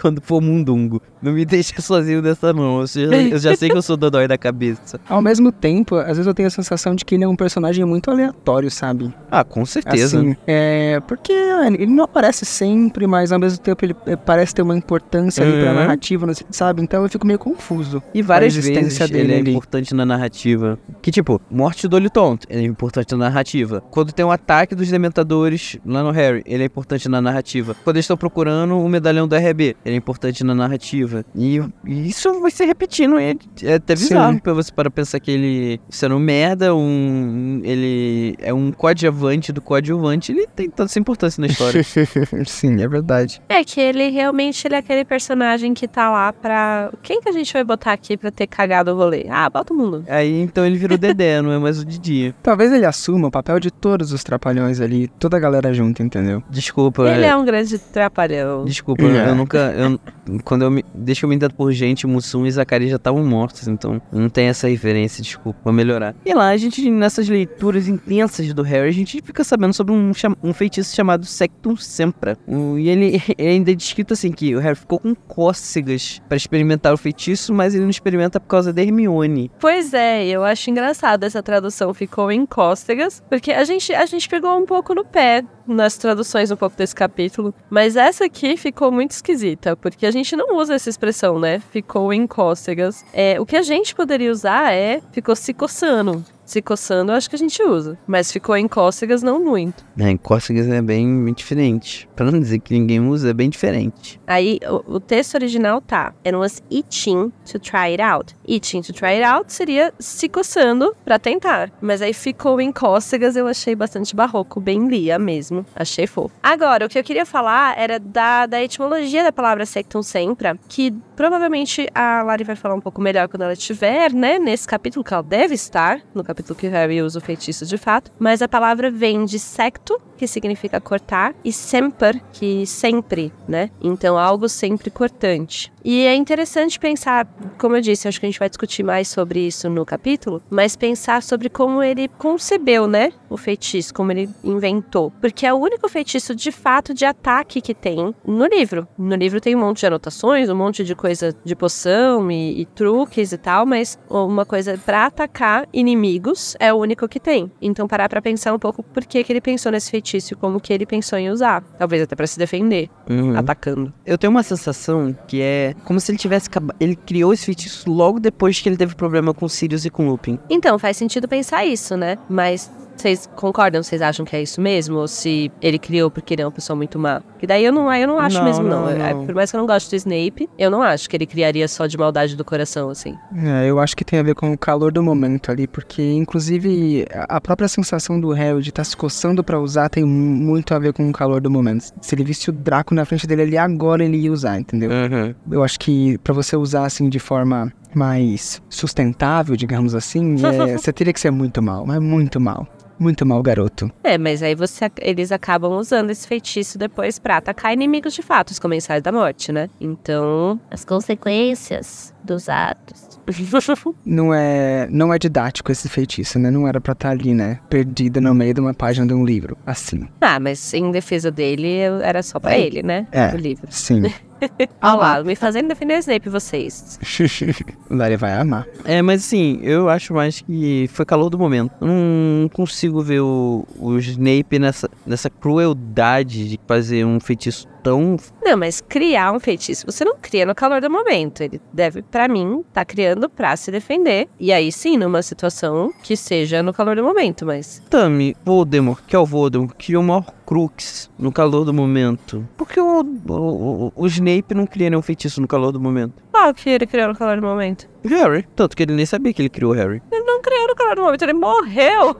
quando 0.00 0.20
for 0.22 0.40
Mundungo. 0.40 1.02
Não 1.20 1.32
me 1.32 1.44
deixa 1.44 1.80
sozinho 1.80 2.20
dessa 2.22 2.52
não. 2.52 2.80
Eu 2.80 2.86
já, 2.86 3.00
eu 3.16 3.38
já 3.38 3.56
sei 3.56 3.68
que 3.70 3.76
eu 3.76 3.82
sou 3.82 3.96
dodói 3.96 4.26
da 4.26 4.36
cabeça. 4.38 4.98
Ao 5.08 5.20
mesmo 5.22 5.52
tempo, 5.52 5.96
às 5.96 6.08
vezes 6.16 6.26
eu 6.26 6.34
tenho 6.34 6.48
a 6.48 6.50
sensação 6.50 6.94
de 6.94 7.04
que 7.04 7.14
ele 7.14 7.24
é 7.24 7.28
um 7.28 7.36
personagem 7.36 7.84
muito 7.84 8.10
aleatório, 8.10 8.70
sabe? 8.70 9.12
Ah, 9.30 9.44
com 9.44 9.64
certeza. 9.64 10.18
Assim, 10.18 10.36
é. 10.46 10.98
Porque 11.06 11.32
ele 11.32 11.86
não 11.86 12.04
aparece 12.04 12.44
sempre, 12.44 13.06
mas 13.06 13.30
ao 13.32 13.38
mesmo 13.38 13.58
tempo 13.58 13.84
ele 13.84 13.94
é, 14.06 14.16
parece 14.16 14.54
ter 14.54 14.62
uma 14.62 14.76
importância 14.76 15.44
ali 15.44 15.60
pra 15.60 15.70
Uhum. 15.70 15.74
narrativa, 15.76 16.26
sabe? 16.50 16.82
Então 16.82 17.02
eu 17.02 17.08
fico 17.08 17.26
meio 17.26 17.38
confuso. 17.38 17.81
E 18.14 18.22
várias 18.22 18.54
a 18.54 18.58
existência 18.58 18.82
vezes 18.82 19.00
ele 19.00 19.12
dele 19.12 19.32
é 19.32 19.38
ali. 19.38 19.50
importante 19.50 19.94
na 19.94 20.04
narrativa. 20.04 20.78
Que 21.00 21.10
tipo, 21.10 21.40
morte 21.50 21.88
do 21.88 21.96
olho 21.96 22.10
tonto, 22.10 22.46
ele 22.50 22.62
é 22.62 22.66
importante 22.66 23.12
na 23.12 23.18
narrativa. 23.18 23.82
Quando 23.90 24.12
tem 24.12 24.24
um 24.24 24.30
ataque 24.30 24.74
dos 24.74 24.88
dementadores 24.88 25.76
lá 25.84 26.02
no 26.02 26.10
Harry, 26.10 26.42
ele 26.46 26.62
é 26.62 26.66
importante 26.66 27.08
na 27.08 27.20
narrativa. 27.20 27.74
Quando 27.84 27.96
eles 27.96 28.04
estão 28.04 28.16
procurando 28.16 28.78
o 28.78 28.88
medalhão 28.88 29.26
do 29.26 29.34
RB, 29.36 29.76
ele 29.84 29.94
é 29.94 29.98
importante 29.98 30.44
na 30.44 30.54
narrativa. 30.54 31.24
E, 31.34 31.60
e 31.86 32.08
isso 32.08 32.40
vai 32.40 32.50
se 32.50 32.64
repetindo. 32.64 33.18
É, 33.18 33.34
é 33.62 33.74
até 33.74 33.96
Sim. 33.96 34.08
bizarro 34.08 34.40
pra 34.40 34.52
você 34.52 34.72
para 34.72 34.90
pensar 34.90 35.20
que 35.20 35.30
ele 35.30 35.80
sendo 35.88 36.16
um 36.16 36.18
merda, 36.18 36.74
um. 36.74 37.60
Ele 37.64 38.36
é 38.38 38.52
um 38.52 38.72
coadjuvante 38.72 39.52
do 39.52 39.60
coadjuvante, 39.60 40.32
ele 40.32 40.46
tem 40.46 40.68
tanta 40.70 40.98
importância 40.98 41.40
na 41.40 41.46
história. 41.46 41.82
Sim, 42.46 42.80
é 42.82 42.88
verdade. 42.88 43.40
É 43.48 43.64
que 43.64 43.80
ele 43.80 44.10
realmente 44.10 44.66
ele 44.66 44.74
é 44.74 44.78
aquele 44.78 45.04
personagem 45.04 45.74
que 45.74 45.86
tá 45.88 46.10
lá 46.10 46.32
pra. 46.32 46.90
Quem 47.02 47.20
que 47.20 47.28
a 47.28 47.32
gente 47.32 47.52
vai 47.52 47.64
botar 47.72 47.92
aqui 47.92 48.16
pra 48.16 48.30
ter 48.30 48.46
cagado 48.46 48.92
o 48.92 48.96
rolê? 48.96 49.26
Ah, 49.30 49.48
bota 49.50 49.72
o 49.72 49.76
mundo. 49.76 50.04
Aí 50.08 50.40
então 50.42 50.64
ele 50.66 50.76
virou 50.76 50.96
Dedé, 50.98 51.40
não 51.42 51.52
é 51.52 51.58
mais 51.58 51.78
o 51.80 51.84
Didi. 51.84 52.34
Talvez 52.42 52.72
ele 52.72 52.84
assuma 52.86 53.28
o 53.28 53.30
papel 53.30 53.58
de 53.60 53.70
todos 53.70 54.12
os 54.12 54.22
trapalhões 54.24 54.80
ali, 54.80 55.08
toda 55.18 55.36
a 55.36 55.40
galera 55.40 55.72
junto, 55.72 56.02
entendeu? 56.02 56.42
Desculpa. 56.50 57.08
Ele 57.10 57.24
é- 57.24 57.28
é 57.28 57.36
um 57.36 57.44
grande 57.44 57.78
trapalhão. 57.78 58.64
Desculpa, 58.64 59.02
É. 59.04 59.28
eu 59.28 59.34
nunca. 59.34 59.58
Eu, 59.76 59.98
quando 60.44 60.62
eu 60.62 60.70
me. 60.70 60.84
Deixa 60.94 61.24
eu 61.24 61.30
me 61.30 61.36
dar 61.38 61.52
por 61.52 61.72
gente, 61.72 62.06
Mussum 62.06 62.46
e 62.46 62.50
Zacarias 62.50 62.90
já 62.90 62.96
estavam 62.96 63.24
mortos, 63.24 63.66
então 63.68 64.00
não 64.12 64.28
tem 64.28 64.46
essa 64.48 64.68
referência, 64.68 65.22
desculpa, 65.22 65.58
vou 65.64 65.72
melhorar. 65.72 66.14
E 66.24 66.34
lá, 66.34 66.48
a 66.48 66.56
gente, 66.56 66.88
nessas 66.90 67.28
leituras 67.28 67.88
intensas 67.88 68.52
do 68.52 68.62
Harry, 68.62 68.88
a 68.88 68.92
gente 68.92 69.20
fica 69.22 69.42
sabendo 69.44 69.72
sobre 69.72 69.92
um, 69.94 70.12
um 70.42 70.52
feitiço 70.52 70.94
chamado 70.94 71.24
Sectum 71.24 71.76
Sempra. 71.76 72.36
Um, 72.46 72.78
e 72.78 72.88
ele, 72.88 73.22
ele 73.38 73.48
ainda 73.48 73.70
é 73.72 73.74
descrito 73.74 74.12
assim: 74.12 74.30
que 74.32 74.54
o 74.54 74.58
Harry 74.60 74.76
ficou 74.76 74.98
com 74.98 75.14
cócegas 75.14 76.20
pra 76.28 76.36
experimentar 76.36 76.92
o 76.92 76.96
feitiço, 76.96 77.52
mas 77.54 77.61
ele 77.68 77.82
não 77.82 77.90
experimenta 77.90 78.38
por 78.38 78.46
causa 78.46 78.72
da 78.72 78.82
Hermione. 78.82 79.50
Pois 79.60 79.94
é, 79.94 80.26
eu 80.26 80.44
acho 80.44 80.70
engraçado 80.70 81.24
essa 81.24 81.42
tradução 81.42 81.94
ficou 81.94 82.30
em 82.30 82.44
cócegas, 82.44 83.22
porque 83.28 83.52
a 83.52 83.64
gente, 83.64 83.94
a 83.94 84.06
gente 84.06 84.28
pegou 84.28 84.56
um 84.58 84.66
pouco 84.66 84.94
no 84.94 85.04
pé 85.04 85.44
nas 85.66 85.96
traduções 85.96 86.50
um 86.50 86.56
pouco 86.56 86.76
desse 86.76 86.94
capítulo, 86.94 87.54
mas 87.70 87.96
essa 87.96 88.24
aqui 88.24 88.56
ficou 88.56 88.90
muito 88.90 89.12
esquisita, 89.12 89.76
porque 89.76 90.06
a 90.06 90.10
gente 90.10 90.34
não 90.34 90.56
usa 90.56 90.74
essa 90.74 90.90
expressão, 90.90 91.38
né? 91.38 91.60
Ficou 91.70 92.12
em 92.12 92.26
cócegas. 92.26 93.04
É, 93.12 93.40
o 93.40 93.46
que 93.46 93.56
a 93.56 93.62
gente 93.62 93.94
poderia 93.94 94.30
usar 94.30 94.72
é 94.72 95.00
ficou 95.12 95.36
se 95.36 95.54
coçando. 95.54 96.24
Se 96.52 96.60
coçando, 96.60 97.12
eu 97.12 97.16
acho 97.16 97.30
que 97.30 97.36
a 97.36 97.38
gente 97.38 97.62
usa. 97.62 97.96
Mas 98.06 98.30
ficou 98.30 98.54
em 98.54 98.68
cócegas, 98.68 99.22
não 99.22 99.42
muito. 99.42 99.82
É, 99.98 100.10
em 100.10 100.18
cócegas 100.18 100.68
é 100.68 100.82
bem, 100.82 101.24
bem 101.24 101.32
diferente. 101.32 102.06
Pra 102.14 102.30
não 102.30 102.38
dizer 102.38 102.58
que 102.58 102.74
ninguém 102.78 103.00
usa, 103.00 103.30
é 103.30 103.32
bem 103.32 103.48
diferente. 103.48 104.20
Aí, 104.26 104.60
o, 104.68 104.96
o 104.96 105.00
texto 105.00 105.36
original 105.36 105.80
tá. 105.80 106.12
It 106.22 106.36
was 106.36 106.62
itching 106.70 107.32
to 107.50 107.58
try 107.58 107.92
it 107.92 108.02
out. 108.02 108.36
Itching 108.46 108.82
to 108.82 108.92
try 108.92 109.14
it 109.14 109.22
out 109.22 109.50
seria 109.50 109.94
se 109.98 110.28
coçando 110.28 110.94
pra 111.06 111.18
tentar. 111.18 111.72
Mas 111.80 112.02
aí 112.02 112.12
ficou 112.12 112.60
em 112.60 112.70
cócegas, 112.70 113.34
eu 113.34 113.46
achei 113.46 113.74
bastante 113.74 114.14
barroco, 114.14 114.60
bem 114.60 114.88
lia 114.88 115.18
mesmo. 115.18 115.64
Achei 115.74 116.06
fofo. 116.06 116.34
Agora, 116.42 116.84
o 116.84 116.88
que 116.90 116.98
eu 116.98 117.02
queria 117.02 117.24
falar 117.24 117.78
era 117.78 117.98
da, 117.98 118.44
da 118.44 118.62
etimologia 118.62 119.22
da 119.22 119.32
palavra 119.32 119.64
sectum 119.64 120.02
sempra, 120.02 120.58
que 120.68 120.94
provavelmente 121.16 121.88
a 121.94 122.22
Lari 122.22 122.44
vai 122.44 122.56
falar 122.56 122.74
um 122.74 122.80
pouco 122.80 123.00
melhor 123.00 123.26
quando 123.26 123.42
ela 123.42 123.54
estiver, 123.54 124.12
né? 124.12 124.38
Nesse 124.38 124.68
capítulo, 124.68 125.02
que 125.02 125.14
ela 125.14 125.22
deve 125.22 125.54
estar, 125.54 126.02
no 126.14 126.22
capítulo 126.22 126.41
que 126.54 126.66
o 126.66 126.70
Harry 126.70 127.02
usa 127.02 127.18
o 127.18 127.22
feitiço 127.22 127.64
de 127.66 127.76
fato. 127.78 128.10
Mas 128.18 128.42
a 128.42 128.48
palavra 128.48 128.90
vem 128.90 129.24
de 129.24 129.38
secto, 129.38 130.00
que 130.16 130.26
significa 130.26 130.80
cortar, 130.80 131.34
e 131.44 131.52
semper, 131.52 132.20
que 132.32 132.66
sempre, 132.66 133.32
né? 133.48 133.70
Então, 133.80 134.18
algo 134.18 134.48
sempre 134.48 134.90
cortante. 134.90 135.72
E 135.84 136.06
é 136.06 136.14
interessante 136.14 136.78
pensar, 136.78 137.26
como 137.58 137.76
eu 137.76 137.80
disse, 137.80 138.06
acho 138.06 138.20
que 138.20 138.26
a 138.26 138.28
gente 138.28 138.38
vai 138.38 138.48
discutir 138.48 138.82
mais 138.84 139.08
sobre 139.08 139.40
isso 139.40 139.68
no 139.68 139.84
capítulo, 139.84 140.42
mas 140.48 140.76
pensar 140.76 141.22
sobre 141.22 141.48
como 141.48 141.82
ele 141.82 142.08
concebeu, 142.18 142.86
né? 142.86 143.12
O 143.28 143.36
feitiço, 143.36 143.92
como 143.92 144.12
ele 144.12 144.28
inventou. 144.44 145.12
Porque 145.20 145.44
é 145.44 145.52
o 145.52 145.56
único 145.56 145.88
feitiço 145.88 146.34
de 146.34 146.52
fato 146.52 146.94
de 146.94 147.04
ataque 147.04 147.60
que 147.60 147.74
tem 147.74 148.14
no 148.24 148.46
livro. 148.46 148.86
No 148.96 149.16
livro 149.16 149.40
tem 149.40 149.56
um 149.56 149.60
monte 149.60 149.80
de 149.80 149.86
anotações, 149.86 150.48
um 150.48 150.54
monte 150.54 150.84
de 150.84 150.94
coisa 150.94 151.34
de 151.44 151.56
poção 151.56 152.30
e, 152.30 152.60
e 152.60 152.66
truques 152.66 153.32
e 153.32 153.38
tal, 153.38 153.66
mas 153.66 153.98
uma 154.08 154.46
coisa 154.46 154.78
pra 154.78 155.06
atacar 155.06 155.68
inimigos 155.72 156.21
é 156.60 156.72
o 156.72 156.76
único 156.76 157.08
que 157.08 157.18
tem. 157.20 157.50
Então 157.60 157.86
parar 157.88 158.08
pra 158.08 158.22
pensar 158.22 158.52
um 158.54 158.58
pouco 158.58 158.82
por 158.82 159.04
que, 159.04 159.22
que 159.24 159.32
ele 159.32 159.40
pensou 159.40 159.72
nesse 159.72 159.90
feitiço 159.90 160.34
e 160.34 160.36
como 160.36 160.60
que 160.60 160.72
ele 160.72 160.86
pensou 160.86 161.18
em 161.18 161.30
usar. 161.30 161.62
Talvez 161.78 162.02
até 162.02 162.14
pra 162.14 162.26
se 162.26 162.38
defender, 162.38 162.88
Uhum. 163.08 163.36
atacando. 163.36 163.92
Eu 164.06 164.16
tenho 164.16 164.30
uma 164.30 164.42
sensação 164.42 165.16
que 165.26 165.40
é 165.42 165.74
como 165.84 165.98
se 166.00 166.10
ele 166.12 166.18
tivesse 166.18 166.48
ele 166.78 166.94
criou 166.96 167.32
esse 167.32 167.44
feitiço 167.46 167.90
logo 167.90 168.20
depois 168.20 168.60
que 168.60 168.68
ele 168.68 168.76
teve 168.76 168.94
problema 168.94 169.34
com 169.34 169.48
Sirius 169.48 169.84
e 169.84 169.90
com 169.90 170.08
Lupin. 170.08 170.38
Então, 170.48 170.78
faz 170.78 170.96
sentido 170.96 171.26
pensar 171.26 171.64
isso, 171.64 171.96
né? 171.96 172.16
Mas 172.28 172.70
Vocês 172.96 173.28
concordam? 173.34 173.82
Vocês 173.82 174.00
acham 174.02 174.24
que 174.24 174.36
é 174.36 174.42
isso 174.42 174.60
mesmo? 174.60 174.96
Ou 174.98 175.08
se 175.08 175.50
ele 175.60 175.78
criou 175.78 176.10
porque 176.10 176.34
ele 176.34 176.42
é 176.42 176.44
uma 176.46 176.52
pessoa 176.52 176.76
muito 176.76 176.98
má? 176.98 177.20
Que 177.38 177.46
daí 177.46 177.64
eu 177.64 177.72
não, 177.72 177.92
eu 177.92 178.06
não 178.06 178.18
acho 178.20 178.38
Não, 178.38 178.44
mesmo, 178.44 178.62
não. 178.64 178.82
não, 178.82 178.88
É, 178.90 179.12
não. 179.12 179.26
por 179.26 179.34
mais 179.34 179.50
que 179.50 179.56
eu 179.56 179.60
não 179.60 179.66
goste 179.66 179.90
do 179.90 179.96
Snape, 179.96 180.48
eu 180.58 180.70
não 180.70 180.82
acho 180.82 181.08
que 181.10 181.16
ele 181.16 181.26
criaria 181.26 181.66
só 181.66 181.86
de 181.86 181.96
maldade 181.98 182.36
do 182.36 182.44
coração, 182.44 182.90
assim. 182.90 183.16
É, 183.36 183.68
eu 183.68 183.80
acho 183.80 183.96
que 183.96 184.04
tem 184.04 184.18
a 184.18 184.22
ver 184.22 184.34
com 184.34 184.52
o 184.52 184.58
calor 184.58 184.92
do 184.92 185.02
momento 185.02 185.50
ali, 185.50 185.66
porque 185.66 186.02
inclusive 186.12 187.06
a 187.28 187.40
própria 187.40 187.66
sensação 187.68 188.20
do 188.20 188.30
Harry 188.32 188.62
de 188.62 188.68
estar 188.68 188.84
se 188.84 188.96
coçando 188.96 189.42
pra 189.42 189.58
usar 189.58 189.88
tem 189.88 190.04
muito 190.04 190.74
a 190.74 190.78
ver 190.78 190.92
com 190.92 191.08
o 191.08 191.12
calor 191.12 191.40
do 191.40 191.50
momento. 191.50 191.92
Se 192.00 192.14
ele 192.14 192.24
visse 192.24 192.50
o 192.50 192.52
Draco 192.52 192.94
na 192.94 193.04
frente 193.04 193.26
dele 193.26 193.42
ali 193.42 193.58
agora, 193.58 194.04
ele 194.04 194.16
ia 194.18 194.32
usar, 194.32 194.58
entendeu? 194.60 194.90
Uhum. 194.90 195.34
Eu 195.50 195.64
acho 195.64 195.78
que 195.80 196.18
pra 196.18 196.32
você 196.34 196.56
usar 196.56 196.84
assim 196.84 197.08
de 197.08 197.18
forma 197.18 197.72
mais 197.94 198.62
sustentável, 198.70 199.56
digamos 199.56 199.94
assim, 199.94 200.36
é, 200.44 200.76
você 200.78 200.92
teria 200.92 201.12
que 201.12 201.20
ser 201.20 201.30
muito 201.30 201.60
mal, 201.62 201.84
mas 201.86 202.00
muito 202.00 202.40
mal. 202.40 202.66
Muito 202.98 203.26
mal, 203.26 203.42
garoto. 203.42 203.90
É, 204.04 204.16
mas 204.18 204.42
aí 204.42 204.54
você, 204.54 204.90
eles 205.00 205.32
acabam 205.32 205.72
usando 205.72 206.10
esse 206.10 206.26
feitiço 206.26 206.78
depois 206.78 207.18
pra 207.18 207.38
atacar 207.38 207.72
inimigos 207.72 208.14
de 208.14 208.22
fato, 208.22 208.50
os 208.50 208.58
comensais 208.58 209.02
da 209.02 209.10
morte, 209.10 209.52
né? 209.52 209.68
Então. 209.80 210.60
As 210.70 210.84
consequências 210.84 212.14
dos 212.22 212.48
atos. 212.48 213.12
Não 214.04 214.34
é, 214.34 214.88
não 214.90 215.14
é 215.14 215.18
didático 215.18 215.70
esse 215.70 215.88
feitiço, 215.88 216.38
né? 216.40 216.50
Não 216.50 216.66
era 216.66 216.80
pra 216.80 216.92
estar 216.92 217.10
ali, 217.10 217.32
né? 217.32 217.60
Perdida 217.70 218.20
no 218.20 218.34
meio 218.34 218.52
de 218.52 218.60
uma 218.60 218.74
página 218.74 219.06
de 219.06 219.14
um 219.14 219.24
livro. 219.24 219.56
Assim. 219.64 220.08
Ah, 220.20 220.40
mas 220.40 220.74
em 220.74 220.90
defesa 220.90 221.30
dele, 221.30 221.76
era 222.02 222.20
só 222.22 222.40
pra 222.40 222.58
ele, 222.58 222.82
né? 222.82 223.06
É. 223.12 223.32
O 223.32 223.36
livro. 223.36 223.68
Sim. 223.70 224.02
Olha 224.80 224.94
lá, 224.94 225.24
me 225.24 225.36
fazendo 225.36 225.68
defender 225.68 225.94
o 225.94 225.98
Snape, 225.98 226.28
vocês. 226.28 226.98
o 227.90 227.94
Larry 227.94 228.16
vai 228.16 228.32
amar. 228.32 228.66
É, 228.84 229.00
mas 229.02 229.24
assim, 229.24 229.60
eu 229.62 229.88
acho 229.88 230.14
mais 230.14 230.40
que 230.40 230.88
foi 230.92 231.04
calor 231.04 231.28
do 231.30 231.38
momento. 231.38 231.72
Eu 231.80 231.88
não 231.88 232.48
consigo 232.52 233.02
ver 233.02 233.20
o, 233.20 233.66
o 233.78 233.98
Snape 233.98 234.58
nessa, 234.58 234.90
nessa 235.06 235.30
crueldade 235.30 236.48
de 236.48 236.60
fazer 236.66 237.04
um 237.04 237.20
feitiço 237.20 237.68
tão. 237.82 238.16
Não, 238.42 238.56
mas 238.56 238.80
criar 238.80 239.32
um 239.32 239.40
feitiço, 239.40 239.86
você 239.86 240.04
não 240.04 240.16
cria 240.20 240.46
no 240.46 240.54
calor 240.54 240.80
do 240.80 240.90
momento. 240.90 241.42
Ele 241.42 241.60
deve, 241.72 242.02
pra 242.02 242.28
mim, 242.28 242.64
tá 242.72 242.84
criando 242.84 243.28
pra 243.28 243.56
se 243.56 243.70
defender. 243.70 244.28
E 244.38 244.52
aí 244.52 244.70
sim, 244.70 244.96
numa 244.96 245.22
situação 245.22 245.92
que 246.02 246.16
seja 246.16 246.62
no 246.62 246.72
calor 246.72 246.96
do 246.96 247.02
momento, 247.02 247.44
mas. 247.44 247.82
Tami, 247.90 248.36
Voldemort, 248.44 249.02
que 249.06 249.16
é 249.16 249.18
o 249.18 249.26
Voldemort, 249.26 249.74
criou 249.76 250.02
o 250.04 250.10
Horcrux 250.10 251.10
no 251.18 251.32
calor 251.32 251.64
do 251.64 251.72
momento. 251.72 252.46
Por 252.56 252.68
que 252.68 252.80
o, 252.80 253.00
o, 253.00 253.92
o, 253.94 254.06
Snape 254.06 254.54
não 254.54 254.66
cria 254.66 254.90
nenhum 254.90 255.02
feitiço 255.02 255.40
no 255.40 255.48
calor 255.48 255.72
do 255.72 255.80
momento? 255.80 256.22
Qual 256.30 256.52
que 256.54 256.70
ele 256.70 256.86
criou 256.86 257.08
no 257.08 257.16
calor 257.16 257.40
do 257.40 257.46
momento? 257.46 257.88
Harry. 258.04 258.46
Tanto 258.54 258.76
que 258.76 258.82
ele 258.82 258.94
nem 258.94 259.06
sabia 259.06 259.32
que 259.32 259.42
ele 259.42 259.48
criou 259.48 259.72
o 259.72 259.74
Harry. 259.74 260.02
Ele 260.10 260.24
não 260.24 260.40
criou 260.40 260.68
no 260.68 260.74
calor 260.74 260.96
do 260.96 261.02
momento, 261.02 261.22
ele 261.22 261.32
morreu. 261.32 262.16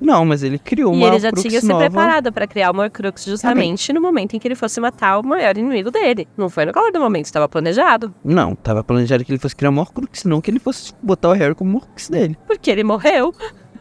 Não, 0.00 0.24
mas 0.24 0.42
ele 0.42 0.58
criou 0.58 0.92
e 0.92 0.96
uma 0.96 1.06
ele 1.06 1.20
já 1.20 1.28
Horcrux 1.28 1.48
tinha 1.48 1.60
se 1.60 1.66
nova. 1.68 1.80
preparado 1.80 2.32
pra 2.32 2.44
criar 2.46 2.74
o 2.74 2.76
Horcrux 2.78 3.24
justamente 3.24 3.92
no 3.92 4.00
momento 4.00 4.34
em 4.34 4.38
que 4.40 4.48
ele 4.48 4.56
fosse 4.56 4.80
matar 4.80 5.20
o 5.20 5.22
maior 5.24 5.56
inimigo 5.56 5.92
dele. 5.92 6.26
Não 6.36 6.50
foi 6.50 6.64
no 6.64 6.72
calor 6.72 6.90
do 6.90 6.98
momento, 6.98 7.26
estava 7.26 7.48
planejado. 7.48 8.12
Não, 8.24 8.56
tava 8.56 8.82
planejado 8.82 9.24
que 9.24 9.30
ele 9.30 9.38
fosse 9.38 9.54
criar 9.54 9.70
uma 9.70 9.82
Horcrux, 9.82 10.24
não 10.24 10.40
que 10.40 10.50
ele 10.50 10.58
fosse 10.58 10.92
botar 11.00 11.28
o 11.28 11.32
Harry 11.32 11.54
como 11.54 11.76
Horcrux 11.78 12.08
dele. 12.08 12.36
Porque 12.48 12.68
ele 12.68 12.82
morreu. 12.82 13.32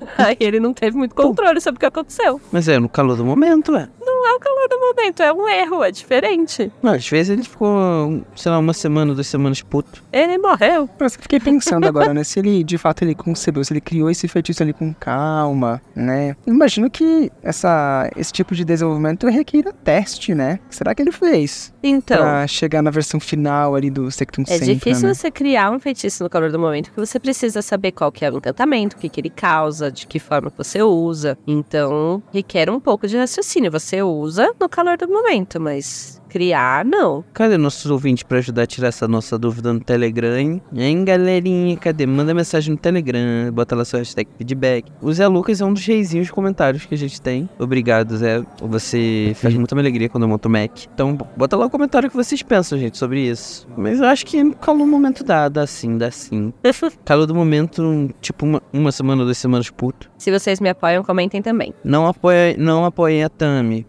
Aí 0.18 0.38
ele 0.39 0.60
não 0.60 0.74
teve 0.74 0.97
muito 0.97 1.16
controle 1.16 1.60
sobre 1.62 1.78
o 1.78 1.80
que 1.80 1.86
aconteceu. 1.86 2.39
Mas 2.52 2.68
é 2.68 2.80
no 2.80 2.89
calor 2.89 3.16
do 3.16 3.26
momento, 3.26 3.76
é. 3.76 3.88
Não 3.99 4.28
é 4.28 4.34
o 4.34 4.39
calor 4.39 4.68
do 4.70 4.80
momento, 4.80 5.24
é 5.24 5.34
um 5.34 5.47
erro, 5.47 5.84
é 5.84 5.91
diferente. 5.91 6.72
Não, 6.82 6.93
às 6.93 7.08
vezes 7.08 7.32
ele 7.32 7.43
ficou, 7.43 8.24
sei 8.36 8.52
lá, 8.52 8.60
uma 8.60 8.74
semana, 8.74 9.14
duas 9.14 9.28
semanas 9.28 9.62
puto. 9.62 10.04
Ele 10.12 10.38
morreu. 10.38 10.89
Mas 10.99 11.16
eu 11.16 11.22
fiquei 11.22 11.39
pensando 11.39 11.88
agora, 11.88 12.14
né? 12.14 12.24
Se 12.32 12.39
ele, 12.39 12.64
de 12.64 12.78
fato, 12.78 13.04
ele 13.04 13.16
concebeu, 13.16 13.64
se 13.64 13.74
ele 13.74 13.82
criou 13.82 14.10
esse 14.10 14.28
feitiço 14.28 14.64
ali 14.64 14.74
com 14.74 14.93
calma, 14.93 15.82
né? 15.95 16.36
Imagino 16.45 16.89
que 16.89 17.32
essa, 17.43 18.10
esse 18.16 18.32
tipo 18.32 18.56
de 18.56 18.64
desenvolvimento 18.64 19.28
requer 19.28 19.72
teste, 19.84 20.34
né? 20.34 20.60
Será 20.70 20.95
que 20.95 21.02
ele 21.02 21.12
fez? 21.12 21.74
Então, 21.84 22.18
Pra 22.18 22.47
chegar 22.47 22.82
na 22.82 22.91
versão 22.91 23.20
final 23.20 23.76
ali 23.76 23.89
do 23.89 24.10
Sectum 24.12 24.43
é 24.47 24.58
difícil 24.60 25.08
né? 25.08 25.14
você 25.14 25.30
criar 25.30 25.72
um 25.72 25.80
feitiço 25.80 26.24
no 26.24 26.30
calor 26.30 26.52
do 26.52 26.60
momento, 26.60 26.86
porque 26.86 27.06
você 27.06 27.20
precisa 27.20 27.62
saber 27.62 27.91
qual 27.91 28.12
que 28.12 28.24
é 28.24 28.32
o 28.32 28.38
encantamento, 28.38 28.95
o 28.95 28.99
que, 28.99 29.10
que 29.10 29.20
ele 29.20 29.30
causa, 29.30 29.91
de 29.92 30.08
que 30.08 30.20
forma 30.20 30.52
você 30.56 30.82
usa. 30.82 31.38
Então, 31.46 32.22
requer 32.32 32.70
um 32.70 32.80
pouco 32.80 33.08
de 33.08 33.18
raciocínio. 33.18 33.72
Você 33.72 34.02
usa 34.02 34.54
no 34.60 34.70
calor 34.70 34.98
do 34.98 35.08
momento, 35.08 35.60
mas 35.60 36.20
criar, 36.32 36.86
não. 36.86 37.26
Cadê 37.34 37.58
nossos 37.58 37.92
ouvintes 37.92 38.24
pra 38.24 38.38
ajudar 38.38 38.64
a 38.64 38.66
tirar 38.66 38.88
essa 38.88 39.06
nossa 39.06 39.38
dúvida 39.38 39.74
no 39.74 39.82
Telegram, 39.82 40.38
hein? 40.38 40.62
Hein, 40.74 41.04
galerinha? 41.04 41.76
Cadê? 41.76 42.06
Manda 42.06 42.34
mensagem 42.34 42.72
no 42.72 42.78
Telegram, 42.78 43.52
bota 43.54 43.76
lá 43.76 43.84
seu 43.84 44.00
hashtag 44.00 44.30
feedback. 44.38 44.90
O 45.02 45.12
Zé 45.12 45.28
Lucas 45.28 45.60
é 45.60 45.66
um 45.66 45.74
dos 45.74 45.86
reizinhos 45.86 46.28
de 46.28 46.34
comentários 46.34 46.86
que 46.86 46.96
a 46.96 46.98
gente 46.98 47.22
tem. 47.22 47.50
Obrigado, 47.60 48.16
Zé. 48.16 48.42
Você 48.62 49.34
faz 49.36 49.54
muita 49.56 49.76
alegria 49.78 50.08
quando 50.08 50.24
eu 50.24 50.30
monto 50.30 50.48
o 50.48 50.52
Mac. 50.52 50.86
Então, 50.94 51.18
bota 51.36 51.58
lá 51.58 51.66
o 51.66 51.70
comentário 51.70 52.10
que 52.10 52.16
vocês 52.16 52.42
pensam, 52.42 52.80
gente, 52.80 52.98
sobre 52.98 53.20
isso. 53.28 53.68
Mas 53.76 54.00
eu 54.00 54.06
acho 54.06 54.26
que 54.26 54.52
calor 54.56 54.80
do 54.80 54.88
momento 54.88 55.26
dá, 55.26 55.50
dá 55.50 55.68
sim, 55.68 55.98
dá 55.98 56.10
sim. 56.12 56.54
calor 57.04 57.26
do 57.26 57.36
momento, 57.36 58.10
tipo, 58.22 58.46
uma, 58.46 58.62
uma 58.72 58.92
semana, 58.94 59.26
duas 59.26 59.38
semanas 59.38 59.70
puto. 59.70 60.10
Se 60.18 60.32
vocês 60.32 60.62
me 60.62 60.70
apoiam, 60.70 61.04
comentem 61.04 61.42
também. 61.42 61.74
Não 61.84 62.08
apoia, 62.08 62.56
não 62.58 62.86
apoiem 62.86 63.24
a 63.24 63.30
Tami. 63.30 63.86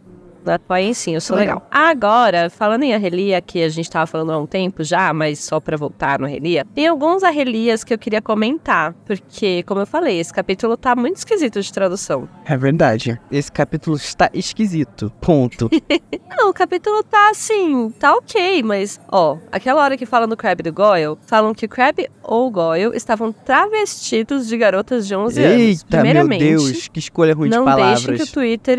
Apoiem 0.46 0.92
sim, 0.94 1.14
eu 1.14 1.20
sou 1.20 1.36
Legal. 1.36 1.56
legal. 1.56 1.68
Agora, 1.70 2.50
falando 2.50 2.82
em 2.82 2.94
Arrelia, 2.94 3.40
que 3.40 3.62
a 3.62 3.68
gente 3.68 3.90
tava 3.90 4.06
falando 4.06 4.32
há 4.32 4.38
um 4.38 4.46
tempo 4.46 4.82
já, 4.84 5.12
mas 5.12 5.38
só 5.40 5.60
pra 5.60 5.76
voltar 5.76 6.18
no 6.18 6.26
Arrelia, 6.26 6.66
tem 6.74 6.86
alguns 6.86 7.22
Arrelias 7.22 7.84
que 7.84 7.92
eu 7.94 7.98
queria 7.98 8.20
comentar, 8.20 8.94
porque, 9.04 9.62
como 9.64 9.80
eu 9.80 9.86
falei, 9.86 10.18
esse 10.18 10.32
capítulo 10.32 10.76
tá 10.76 10.94
muito 10.96 11.16
esquisito 11.16 11.60
de 11.60 11.72
tradução. 11.72 12.28
É 12.44 12.56
verdade. 12.56 13.20
Esse 13.30 13.50
capítulo 13.50 13.96
está 13.96 14.30
esquisito. 14.32 15.12
Ponto. 15.20 15.70
Não, 16.36 16.50
o 16.50 16.52
capítulo 16.52 17.02
tá 17.04 17.30
assim, 17.30 17.90
tá 17.98 18.14
ok, 18.14 18.62
mas, 18.62 19.00
ó, 19.10 19.36
aquela 19.50 19.82
hora 19.82 19.96
que 19.96 20.06
falam 20.06 20.28
do 20.28 20.36
Crab 20.36 20.60
e 20.60 20.62
do 20.62 20.72
Goyle, 20.72 21.16
falam 21.26 21.54
que 21.54 21.66
o 21.66 21.68
Crab 21.68 22.08
ou 22.22 22.48
o 22.48 22.50
Goyle 22.50 22.96
estavam 22.96 23.32
travestidos 23.32 24.46
de 24.48 24.56
garotas 24.56 25.06
de 25.06 25.14
11 25.14 25.42
anos. 25.42 25.60
Eita, 25.60 25.84
meu 25.96 26.00
Primeiramente, 26.02 26.44
Deus, 26.44 26.88
que 26.88 26.98
escolha 26.98 27.34
ruim 27.34 27.48
não 27.48 27.60
de 27.60 27.64
palavras. 27.70 28.04
deixem 28.04 28.16
que 28.16 28.30
o 28.30 28.32
Twitter 28.32 28.78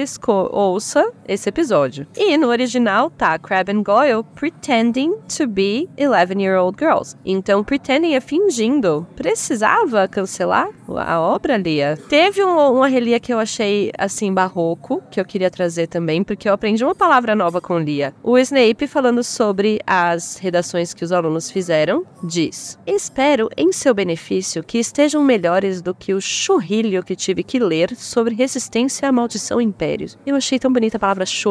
ouça 0.51 1.11
esse 1.28 1.49
episódio. 1.53 2.07
E 2.17 2.35
no 2.35 2.47
original 2.47 3.11
tá 3.11 3.37
Crab 3.37 3.71
and 3.71 3.83
Goyle 3.83 4.23
pretending 4.35 5.13
to 5.37 5.47
be 5.47 5.87
11-year-old 5.97 6.77
girls. 6.77 7.15
Então, 7.23 7.63
pretending 7.63 8.15
é 8.15 8.19
fingindo. 8.19 9.07
Precisava 9.15 10.07
cancelar 10.07 10.69
a 10.97 11.21
obra, 11.21 11.55
Lia? 11.57 11.97
Teve 12.09 12.43
um, 12.43 12.57
uma 12.73 12.87
relia 12.87 13.19
que 13.19 13.31
eu 13.31 13.39
achei, 13.39 13.91
assim, 13.97 14.33
barroco, 14.33 15.01
que 15.11 15.19
eu 15.19 15.25
queria 15.25 15.51
trazer 15.51 15.87
também, 15.87 16.23
porque 16.23 16.49
eu 16.49 16.53
aprendi 16.53 16.83
uma 16.83 16.95
palavra 16.95 17.35
nova 17.35 17.61
com 17.61 17.77
Lia. 17.77 18.13
O 18.23 18.37
Snape, 18.39 18.87
falando 18.87 19.23
sobre 19.23 19.79
as 19.85 20.37
redações 20.37 20.93
que 20.93 21.03
os 21.03 21.11
alunos 21.11 21.51
fizeram, 21.51 22.03
diz: 22.23 22.79
Espero, 22.85 23.49
em 23.55 23.71
seu 23.71 23.93
benefício, 23.93 24.63
que 24.63 24.79
estejam 24.79 25.23
melhores 25.23 25.81
do 25.81 25.93
que 25.93 26.13
o 26.13 26.21
churrilho 26.21 27.03
que 27.03 27.15
tive 27.15 27.43
que 27.43 27.59
ler 27.59 27.95
sobre 27.95 28.33
resistência 28.33 29.07
à 29.07 29.11
maldição 29.11 29.61
impérios. 29.61 30.17
Eu 30.25 30.35
achei 30.35 30.57
tão 30.57 30.73
bonita 30.73 30.97
a 30.97 30.99
palavra 30.99 31.25
churrilho. 31.25 31.42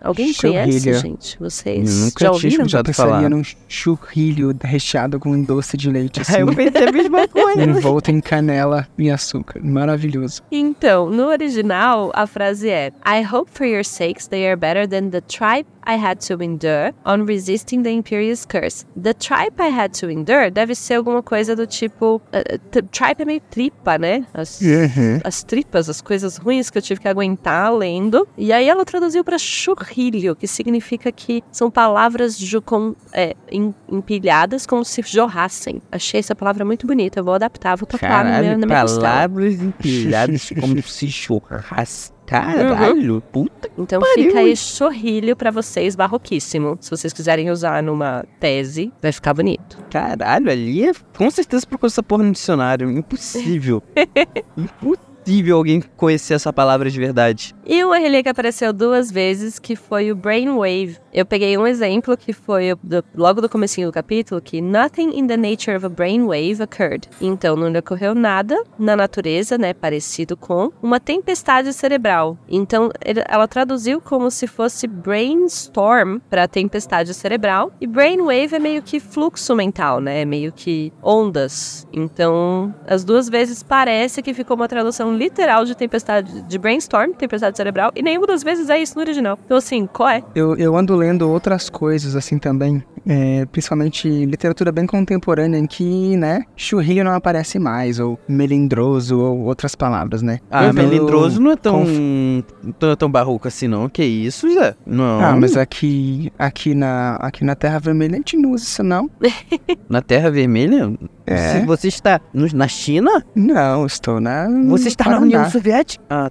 Alguém 0.00 0.32
conhece, 0.34 0.80
Churrilho. 0.80 0.98
gente? 1.00 1.38
Vocês 1.38 1.98
Nunca 2.00 2.10
já 2.10 2.16
tinha 2.18 2.32
ouviram? 2.32 2.66
escutado. 2.66 2.88
Eu 2.88 2.94
falar. 2.94 3.08
pensaria 3.20 3.28
num 3.30 3.42
churrilho 3.68 4.54
recheado 4.62 5.18
com 5.18 5.30
um 5.30 5.42
doce 5.42 5.76
de 5.76 5.90
leite, 5.90 6.20
assim. 6.22 6.38
Eu 6.40 6.46
pensei 6.54 6.88
a 6.88 6.92
mesma 6.92 7.26
coisa. 7.28 7.62
envolto 7.62 8.10
em 8.10 8.20
canela 8.20 8.86
e 8.98 9.10
açúcar. 9.10 9.60
Maravilhoso. 9.62 10.42
Então, 10.50 11.08
no 11.10 11.26
original, 11.28 12.10
a 12.14 12.26
frase 12.26 12.68
é: 12.68 12.92
I 13.06 13.24
hope 13.24 13.50
for 13.52 13.66
your 13.66 13.84
sakes 13.84 14.26
they 14.26 14.46
are 14.46 14.56
better 14.56 14.86
than 14.88 15.10
the 15.10 15.20
tribe 15.20 15.66
I 15.86 15.94
had 15.96 16.18
to 16.28 16.42
endure 16.42 16.92
on 17.04 17.24
resisting 17.26 17.82
the 17.82 17.90
Imperious 17.90 18.44
curse. 18.46 18.84
The 19.00 19.14
tribe 19.14 19.54
I 19.60 19.68
had 19.70 19.90
to 20.00 20.10
endure 20.10 20.50
deve 20.50 20.74
ser 20.74 20.94
alguma 20.94 21.22
coisa 21.22 21.56
do 21.56 21.66
tipo. 21.66 22.20
eh, 22.32 22.58
t- 22.70 22.82
tribe 22.82 23.22
é 23.22 23.24
meio 23.24 23.40
tripa, 23.50 23.98
né? 23.98 24.26
As, 24.34 24.60
Uhum. 24.60 25.20
as 25.24 25.42
tripas, 25.42 25.88
as 25.88 26.00
coisas 26.00 26.36
ruins 26.36 26.70
que 26.70 26.78
eu 26.78 26.82
tive 26.82 27.00
que 27.00 27.08
aguentar 27.08 27.72
lendo. 27.74 28.26
E 28.36 28.52
aí 28.52 28.68
ela 28.68 28.84
traduziu 28.84 29.24
pra 29.24 29.38
churrilho, 29.38 30.36
que 30.36 30.46
significa 30.46 31.10
que 31.10 31.42
são 31.50 31.70
palavras 31.70 32.38
com, 32.64 32.94
é, 33.12 33.34
em- 33.50 33.74
empilhadas 33.90 34.66
como 34.66 34.84
se 34.84 35.02
jorrassem. 35.06 35.80
Achei 35.90 36.20
essa 36.20 36.34
palavra 36.34 36.64
muito 36.64 36.86
bonita. 36.86 37.20
Eu 37.20 37.24
vou 37.24 37.34
adaptar, 37.34 37.76
vou 37.76 37.86
tatuar 37.86 38.10
na 38.10 38.24
minha, 38.24 38.32
Caralho, 38.42 38.58
na 38.60 38.66
minha 38.66 38.84
palavras 38.86 39.54
empilhadas 39.62 40.50
como 40.60 40.82
se 40.82 41.08
churras. 41.10 42.12
Caralho, 42.30 43.20
puta 43.32 43.68
que 43.68 43.80
Então 43.80 44.00
pariu, 44.00 44.24
fica 44.26 44.38
aí 44.38 44.56
chorrilho 44.56 45.34
pra 45.34 45.50
vocês, 45.50 45.96
barroquíssimo. 45.96 46.78
Se 46.80 46.88
vocês 46.90 47.12
quiserem 47.12 47.50
usar 47.50 47.82
numa 47.82 48.24
tese, 48.38 48.92
vai 49.02 49.10
ficar 49.10 49.34
bonito. 49.34 49.78
Caralho, 49.90 50.48
ali 50.50 50.88
é 50.88 50.92
com 51.16 51.28
certeza 51.30 51.66
procura 51.66 51.88
essa 51.90 52.02
porra 52.02 52.22
no 52.22 52.30
dicionário. 52.32 52.88
Impossível. 52.90 53.82
Impu- 54.56 54.96
impossível 55.20 55.56
alguém 55.56 55.80
conhecer 55.96 56.34
essa 56.34 56.52
palavra 56.52 56.90
de 56.90 56.98
verdade. 56.98 57.54
E 57.66 57.84
uma 57.84 57.98
relíquia 57.98 58.24
que 58.24 58.28
apareceu 58.30 58.72
duas 58.72 59.10
vezes, 59.10 59.58
que 59.58 59.76
foi 59.76 60.10
o 60.10 60.16
Brainwave. 60.16 60.96
Eu 61.12 61.24
peguei 61.26 61.56
um 61.56 61.66
exemplo 61.66 62.16
que 62.16 62.32
foi 62.32 62.74
do- 62.82 63.04
logo 63.14 63.40
do 63.40 63.48
comecinho 63.48 63.88
do 63.88 63.92
capítulo, 63.92 64.40
que 64.40 64.60
Nothing 64.60 65.10
in 65.18 65.26
the 65.26 65.36
nature 65.36 65.76
of 65.76 65.84
a 65.86 65.88
brainwave 65.88 66.62
occurred. 66.62 67.08
Então, 67.20 67.54
não 67.56 67.70
ocorreu 67.78 68.14
nada 68.14 68.62
na 68.78 68.96
natureza, 68.96 69.56
né, 69.58 69.72
parecido 69.74 70.36
com 70.36 70.70
uma 70.82 70.98
tempestade 71.00 71.72
cerebral. 71.72 72.38
Então, 72.48 72.90
ela 73.28 73.46
traduziu 73.48 74.00
como 74.00 74.30
se 74.30 74.46
fosse 74.46 74.86
brainstorm 74.86 76.18
para 76.28 76.46
tempestade 76.48 77.12
cerebral. 77.14 77.72
E 77.80 77.86
brainwave 77.86 78.54
é 78.54 78.58
meio 78.58 78.82
que 78.82 79.00
fluxo 79.00 79.54
mental, 79.54 80.00
né, 80.00 80.22
é 80.22 80.24
meio 80.24 80.52
que 80.52 80.92
ondas. 81.02 81.86
Então, 81.92 82.74
as 82.86 83.04
duas 83.04 83.28
vezes 83.28 83.62
parece 83.62 84.22
que 84.22 84.34
ficou 84.34 84.56
uma 84.56 84.68
tradução 84.68 85.09
literal 85.16 85.64
de 85.64 85.74
tempestade 85.76 86.42
de 86.42 86.58
brainstorm, 86.58 87.12
tempestade 87.12 87.56
cerebral, 87.56 87.90
e 87.94 88.02
nenhuma 88.02 88.26
das 88.26 88.42
vezes 88.42 88.68
é 88.70 88.78
isso 88.80 88.94
no 88.96 89.00
original. 89.02 89.38
Então, 89.44 89.56
assim, 89.56 89.86
qual 89.86 90.08
é? 90.08 90.22
Eu, 90.34 90.56
eu 90.56 90.76
ando 90.76 90.94
lendo 90.96 91.28
outras 91.28 91.68
coisas 91.70 92.14
assim 92.16 92.38
também, 92.38 92.82
é, 93.06 93.46
principalmente 93.46 94.08
literatura 94.26 94.70
bem 94.72 94.86
contemporânea 94.86 95.58
em 95.58 95.66
que, 95.66 96.16
né, 96.16 96.44
churrinho 96.56 97.04
não 97.04 97.12
aparece 97.12 97.58
mais, 97.58 97.98
ou 97.98 98.18
melindroso, 98.28 99.18
ou 99.18 99.40
outras 99.44 99.74
palavras, 99.74 100.22
né? 100.22 100.38
Ah, 100.50 100.66
Então, 100.66 100.74
melindroso 100.84 101.40
não 101.40 101.52
é 101.52 101.56
tão, 101.56 101.84
conf- 101.84 102.74
tão, 102.78 102.96
tão 102.96 103.10
barroco 103.10 103.48
assim, 103.48 103.68
não. 103.68 103.88
Que 103.88 104.04
isso, 104.04 104.52
Zé? 104.52 104.74
Não. 104.86 105.20
Ah, 105.20 105.36
mas 105.36 105.56
aqui, 105.56 106.32
aqui, 106.38 106.74
na, 106.74 107.16
aqui 107.16 107.44
na 107.44 107.54
Terra 107.54 107.78
Vermelha 107.78 108.14
a 108.14 108.16
gente 108.16 108.36
não 108.36 108.52
usa 108.52 108.64
isso, 108.64 108.82
não. 108.82 109.10
Na 109.88 110.00
Terra 110.02 110.30
Vermelha? 110.30 110.92
É. 111.32 111.64
Você 111.64 111.88
está 111.88 112.20
no- 112.34 112.48
na 112.54 112.66
China? 112.68 113.24
Não, 113.34 113.86
estou 113.86 114.20
na. 114.20 114.46
Você 114.68 114.88
está 114.88 115.04
na 115.04 115.10
Paraná. 115.12 115.26
União 115.26 115.50
Soviética? 115.50 116.02
Ah, 116.10 116.30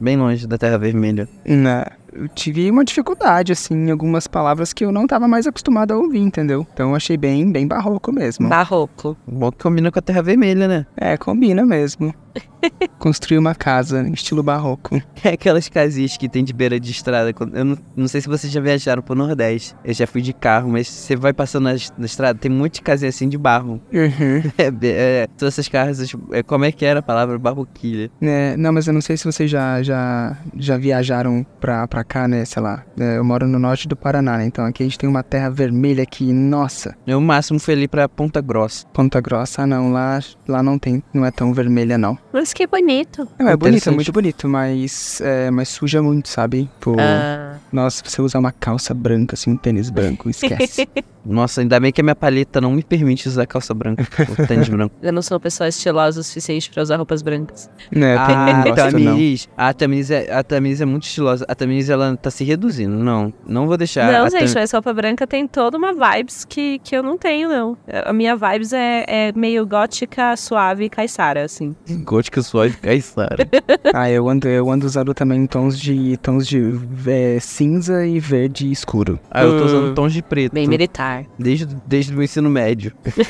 bem 0.00 0.16
longe 0.16 0.46
da 0.46 0.58
Terra 0.58 0.78
Vermelha. 0.78 1.28
Na- 1.44 1.90
eu 2.12 2.26
tive 2.28 2.70
uma 2.70 2.84
dificuldade, 2.84 3.52
assim, 3.52 3.74
em 3.74 3.90
algumas 3.90 4.26
palavras 4.26 4.72
que 4.72 4.84
eu 4.84 4.90
não 4.90 5.02
estava 5.04 5.28
mais 5.28 5.46
acostumado 5.46 5.92
a 5.92 5.96
ouvir, 5.98 6.20
entendeu? 6.20 6.66
Então 6.72 6.90
eu 6.90 6.96
achei 6.96 7.16
bem, 7.16 7.50
bem 7.52 7.66
barroco 7.66 8.10
mesmo. 8.10 8.48
Barroco. 8.48 9.16
Bom 9.26 9.52
que 9.52 9.58
combina 9.58 9.92
com 9.92 9.98
a 9.98 10.02
Terra 10.02 10.22
Vermelha, 10.22 10.66
né? 10.66 10.86
É, 10.96 11.16
combina 11.18 11.64
mesmo. 11.66 12.14
Construir 12.98 13.38
uma 13.38 13.54
casa 13.54 14.00
em 14.02 14.12
estilo 14.12 14.42
barroco. 14.42 15.00
É 15.24 15.30
aquelas 15.30 15.68
casinhas 15.68 16.16
que 16.16 16.28
tem 16.28 16.44
de 16.44 16.52
beira 16.52 16.78
de 16.78 16.92
estrada. 16.92 17.34
Eu 17.52 17.64
não, 17.64 17.76
não 17.96 18.06
sei 18.08 18.20
se 18.20 18.28
vocês 18.28 18.52
já 18.52 18.60
viajaram 18.60 19.02
pro 19.02 19.16
Nordeste. 19.16 19.74
Eu 19.84 19.92
já 19.92 20.06
fui 20.06 20.22
de 20.22 20.32
carro, 20.32 20.70
mas 20.70 20.86
você 20.86 21.16
vai 21.16 21.32
passando 21.32 21.64
na, 21.64 21.74
na 21.98 22.06
estrada, 22.06 22.38
tem 22.38 22.50
um 22.50 22.54
monte 22.56 22.74
de 22.74 22.82
casinha 22.82 23.08
assim 23.08 23.28
de 23.28 23.36
barro. 23.36 23.80
Uhum. 23.92 24.42
É, 24.58 24.70
é, 24.82 25.26
todas 25.36 25.54
essas 25.54 25.68
casas, 25.68 26.12
é, 26.32 26.42
como 26.42 26.64
é 26.64 26.70
que 26.72 26.84
era 26.84 27.00
a 27.00 27.02
palavra? 27.02 27.36
Barroquilha. 27.38 28.10
É, 28.22 28.56
não, 28.56 28.72
mas 28.72 28.86
eu 28.86 28.92
não 28.94 29.00
sei 29.00 29.16
se 29.16 29.26
vocês 29.38 29.50
já, 29.50 29.80
já, 29.82 30.36
já 30.56 30.76
viajaram 30.76 31.46
pra, 31.60 31.86
pra 31.86 32.02
cá, 32.02 32.26
né? 32.26 32.44
Sei 32.44 32.60
lá. 32.60 32.84
É, 32.98 33.18
eu 33.18 33.24
moro 33.24 33.46
no 33.46 33.58
norte 33.58 33.86
do 33.86 33.94
Paraná, 33.94 34.38
né? 34.38 34.46
Então 34.46 34.64
aqui 34.64 34.82
a 34.82 34.86
gente 34.86 34.98
tem 34.98 35.08
uma 35.08 35.22
terra 35.22 35.48
vermelha 35.48 36.04
que, 36.04 36.32
nossa, 36.32 36.96
Eu, 37.06 37.18
o 37.18 37.20
máximo 37.20 37.60
fui 37.60 37.74
ali 37.74 37.86
pra 37.86 38.08
Ponta 38.08 38.40
Grossa. 38.40 38.84
Ponta 38.92 39.20
Grossa, 39.20 39.62
ah, 39.62 39.66
não. 39.66 39.92
Lá, 39.92 40.18
lá 40.48 40.62
não 40.62 40.76
tem, 40.78 41.02
não 41.14 41.24
é 41.24 41.30
tão 41.30 41.52
vermelha, 41.52 41.96
não. 41.96 42.18
Mas 42.32 42.52
que 42.52 42.66
bonito. 42.66 43.28
Não, 43.38 43.48
é 43.48 43.56
bonito, 43.56 43.88
é 43.88 43.92
muito 43.92 44.10
bonito, 44.12 44.48
mas, 44.48 45.20
é, 45.20 45.50
mas 45.52 45.68
suja 45.68 46.02
muito, 46.02 46.28
sabe? 46.28 46.68
Pô, 46.80 46.96
Ah, 46.98 47.56
nossa, 47.72 48.02
você 48.04 48.20
usar 48.20 48.40
uma 48.40 48.50
calça 48.52 48.92
branca, 48.92 49.34
assim, 49.34 49.50
um 49.52 49.56
tênis 49.56 49.88
branco, 49.88 50.28
esquece. 50.30 50.88
Nossa, 51.24 51.60
ainda 51.60 51.78
bem 51.78 51.92
que 51.92 52.00
a 52.00 52.04
minha 52.04 52.16
paleta 52.16 52.60
não 52.60 52.72
me 52.72 52.82
permite 52.82 53.28
usar 53.28 53.46
calça 53.46 53.74
branca 53.74 54.04
ou 54.36 54.46
tênis 54.46 54.68
branco. 54.68 54.94
eu 55.02 55.12
não 55.12 55.20
sou 55.22 55.36
uma 55.36 55.40
pessoa 55.40 55.68
estilosa 55.68 56.20
o 56.20 56.24
suficiente 56.24 56.70
pra 56.70 56.82
usar 56.82 56.96
roupas 56.96 57.22
brancas. 57.22 57.68
né, 57.92 58.16
Ah, 58.16 58.62
não 58.64 58.72
a 58.72 58.74
gosto, 58.74 58.98
não. 58.98 59.18
Tamiris, 59.28 59.48
a 59.56 59.72
Tamiris, 59.74 60.10
é, 60.10 60.32
a 60.32 60.42
Tamiris 60.42 60.80
é 60.80 60.84
muito 60.84 61.04
estilosa. 61.04 61.44
A 61.48 61.54
Tamiris, 61.54 61.88
ela 61.90 62.16
tá 62.16 62.30
se 62.30 62.44
reduzindo. 62.44 62.96
Não, 62.96 63.32
não 63.46 63.66
vou 63.66 63.76
deixar. 63.76 64.10
não, 64.12 64.24
a 64.24 64.30
gente, 64.30 64.52
Tam- 64.52 64.60
mas 64.60 64.72
roupa 64.72 64.92
branca 64.94 65.26
tem 65.26 65.46
toda 65.46 65.76
uma 65.76 65.92
vibes 65.92 66.44
que, 66.44 66.78
que 66.80 66.96
eu 66.96 67.02
não 67.02 67.18
tenho, 67.18 67.48
não. 67.48 67.76
A 68.04 68.12
minha 68.12 68.34
vibes 68.36 68.72
é, 68.72 69.04
é 69.06 69.32
meio 69.32 69.66
gótica, 69.66 70.36
suave 70.36 70.84
e 70.84 70.88
caiçara, 70.90 71.44
assim. 71.44 71.74
Gótica 72.04 72.42
suave 72.42 72.76
Caissara. 72.76 73.46
Ah, 73.94 74.10
eu 74.10 74.28
ando, 74.28 74.46
eu 74.48 74.70
ando 74.70 74.86
usando 74.86 75.14
também 75.14 75.46
tons 75.46 75.78
de 75.78 76.16
tons 76.18 76.46
de 76.46 76.78
é, 77.06 77.38
cinza 77.40 78.06
e 78.06 78.20
verde 78.20 78.70
escuro. 78.70 79.18
Ah, 79.30 79.42
eu 79.42 79.58
tô 79.58 79.64
usando 79.64 79.90
Hum. 79.90 79.94
tons 79.94 80.12
de 80.12 80.22
preto. 80.22 80.52
Bem 80.52 80.66
militar. 80.68 81.24
Desde, 81.38 81.66
desde 81.86 82.14
o 82.14 82.22
ensino 82.22 82.48
médio. 82.50 82.92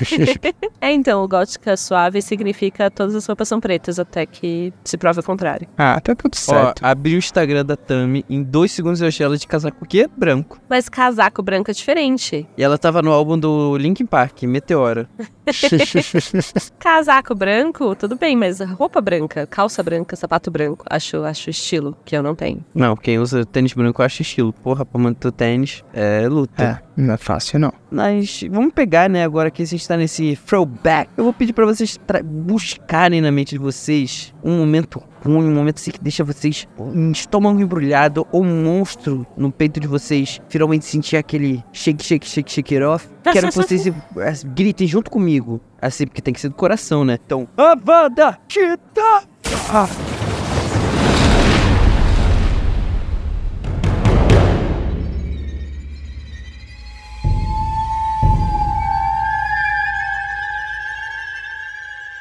É, 0.81 0.93
então, 0.93 1.23
o 1.25 1.29
gótica 1.29 1.77
suave 1.77 2.23
significa 2.23 2.91
todas 2.91 3.15
as 3.15 3.27
roupas 3.27 3.49
são 3.49 3.59
pretas, 3.61 3.99
até 3.99 4.25
que 4.25 4.73
se 4.85 4.97
prove 4.97 5.21
o 5.21 5.23
contrário. 5.23 5.67
Ah, 5.77 5.88
tá 6.01 6.15
tudo 6.15 6.35
Ó, 6.35 6.37
certo. 6.39 6.85
abri 6.85 7.15
o 7.15 7.19
Instagram 7.19 7.65
da 7.65 7.77
Tami, 7.77 8.25
em 8.29 8.43
dois 8.43 8.73
segundos 8.73 9.01
eu 9.01 9.09
achei 9.09 9.25
ela 9.25 9.37
de 9.37 9.47
casaco 9.47 9.85
o 9.85 9.87
quê? 9.89 10.09
Branco. 10.17 10.59
Mas 10.69 10.89
casaco 10.89 11.43
branco 11.43 11.71
é 11.71 11.75
diferente. 11.75 12.47
E 12.57 12.63
ela 12.63 12.79
tava 12.79 13.03
no 13.03 13.13
álbum 13.13 13.39
do 13.39 13.77
Linkin 13.77 14.07
Park, 14.07 14.43
Meteora. 14.45 15.09
Casaco 16.79 17.35
branco, 17.35 17.95
tudo 17.95 18.17
bem, 18.17 18.37
mas 18.37 18.61
roupa 18.61 19.01
branca, 19.01 19.47
calça 19.47 19.83
branca, 19.83 20.15
sapato 20.17 20.51
branco, 20.51 20.85
acho, 20.89 21.23
acho 21.25 21.51
estilo, 21.51 21.97
que 22.05 22.17
eu 22.17 22.23
não 22.23 22.35
tenho. 22.35 22.65
Não, 22.75 22.97
quem 22.97 23.19
usa 23.19 23.45
tênis 23.45 23.73
branco 23.73 24.01
eu 24.01 24.07
acho 24.07 24.23
estilo. 24.23 24.53
Porra, 24.53 24.85
pra 24.85 25.01
manter 25.01 25.29
o 25.29 25.33
tênis 25.33 25.83
é 25.93 26.29
luta. 26.29 26.63
É, 26.97 27.01
não 27.01 27.15
é 27.15 27.17
fácil, 27.17 27.59
não. 27.59 27.73
Mas 27.91 28.43
vamos 28.51 28.73
pegar, 28.73 29.09
né, 29.09 29.25
agora 29.25 29.51
que 29.51 29.63
a 29.63 29.67
gente 29.67 29.87
tá 29.87 29.97
nesse 29.97 30.37
throwback. 30.47 31.11
Eu 31.17 31.25
vou 31.25 31.33
pedir 31.33 31.53
pra 31.53 31.65
vocês 31.67 31.99
buscarem 32.25 33.21
na 33.21 33.31
mente 33.31 33.51
de 33.51 33.59
vocês 33.59 34.35
um 34.45 34.59
momento 34.59 35.03
ruim, 35.29 35.47
um 35.47 35.55
momento 35.55 35.77
assim 35.77 35.91
que 35.91 36.01
deixa 36.01 36.25
vocês 36.25 36.67
em 36.95 37.13
estômago 37.13 37.61
embrulhado 37.61 38.27
ou 38.33 38.43
um 38.43 38.65
monstro 38.65 39.27
no 39.37 39.53
peito 39.53 39.79
de 39.79 39.87
vocês 39.87 40.41
finalmente 40.49 40.87
sentir 40.87 41.17
aquele 41.17 41.63
shake, 41.73 42.03
shake, 42.03 42.27
shake, 42.27 42.51
shake 42.51 42.75
it 42.75 42.85
off. 42.85 43.09
Quero 43.31 43.49
que 43.49 43.55
vocês 43.55 43.87
eh, 43.87 43.93
gritem 44.47 44.87
junto 44.87 45.11
comigo. 45.11 45.61
Assim, 45.81 46.07
porque 46.07 46.23
tem 46.23 46.35
que 46.35 46.41
ser 46.41 46.49
do 46.49 46.55
coração, 46.55 47.05
né? 47.05 47.19
Então, 47.25 47.47
Avada 47.57 48.39
Chita! 48.49 49.29
Ah. 49.71 49.89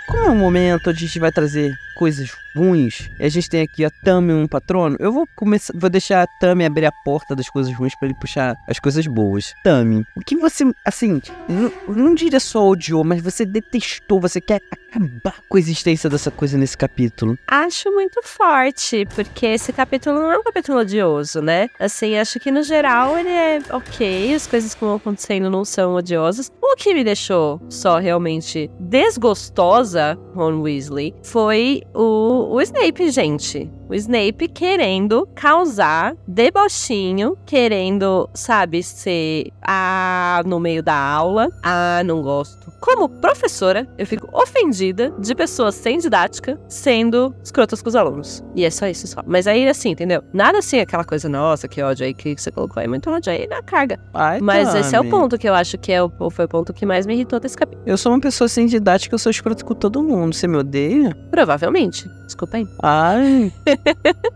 Como 0.05 0.24
é 0.26 0.30
um 0.30 0.36
momento 0.36 0.89
a 0.89 0.93
gente 0.93 1.20
vai 1.20 1.32
trazer 1.32 1.78
coisas 1.97 2.31
ruins, 2.55 3.09
e 3.19 3.25
a 3.25 3.29
gente 3.29 3.49
tem 3.49 3.61
aqui 3.61 3.83
a 3.83 3.89
Tami 3.89 4.33
um 4.33 4.47
patrono, 4.47 4.95
eu 4.99 5.11
vou 5.11 5.27
começar, 5.35 5.73
vou 5.75 5.89
deixar 5.89 6.23
a 6.23 6.27
Tami 6.39 6.65
abrir 6.65 6.85
a 6.85 6.91
porta 6.91 7.35
das 7.35 7.49
coisas 7.49 7.73
ruins 7.73 7.95
pra 7.95 8.07
ele 8.07 8.17
puxar 8.19 8.55
as 8.67 8.79
coisas 8.79 9.05
boas. 9.07 9.53
Tami, 9.63 10.03
o 10.15 10.21
que 10.21 10.35
você, 10.35 10.63
assim, 10.85 11.21
não, 11.47 11.71
não 11.87 12.15
diria 12.15 12.39
só 12.39 12.67
odiou, 12.67 13.03
mas 13.03 13.21
você 13.21 13.45
detestou, 13.45 14.19
você 14.19 14.39
quer 14.41 14.61
acabar 14.71 15.35
com 15.47 15.57
a 15.57 15.59
existência 15.59 16.09
dessa 16.09 16.31
coisa 16.31 16.57
nesse 16.57 16.77
capítulo. 16.77 17.37
Acho 17.47 17.91
muito 17.91 18.21
forte, 18.23 19.05
porque 19.13 19.45
esse 19.47 19.71
capítulo 19.73 20.19
não 20.19 20.31
é 20.31 20.37
um 20.37 20.43
capítulo 20.43 20.79
odioso, 20.79 21.41
né? 21.41 21.69
Assim, 21.79 22.17
acho 22.17 22.39
que 22.39 22.51
no 22.51 22.63
geral 22.63 23.17
ele 23.17 23.29
é 23.29 23.59
ok, 23.71 24.33
as 24.33 24.47
coisas 24.47 24.73
que 24.73 24.81
vão 24.81 24.95
acontecendo 24.95 25.49
não 25.49 25.65
são 25.65 25.95
odiosas. 25.95 26.51
O 26.61 26.75
que 26.75 26.93
me 26.93 27.03
deixou 27.03 27.61
só 27.69 27.97
realmente 27.97 28.69
desgostosa, 28.79 30.17
Ron 30.35 30.61
Weasley, 30.61 31.13
foi 31.23 31.81
o, 31.97 32.53
o 32.53 32.61
Snape, 32.61 33.09
gente. 33.09 33.69
O 33.89 33.95
Snape 33.95 34.49
querendo 34.49 35.27
causar 35.33 36.13
debochinho, 36.27 37.38
querendo, 37.45 38.29
sabe, 38.33 38.83
ser 38.83 39.51
ah, 39.61 40.41
no 40.45 40.59
meio 40.59 40.83
da 40.83 40.95
aula. 40.95 41.49
Ah, 41.63 42.01
não 42.03 42.21
gosto. 42.21 42.71
Como 42.81 43.07
professora, 43.07 43.88
eu 43.97 44.05
fico 44.05 44.29
ofendida 44.33 45.13
de 45.19 45.33
pessoas 45.33 45.75
sem 45.75 45.97
didática 45.99 46.59
sendo 46.67 47.33
escrotas 47.43 47.81
com 47.81 47.89
os 47.89 47.95
alunos. 47.95 48.43
E 48.55 48.65
é 48.65 48.69
só 48.69 48.88
isso 48.88 49.07
só. 49.07 49.21
Mas 49.25 49.47
aí, 49.47 49.67
assim, 49.67 49.91
entendeu? 49.91 50.21
Nada 50.33 50.59
assim, 50.59 50.79
aquela 50.79 51.03
coisa, 51.03 51.29
nossa, 51.29 51.67
que 51.67 51.81
ódio 51.81 52.05
aí 52.05 52.13
que 52.13 52.35
você 52.35 52.51
colocou 52.51 52.81
aí, 52.81 52.88
muito 52.88 53.09
ódio 53.09 53.31
aí 53.31 53.47
na 53.47 53.61
carga. 53.61 53.99
Ai, 54.13 54.39
Mas 54.41 54.75
esse 54.75 54.95
é 54.95 54.99
o 54.99 55.05
ponto 55.05 55.38
que 55.38 55.47
eu 55.47 55.53
acho 55.53 55.77
que 55.77 55.91
é 55.91 56.03
o, 56.03 56.11
foi 56.29 56.45
o 56.45 56.47
ponto 56.47 56.73
que 56.73 56.85
mais 56.85 57.05
me 57.05 57.13
irritou 57.13 57.39
desse 57.39 57.55
capítulo. 57.55 57.83
Eu 57.85 57.97
sou 57.97 58.11
uma 58.11 58.19
pessoa 58.19 58.47
sem 58.47 58.65
didática, 58.65 59.15
eu 59.15 59.19
sou 59.19 59.29
escroto 59.29 59.65
com 59.65 59.73
todo 59.73 60.03
mundo. 60.03 60.33
Você 60.35 60.47
me 60.47 60.57
odeia? 60.57 61.15
Provavelmente. 61.31 62.09
Desculpa 62.25 62.57
aí. 62.57 62.67
Ai, 62.83 63.53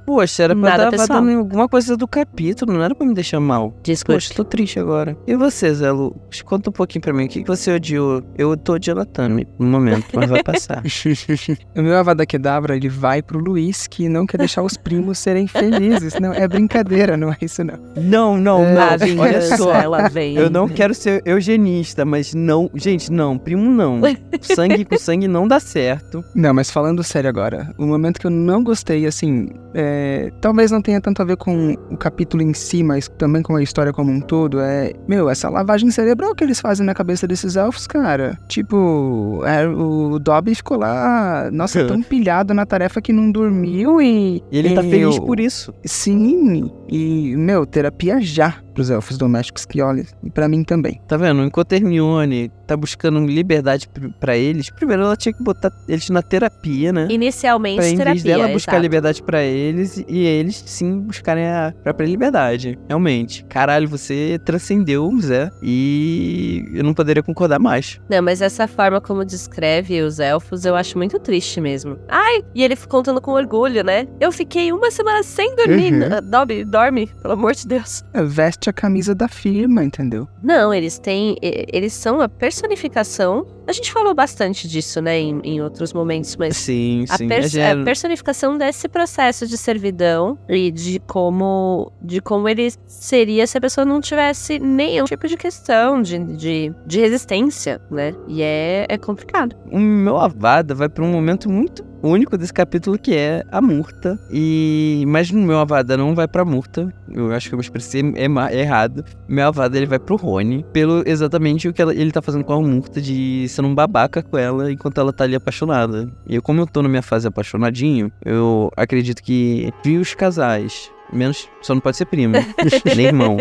Poxa, 0.06 0.44
era 0.44 0.56
pra 0.56 0.70
Nada 0.70 0.90
pessoal. 0.92 1.22
dando 1.22 1.38
alguma 1.38 1.68
coisa 1.68 1.96
do 1.96 2.08
capítulo, 2.08 2.74
não 2.74 2.84
era 2.84 2.94
pra 2.96 3.06
me 3.06 3.14
deixar 3.14 3.40
mal. 3.40 3.74
Desculpa. 3.84 4.16
Poxa, 4.20 4.34
tô 4.34 4.44
triste 4.44 4.80
agora. 4.80 5.18
E 5.28 5.36
você, 5.36 5.74
Zé 5.74 5.92
Lu? 5.92 6.16
Conta 6.46 6.70
um 6.70 6.74
pouquinho 6.74 7.02
pra 7.02 7.14
mim, 7.14 7.26
o 7.26 7.28
que, 7.28 7.42
que 7.42 7.48
você 7.48 7.74
odiou? 7.74 8.22
Eu 8.38 8.56
tô 8.58 8.74
odiando 8.74 9.02
a 9.02 9.06
Tami 9.06 9.48
no 9.60 9.68
momento, 9.68 10.06
mas 10.14 10.30
vai 10.30 10.44
passar. 10.44 10.84
o 11.76 11.82
meu 11.82 11.98
Avada 11.98 12.26
Kedavra, 12.26 12.76
ele 12.76 12.90
vai 12.90 13.22
pro 13.22 13.40
Luiz, 13.40 13.88
que 13.88 14.10
não 14.10 14.26
quer 14.26 14.38
deixar 14.38 14.64
os 14.64 14.76
primos 14.78 15.20
serem 15.20 15.48
felizes. 15.48 16.14
Não, 16.20 16.34
é 16.34 16.48
brincadeira, 16.48 17.16
não 17.16 17.32
é 17.32 17.38
isso 17.42 17.64
não. 17.64 17.80
não, 17.96 18.38
não, 18.38 18.64
É, 18.64 18.76
não. 18.76 19.22
Olha 19.22 19.42
só. 19.58 19.74
ela 19.74 20.08
vem. 20.10 20.36
Eu 20.36 20.50
não 20.50 20.68
quero 20.68 20.94
ser 20.94 21.22
eugenista, 21.26 22.04
mas 22.06 22.34
não. 22.34 22.70
Gente, 22.76 23.12
não, 23.12 23.38
primo 23.38 23.70
não. 23.72 24.02
Sangue 24.42 24.84
com 24.86 24.98
sangue 24.98 25.28
não 25.28 25.48
dá 25.48 25.60
certo. 25.60 26.24
Não, 26.36 26.54
mas 26.54 26.72
falando 26.72 27.04
sério 27.04 27.30
agora, 27.30 27.74
o 27.78 27.86
momento 27.86 28.20
que 28.20 28.26
eu 28.28 28.32
não 28.32 28.64
gostei, 28.64 29.06
assim, 29.06 29.31
é, 29.74 30.32
talvez 30.42 30.72
não 30.72 30.82
tenha 30.82 31.00
tanto 31.00 31.22
a 31.22 31.26
ver 31.26 31.38
com 31.38 31.74
o 31.90 31.98
capítulo 31.98 32.44
em 32.44 32.54
si, 32.54 32.84
mas 32.84 33.08
também 33.18 33.42
com 33.42 33.56
a 33.56 33.64
história 33.64 33.94
como 33.94 34.12
um 34.12 34.20
todo, 34.20 34.60
é, 34.60 34.92
meu, 35.08 35.30
essa 35.30 35.50
lavagem 35.50 35.90
cerebral 35.92 36.36
que 36.36 36.44
eles 36.44 36.60
fazem 36.60 36.86
na 36.86 36.94
cabeça 36.94 37.28
desses 37.28 37.56
elfos, 37.56 37.88
cara. 37.88 38.38
Tipo, 38.48 39.42
é, 39.46 39.68
o 39.68 40.20
Dobby 40.20 40.56
ficou 40.56 40.78
lá, 40.78 41.50
nossa, 41.52 41.84
tão 41.88 42.02
pilhado 42.02 42.54
na 42.54 42.66
tarefa 42.66 43.02
que 43.02 43.14
não 43.14 43.32
dormiu 43.32 44.02
e... 44.02 44.44
E 44.52 44.58
ele 44.58 44.74
tá 44.74 44.84
e 44.84 44.90
feliz 44.90 45.16
eu- 45.18 45.24
por 45.24 45.40
isso. 45.40 45.74
Sim, 45.86 46.72
e, 46.90 47.36
meu, 47.38 47.66
terapia 47.66 48.20
já 48.22 48.56
pros 48.74 48.90
elfos 48.90 49.18
domésticos 49.18 49.66
que 49.66 49.82
olha, 49.82 50.06
e 50.24 50.30
pra 50.30 50.48
mim 50.48 50.64
também. 50.64 51.02
Tá 51.08 51.18
vendo? 51.18 51.44
Enquanto 51.44 51.74
a 51.74 51.76
Hermione 51.76 52.52
tá 52.68 52.76
buscando 52.78 53.20
liberdade 53.26 53.90
pra 54.20 54.38
eles, 54.38 54.70
primeiro 54.70 55.04
ela 55.04 55.16
tinha 55.16 55.34
que 55.34 55.44
botar 55.44 55.72
eles 55.88 56.10
na 56.10 56.22
terapia, 56.22 56.92
né? 56.94 57.08
Inicialmente, 57.10 57.78
Pra, 57.78 57.90
em 57.90 57.98
terapia, 57.98 58.14
vez 58.14 58.24
dela 58.24 58.48
buscar 58.48 58.72
exato. 58.74 58.82
liberdade 58.84 59.24
pra 59.24 59.44
eles 59.44 60.04
e 60.08 60.20
eles 60.26 60.64
sim 60.66 61.00
buscarem 61.02 61.46
a 61.48 61.74
própria 61.84 62.06
liberdade. 62.06 62.78
Realmente. 62.88 63.44
Caralho, 63.46 63.88
você 63.88 64.40
transcendeu 64.46 65.08
o 65.08 65.22
Zé 65.22 65.50
e 65.62 66.66
eu 66.74 66.84
não 66.84 66.94
poderia 66.94 67.24
concordar 67.24 67.60
mais. 67.60 68.00
Não, 68.10 68.22
mas 68.22 68.42
essa 68.42 68.68
forma 68.68 69.00
como 69.02 69.24
descreve 69.26 70.02
os 70.02 70.20
elfos, 70.20 70.66
eu 70.66 70.76
acho 70.76 70.98
muito 70.98 71.20
triste 71.20 71.60
mesmo. 71.60 71.98
Ai, 72.08 72.44
e 72.56 72.64
ele 72.64 72.76
contando 72.76 73.22
com 73.22 73.32
orgulho, 73.32 73.84
né? 73.84 74.08
Eu 74.20 74.32
fiquei 74.32 74.72
uma 74.72 74.90
semana 74.92 75.24
sem 75.24 75.56
dormir. 75.56 75.94
Uhum. 75.94 76.30
Dobby, 76.30 76.64
dorme, 76.66 77.08
pelo 77.22 77.34
amor 77.34 77.54
de 77.54 77.68
Deus. 77.68 78.04
É, 78.14 78.24
Veste 78.72 78.74
a 78.74 78.74
camisa 78.74 79.14
da 79.14 79.28
firma, 79.28 79.84
entendeu? 79.84 80.28
Não, 80.42 80.74
eles 80.74 80.98
têm. 80.98 81.36
Eles 81.42 81.94
são 81.94 82.22
a 82.22 82.30
personificação. 82.30 83.46
A 83.72 83.74
gente 83.74 83.90
falou 83.94 84.14
bastante 84.14 84.68
disso, 84.68 85.02
né, 85.02 85.18
em, 85.18 85.40
em 85.46 85.62
outros 85.62 85.94
momentos, 85.94 86.36
mas. 86.36 86.58
Sim, 86.58 87.06
A, 87.10 87.18
sim. 87.18 87.28
pers- 87.30 87.56
é, 87.56 87.72
a 87.72 87.84
personificação 87.86 88.58
desse 88.58 88.90
processo 88.90 89.48
de 89.48 89.58
servidão 89.58 90.38
e 90.50 90.70
de 90.70 91.00
como 91.08 91.90
de 92.02 92.20
como 92.20 92.50
ele 92.50 92.70
seria 92.86 93.48
se 93.48 93.58
a 93.58 93.62
pessoa 93.62 93.86
não 93.86 94.02
tivesse 94.02 94.60
nenhum 94.60 95.06
tipo 95.06 95.26
de 95.26 95.38
questão 95.38 96.02
de, 96.02 96.20
de, 96.36 96.74
de 96.86 97.00
resistência, 97.00 97.80
né? 97.90 98.14
E 98.28 98.42
é, 98.44 98.86
é 98.90 98.98
complicado. 98.98 99.56
o 99.72 99.80
meu 99.80 100.18
avada 100.18 100.76
vai 100.76 100.90
pra 100.90 101.04
um 101.06 101.10
momento 101.12 101.50
muito 101.50 101.90
único 102.04 102.36
desse 102.36 102.52
capítulo 102.52 102.98
que 102.98 103.16
é 103.16 103.44
a 103.52 103.62
Murta. 103.62 104.20
E 104.32 105.04
mas 105.08 105.30
no 105.32 105.40
meu 105.42 105.60
avada 105.60 105.96
não 105.96 106.14
vai 106.16 106.28
pra 106.28 106.44
Murta. 106.44 106.92
Eu 107.14 107.32
acho 107.32 107.48
que 107.48 107.54
eu 107.54 107.58
me 107.58 107.64
expressei 107.64 108.02
ema- 108.16 108.52
errado. 108.52 109.06
Meu 109.30 109.46
avada 109.48 109.78
ele 109.78 109.86
vai 109.86 110.00
pro 110.00 110.16
Rony 110.16 110.66
pelo 110.74 111.04
exatamente 111.06 111.68
o 111.68 111.74
que 111.74 111.82
ele 111.82 112.12
tá 112.12 112.22
fazendo 112.22 112.44
com 112.44 112.54
a 112.54 112.60
Murta 112.62 113.00
de 113.00 113.46
ser 113.62 113.66
um 113.66 113.76
babaca 113.76 114.22
com 114.22 114.38
ela 114.38 114.72
enquanto 114.72 115.00
ela 115.00 115.14
tá 115.14 115.24
ali 115.24 115.36
apaixonada. 115.36 116.10
E 116.28 116.36
eu, 116.36 116.42
como 116.42 116.60
eu 116.60 116.68
tô 116.68 116.82
na 116.82 116.90
minha 116.90 117.02
fase 117.02 117.28
apaixonadinho, 117.28 118.12
eu 118.26 118.72
acredito 118.76 119.22
que 119.22 119.72
vi 119.84 119.98
os 119.98 120.14
casais 120.14 120.92
Menos, 121.12 121.50
só 121.62 121.74
não 121.74 121.82
pode 121.82 121.98
ser 121.98 122.06
primo, 122.06 122.36
nem 122.96 123.08
irmão. 123.08 123.38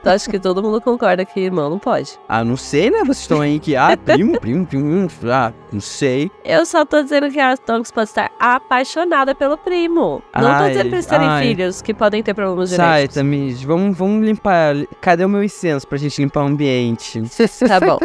Então, 0.00 0.12
acho 0.12 0.28
que 0.28 0.38
todo 0.38 0.62
mundo 0.62 0.80
concorda 0.80 1.24
que 1.24 1.38
irmão 1.40 1.70
não 1.70 1.78
pode. 1.78 2.18
Ah, 2.28 2.44
não 2.44 2.56
sei, 2.56 2.90
né? 2.90 3.00
Vocês 3.00 3.18
estão 3.20 3.40
aí 3.40 3.58
que, 3.60 3.76
ah, 3.76 3.96
primo, 3.96 4.38
primo, 4.40 4.66
primo, 4.66 5.08
ah, 5.30 5.52
não 5.72 5.80
sei. 5.80 6.30
Eu 6.44 6.66
só 6.66 6.84
tô 6.84 7.02
dizendo 7.02 7.30
que 7.30 7.38
a 7.38 7.56
Tonks 7.56 7.90
pode 7.92 8.08
estar 8.08 8.30
apaixonada 8.40 9.34
pelo 9.34 9.56
primo. 9.56 10.22
Não 10.34 10.42
tô 10.42 10.46
Ai, 10.48 10.68
dizendo 10.70 10.88
pra 10.88 10.96
eles 10.96 11.06
terem 11.06 11.28
ai. 11.28 11.46
filhos 11.46 11.82
que 11.82 11.94
podem 11.94 12.22
ter 12.22 12.34
problemas 12.34 12.70
Sai, 12.70 12.86
genéticos. 13.02 13.14
Tamiz, 13.14 13.62
vamos, 13.62 13.96
vamos 13.96 14.26
limpar. 14.26 14.74
Cadê 15.00 15.24
o 15.24 15.28
meu 15.28 15.42
incenso 15.44 15.86
pra 15.86 15.98
gente 15.98 16.20
limpar 16.20 16.42
o 16.42 16.46
ambiente? 16.46 17.22
Tá 17.68 17.78
bom. 17.80 17.98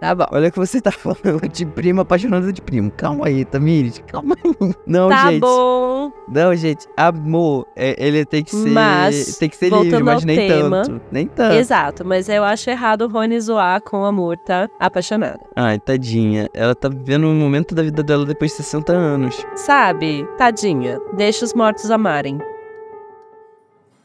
Tá 0.00 0.14
bom. 0.14 0.26
Olha 0.30 0.48
o 0.48 0.52
que 0.52 0.58
você 0.58 0.80
tá 0.80 0.90
falando 0.90 1.48
de 1.50 1.64
primo 1.66 2.00
apaixonado 2.02 2.52
de 2.52 2.60
primo. 2.60 2.90
Calma 2.90 3.26
aí, 3.28 3.44
Tamires, 3.44 4.02
calma 4.06 4.36
aí. 4.44 4.74
Não, 4.86 5.08
Tá 5.08 5.30
gente. 5.30 5.40
bom. 5.40 6.12
Não, 6.28 6.54
gente, 6.54 6.86
amor, 6.96 7.66
é- 7.74 7.96
ele 7.98 8.24
tem 8.24 8.42
que 8.44 8.50
ser. 8.54 8.70
Mas, 8.70 9.36
tem 9.38 9.48
que 9.48 9.56
ser 9.56 9.70
livre, 9.72 10.02
mas 10.02 10.24
nem 10.24 10.36
tema, 10.48 10.82
tanto. 10.82 11.02
Nem 11.10 11.26
tanto. 11.26 11.54
Exato, 11.54 12.04
mas 12.04 12.28
eu 12.28 12.44
acho 12.44 12.70
errado 12.70 13.02
o 13.02 13.08
Rony 13.08 13.40
zoar 13.40 13.80
com 13.82 14.04
a 14.04 14.12
Murta 14.12 14.70
apaixonada. 14.78 15.40
Ai, 15.56 15.78
tadinha. 15.78 16.48
Ela 16.54 16.74
tá 16.74 16.88
vivendo 16.88 17.26
um 17.26 17.34
momento 17.34 17.74
da 17.74 17.82
vida 17.82 18.02
dela 18.02 18.24
depois 18.24 18.52
de 18.52 18.58
60 18.58 18.92
anos. 18.92 19.46
Sabe? 19.56 20.26
Tadinha. 20.38 20.98
Deixa 21.16 21.44
os 21.44 21.54
mortos 21.54 21.90
amarem. 21.90 22.38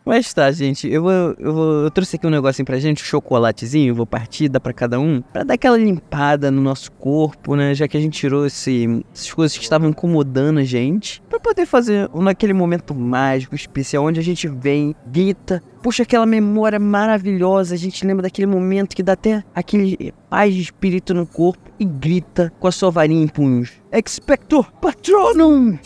Mas 0.06 0.32
tá, 0.36 0.52
gente, 0.52 0.88
eu, 0.88 1.02
vou, 1.02 1.12
eu, 1.40 1.54
vou- 1.54 1.74
eu 1.86 1.90
trouxe 1.92 2.16
aqui 2.16 2.28
um 2.28 2.30
negocinho 2.30 2.64
pra 2.66 2.78
gente, 2.78 3.02
um 3.02 3.06
chocolatezinho, 3.06 3.96
vou 3.96 4.06
partir, 4.06 4.48
dá 4.48 4.60
pra 4.60 4.72
cada 4.72 5.00
um, 5.00 5.20
pra 5.34 5.44
dar 5.44 5.56
aquela 5.56 5.76
limpada 5.78 6.52
no 6.52 6.62
nosso 6.62 6.92
corpo, 6.92 7.56
né? 7.56 7.74
Já 7.74 7.88
que 7.88 7.98
a 7.98 8.00
gente 8.00 8.20
tirou 8.20 8.46
esse, 8.46 9.04
essas 9.12 9.34
coisas 9.34 9.58
que 9.58 9.64
estavam 9.64 9.90
incomodando 9.90 10.60
a 10.60 10.64
gente, 10.64 11.24
pra 11.28 11.40
poder 11.40 11.66
fazer 11.66 12.08
naquele 12.14 12.54
momento 12.54 12.94
mágico, 12.94 13.56
especial, 13.56 14.06
onde 14.06 14.20
a 14.20 14.24
gente 14.24 14.48
vem, 14.48 14.96
grita, 15.08 15.64
puxa 15.82 16.04
aquela 16.04 16.26
memória 16.28 16.80
maravilhosa, 16.80 17.74
a 17.74 17.78
gente 17.78 18.06
lembra 18.06 18.24
daquele 18.24 18.46
momento 18.46 18.96
que 18.96 19.02
dá 19.02 19.14
até 19.14 19.44
aquele 19.56 20.14
paz 20.30 20.54
de 20.54 20.62
espírito 20.62 21.16
no 21.16 21.26
corpo 21.26 21.72
e 21.80 21.84
grita 21.86 22.54
com 22.60 22.68
a 22.68 22.72
sua 22.72 22.92
varinha 22.92 23.24
em 23.24 23.28
punhos. 23.28 23.72
Expector 23.92 24.72
Patronum! 24.74 25.80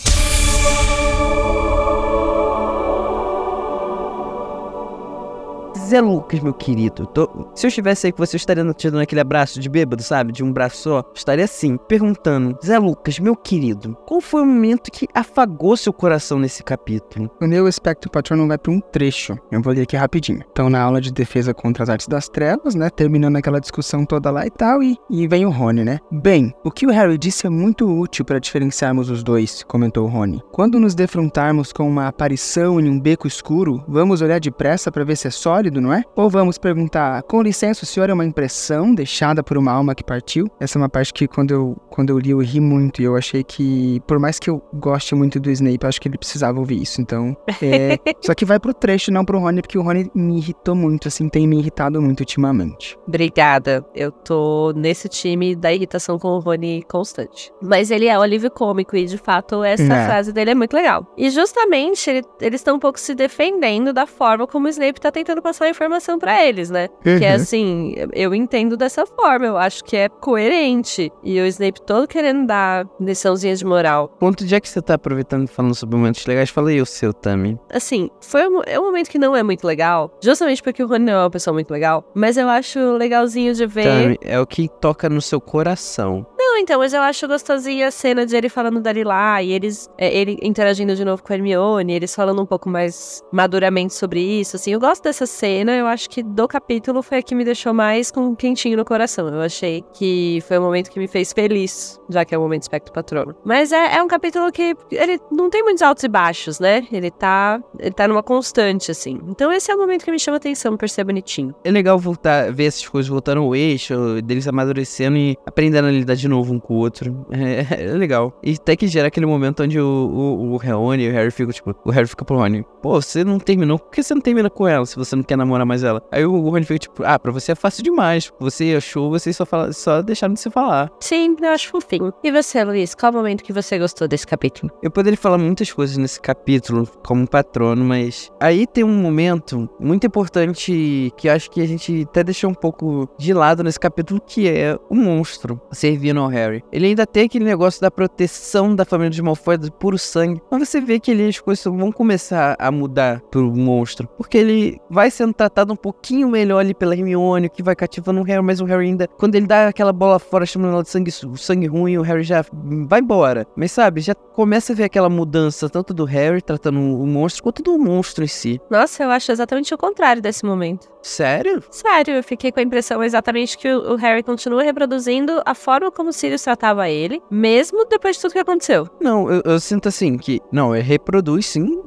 Zé 5.89 5.99
Lucas, 6.01 6.39
meu 6.39 6.53
querido, 6.53 7.07
tô- 7.07 7.49
se 7.55 7.65
eu 7.65 7.69
estivesse 7.69 8.05
aí 8.05 8.11
com 8.13 8.23
você, 8.23 8.35
eu 8.35 8.37
estaria 8.37 8.73
te 8.73 8.91
dando 8.91 9.01
aquele 9.01 9.21
abraço 9.21 9.59
de 9.59 9.67
bêbado, 9.67 10.03
sabe? 10.03 10.31
De 10.31 10.43
um 10.43 10.53
braço 10.53 10.77
só. 10.83 11.03
Estaria 11.15 11.45
assim, 11.45 11.77
perguntando: 11.87 12.55
Zé 12.63 12.77
Lucas, 12.77 13.17
meu 13.19 13.35
querido, 13.35 13.97
qual 14.05 14.21
foi 14.21 14.43
o 14.43 14.45
momento 14.45 14.91
que 14.91 15.07
afagou 15.15 15.75
seu 15.75 15.91
coração 15.91 16.37
nesse 16.37 16.63
capítulo? 16.63 17.29
O 17.41 17.47
meu 17.47 17.67
Espectro 17.67 18.11
Patronum 18.11 18.47
vai 18.47 18.57
para 18.59 18.71
um 18.71 18.79
trecho. 18.79 19.35
Eu 19.51 19.61
vou 19.63 19.73
ler 19.73 19.81
aqui 19.81 19.95
rapidinho. 19.97 20.43
Então, 20.51 20.69
na 20.69 20.79
aula 20.79 21.01
de 21.01 21.11
defesa 21.11 21.53
contra 21.55 21.81
as 21.83 21.89
artes 21.89 22.07
das 22.07 22.29
trevas, 22.29 22.75
né? 22.75 22.89
Terminando 22.91 23.37
aquela 23.37 23.59
discussão 23.59 24.05
toda 24.05 24.29
lá 24.29 24.45
e 24.45 24.51
tal, 24.51 24.83
e, 24.83 24.95
e 25.09 25.27
vem 25.27 25.45
o 25.45 25.49
Rony, 25.49 25.83
né? 25.83 25.99
Bem, 26.11 26.53
o 26.63 26.69
que 26.69 26.85
o 26.85 26.91
Harry 26.91 27.17
disse 27.17 27.47
é 27.47 27.49
muito 27.49 27.87
útil 27.89 28.23
para 28.23 28.37
diferenciarmos 28.39 29.09
os 29.09 29.23
dois, 29.23 29.63
comentou 29.63 30.05
Rony. 30.07 30.39
Quando 30.51 30.79
nos 30.79 30.93
defrontarmos 30.93 31.73
com 31.73 31.89
uma 31.89 32.07
aparição 32.07 32.79
em 32.79 32.87
um 32.89 32.99
beco 32.99 33.25
escuro, 33.27 33.83
vamos 33.87 34.21
olhar 34.21 34.39
depressa 34.39 34.91
para 34.91 35.03
ver 35.03 35.15
se 35.15 35.27
é 35.27 35.31
sólido, 35.31 35.78
não 35.81 35.93
é? 35.93 36.03
Ou 36.15 36.29
vamos 36.29 36.57
perguntar: 36.57 37.21
com 37.23 37.41
licença, 37.41 37.83
o 37.83 37.87
senhor 37.87 38.09
é 38.09 38.13
uma 38.13 38.25
impressão 38.25 38.93
deixada 38.93 39.43
por 39.43 39.57
uma 39.57 39.71
alma 39.71 39.95
que 39.95 40.03
partiu? 40.03 40.47
Essa 40.59 40.77
é 40.77 40.81
uma 40.81 40.89
parte 40.89 41.13
que 41.13 41.27
quando 41.27 41.51
eu, 41.51 41.77
quando 41.89 42.09
eu 42.09 42.19
li 42.19 42.31
eu 42.31 42.39
ri 42.39 42.59
muito 42.59 43.01
e 43.01 43.05
eu 43.05 43.15
achei 43.15 43.43
que, 43.43 44.01
por 44.07 44.19
mais 44.19 44.39
que 44.39 44.49
eu 44.49 44.61
goste 44.73 45.15
muito 45.15 45.39
do 45.39 45.49
Snape, 45.51 45.79
eu 45.83 45.89
acho 45.89 45.99
que 46.01 46.07
ele 46.07 46.17
precisava 46.17 46.59
ouvir 46.59 46.81
isso. 46.81 47.01
Então, 47.01 47.35
é. 47.61 47.97
Só 48.21 48.33
que 48.33 48.45
vai 48.45 48.59
pro 48.59 48.73
trecho, 48.73 49.11
não 49.11 49.25
pro 49.25 49.39
Rony, 49.39 49.61
porque 49.61 49.77
o 49.77 49.81
Rony 49.81 50.09
me 50.13 50.37
irritou 50.37 50.75
muito, 50.75 51.07
assim, 51.07 51.27
tem 51.29 51.47
me 51.47 51.57
irritado 51.59 52.01
muito 52.01 52.19
ultimamente. 52.21 52.97
Obrigada. 53.07 53.85
Eu 53.93 54.11
tô 54.11 54.71
nesse 54.75 55.07
time 55.09 55.55
da 55.55 55.73
irritação 55.73 56.17
com 56.17 56.29
o 56.29 56.39
Rony 56.39 56.83
constante. 56.89 57.51
Mas 57.61 57.91
ele 57.91 58.07
é 58.07 58.17
um 58.17 58.21
alívio 58.21 58.49
cômico 58.51 58.95
e, 58.95 59.05
de 59.05 59.17
fato, 59.17 59.63
essa 59.63 59.83
É. 59.93 60.05
frase 60.05 60.31
dele 60.33 60.51
é 60.51 60.55
muito 60.55 60.73
legal. 60.73 61.05
E 61.17 61.29
justamente 61.29 62.09
ele- 62.09 62.23
eles 62.41 62.61
estão 62.61 62.75
um 62.75 62.79
pouco 62.79 62.99
se 62.99 63.13
defendendo 63.13 63.91
da 63.93 64.05
forma 64.07 64.47
como 64.47 64.65
o 64.67 64.69
Snape 64.69 64.99
tá 64.99 65.11
tentando 65.11 65.41
passar 65.41 65.68
a 65.69 65.71
informação 65.71 66.19
pra 66.19 66.45
eles, 66.45 66.69
né? 66.69 66.89
Que 67.03 67.23
é 67.23 67.33
assim, 67.33 67.95
eu 68.13 68.33
entendo 68.33 68.75
dessa 68.75 69.05
forma, 69.05 69.45
eu 69.45 69.57
acho 69.57 69.83
que 69.83 69.95
é 69.95 70.09
coerente. 70.09 71.11
E 71.23 71.39
o 71.39 71.45
Snape 71.45 71.81
todo 71.81 72.07
querendo 72.07 72.45
dar 72.45 72.87
liçãozinha 72.99 73.55
de 73.55 73.65
moral. 73.65 74.09
Ponto 74.19 74.45
já 74.45 74.59
que 74.59 74.67
você 74.67 74.81
tá 74.81 74.95
aproveitando 74.95 75.45
e 75.45 75.47
falando 75.47 75.75
sobre 75.75 75.97
momentos 75.97 76.25
legais, 76.25 76.49
fala 76.49 76.69
aí 76.69 76.81
o 76.81 76.85
seu, 76.85 77.13
Tami. 77.13 77.57
Assim, 77.71 78.09
foi 78.21 78.47
um, 78.47 78.61
é 78.65 78.79
um 78.79 78.83
momento 78.83 79.09
que 79.09 79.19
não 79.19 79.35
é 79.35 79.43
muito 79.43 79.65
legal, 79.65 80.11
justamente 80.21 80.61
porque 80.61 80.83
o 80.83 80.87
Rony 80.87 81.05
não 81.05 81.13
é 81.13 81.23
uma 81.23 81.29
pessoa 81.29 81.53
muito 81.53 81.71
legal, 81.71 82.03
mas 82.13 82.37
eu 82.37 82.49
acho 82.49 82.79
legalzinho 82.93 83.53
de 83.53 83.65
ver. 83.65 83.83
Tami, 83.83 84.17
é 84.21 84.39
o 84.39 84.47
que 84.47 84.67
toca 84.67 85.09
no 85.09 85.21
seu 85.21 85.39
coração. 85.39 86.25
Então, 86.59 86.77
mas 86.79 86.93
eu 86.93 87.01
acho 87.01 87.25
gostosinha 87.25 87.87
a 87.87 87.91
cena 87.91 88.25
de 88.25 88.35
ele 88.35 88.49
falando 88.49 88.81
dali 88.81 89.01
lá 89.01 89.41
e 89.41 89.53
eles, 89.53 89.89
é, 89.97 90.13
ele 90.13 90.37
interagindo 90.41 90.93
de 90.93 91.05
novo 91.05 91.23
com 91.23 91.31
a 91.31 91.35
Hermione, 91.37 91.93
eles 91.93 92.13
falando 92.13 92.41
um 92.41 92.45
pouco 92.45 92.69
mais 92.69 93.23
maduramente 93.31 93.93
sobre 93.93 94.19
isso, 94.19 94.57
assim. 94.57 94.73
Eu 94.73 94.79
gosto 94.79 95.03
dessa 95.03 95.25
cena, 95.25 95.73
eu 95.77 95.87
acho 95.87 96.09
que 96.09 96.21
do 96.21 96.49
capítulo 96.49 97.01
foi 97.01 97.19
a 97.19 97.23
que 97.23 97.33
me 97.33 97.45
deixou 97.45 97.73
mais 97.73 98.11
com 98.11 98.27
um 98.27 98.35
quentinho 98.35 98.75
no 98.75 98.83
coração. 98.83 99.29
Eu 99.29 99.39
achei 99.39 99.85
que 99.93 100.43
foi 100.49 100.57
o 100.57 100.61
momento 100.61 100.91
que 100.91 100.99
me 100.99 101.07
fez 101.07 101.31
feliz, 101.31 101.97
já 102.09 102.25
que 102.25 102.35
é 102.35 102.37
o 102.37 102.41
momento 102.41 102.63
espectro 102.63 102.91
patrono. 102.93 103.33
Mas 103.45 103.71
é, 103.71 103.95
é 103.95 104.03
um 104.03 104.07
capítulo 104.07 104.51
que 104.51 104.75
ele 104.91 105.17
não 105.31 105.49
tem 105.49 105.63
muitos 105.63 105.81
altos 105.81 106.03
e 106.03 106.09
baixos, 106.09 106.59
né? 106.59 106.85
Ele 106.91 107.09
tá, 107.09 107.63
ele 107.79 107.91
tá 107.91 108.05
numa 108.05 108.21
constante, 108.21 108.91
assim. 108.91 109.17
Então 109.29 109.49
esse 109.49 109.71
é 109.71 109.75
o 109.75 109.77
momento 109.77 110.03
que 110.03 110.11
me 110.11 110.19
chama 110.19 110.35
atenção 110.35 110.75
por 110.75 110.89
ser 110.89 111.05
bonitinho. 111.05 111.55
É 111.63 111.71
legal 111.71 111.97
voltar, 111.97 112.51
ver 112.51 112.65
essas 112.65 112.85
coisas 112.85 113.07
voltando 113.07 113.39
ao 113.39 113.55
eixo, 113.55 114.21
deles 114.21 114.45
amadurecendo 114.45 115.15
e 115.15 115.37
aprendendo 115.45 115.87
a 115.87 115.91
lidar 115.91 116.15
de 116.15 116.27
novo 116.27 116.48
um 116.49 116.59
com 116.59 116.75
o 116.75 116.77
outro. 116.77 117.25
É, 117.39 117.85
é 117.85 117.93
legal. 117.93 118.37
E 118.43 118.53
até 118.53 118.75
que 118.75 118.87
gera 118.87 119.07
aquele 119.07 119.25
momento 119.25 119.63
onde 119.63 119.79
o, 119.79 119.85
o, 119.85 120.51
o 120.51 120.57
Rony 120.57 121.03
e 121.03 121.09
o 121.09 121.11
Harry 121.13 121.31
ficam, 121.31 121.53
tipo, 121.53 121.73
o 121.85 121.89
Harry 121.89 122.07
fica 122.07 122.25
pro 122.25 122.37
Rony, 122.37 122.65
pô, 122.81 123.01
você 123.01 123.23
não 123.23 123.39
terminou, 123.39 123.79
por 123.79 123.91
que 123.91 124.03
você 124.03 124.13
não 124.13 124.21
termina 124.21 124.49
com 124.49 124.67
ela 124.67 124.85
se 124.85 124.95
você 124.95 125.15
não 125.15 125.23
quer 125.23 125.37
namorar 125.37 125.65
mais 125.65 125.83
ela? 125.83 126.01
Aí 126.11 126.25
o 126.25 126.49
Rony 126.49 126.65
fica, 126.65 126.79
tipo, 126.79 127.03
ah, 127.05 127.17
pra 127.17 127.31
você 127.31 127.53
é 127.53 127.55
fácil 127.55 127.83
demais. 127.83 128.31
Você 128.39 128.75
achou, 128.75 129.09
vocês 129.09 129.37
só, 129.37 129.45
fala, 129.45 129.71
só 129.71 130.01
deixaram 130.01 130.33
de 130.33 130.39
se 130.39 130.49
falar. 130.49 130.91
Sim, 130.99 131.35
eu 131.41 131.49
acho 131.49 131.69
fofinho. 131.69 132.11
E 132.23 132.31
você, 132.31 132.63
Luiz, 132.63 132.93
qual 132.93 133.11
o 133.11 133.15
momento 133.15 133.43
que 133.43 133.53
você 133.53 133.77
gostou 133.79 134.07
desse 134.07 134.27
capítulo? 134.27 134.71
Eu 134.83 134.91
poderia 134.91 135.17
falar 135.17 135.37
muitas 135.37 135.71
coisas 135.71 135.97
nesse 135.97 136.19
capítulo 136.19 136.87
como 137.05 137.27
patrono, 137.27 137.85
mas 137.85 138.31
aí 138.39 138.67
tem 138.67 138.83
um 138.83 138.93
momento 138.93 139.69
muito 139.79 140.05
importante 140.05 141.13
que 141.17 141.27
eu 141.27 141.33
acho 141.33 141.49
que 141.49 141.61
a 141.61 141.67
gente 141.67 142.05
até 142.09 142.23
deixou 142.23 142.49
um 142.49 142.53
pouco 142.53 143.09
de 143.17 143.33
lado 143.33 143.63
nesse 143.63 143.79
capítulo, 143.79 144.21
que 144.25 144.47
é 144.47 144.77
o 144.89 144.95
monstro 144.95 145.59
servindo 145.71 146.19
ao 146.19 146.27
Harry. 146.27 146.38
Ele 146.71 146.87
ainda 146.87 147.05
tem 147.05 147.25
aquele 147.25 147.45
negócio 147.45 147.81
da 147.81 147.91
proteção 147.91 148.75
da 148.75 148.85
família 148.85 149.09
de 149.09 149.21
Malfoy, 149.21 149.57
do 149.57 149.71
puro 149.71 149.97
sangue, 149.97 150.41
mas 150.51 150.67
você 150.67 150.81
vê 150.81 150.99
que 150.99 151.11
ali 151.11 151.27
as 151.27 151.39
coisas 151.39 151.63
vão 151.63 151.91
começar 151.91 152.55
a 152.59 152.71
mudar 152.71 153.21
pro 153.31 153.53
monstro, 153.55 154.07
porque 154.17 154.37
ele 154.37 154.79
vai 154.89 155.11
sendo 155.11 155.33
tratado 155.33 155.73
um 155.73 155.75
pouquinho 155.75 156.29
melhor 156.29 156.59
ali 156.59 156.73
pela 156.73 156.95
Hermione, 156.95 157.49
que 157.49 157.63
vai 157.63 157.75
cativando 157.75 158.21
o 158.21 158.23
Harry, 158.23 158.43
mas 158.43 158.61
o 158.61 158.65
Harry 158.65 158.87
ainda, 158.87 159.07
quando 159.07 159.35
ele 159.35 159.47
dá 159.47 159.67
aquela 159.67 159.93
bola 159.93 160.19
fora 160.19 160.45
chamando 160.45 160.73
ela 160.73 160.83
de 160.83 160.89
sangue, 160.89 161.11
sangue 161.11 161.67
ruim, 161.67 161.97
o 161.97 162.01
Harry 162.01 162.23
já 162.23 162.43
vai 162.87 162.99
embora. 162.99 163.45
Mas 163.55 163.71
sabe, 163.71 164.01
já 164.01 164.15
começa 164.15 164.73
a 164.73 164.75
ver 164.75 164.85
aquela 164.85 165.09
mudança 165.09 165.69
tanto 165.69 165.93
do 165.93 166.05
Harry 166.05 166.41
tratando 166.41 166.79
o 166.79 167.05
monstro 167.05 167.43
quanto 167.43 167.61
do 167.61 167.77
monstro 167.77 168.23
em 168.23 168.27
si. 168.27 168.59
Nossa, 168.69 169.03
eu 169.03 169.09
acho 169.09 169.31
exatamente 169.31 169.73
o 169.73 169.77
contrário 169.77 170.21
desse 170.21 170.45
momento. 170.45 170.87
Sério? 171.01 171.63
Sério, 171.71 172.15
eu 172.15 172.23
fiquei 172.23 172.51
com 172.51 172.59
a 172.59 172.63
impressão 172.63 173.03
exatamente 173.03 173.57
que 173.57 173.71
o 173.71 173.95
Harry 173.95 174.23
continua 174.23 174.63
reproduzindo 174.63 175.41
a 175.45 175.53
forma 175.53 175.91
como 175.91 176.09
o 176.09 176.13
Sirius 176.29 176.43
tratava 176.43 176.89
ele, 176.89 177.21
mesmo 177.31 177.85
depois 177.85 178.15
de 178.15 178.21
tudo 178.21 178.33
que 178.33 178.39
aconteceu. 178.39 178.87
Não, 179.01 179.29
eu, 179.31 179.41
eu 179.43 179.59
sinto 179.59 179.89
assim 179.89 180.17
que, 180.17 180.39
não, 180.51 180.75
ele 180.75 180.83
reproduz 180.83 181.47
sim 181.47 181.81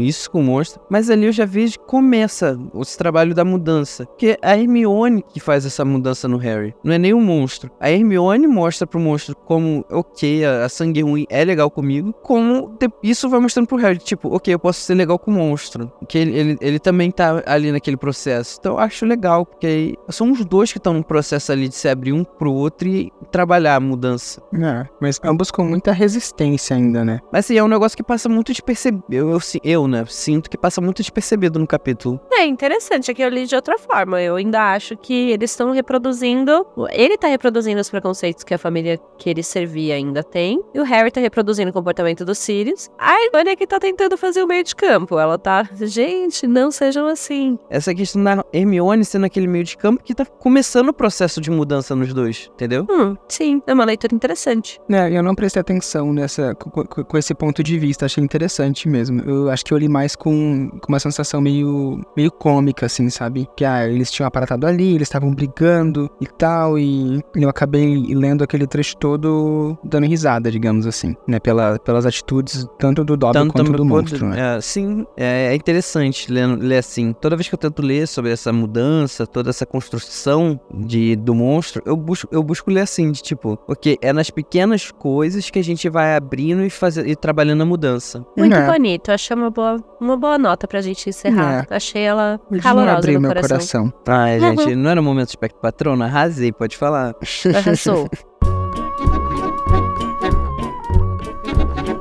isso 0.00 0.30
com 0.30 0.40
o 0.40 0.44
monstro, 0.44 0.80
mas 0.90 1.08
ali 1.08 1.24
eu 1.24 1.32
já 1.32 1.46
vejo 1.46 1.78
que 1.78 1.86
começa 1.86 2.58
esse 2.80 2.98
trabalho 2.98 3.34
da 3.34 3.44
mudança. 3.44 4.06
Que 4.18 4.30
é 4.30 4.38
a 4.42 4.56
Hermione 4.56 5.22
que 5.22 5.40
faz 5.40 5.64
essa 5.64 5.84
mudança 5.84 6.28
no 6.28 6.36
Harry, 6.36 6.74
não 6.84 6.92
é 6.92 6.98
nem 6.98 7.14
o 7.14 7.20
monstro. 7.20 7.70
A 7.80 7.90
Hermione 7.90 8.46
mostra 8.46 8.86
pro 8.86 9.00
monstro 9.00 9.34
como, 9.34 9.84
ok, 9.90 10.44
a, 10.44 10.66
a 10.66 10.68
sangue 10.68 11.02
ruim 11.02 11.26
é 11.30 11.44
legal 11.44 11.70
comigo, 11.70 12.12
como 12.22 12.76
de, 12.78 12.88
isso 13.02 13.28
vai 13.28 13.40
mostrando 13.40 13.66
pro 13.66 13.78
Harry, 13.78 13.98
tipo, 13.98 14.34
ok, 14.34 14.52
eu 14.52 14.58
posso 14.58 14.80
ser 14.80 14.94
legal 14.94 15.18
com 15.18 15.30
o 15.30 15.34
monstro. 15.34 15.90
Que 16.08 16.18
ele, 16.18 16.38
ele, 16.38 16.58
ele 16.60 16.78
também 16.78 17.10
tá 17.10 17.42
ali 17.46 17.72
naquele 17.72 17.96
processo. 17.96 18.58
Então 18.60 18.74
eu 18.74 18.78
acho 18.78 19.06
legal, 19.06 19.46
porque 19.46 19.94
são 20.10 20.30
os 20.30 20.44
dois 20.44 20.72
que 20.72 20.78
estão 20.78 20.92
no 20.92 21.04
processo 21.04 21.52
ali 21.52 21.68
de 21.68 21.74
se 21.74 21.88
abrir 21.88 22.12
um 22.12 22.24
pro 22.24 22.52
outro 22.52 22.86
e 22.88 23.10
trabalhar 23.30 23.67
a 23.74 23.80
mudança. 23.80 24.42
É, 24.54 24.86
mas 25.00 25.20
ambos 25.24 25.50
com 25.50 25.64
muita 25.64 25.92
resistência 25.92 26.76
ainda, 26.76 27.04
né? 27.04 27.20
Mas 27.32 27.46
assim, 27.46 27.56
é 27.56 27.62
um 27.62 27.68
negócio 27.68 27.96
que 27.96 28.02
passa 28.02 28.28
muito 28.28 28.52
despercebido. 28.52 29.04
Eu, 29.10 29.30
eu, 29.30 29.38
eu, 29.62 29.88
né, 29.88 30.04
sinto 30.08 30.50
que 30.50 30.58
passa 30.58 30.80
muito 30.80 30.98
despercebido 30.98 31.58
no 31.58 31.66
capítulo. 31.66 32.20
É 32.32 32.44
interessante, 32.44 33.10
é 33.10 33.14
que 33.14 33.22
eu 33.22 33.28
li 33.28 33.46
de 33.46 33.54
outra 33.54 33.78
forma. 33.78 34.20
Eu 34.20 34.36
ainda 34.36 34.72
acho 34.72 34.96
que 34.96 35.30
eles 35.30 35.50
estão 35.50 35.72
reproduzindo. 35.72 36.66
Ele 36.90 37.16
tá 37.16 37.28
reproduzindo 37.28 37.80
os 37.80 37.90
preconceitos 37.90 38.44
que 38.44 38.54
a 38.54 38.58
família 38.58 38.98
que 39.18 39.28
ele 39.30 39.42
servia 39.42 39.94
ainda 39.94 40.22
tem. 40.22 40.62
E 40.74 40.80
o 40.80 40.84
Harry 40.84 41.10
tá 41.10 41.20
reproduzindo 41.20 41.70
o 41.70 41.72
comportamento 41.72 42.24
dos 42.24 42.38
Sirius. 42.38 42.88
A 42.98 43.14
Ivana 43.26 43.50
é 43.50 43.56
que 43.56 43.66
tá 43.66 43.78
tentando 43.78 44.16
fazer 44.16 44.42
o 44.42 44.46
meio 44.46 44.64
de 44.64 44.74
campo. 44.74 45.18
Ela 45.18 45.38
tá. 45.38 45.68
Gente, 45.74 46.46
não 46.46 46.70
sejam 46.70 47.06
assim. 47.06 47.58
Essa 47.68 47.94
questão 47.94 48.22
da 48.22 48.44
Hermione 48.52 49.04
sendo 49.04 49.26
aquele 49.26 49.46
meio 49.46 49.64
de 49.64 49.76
campo 49.76 50.02
que 50.02 50.14
tá 50.14 50.24
começando 50.24 50.88
o 50.88 50.92
processo 50.92 51.40
de 51.40 51.50
mudança 51.50 51.94
nos 51.94 52.12
dois, 52.12 52.50
entendeu? 52.54 52.86
Hum, 52.90 53.16
sim, 53.28 53.57
é 53.66 53.74
uma 53.74 53.84
leitura 53.84 54.14
interessante. 54.14 54.80
É, 54.90 55.16
eu 55.16 55.22
não 55.22 55.34
prestei 55.34 55.60
atenção 55.60 56.12
nessa, 56.12 56.54
com, 56.54 56.70
com, 56.70 57.18
esse 57.18 57.34
ponto 57.34 57.62
de 57.62 57.78
vista, 57.78 58.06
achei 58.06 58.22
interessante 58.22 58.88
mesmo. 58.88 59.20
Eu 59.22 59.50
acho 59.50 59.64
que 59.64 59.72
eu 59.72 59.78
li 59.78 59.88
mais 59.88 60.14
com, 60.16 60.70
com 60.80 60.88
uma 60.88 61.00
sensação 61.00 61.40
meio, 61.40 62.00
meio 62.16 62.30
cômica, 62.30 62.86
assim, 62.86 63.08
sabe? 63.10 63.48
Que 63.56 63.64
ah, 63.64 63.86
eles 63.88 64.10
tinham 64.10 64.26
aparatado 64.26 64.66
ali, 64.66 64.94
eles 64.94 65.08
estavam 65.08 65.32
brigando 65.32 66.10
e 66.20 66.26
tal, 66.26 66.78
e 66.78 67.20
eu 67.34 67.48
acabei 67.48 68.14
lendo 68.14 68.44
aquele 68.44 68.66
trecho 68.66 68.96
todo 68.96 69.76
dando 69.84 70.06
risada, 70.06 70.50
digamos 70.50 70.86
assim, 70.86 71.16
né? 71.26 71.38
Pela, 71.38 71.78
pelas 71.78 72.06
atitudes 72.06 72.66
tanto 72.78 73.04
do 73.04 73.16
Dobby 73.16 73.32
tanto 73.32 73.52
quanto 73.52 73.72
do 73.72 73.84
monstro, 73.84 74.26
né? 74.26 74.56
É, 74.56 74.60
sim, 74.60 75.06
é, 75.16 75.52
é 75.52 75.54
interessante 75.54 76.30
ler, 76.30 76.46
ler 76.46 76.78
assim. 76.78 77.12
Toda 77.12 77.36
vez 77.36 77.48
que 77.48 77.54
eu 77.54 77.58
tento 77.58 77.82
ler 77.82 78.06
sobre 78.06 78.30
essa 78.30 78.52
mudança, 78.52 79.26
toda 79.26 79.50
essa 79.50 79.66
construção 79.66 80.58
de, 80.72 81.16
do 81.16 81.34
monstro, 81.34 81.82
eu 81.84 81.96
busco, 81.96 82.28
eu 82.30 82.42
busco 82.42 82.70
ler 82.70 82.80
assim, 82.80 83.10
de 83.10 83.22
tipo, 83.22 83.47
ok, 83.66 83.98
é 84.02 84.12
nas 84.12 84.30
pequenas 84.30 84.90
coisas 84.90 85.48
que 85.50 85.58
a 85.58 85.64
gente 85.64 85.88
vai 85.88 86.16
abrindo 86.16 86.64
e, 86.64 86.70
fazer, 86.70 87.06
e 87.06 87.14
trabalhando 87.14 87.62
a 87.62 87.66
mudança. 87.66 88.26
Muito 88.36 88.56
é. 88.56 88.66
bonito, 88.66 89.10
achei 89.10 89.36
uma 89.36 89.50
boa, 89.50 89.76
uma 90.00 90.16
boa 90.16 90.38
nota 90.38 90.66
pra 90.66 90.80
gente 90.80 91.08
encerrar. 91.08 91.66
É. 91.70 91.76
Achei 91.76 92.02
ela 92.02 92.40
calorosa 92.60 93.12
no 93.12 93.20
meu 93.20 93.30
coração. 93.30 93.90
coração. 93.90 93.92
Ai, 94.06 94.40
gente, 94.40 94.74
não 94.74 94.90
era 94.90 95.00
um 95.00 95.04
momento 95.04 95.28
espectro 95.28 95.60
patrona? 95.60 96.06
Arrasei, 96.06 96.52
pode 96.52 96.76
falar. 96.76 97.14
Arrasou. 97.54 98.08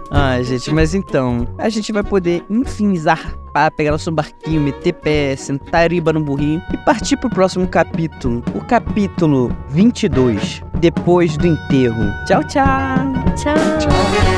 Ah, 0.10 0.42
gente, 0.42 0.74
mas 0.74 0.96
então, 0.96 1.48
a 1.58 1.70
gente 1.70 1.92
vai 1.92 2.04
poder, 2.04 2.44
enfim, 2.50 2.96
zarpar, 2.96 3.47
pegar 3.76 3.92
nosso 3.92 4.12
barquinho, 4.12 4.62
meter 4.62 4.94
pé, 4.94 5.36
sentar 5.36 5.92
riba 5.92 6.14
no 6.14 6.22
burrinho 6.22 6.62
e 6.74 6.78
partir 6.78 7.18
pro 7.18 7.30
próximo 7.30 7.68
capítulo. 7.68 8.44
O 8.54 8.64
capítulo 8.64 9.52
22, 9.70 10.62
depois 10.80 11.36
do 11.38 11.48
enterro. 11.48 12.14
Tchau, 12.26 12.44
tchau! 12.44 12.66
Tchau! 13.36 14.37